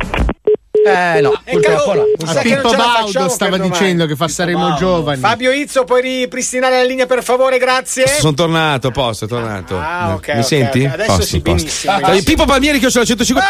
Eh 0.86 1.20
no, 1.22 1.32
E 1.44 1.58
cavolo, 1.60 2.04
A 2.22 2.26
sa 2.26 2.40
che 2.40 2.56
non 2.56 2.62
Pippo 2.62 2.76
Baudo 2.76 3.06
facciamo 3.06 3.28
stava 3.30 3.56
dicendo 3.56 4.04
che 4.04 4.16
fa 4.16 4.28
saremo 4.28 4.74
giovani. 4.74 5.18
Fabio 5.18 5.50
Izzo, 5.50 5.84
puoi 5.84 6.02
ripristinare 6.02 6.76
la 6.76 6.84
linea 6.84 7.06
per 7.06 7.22
favore, 7.22 7.56
grazie? 7.56 8.06
Sono 8.06 8.34
tornato, 8.34 8.90
posto, 8.90 9.24
è 9.24 9.28
tornato. 9.28 9.78
Ah, 9.78 10.12
ok, 10.14 10.28
Mi 10.34 10.40
ok, 10.40 10.44
senti? 10.44 10.84
ok. 10.84 10.92
Adesso 10.92 11.22
sì, 11.22 11.40
benissimo, 11.40 11.92
Dai, 11.92 12.02
benissimo. 12.02 12.28
Pippo 12.36 12.44
Palmieri 12.44 12.78
che 12.80 12.86
ho 12.86 12.90
la 12.92 13.04
150. 13.04 13.48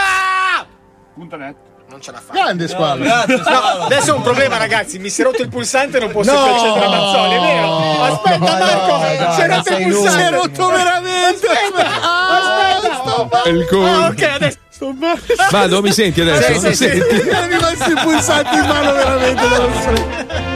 Non 1.95 2.03
ce 2.03 2.11
la 2.11 2.21
fa. 2.21 2.33
Grande 2.33 2.67
squalo. 2.67 3.05
No, 3.05 3.85
adesso 3.85 4.11
è 4.11 4.17
un 4.17 4.23
problema, 4.23 4.57
ragazzi. 4.57 4.99
Mi 4.99 5.11
si 5.11 5.21
è 5.21 5.25
rotto 5.25 5.43
il 5.43 5.49
pulsante 5.49 5.99
e 5.99 6.01
non 6.01 6.11
posso 6.11 6.33
No! 6.33 6.43
più 6.43 6.53
accendere 6.55 6.89
la 6.89 6.97
Mazzoli, 6.97 7.35
è 7.35 7.41
vero? 7.41 8.03
Aspetta, 8.03 8.37
No, 8.37 8.59
Marco, 8.59 8.97
no, 8.97 9.33
si 9.33 9.41
è 9.41 9.47
no, 9.47 9.55
rotto 9.55 9.71
il 9.77 9.83
pulsante. 9.85 10.11
Si 10.11 10.19
è 10.19 10.31
rotto 10.33 10.67
veramente. 10.71 11.47
Aspetta, 11.47 11.91
aspetta. 13.07 13.49
Il 13.49 13.67
culo. 13.69 13.87
Ah, 13.87 14.07
ok, 14.09 14.23
adesso. 14.35 14.59
Vado, 15.51 15.83
mi 15.83 15.93
senti 15.93 16.21
adesso? 16.21 16.53
Sì, 16.53 16.59
sì, 16.59 16.67
Mi 16.67 16.75
sì. 16.75 16.85
senti? 16.85 17.15
Mi 17.15 17.31
è 17.31 17.49
rimasto 17.49 17.91
il 17.91 18.01
pulsante 18.03 18.59
in 18.59 18.67
mano 18.67 18.93
veramente. 18.93 19.43
non 19.49 19.59
lo 19.59 19.71
so. 19.81 20.53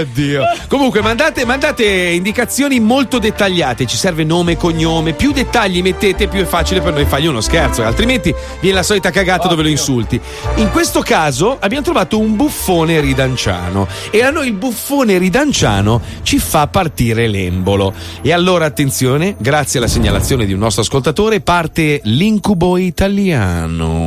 Oddio. 0.00 0.42
Comunque, 0.68 1.00
mandate, 1.00 1.44
mandate 1.44 1.84
indicazioni 1.84 2.78
molto 2.78 3.18
dettagliate. 3.18 3.86
Ci 3.86 3.96
serve 3.96 4.22
nome 4.22 4.52
e 4.52 4.56
cognome. 4.56 5.14
Più 5.14 5.32
dettagli 5.32 5.82
mettete, 5.82 6.28
più 6.28 6.42
è 6.42 6.44
facile 6.44 6.80
per 6.80 6.92
noi 6.92 7.06
fargli 7.06 7.26
uno 7.26 7.40
scherzo. 7.40 7.82
Altrimenti 7.82 8.32
viene 8.60 8.76
la 8.76 8.82
solita 8.82 9.10
cagata 9.10 9.48
dove 9.48 9.62
lo 9.62 9.68
insulti. 9.68 10.20
In 10.56 10.70
questo 10.70 11.00
caso 11.00 11.56
abbiamo 11.58 11.82
trovato 11.84 12.18
un 12.18 12.36
buffone 12.36 13.00
ridanciano. 13.00 13.88
E 14.10 14.22
a 14.22 14.30
noi 14.30 14.46
il 14.48 14.54
buffone 14.54 15.18
ridanciano 15.18 16.00
ci 16.22 16.38
fa 16.38 16.66
partire 16.68 17.26
l'embolo. 17.26 17.92
E 18.22 18.32
allora, 18.32 18.66
attenzione, 18.66 19.34
grazie 19.38 19.78
alla 19.80 19.88
segnalazione 19.88 20.46
di 20.46 20.52
un 20.52 20.60
nostro 20.60 20.82
ascoltatore, 20.82 21.40
parte 21.40 22.00
l'incubo 22.04 22.75
italiano. 22.76 24.06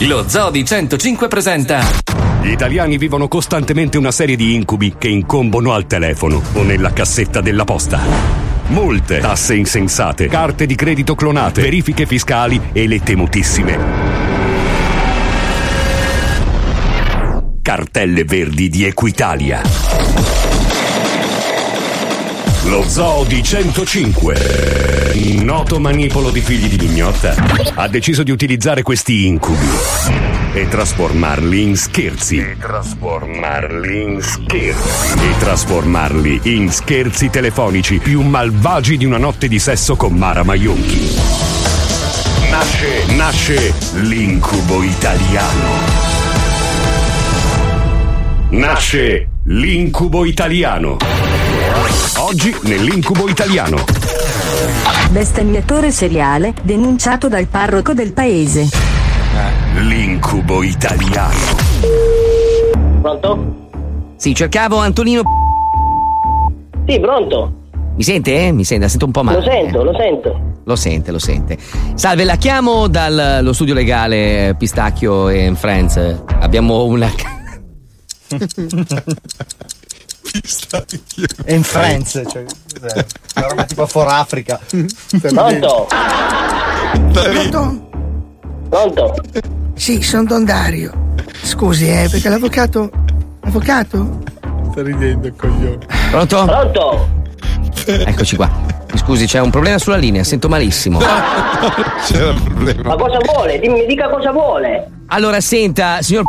Lo 0.00 0.28
Zoo 0.28 0.50
di 0.50 0.64
105 0.64 1.28
presenta 1.28 1.80
Gli 2.42 2.50
italiani 2.50 2.98
vivono 2.98 3.28
costantemente 3.28 3.98
una 3.98 4.12
serie 4.12 4.36
di 4.36 4.54
incubi 4.54 4.94
che 4.96 5.08
incombono 5.08 5.72
al 5.72 5.86
telefono 5.86 6.40
o 6.52 6.62
nella 6.62 6.92
cassetta 6.92 7.40
della 7.40 7.64
posta. 7.64 8.00
Multe, 8.68 9.18
tasse 9.18 9.54
insensate, 9.54 10.28
carte 10.28 10.66
di 10.66 10.74
credito 10.74 11.14
clonate, 11.14 11.62
verifiche 11.62 12.06
fiscali 12.06 12.60
e 12.72 12.86
le 12.86 13.00
temutissime 13.00 14.26
cartelle 17.68 18.24
verdi 18.24 18.70
di 18.70 18.84
Equitalia. 18.84 19.60
Lo 22.64 22.82
zoo 22.88 23.24
di 23.24 23.42
105, 23.42 25.12
noto 25.42 25.78
manipolo 25.78 26.30
di 26.30 26.40
figli 26.40 26.76
di 26.76 26.86
mignotta, 26.86 27.34
ha 27.74 27.88
deciso 27.88 28.22
di 28.22 28.30
utilizzare 28.30 28.82
questi 28.82 29.26
incubi 29.26 29.66
e 30.52 30.68
trasformarli 30.68 31.62
in 31.62 31.76
scherzi. 31.76 32.38
E 32.38 32.56
trasformarli 32.58 34.02
in 34.02 34.20
scherzi. 34.20 35.18
E 35.18 35.38
trasformarli 35.38 36.40
in 36.44 36.70
scherzi 36.70 37.30
telefonici 37.30 37.98
più 37.98 38.22
malvagi 38.22 38.96
di 38.96 39.04
una 39.04 39.18
notte 39.18 39.48
di 39.48 39.58
sesso 39.58 39.96
con 39.96 40.14
Mara 40.14 40.42
Maionchi. 40.42 41.14
Nasce, 42.50 43.14
nasce 43.14 43.74
l'incubo 44.00 44.82
italiano. 44.82 46.06
Nasce 48.50 49.28
l'incubo 49.44 50.24
italiano. 50.24 50.96
Oggi 52.18 52.54
nell'incubo 52.64 53.28
italiano. 53.28 53.76
Bestemmiatore 55.10 55.90
seriale, 55.90 56.54
denunciato 56.62 57.28
dal 57.28 57.46
parroco 57.46 57.94
del 57.94 58.12
paese. 58.12 58.68
L'incubo 59.76 60.62
italiano. 60.62 61.34
Pronto? 63.00 63.66
Sì, 64.16 64.34
cercavo 64.34 64.78
Antonino. 64.78 65.22
Sì, 66.86 66.98
pronto. 67.00 67.52
Mi 67.96 68.02
sente? 68.02 68.46
eh? 68.46 68.52
Mi 68.52 68.64
sente, 68.64 68.84
la 68.84 68.88
sento 68.90 69.06
un 69.06 69.12
po' 69.12 69.22
male. 69.22 69.38
Lo 69.38 69.44
sento, 69.44 69.82
lo 69.82 69.94
sento. 69.96 70.40
Lo 70.64 70.76
sente, 70.76 71.10
lo 71.12 71.18
sente. 71.18 71.56
Salve, 71.94 72.24
la 72.24 72.36
chiamo 72.36 72.88
dallo 72.88 73.52
studio 73.52 73.74
legale 73.74 74.54
Pistacchio 74.58 75.28
e 75.28 75.52
Friends. 75.54 75.98
Abbiamo 76.40 76.84
una. 76.84 77.10
E 81.44 81.54
in 81.54 81.62
France, 81.62 82.24
cioè, 82.28 82.44
cos'è? 82.80 83.04
Una 83.36 83.46
roba 83.48 83.64
tipo 83.64 83.86
for 83.86 84.06
Africa. 84.08 84.58
Pronto? 85.20 85.86
Pronto? 87.12 87.88
Pronto? 88.68 89.14
Sì, 89.74 90.02
sono 90.02 90.24
Don 90.24 90.44
Dario. 90.44 91.14
Scusi, 91.42 91.88
eh, 91.88 92.08
perché 92.10 92.28
l'avvocato. 92.28 92.90
Avvocato? 93.40 94.18
Sta 94.70 94.82
ridendo, 94.82 95.32
coglione. 95.36 95.86
Pronto? 96.10 96.44
Pronto? 96.44 97.08
Eccoci 97.86 98.36
qua. 98.36 98.50
Mi 98.90 98.98
scusi, 98.98 99.26
c'è 99.26 99.40
un 99.40 99.50
problema 99.50 99.78
sulla 99.78 99.96
linea, 99.96 100.24
sento 100.24 100.48
malissimo. 100.48 100.98
C'era 102.06 102.30
un 102.30 102.42
problema. 102.42 102.82
Ma 102.82 102.96
cosa 102.96 103.18
vuole? 103.32 103.58
Dimmi, 103.58 103.86
dica 103.86 104.08
cosa 104.08 104.30
vuole. 104.32 104.90
Allora, 105.08 105.40
senta, 105.40 106.02
signor. 106.02 106.24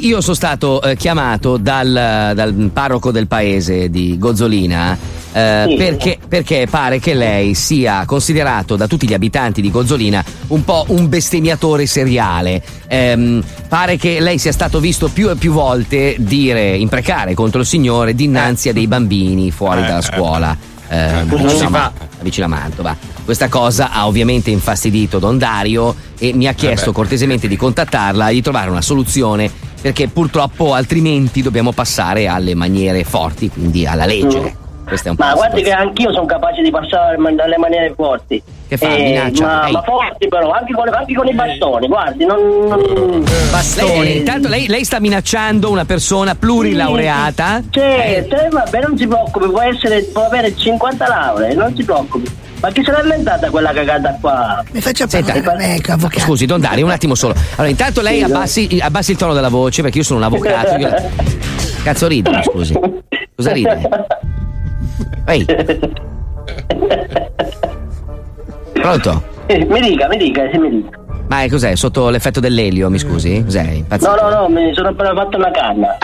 Io 0.00 0.20
sono 0.20 0.34
stato 0.34 0.82
eh, 0.82 0.94
chiamato 0.94 1.56
dal, 1.56 2.32
dal 2.34 2.70
parroco 2.72 3.10
del 3.10 3.26
paese 3.26 3.88
di 3.88 4.18
Gozzolina 4.18 4.96
eh, 5.32 5.64
Sì. 5.68 5.74
perché, 5.76 6.18
perché 6.28 6.66
pare 6.70 6.98
che 7.00 7.14
lei 7.14 7.54
sia 7.54 8.04
considerato 8.04 8.76
da 8.76 8.86
tutti 8.86 9.08
gli 9.08 9.14
abitanti 9.14 9.60
di 9.62 9.70
Gozzolina 9.70 10.22
un 10.48 10.64
po' 10.64 10.84
un 10.88 11.08
bestemmiatore 11.08 11.86
seriale. 11.86 12.62
Ehm, 12.88 13.42
pare 13.68 13.96
che 13.96 14.20
lei 14.20 14.38
sia 14.38 14.52
stato 14.52 14.80
visto 14.80 15.08
più 15.08 15.30
e 15.30 15.36
più 15.36 15.52
volte 15.52 16.14
dire, 16.18 16.76
imprecare 16.76 17.32
contro 17.34 17.60
il 17.60 17.66
Signore 17.66 18.14
dinanzi 18.14 18.68
a 18.68 18.72
dei 18.74 18.86
bambini 18.86 19.50
fuori 19.50 19.80
Eh, 19.80 19.86
dalla 19.86 19.98
eh, 19.98 20.02
scuola. 20.02 20.56
eh. 20.88 21.20
eh, 21.20 21.24
vicino 21.24 21.76
a 21.76 21.92
vicino 22.20 22.46
a 22.46 22.48
Mantova. 22.48 22.96
Questa 23.24 23.48
cosa 23.48 23.90
ha 23.90 24.06
ovviamente 24.06 24.50
infastidito 24.50 25.18
Don 25.18 25.36
Dario 25.38 25.94
e 26.18 26.32
mi 26.32 26.46
ha 26.46 26.52
chiesto 26.52 26.90
beh. 26.90 26.96
cortesemente 26.96 27.48
di 27.48 27.56
contattarla 27.56 28.28
e 28.28 28.34
di 28.34 28.42
trovare 28.42 28.70
una 28.70 28.82
soluzione 28.82 29.50
perché 29.80 30.08
purtroppo 30.08 30.74
altrimenti 30.74 31.42
dobbiamo 31.42 31.72
passare 31.72 32.26
alle 32.26 32.54
maniere 32.54 33.04
forti, 33.04 33.48
quindi 33.48 33.86
alla 33.86 34.06
legge. 34.06 34.64
Questa 34.86 35.08
è 35.08 35.10
un 35.10 35.16
po' 35.16 35.24
Ma 35.24 35.34
guardi 35.34 35.62
che 35.62 35.72
anch'io 35.72 36.12
sono 36.12 36.26
capace 36.26 36.62
di 36.62 36.70
passare 36.70 37.16
dalle 37.34 37.58
maniere 37.58 37.92
forti. 37.94 38.40
Che 38.68 38.76
fa? 38.76 38.96
Eh, 38.96 39.02
Minaccia? 39.02 39.46
ma, 39.46 39.70
ma 39.70 39.82
forti 39.82 40.26
però, 40.28 40.50
anche 40.50 40.72
con, 40.72 40.88
anche 40.92 41.14
con 41.14 41.26
i 41.28 41.34
bastoni, 41.34 41.86
guardi, 41.86 42.24
non. 42.24 42.38
non... 42.66 43.24
Lei, 43.76 44.16
intanto 44.18 44.48
lei, 44.48 44.66
lei 44.66 44.84
sta 44.84 44.98
minacciando 44.98 45.70
una 45.70 45.84
persona 45.84 46.34
plurilaureata. 46.34 47.62
Certo, 47.70 48.34
eh, 48.36 48.48
vabbè, 48.48 48.80
non 48.80 48.98
si 48.98 49.06
preoccupi, 49.06 49.46
può, 49.48 49.60
essere, 49.62 50.02
può 50.12 50.26
avere 50.26 50.56
50 50.56 51.06
lauree, 51.06 51.54
non 51.54 51.74
si 51.76 51.84
preoccupi. 51.84 52.28
Ma 52.58 52.70
chi 52.72 52.82
se 52.82 52.90
l'ha 52.90 53.02
inventata 53.02 53.50
quella 53.50 53.70
cagata 53.72 54.16
qua? 54.20 54.64
Mi 54.72 54.80
faccia 54.80 55.06
Senta, 55.06 55.32
parlare, 55.34 55.74
ecco, 55.74 55.92
avvocato. 55.92 56.20
Scusi, 56.24 56.46
Don 56.46 56.60
Dario, 56.60 56.86
un 56.86 56.90
attimo 56.90 57.14
solo. 57.14 57.34
Allora, 57.54 57.68
intanto 57.68 58.00
lei 58.00 58.18
Sì, 58.18 58.24
abbassi, 58.24 58.78
abbassi 58.80 59.10
il 59.12 59.16
tono 59.16 59.34
della 59.34 59.48
voce 59.50 59.82
perché 59.82 59.98
io 59.98 60.04
sono 60.04 60.18
un 60.18 60.24
avvocato. 60.24 60.74
io- 60.76 60.90
Cazzo 61.84 62.08
ride, 62.08 62.30
mi 62.30 62.42
scusi. 62.42 62.76
Cosa 63.36 63.52
ride? 63.52 63.78
Ehi. 65.28 65.46
Pronto? 68.80 69.22
Eh, 69.46 69.64
mi 69.68 69.80
dica, 69.80 70.08
mi 70.08 70.16
dica, 70.16 70.42
sì, 70.50 70.58
mi 70.58 70.70
dica. 70.70 70.98
Ma 71.28 71.42
è 71.42 71.48
cos'è? 71.48 71.74
Sotto 71.74 72.08
l'effetto 72.08 72.38
dell'elio, 72.38 72.88
mi 72.88 72.98
scusi? 72.98 73.42
Cos'è? 73.42 73.62
Impazzito? 73.62 74.14
No, 74.14 74.28
no, 74.28 74.40
no, 74.42 74.48
mi 74.48 74.72
sono 74.74 74.88
appena 74.90 75.12
fatto 75.12 75.36
una 75.36 75.50
canna. 75.50 75.96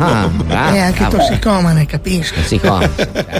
Ah, 0.00 0.28
bravo, 0.28 0.74
È 0.74 0.78
anche 0.80 0.98
bravo. 1.00 1.16
tossicomane, 1.16 1.86
capisco. 1.86 2.40
Sì, 2.42 2.58
come? 2.58 2.90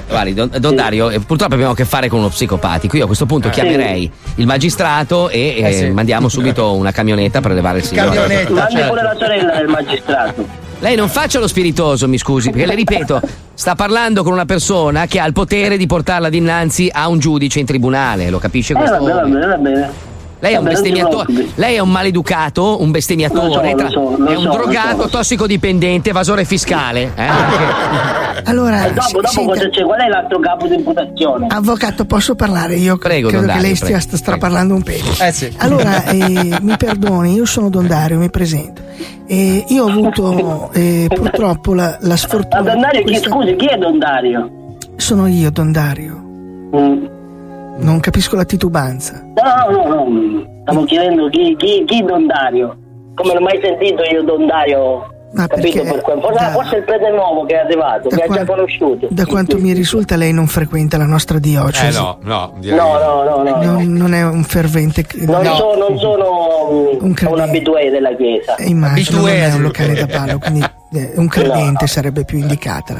Guardi, 0.09 0.34
Don, 0.34 0.50
Don 0.59 0.74
Dario, 0.76 1.10
eh, 1.10 1.18
purtroppo 1.20 1.55
abbiamo 1.55 1.72
a 1.72 1.74
che 1.74 1.84
fare 1.84 2.09
con 2.09 2.20
uno 2.20 2.28
psicopatico. 2.28 2.96
Io 2.96 3.05
a 3.05 3.06
questo 3.06 3.26
punto 3.26 3.48
Eh. 3.48 3.50
chiamerei 3.50 4.10
il 4.36 4.46
magistrato 4.46 5.28
e 5.28 5.56
eh, 5.59 5.62
Eh, 5.68 5.72
sì. 5.72 5.90
mandiamo 5.90 6.28
subito 6.28 6.74
una 6.74 6.92
camionetta 6.92 7.40
per 7.40 7.52
levare 7.52 7.78
il 7.78 7.84
signore. 7.84 8.16
Mandi 8.16 8.34
certo. 8.74 8.88
pure 8.88 9.02
la 9.02 9.16
sorella 9.18 9.55
del 9.56 9.68
magistrato. 9.68 10.46
Lei 10.80 10.94
non 10.94 11.09
faccia 11.09 11.40
lo 11.40 11.48
spiritoso, 11.48 12.06
mi 12.06 12.18
scusi, 12.18 12.50
perché 12.50 12.66
le 12.66 12.74
ripeto, 12.76 13.20
sta 13.52 13.74
parlando 13.74 14.22
con 14.22 14.32
una 14.32 14.44
persona 14.44 15.06
che 15.06 15.18
ha 15.18 15.26
il 15.26 15.32
potere 15.32 15.76
di 15.76 15.86
portarla 15.86 16.28
dinanzi 16.28 16.88
a 16.92 17.09
un 17.09 17.18
giudice 17.18 17.59
in 17.59 17.66
tribunale, 17.66 18.30
lo 18.30 18.38
capisce 18.38 18.74
Eh, 18.74 18.76
questo? 18.76 18.96
va 18.98 19.00
bene, 19.00 19.14
va 19.14 19.22
bene, 19.24 19.46
va 19.46 19.56
bene. 19.56 19.90
Lei 20.40 20.55
è 20.55 20.60
lei 21.56 21.74
è 21.74 21.78
un 21.80 21.90
maleducato, 21.90 22.80
un 22.80 22.92
bestemmiatore, 22.92 23.70
so, 23.70 23.76
tra- 23.76 23.90
so, 23.90 24.24
è 24.24 24.36
un 24.36 24.42
so, 24.44 24.50
drogato, 24.50 25.09
tossicodipendente, 25.09 26.10
evasore 26.10 26.44
fiscale. 26.44 27.12
eh? 27.16 27.26
Allora, 28.44 28.86
E 28.86 28.93
dopo, 28.93 29.20
dopo 29.20 29.28
senta, 29.28 29.52
cosa 29.52 29.69
c'è? 29.69 29.82
Qual 29.82 30.01
è 30.01 30.09
l'altro 30.09 30.39
capo 30.39 30.66
di 30.66 30.74
imputazione? 30.74 31.47
avvocato, 31.51 32.05
posso 32.05 32.35
parlare? 32.35 32.77
Io 32.77 32.97
Prego, 32.97 33.28
credo 33.28 33.47
Don 33.47 33.55
che 33.56 33.60
lei 33.62 33.74
stia 33.77 33.98
prego, 33.98 34.16
straparlando 34.16 34.74
un 34.74 34.82
pelo. 34.82 35.05
Eh 35.20 35.32
sì. 35.32 35.52
Allora, 35.59 36.05
eh, 36.10 36.59
mi 36.60 36.77
perdoni, 36.77 37.35
io 37.35 37.44
sono 37.44 37.69
Don 37.70 37.86
Dario, 37.86 38.19
mi 38.19 38.31
presento. 38.31 38.82
Eh, 39.27 39.65
io 39.69 39.85
ho 39.85 39.89
avuto 39.89 40.70
eh, 40.73 41.06
purtroppo 41.15 41.74
la, 41.74 41.97
la 42.01 42.09
Ma 42.09 42.16
sfortuna. 42.16 42.62
Don 42.62 42.81
Dario, 42.81 43.01
chi, 43.02 43.06
questa- 43.10 43.28
scusi, 43.28 43.56
chi 43.56 43.66
è 43.66 43.77
Don 43.77 43.98
Dario? 43.98 44.51
Sono 44.97 45.27
io, 45.27 45.51
Don 45.51 45.70
Dario. 45.73 46.15
Mm. 46.77 47.06
Non 47.81 48.01
capisco 48.01 48.35
la 48.36 48.44
titubanza. 48.44 49.23
No, 49.35 49.70
no, 49.70 49.86
no, 49.86 50.09
no. 50.09 50.47
Stavo 50.62 50.85
chiedendo 50.85 51.28
chi, 51.28 51.55
chi, 51.56 51.85
chi 51.86 52.02
Don 52.05 52.27
Dario. 52.27 52.77
Come 53.15 53.32
non 53.35 53.43
ho 53.43 53.47
mai 53.47 53.60
sentito 53.62 54.02
io 54.02 54.23
Don 54.23 54.47
Capito 55.34 55.82
perché 55.82 55.82
per. 55.82 56.20
Forse, 56.20 56.38
da- 56.44 56.50
forse 56.52 56.76
il 56.76 56.84
prete 56.84 57.10
nuovo 57.10 57.44
che 57.44 57.55
è 57.55 57.59
arrivato, 57.64 58.09
che 58.09 58.22
ha 58.22 58.28
già 58.28 58.44
conosciuto. 58.44 59.09
Da 59.10 59.26
quanto 59.26 59.59
mi 59.59 59.72
risulta, 59.72 60.16
lei 60.16 60.32
non 60.32 60.46
frequenta 60.46 60.96
la 60.96 61.05
nostra 61.05 61.36
Eh 61.36 61.40
diocesi. 61.40 61.98
no, 61.98 62.18
no, 62.22 62.55
direi. 62.59 62.78
No, 62.78 62.98
no, 62.98 63.22
no, 63.24 63.42
no. 63.42 63.62
Non, 63.62 63.92
non 63.92 64.14
è 64.14 64.22
un 64.24 64.42
fervente. 64.44 65.05
Non, 65.26 65.42
no. 65.42 65.55
so- 65.55 65.76
non 65.76 65.98
sono 65.98 66.96
Un 67.00 67.14
un, 67.26 67.40
abitué 67.40 67.90
della 67.90 68.14
chiesa. 68.16 68.56
Eh, 68.56 68.68
Immagino, 68.68 69.20
non 69.20 69.28
è 69.28 69.52
un 69.52 69.62
locale 69.62 69.94
da 69.94 70.06
ballo, 70.06 70.38
quindi 70.38 70.64
eh, 70.94 71.12
un 71.16 71.28
credente 71.28 71.86
sarebbe 71.86 72.24
più 72.24 72.38
indicata. 72.38 72.96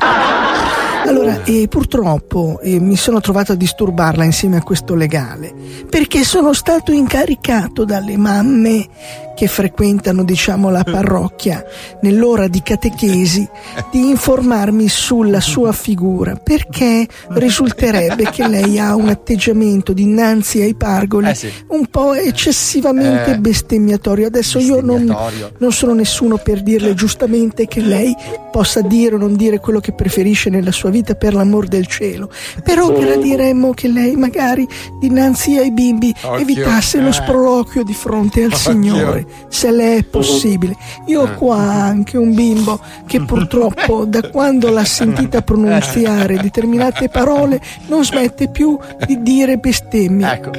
Allora, 1.05 1.43
eh, 1.45 1.67
purtroppo 1.69 2.61
eh, 2.63 2.79
mi 2.81 2.97
sono 2.97 3.21
trovato 3.21 3.53
a 3.53 3.55
disturbarla 3.55 4.25
insieme 4.25 4.57
a 4.59 4.63
questo 4.63 4.95
legale 4.95 5.55
perché 5.89 6.23
sono 6.25 6.53
stato 6.53 6.93
incaricato 6.93 7.85
dalle 7.85 8.17
mamme 8.17 8.87
che 9.35 9.47
frequentano, 9.47 10.25
diciamo, 10.25 10.69
la 10.69 10.83
parrocchia 10.83 11.65
nell'ora 12.03 12.49
di 12.49 12.61
catechesi 12.61 13.49
di 13.93 14.09
informarmi 14.09 14.89
sulla 14.89 15.39
sua 15.41 15.71
figura 15.71 16.35
perché 16.35 17.07
risulterebbe 17.29 18.31
che 18.31 18.49
lei 18.49 18.81
ha 18.81 18.97
un 18.97 19.09
atteggiamento 19.09 19.93
dinanzi 19.93 20.61
ai 20.61 20.75
pargoli 20.75 21.29
Eh 21.29 21.35
sì. 21.37 21.53
un 21.69 21.87
po' 21.87 22.15
eccessivamente 22.15 23.33
Eh. 23.33 23.39
bestemmiatorio. 23.39 24.27
Adesso 24.27 24.59
io 24.59 24.81
non, 24.81 25.17
non 25.59 25.73
sono 25.73 25.95
nessuno 25.95 26.39
per 26.39 26.63
dirle 26.63 26.95
giustamente 26.95 27.67
che 27.69 27.81
lei 27.81 28.13
possa 28.51 28.81
dire 28.81 29.15
o 29.15 29.19
non 29.19 29.37
dire 29.37 29.61
quello 29.61 29.79
che 29.79 29.93
preferisce 29.93 30.51
nella 30.51 30.73
sua 30.73 30.88
vita 30.91 31.15
per 31.15 31.35
l'amor 31.35 31.67
del 31.67 31.87
cielo. 31.87 32.31
Però 32.63 32.91
gradiremmo 32.93 33.73
che 33.75 33.89
lei 33.89 34.17
magari 34.17 34.67
dinanzi 34.99 35.57
ai 35.57 35.71
bimbi 35.73 36.15
Occhio. 36.23 36.37
evitasse 36.39 37.01
lo 37.01 37.09
Eh. 37.09 37.13
sproloquio 37.13 37.83
di 37.85 37.95
fronte 37.95 38.41
al 38.45 38.53
Occhio. 38.53 38.59
Signore, 38.59 39.27
se 39.49 39.71
le 39.71 39.97
è 39.97 40.03
possibile. 40.05 40.77
Io 41.07 41.23
ho 41.23 41.35
qua 41.35 41.57
anche 41.59 42.17
un 42.17 42.35
bimbo 42.35 42.79
che 43.07 43.23
purtroppo 43.23 44.05
da 44.05 44.29
quando 44.31 44.71
l'ha 44.71 44.85
sentita 44.85 45.43
pronunziare 45.43 46.37
determinate 46.39 47.09
parole 47.09 47.61
non 47.87 48.05
smette 48.05 48.49
più 48.51 48.79
di 49.07 49.23
dire 49.23 49.57
bestemmie. 49.59 50.31
Ecco. 50.33 50.51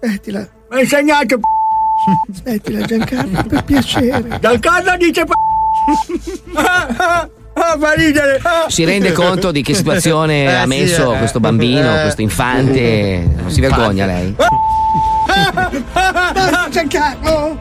Smettila, 0.00 0.40
Mi 0.70 0.76
ha 0.76 0.80
insegnato 0.80 1.38
smettila 2.32 2.84
Giancarlo, 2.86 3.42
per 3.48 3.64
piacere. 3.64 4.38
Giancarlo 4.40 4.96
dice 4.98 5.24
ah, 6.54 6.86
ah, 6.96 7.28
ah, 7.54 7.76
fa 7.78 7.92
ridere. 7.94 8.38
ah. 8.42 8.64
Si 8.68 8.84
rende 8.84 9.12
conto 9.12 9.50
di 9.50 9.62
che 9.62 9.74
situazione 9.74 10.44
Eh, 10.44 10.54
ha 10.54 10.62
sì, 10.62 10.68
messo 10.68 11.14
eh. 11.14 11.18
questo 11.18 11.40
bambino, 11.40 11.96
Eh. 11.96 12.00
questo 12.02 12.22
infante? 12.22 13.26
Non 13.36 13.50
si 13.50 13.60
vergogna 13.60 14.06
lei? 14.06 14.34
Dai, 14.36 14.46
Giancarlo, 16.70 17.58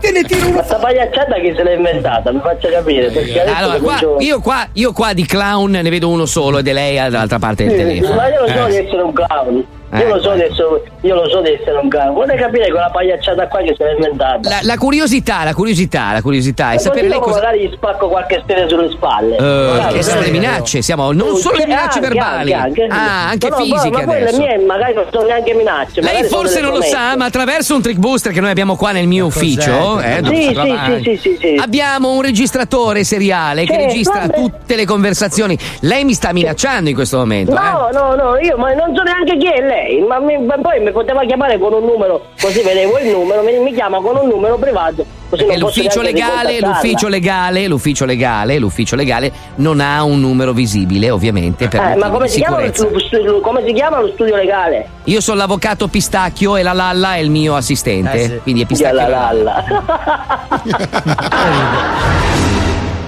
te 0.00 0.10
ne 0.12 0.22
tiro 0.24 0.44
Ma 0.46 0.50
uno 0.50 0.62
sta 0.64 0.76
pagliacciata 0.76 1.34
chi 1.40 1.52
se 1.56 1.62
l'ha 1.62 1.72
inventata? 1.72 2.32
Mi 2.32 2.40
faccia 2.42 2.68
capire. 2.70 3.10
Perché 3.10 3.40
Allora, 3.42 3.78
qua, 3.78 3.98
io, 4.18 4.40
qua, 4.40 4.66
io 4.72 4.92
qua 4.92 5.12
di 5.12 5.24
clown 5.26 5.70
ne 5.70 5.90
vedo 5.90 6.08
uno 6.08 6.26
solo 6.26 6.58
ed 6.58 6.68
è 6.68 6.72
lei 6.72 6.96
dall'altra 6.96 7.38
parte 7.38 7.64
del 7.64 7.72
Sì, 7.72 7.78
telefono. 7.78 8.14
Ma 8.14 8.28
io 8.28 8.40
non 8.40 8.48
so 8.48 8.66
Eh. 8.66 8.70
di 8.70 8.76
essere 8.86 9.02
un 9.02 9.12
clown. 9.12 9.64
Io 9.94 10.08
lo 10.08 10.22
so 10.22 10.32
essere, 10.32 10.82
io 11.02 11.14
lo 11.14 11.28
so 11.28 11.40
di 11.42 11.50
essere 11.52 11.76
un 11.76 11.88
cane. 11.90 12.10
Vorrei 12.12 12.38
capire 12.38 12.70
quella 12.70 12.88
pagliacciata 12.90 13.46
qua 13.48 13.60
che 13.60 13.74
si 13.76 13.82
è 13.82 13.92
inventata. 13.92 14.48
La, 14.48 14.58
la 14.62 14.76
curiosità, 14.78 15.44
la 15.44 15.52
curiosità, 15.52 16.12
la 16.12 16.22
curiosità 16.22 16.70
è 16.72 16.74
E 16.76 16.78
sapere 16.78 17.08
così 17.08 17.10
lei 17.10 17.20
cosa. 17.20 17.34
magari 17.40 17.60
gli 17.68 17.70
spacco 17.74 18.08
qualche 18.08 18.40
stella 18.44 18.66
sulle 18.68 18.88
spalle. 18.90 19.36
Eh, 19.36 19.38
Guarda, 19.38 19.88
che 19.92 20.02
sono 20.02 20.20
le 20.20 20.30
minacce, 20.30 20.80
siamo 20.80 21.12
non 21.12 21.36
solo 21.36 21.58
le 21.58 21.66
minacce 21.66 21.98
anche, 21.98 22.08
verbali, 22.08 22.52
anche, 22.54 22.82
anche. 22.84 22.94
ah, 22.94 23.28
anche 23.28 23.48
No, 23.50 23.56
no, 23.58 23.62
fisiche 23.64 23.90
ma 23.90 24.04
quelle 24.04 24.22
adesso. 24.28 24.38
mie 24.40 24.58
magari 24.64 24.94
non 24.94 25.04
sono 25.12 25.26
neanche 25.26 25.54
minacce. 25.54 26.00
Lei 26.00 26.24
forse 26.24 26.60
non 26.62 26.70
lo 26.72 26.80
sa, 26.80 26.96
promesse. 26.96 27.16
ma 27.18 27.24
attraverso 27.26 27.74
un 27.74 27.82
trick 27.82 27.98
booster 27.98 28.32
che 28.32 28.40
noi 28.40 28.50
abbiamo 28.50 28.76
qua 28.76 28.92
nel 28.92 29.06
mio 29.06 29.26
ufficio, 29.26 30.00
eh, 30.00 30.20
Sì, 30.24 30.54
sì, 30.54 31.02
sì, 31.02 31.16
sì, 31.20 31.36
sì. 31.38 31.56
abbiamo 31.60 32.12
un 32.12 32.22
registratore 32.22 33.04
seriale 33.04 33.64
che 33.66 33.76
registra 33.76 34.20
vabbè. 34.20 34.34
tutte 34.34 34.74
le 34.76 34.86
conversazioni. 34.86 35.58
Lei 35.80 36.04
mi 36.04 36.14
sta 36.14 36.32
minacciando 36.32 36.88
in 36.88 36.94
questo 36.94 37.18
momento, 37.18 37.52
eh? 37.52 37.54
No, 37.60 37.88
no, 37.92 38.14
no, 38.14 38.38
io 38.38 38.56
ma 38.56 38.72
non 38.72 38.94
so 38.96 39.02
neanche 39.02 39.36
chi 39.36 39.46
è 39.52 39.60
lei, 39.60 39.80
ma, 40.06 40.18
mi- 40.18 40.38
ma 40.38 40.56
poi 40.60 40.80
mi 40.80 40.90
poteva 40.92 41.24
chiamare 41.24 41.58
con 41.58 41.72
un 41.72 41.84
numero, 41.84 42.26
così 42.40 42.62
vedevo 42.62 42.98
il 42.98 43.08
numero, 43.10 43.42
mi, 43.42 43.58
mi 43.58 43.72
chiama 43.72 44.00
con 44.00 44.16
un 44.16 44.28
numero 44.28 44.56
privato, 44.58 45.04
così 45.28 45.44
Perché 45.44 45.58
l'ufficio 45.58 46.02
legale, 46.02 46.58
l'ufficio 46.60 47.08
legale, 47.08 47.66
l'ufficio 47.68 48.04
legale, 48.04 48.58
l'ufficio 48.58 48.96
legale 48.96 49.32
non 49.56 49.80
ha 49.80 50.02
un 50.04 50.20
numero 50.20 50.52
visibile, 50.52 51.10
ovviamente, 51.10 51.68
per 51.68 51.80
Eh, 51.80 51.96
ma 51.96 52.10
come 52.10 52.28
si, 52.28 52.40
chiama 52.40 52.60
lo 52.60 52.72
sicurezza. 52.72 53.08
stu- 53.08 53.18
stu- 53.18 53.40
come 53.40 53.62
si 53.66 53.72
chiama 53.72 54.00
lo 54.00 54.08
studio 54.08 54.36
legale? 54.36 54.86
Io 55.04 55.20
sono 55.20 55.38
l'avvocato 55.38 55.88
Pistacchio 55.88 56.56
e 56.56 56.62
la 56.62 56.72
Lalla 56.72 57.14
è 57.14 57.18
il 57.18 57.30
mio 57.30 57.54
assistente. 57.56 58.12
Eh, 58.20 58.24
sì. 58.28 58.38
Quindi 58.42 58.62
è 58.62 58.66
Pistacchio. 58.66 58.98
E 58.98 59.02
la 59.02 59.08
Lalla. 59.08 59.64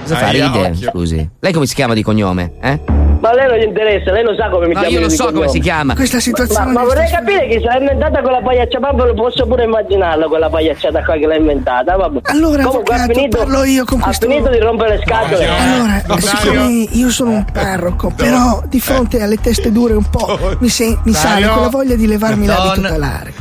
Cosa 0.03 0.15
fa? 0.17 0.29
Ride? 0.29 0.75
Scusi. 0.75 1.29
Lei 1.39 1.51
come 1.53 1.65
si 1.65 1.73
chiama 1.73 1.93
di 1.95 2.03
cognome? 2.03 2.51
Eh? 2.61 2.79
Ma 3.25 3.31
a 3.31 3.33
lei 3.33 3.47
non 3.47 3.57
gli 3.57 3.63
interessa, 3.63 4.11
lei 4.11 4.23
lo 4.23 4.35
sa 4.35 4.49
come 4.49 4.67
mi 4.67 4.73
No, 4.75 4.81
chiamo 4.81 4.95
io 4.95 5.01
lo 5.01 5.09
so 5.09 5.31
come 5.31 5.47
si 5.47 5.59
chiama. 5.59 5.95
Questa 5.95 6.19
situazione 6.19 6.65
Ma, 6.73 6.81
ma 6.81 6.83
vorrei 6.83 7.09
capire 7.09 7.47
chi 7.47 7.57
si 7.59 7.65
è 7.65 7.79
inventata 7.79 8.21
quella 8.21 8.39
pagliacciata, 8.39 8.93
ma 8.93 9.03
lo 9.05 9.13
posso 9.15 9.47
pure 9.47 9.63
immaginarlo, 9.63 10.27
quella 10.27 10.47
pagliacciata 10.47 11.03
qua 11.03 11.15
che 11.15 11.25
l'ha 11.25 11.35
inventata. 11.35 11.95
Vabbè. 11.95 12.19
Allora, 12.25 12.63
Comunque 12.65 12.93
ha 12.93 12.97
avvocato, 12.97 13.13
finito, 13.19 13.37
parlo 13.39 13.63
io 13.63 13.83
con 13.85 13.99
questo- 13.99 14.25
ha 14.27 14.29
finito 14.29 14.49
di 14.51 14.59
rompere 14.59 14.97
le 14.97 15.01
scatole. 15.03 15.47
Allora, 15.47 16.03
siccome 16.19 16.67
io 16.91 17.09
sono 17.09 17.31
un 17.31 17.45
parroco, 17.51 18.11
però 18.15 18.61
di 18.67 18.79
fronte 18.79 19.19
alle 19.23 19.37
teste 19.41 19.71
dure 19.71 19.93
un 19.95 20.07
po' 20.07 20.57
mi, 20.59 20.69
se- 20.69 20.99
mi 21.03 21.13
sale 21.13 21.47
quella 21.47 21.69
voglia 21.69 21.95
di 21.95 22.05
levarmi 22.05 22.45
l'abito 22.45 22.81
Don. 22.81 22.91
talare. 22.91 23.33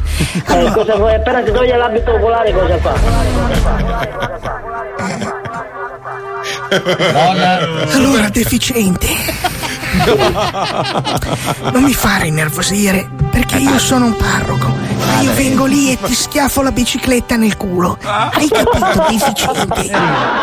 Eh, 0.49 0.71
cosa 0.73 0.97
vuoi? 0.97 1.13
Appena 1.15 1.45
si 1.45 1.53
toglie 1.53 1.77
l'abito 1.77 2.11
oculare 2.15 2.53
cosa 2.53 2.79
fa? 2.79 2.93
Allora, 7.95 8.29
deficiente, 8.31 9.07
non 11.73 11.83
mi 11.83 11.95
fare 11.95 12.27
innervosire, 12.27 13.09
perché 13.31 13.59
io 13.59 13.79
sono 13.79 14.07
un 14.07 14.17
parroco. 14.17 14.69
Ma 14.69 15.21
io 15.21 15.33
vengo 15.35 15.65
lì 15.67 15.93
e 15.93 15.99
ti 16.01 16.15
schiaffo 16.15 16.63
la 16.63 16.73
bicicletta 16.73 17.37
nel 17.37 17.57
culo. 17.57 17.99
Hai 18.03 18.49
capito, 18.49 19.07
deficiente? 19.09 20.43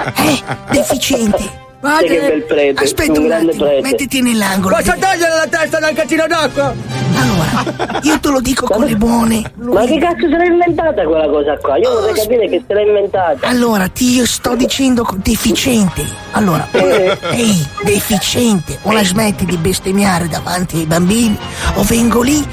Eh, 0.16 0.42
deficiente. 0.70 1.68
Sai 1.82 2.06
che 2.06 2.20
bel 2.20 2.42
prete, 2.44 2.82
Aspetta 2.84 3.12
un 3.12 3.18
un 3.18 3.26
grande 3.26 3.50
attimo, 3.52 3.64
prete. 3.64 3.80
mettiti 3.82 4.20
nell'angolo. 4.20 4.74
Cosa 4.76 4.92
togliere 5.00 5.34
la 5.34 5.46
testa 5.48 5.78
dal 5.78 5.94
catino 5.94 6.26
d'acqua? 6.26 6.74
Allora, 7.16 8.00
io 8.02 8.20
te 8.20 8.28
lo 8.28 8.40
dico 8.40 8.66
con 8.66 8.84
le 8.84 8.96
buone. 8.96 9.42
Ma 9.56 9.84
che 9.86 9.98
cazzo 9.98 10.28
se 10.28 10.36
l'ha 10.36 10.44
inventata 10.44 11.02
quella 11.04 11.26
cosa 11.28 11.56
qua? 11.56 11.78
Io 11.78 11.90
vorrei 11.90 12.12
capire 12.14 12.48
che 12.48 12.62
se 12.66 12.74
l'ha 12.74 12.82
inventata. 12.82 13.46
Allora, 13.48 13.88
ti 13.88 14.10
io 14.12 14.26
sto 14.26 14.54
dicendo 14.56 15.06
deficiente. 15.22 16.04
Allora, 16.32 16.68
Eh. 16.72 17.16
ehi, 17.32 17.66
deficiente, 17.82 18.78
o 18.82 18.92
la 18.92 19.02
smetti 19.04 19.46
di 19.46 19.56
bestemmiare 19.56 20.28
davanti 20.28 20.76
ai 20.76 20.84
bambini, 20.86 21.36
o 21.76 21.82
vengo 21.84 22.20
lì, 22.20 22.46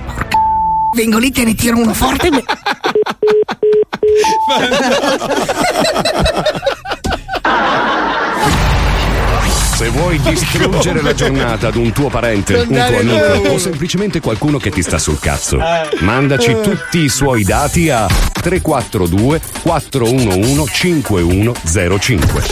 vengo 0.95 1.17
lì, 1.17 1.31
te 1.31 1.43
ne 1.43 1.53
tiro 1.53 1.77
uno 1.77 1.93
forte 1.93 2.27
e 2.27 2.31
me- 2.31 2.43
Se 9.87 9.93
vuoi 9.93 10.19
distruggere 10.19 11.01
la 11.01 11.13
giornata 11.13 11.69
ad 11.69 11.75
un 11.77 11.93
tuo 11.93 12.09
parente, 12.09 12.55
un 12.55 12.67
tuo 12.67 12.99
amico 12.99 13.51
o 13.53 13.57
semplicemente 13.57 14.19
qualcuno 14.19 14.57
che 14.57 14.69
ti 14.69 14.81
sta 14.81 14.97
sul 14.97 15.17
cazzo, 15.17 15.59
Eh. 15.59 15.99
mandaci 16.01 16.49
Eh. 16.49 16.59
tutti 16.59 16.99
i 17.03 17.07
suoi 17.07 17.45
dati 17.45 17.89
a 17.89 18.05
342 18.05 19.39
411 19.61 20.69
5105. 20.73 22.43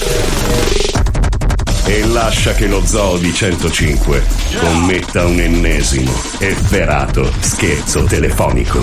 E 1.88 2.06
lascia 2.06 2.54
che 2.54 2.68
lo 2.68 2.82
Zoo 2.86 3.18
di 3.18 3.34
105 3.34 4.24
commetta 4.62 5.26
un 5.26 5.38
ennesimo 5.38 6.14
efferato 6.40 7.30
scherzo 7.42 8.04
telefonico. 8.06 8.80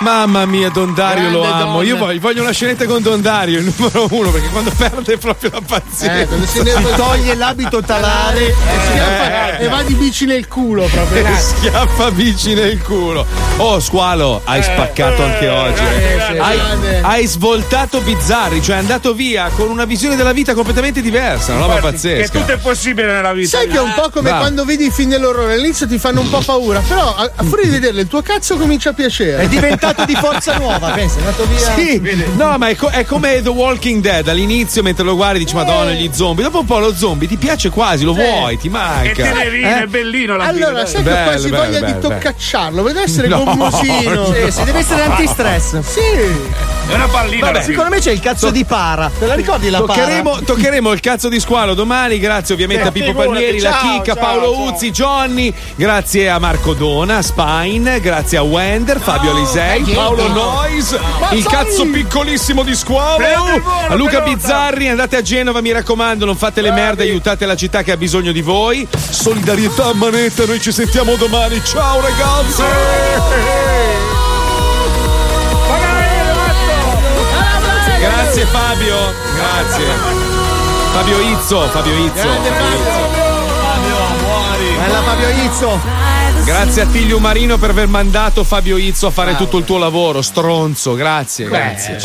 Mamma 0.00 0.44
mia, 0.46 0.68
Don 0.70 0.92
Dario 0.94 1.30
lo 1.30 1.40
Grande 1.40 1.62
amo. 1.62 1.72
Don. 1.76 1.86
Io 1.86 1.96
voglio, 1.96 2.20
voglio 2.20 2.42
una 2.42 2.52
scenetta 2.52 2.84
con 2.86 3.02
Don 3.02 3.20
Dario, 3.20 3.58
il 3.58 3.72
numero 3.76 4.06
uno, 4.10 4.30
perché 4.30 4.48
quando 4.48 4.70
perde 4.76 5.14
è 5.14 5.16
proprio 5.18 5.50
la 5.52 5.60
pazienza. 5.66 6.20
Eh, 6.20 6.26
quando 6.26 6.46
si 6.46 6.62
ne 6.62 6.72
toglie 6.96 7.34
l'abito 7.34 7.82
talare 7.82 8.46
e, 8.48 8.54
schiaffa- 8.88 9.58
e 9.58 9.68
va 9.68 9.82
di 9.82 9.94
bici 9.94 10.26
nel 10.26 10.46
culo 10.48 10.84
proprio. 10.90 11.26
E 11.34 11.36
schiaffa 11.38 12.10
bici 12.10 12.54
nel 12.54 12.80
culo. 12.82 13.26
Oh, 13.56 13.80
squalo, 13.80 14.40
hai 14.44 14.62
spaccato 14.62 15.22
anche 15.22 15.48
oggi. 15.48 15.82
eh. 15.82 16.02
eh, 16.16 16.20
sì, 16.30 16.38
hai, 16.38 16.58
hai 17.02 17.26
svoltato 17.26 18.00
bizzarri, 18.00 18.62
cioè 18.62 18.76
è 18.76 18.78
andato 18.78 19.14
via 19.14 19.48
con 19.54 19.68
una 19.68 19.84
visione 19.84 20.16
della 20.16 20.32
vita 20.32 20.54
completamente 20.54 21.00
diversa. 21.00 21.54
Una 21.54 21.66
roba 21.66 21.80
pazzesca. 21.80 22.46
è 22.46 22.58
possibile 22.58 23.12
nella 23.12 23.32
vita. 23.32 23.58
Sai 23.58 23.68
che 23.68 23.76
è 23.76 23.80
un 23.80 23.92
po' 23.94 24.10
come 24.10 24.28
Bravo. 24.28 24.40
quando 24.40 24.64
vedi 24.64 24.86
i 24.86 24.90
film 24.90 25.10
dell'orrore, 25.10 25.54
all'inizio 25.54 25.86
ti 25.86 25.98
fanno 25.98 26.20
un 26.20 26.28
po' 26.30 26.40
paura, 26.40 26.80
però 26.80 27.14
a, 27.14 27.30
a 27.34 27.42
fuori 27.44 27.64
di 27.64 27.70
vederle 27.70 28.02
il 28.02 28.08
tuo 28.08 28.22
cazzo 28.22 28.56
comincia 28.56 28.90
a 28.90 28.92
piacere. 28.92 29.42
È 29.44 29.48
diventato 29.64 30.04
di 30.04 30.14
forza 30.14 30.56
nuova, 30.58 30.90
pensa, 30.90 31.16
è 31.16 31.18
andato 31.20 31.46
via. 31.46 31.74
Sì, 31.74 32.26
no, 32.36 32.56
ma 32.58 32.68
è, 32.68 32.76
co- 32.76 32.88
è 32.88 33.04
come 33.04 33.42
The 33.42 33.48
Walking 33.48 34.00
Dead. 34.02 34.26
All'inizio, 34.28 34.82
mentre 34.82 35.04
lo 35.04 35.14
guardi, 35.16 35.40
dici, 35.40 35.54
Madonna, 35.54 35.90
gli 35.92 36.10
zombie. 36.12 36.44
Dopo 36.44 36.60
un 36.60 36.66
po' 36.66 36.78
lo 36.78 36.94
zombie 36.94 37.26
ti 37.28 37.36
piace 37.36 37.70
quasi, 37.70 38.04
lo 38.04 38.14
Sì. 38.14 38.20
vuoi, 38.20 38.58
ti 38.58 38.68
manca. 38.68 39.42
Eh? 39.42 39.86
bellino 39.86 40.36
Allora, 40.38 40.86
sai 40.86 41.02
che 41.02 41.10
ho 41.12 41.22
quasi 41.22 41.48
bello, 41.48 41.64
voglia 41.64 41.80
bello, 41.80 41.94
di 41.94 42.00
toccacciarlo, 42.00 42.82
deve 42.82 43.02
essere 43.02 43.28
No, 43.28 43.44
gommosino. 43.44 44.32
Sì, 44.32 44.50
sì, 44.50 44.64
deve 44.64 44.78
essere 44.78 45.02
antistress. 45.02 45.78
Sì. 45.80 46.00
È 46.86 46.94
una 46.94 47.08
pallina. 47.08 47.46
Vabbè, 47.46 47.62
secondo 47.62 47.90
me 47.90 47.98
c'è 47.98 48.10
il 48.12 48.20
cazzo 48.20 48.50
di 48.50 48.64
para. 48.64 49.10
Te 49.18 49.26
la 49.26 49.34
ricordi 49.34 49.70
la 49.70 49.78
Toccheremo, 49.78 50.30
para? 50.32 50.44
toccheremo 50.44 50.92
il 50.92 51.00
cazzo 51.00 51.28
di 51.28 51.40
squalo 51.40 51.72
domani, 51.74 52.18
grazie 52.18 52.52
ovviamente 52.54 52.82
Sì, 52.82 52.88
a 52.88 52.92
Pippo 52.92 53.06
figurati, 53.06 53.28
Palmieri, 53.32 53.60
la 53.60 53.78
Chicca, 53.80 54.14
ciao, 54.14 54.22
Paolo 54.22 54.52
ciao. 54.52 54.62
Uzzi, 54.64 54.90
Johnny, 54.90 55.52
grazie 55.76 56.28
a 56.28 56.38
Marco 56.38 56.74
Dona, 56.74 57.22
Spine, 57.22 58.00
grazie 58.00 58.36
a 58.38 58.42
Wender, 58.42 59.00
Fabio 59.00 59.30
Alisei, 59.30 59.53
niente. 59.54 59.92
Paolo 59.94 60.28
Nois, 60.28 60.98
il 61.32 61.44
cazzo 61.44 61.86
piccolissimo 61.86 62.62
di 62.62 62.74
squalo, 62.74 63.24
a 63.88 63.94
Luca. 63.94 64.20
Bizzarri, 64.20 64.88
andate 64.88 65.16
a 65.16 65.22
Genova, 65.22 65.60
mi 65.60 65.70
raccomando, 65.72 66.24
non 66.24 66.36
fate 66.36 66.62
le 66.62 66.70
merde, 66.70 67.02
aiutate 67.02 67.44
la 67.46 67.56
città 67.56 67.82
che 67.82 67.92
ha 67.92 67.96
bisogno 67.96 68.32
di 68.32 68.40
voi. 68.40 68.86
Solidarietà 69.10 69.92
manetta, 69.94 70.44
noi 70.46 70.60
ci 70.60 70.72
sentiamo 70.72 71.16
domani. 71.16 71.60
Ciao 71.64 72.00
ragazzi! 72.00 72.62
Grazie 78.00 78.44
Fabio, 78.46 78.96
grazie. 79.34 79.84
Fabio 80.92 81.20
Izzo, 81.20 81.68
Fabio 81.70 81.94
Izzo. 81.94 82.28
Fabio 82.28 82.52
Izzo. 82.76 83.22
Bella 84.78 85.02
Fabio 85.02 85.28
Izzo. 85.28 86.13
Grazie. 86.44 86.82
A 86.82 86.86
Tiglio 86.86 87.18
Marino 87.18 87.56
per 87.56 87.70
aver 87.70 87.88
mandato 87.88 88.44
Fabio 88.44 88.76
Izzo 88.76 89.06
a 89.06 89.10
fare 89.10 89.34
tutto 89.34 89.56
il 89.56 89.64
tuo 89.64 89.78
lavoro, 89.78 90.20
stronzo, 90.20 90.94
grazie, 90.94 91.46
grazie. 91.46 91.98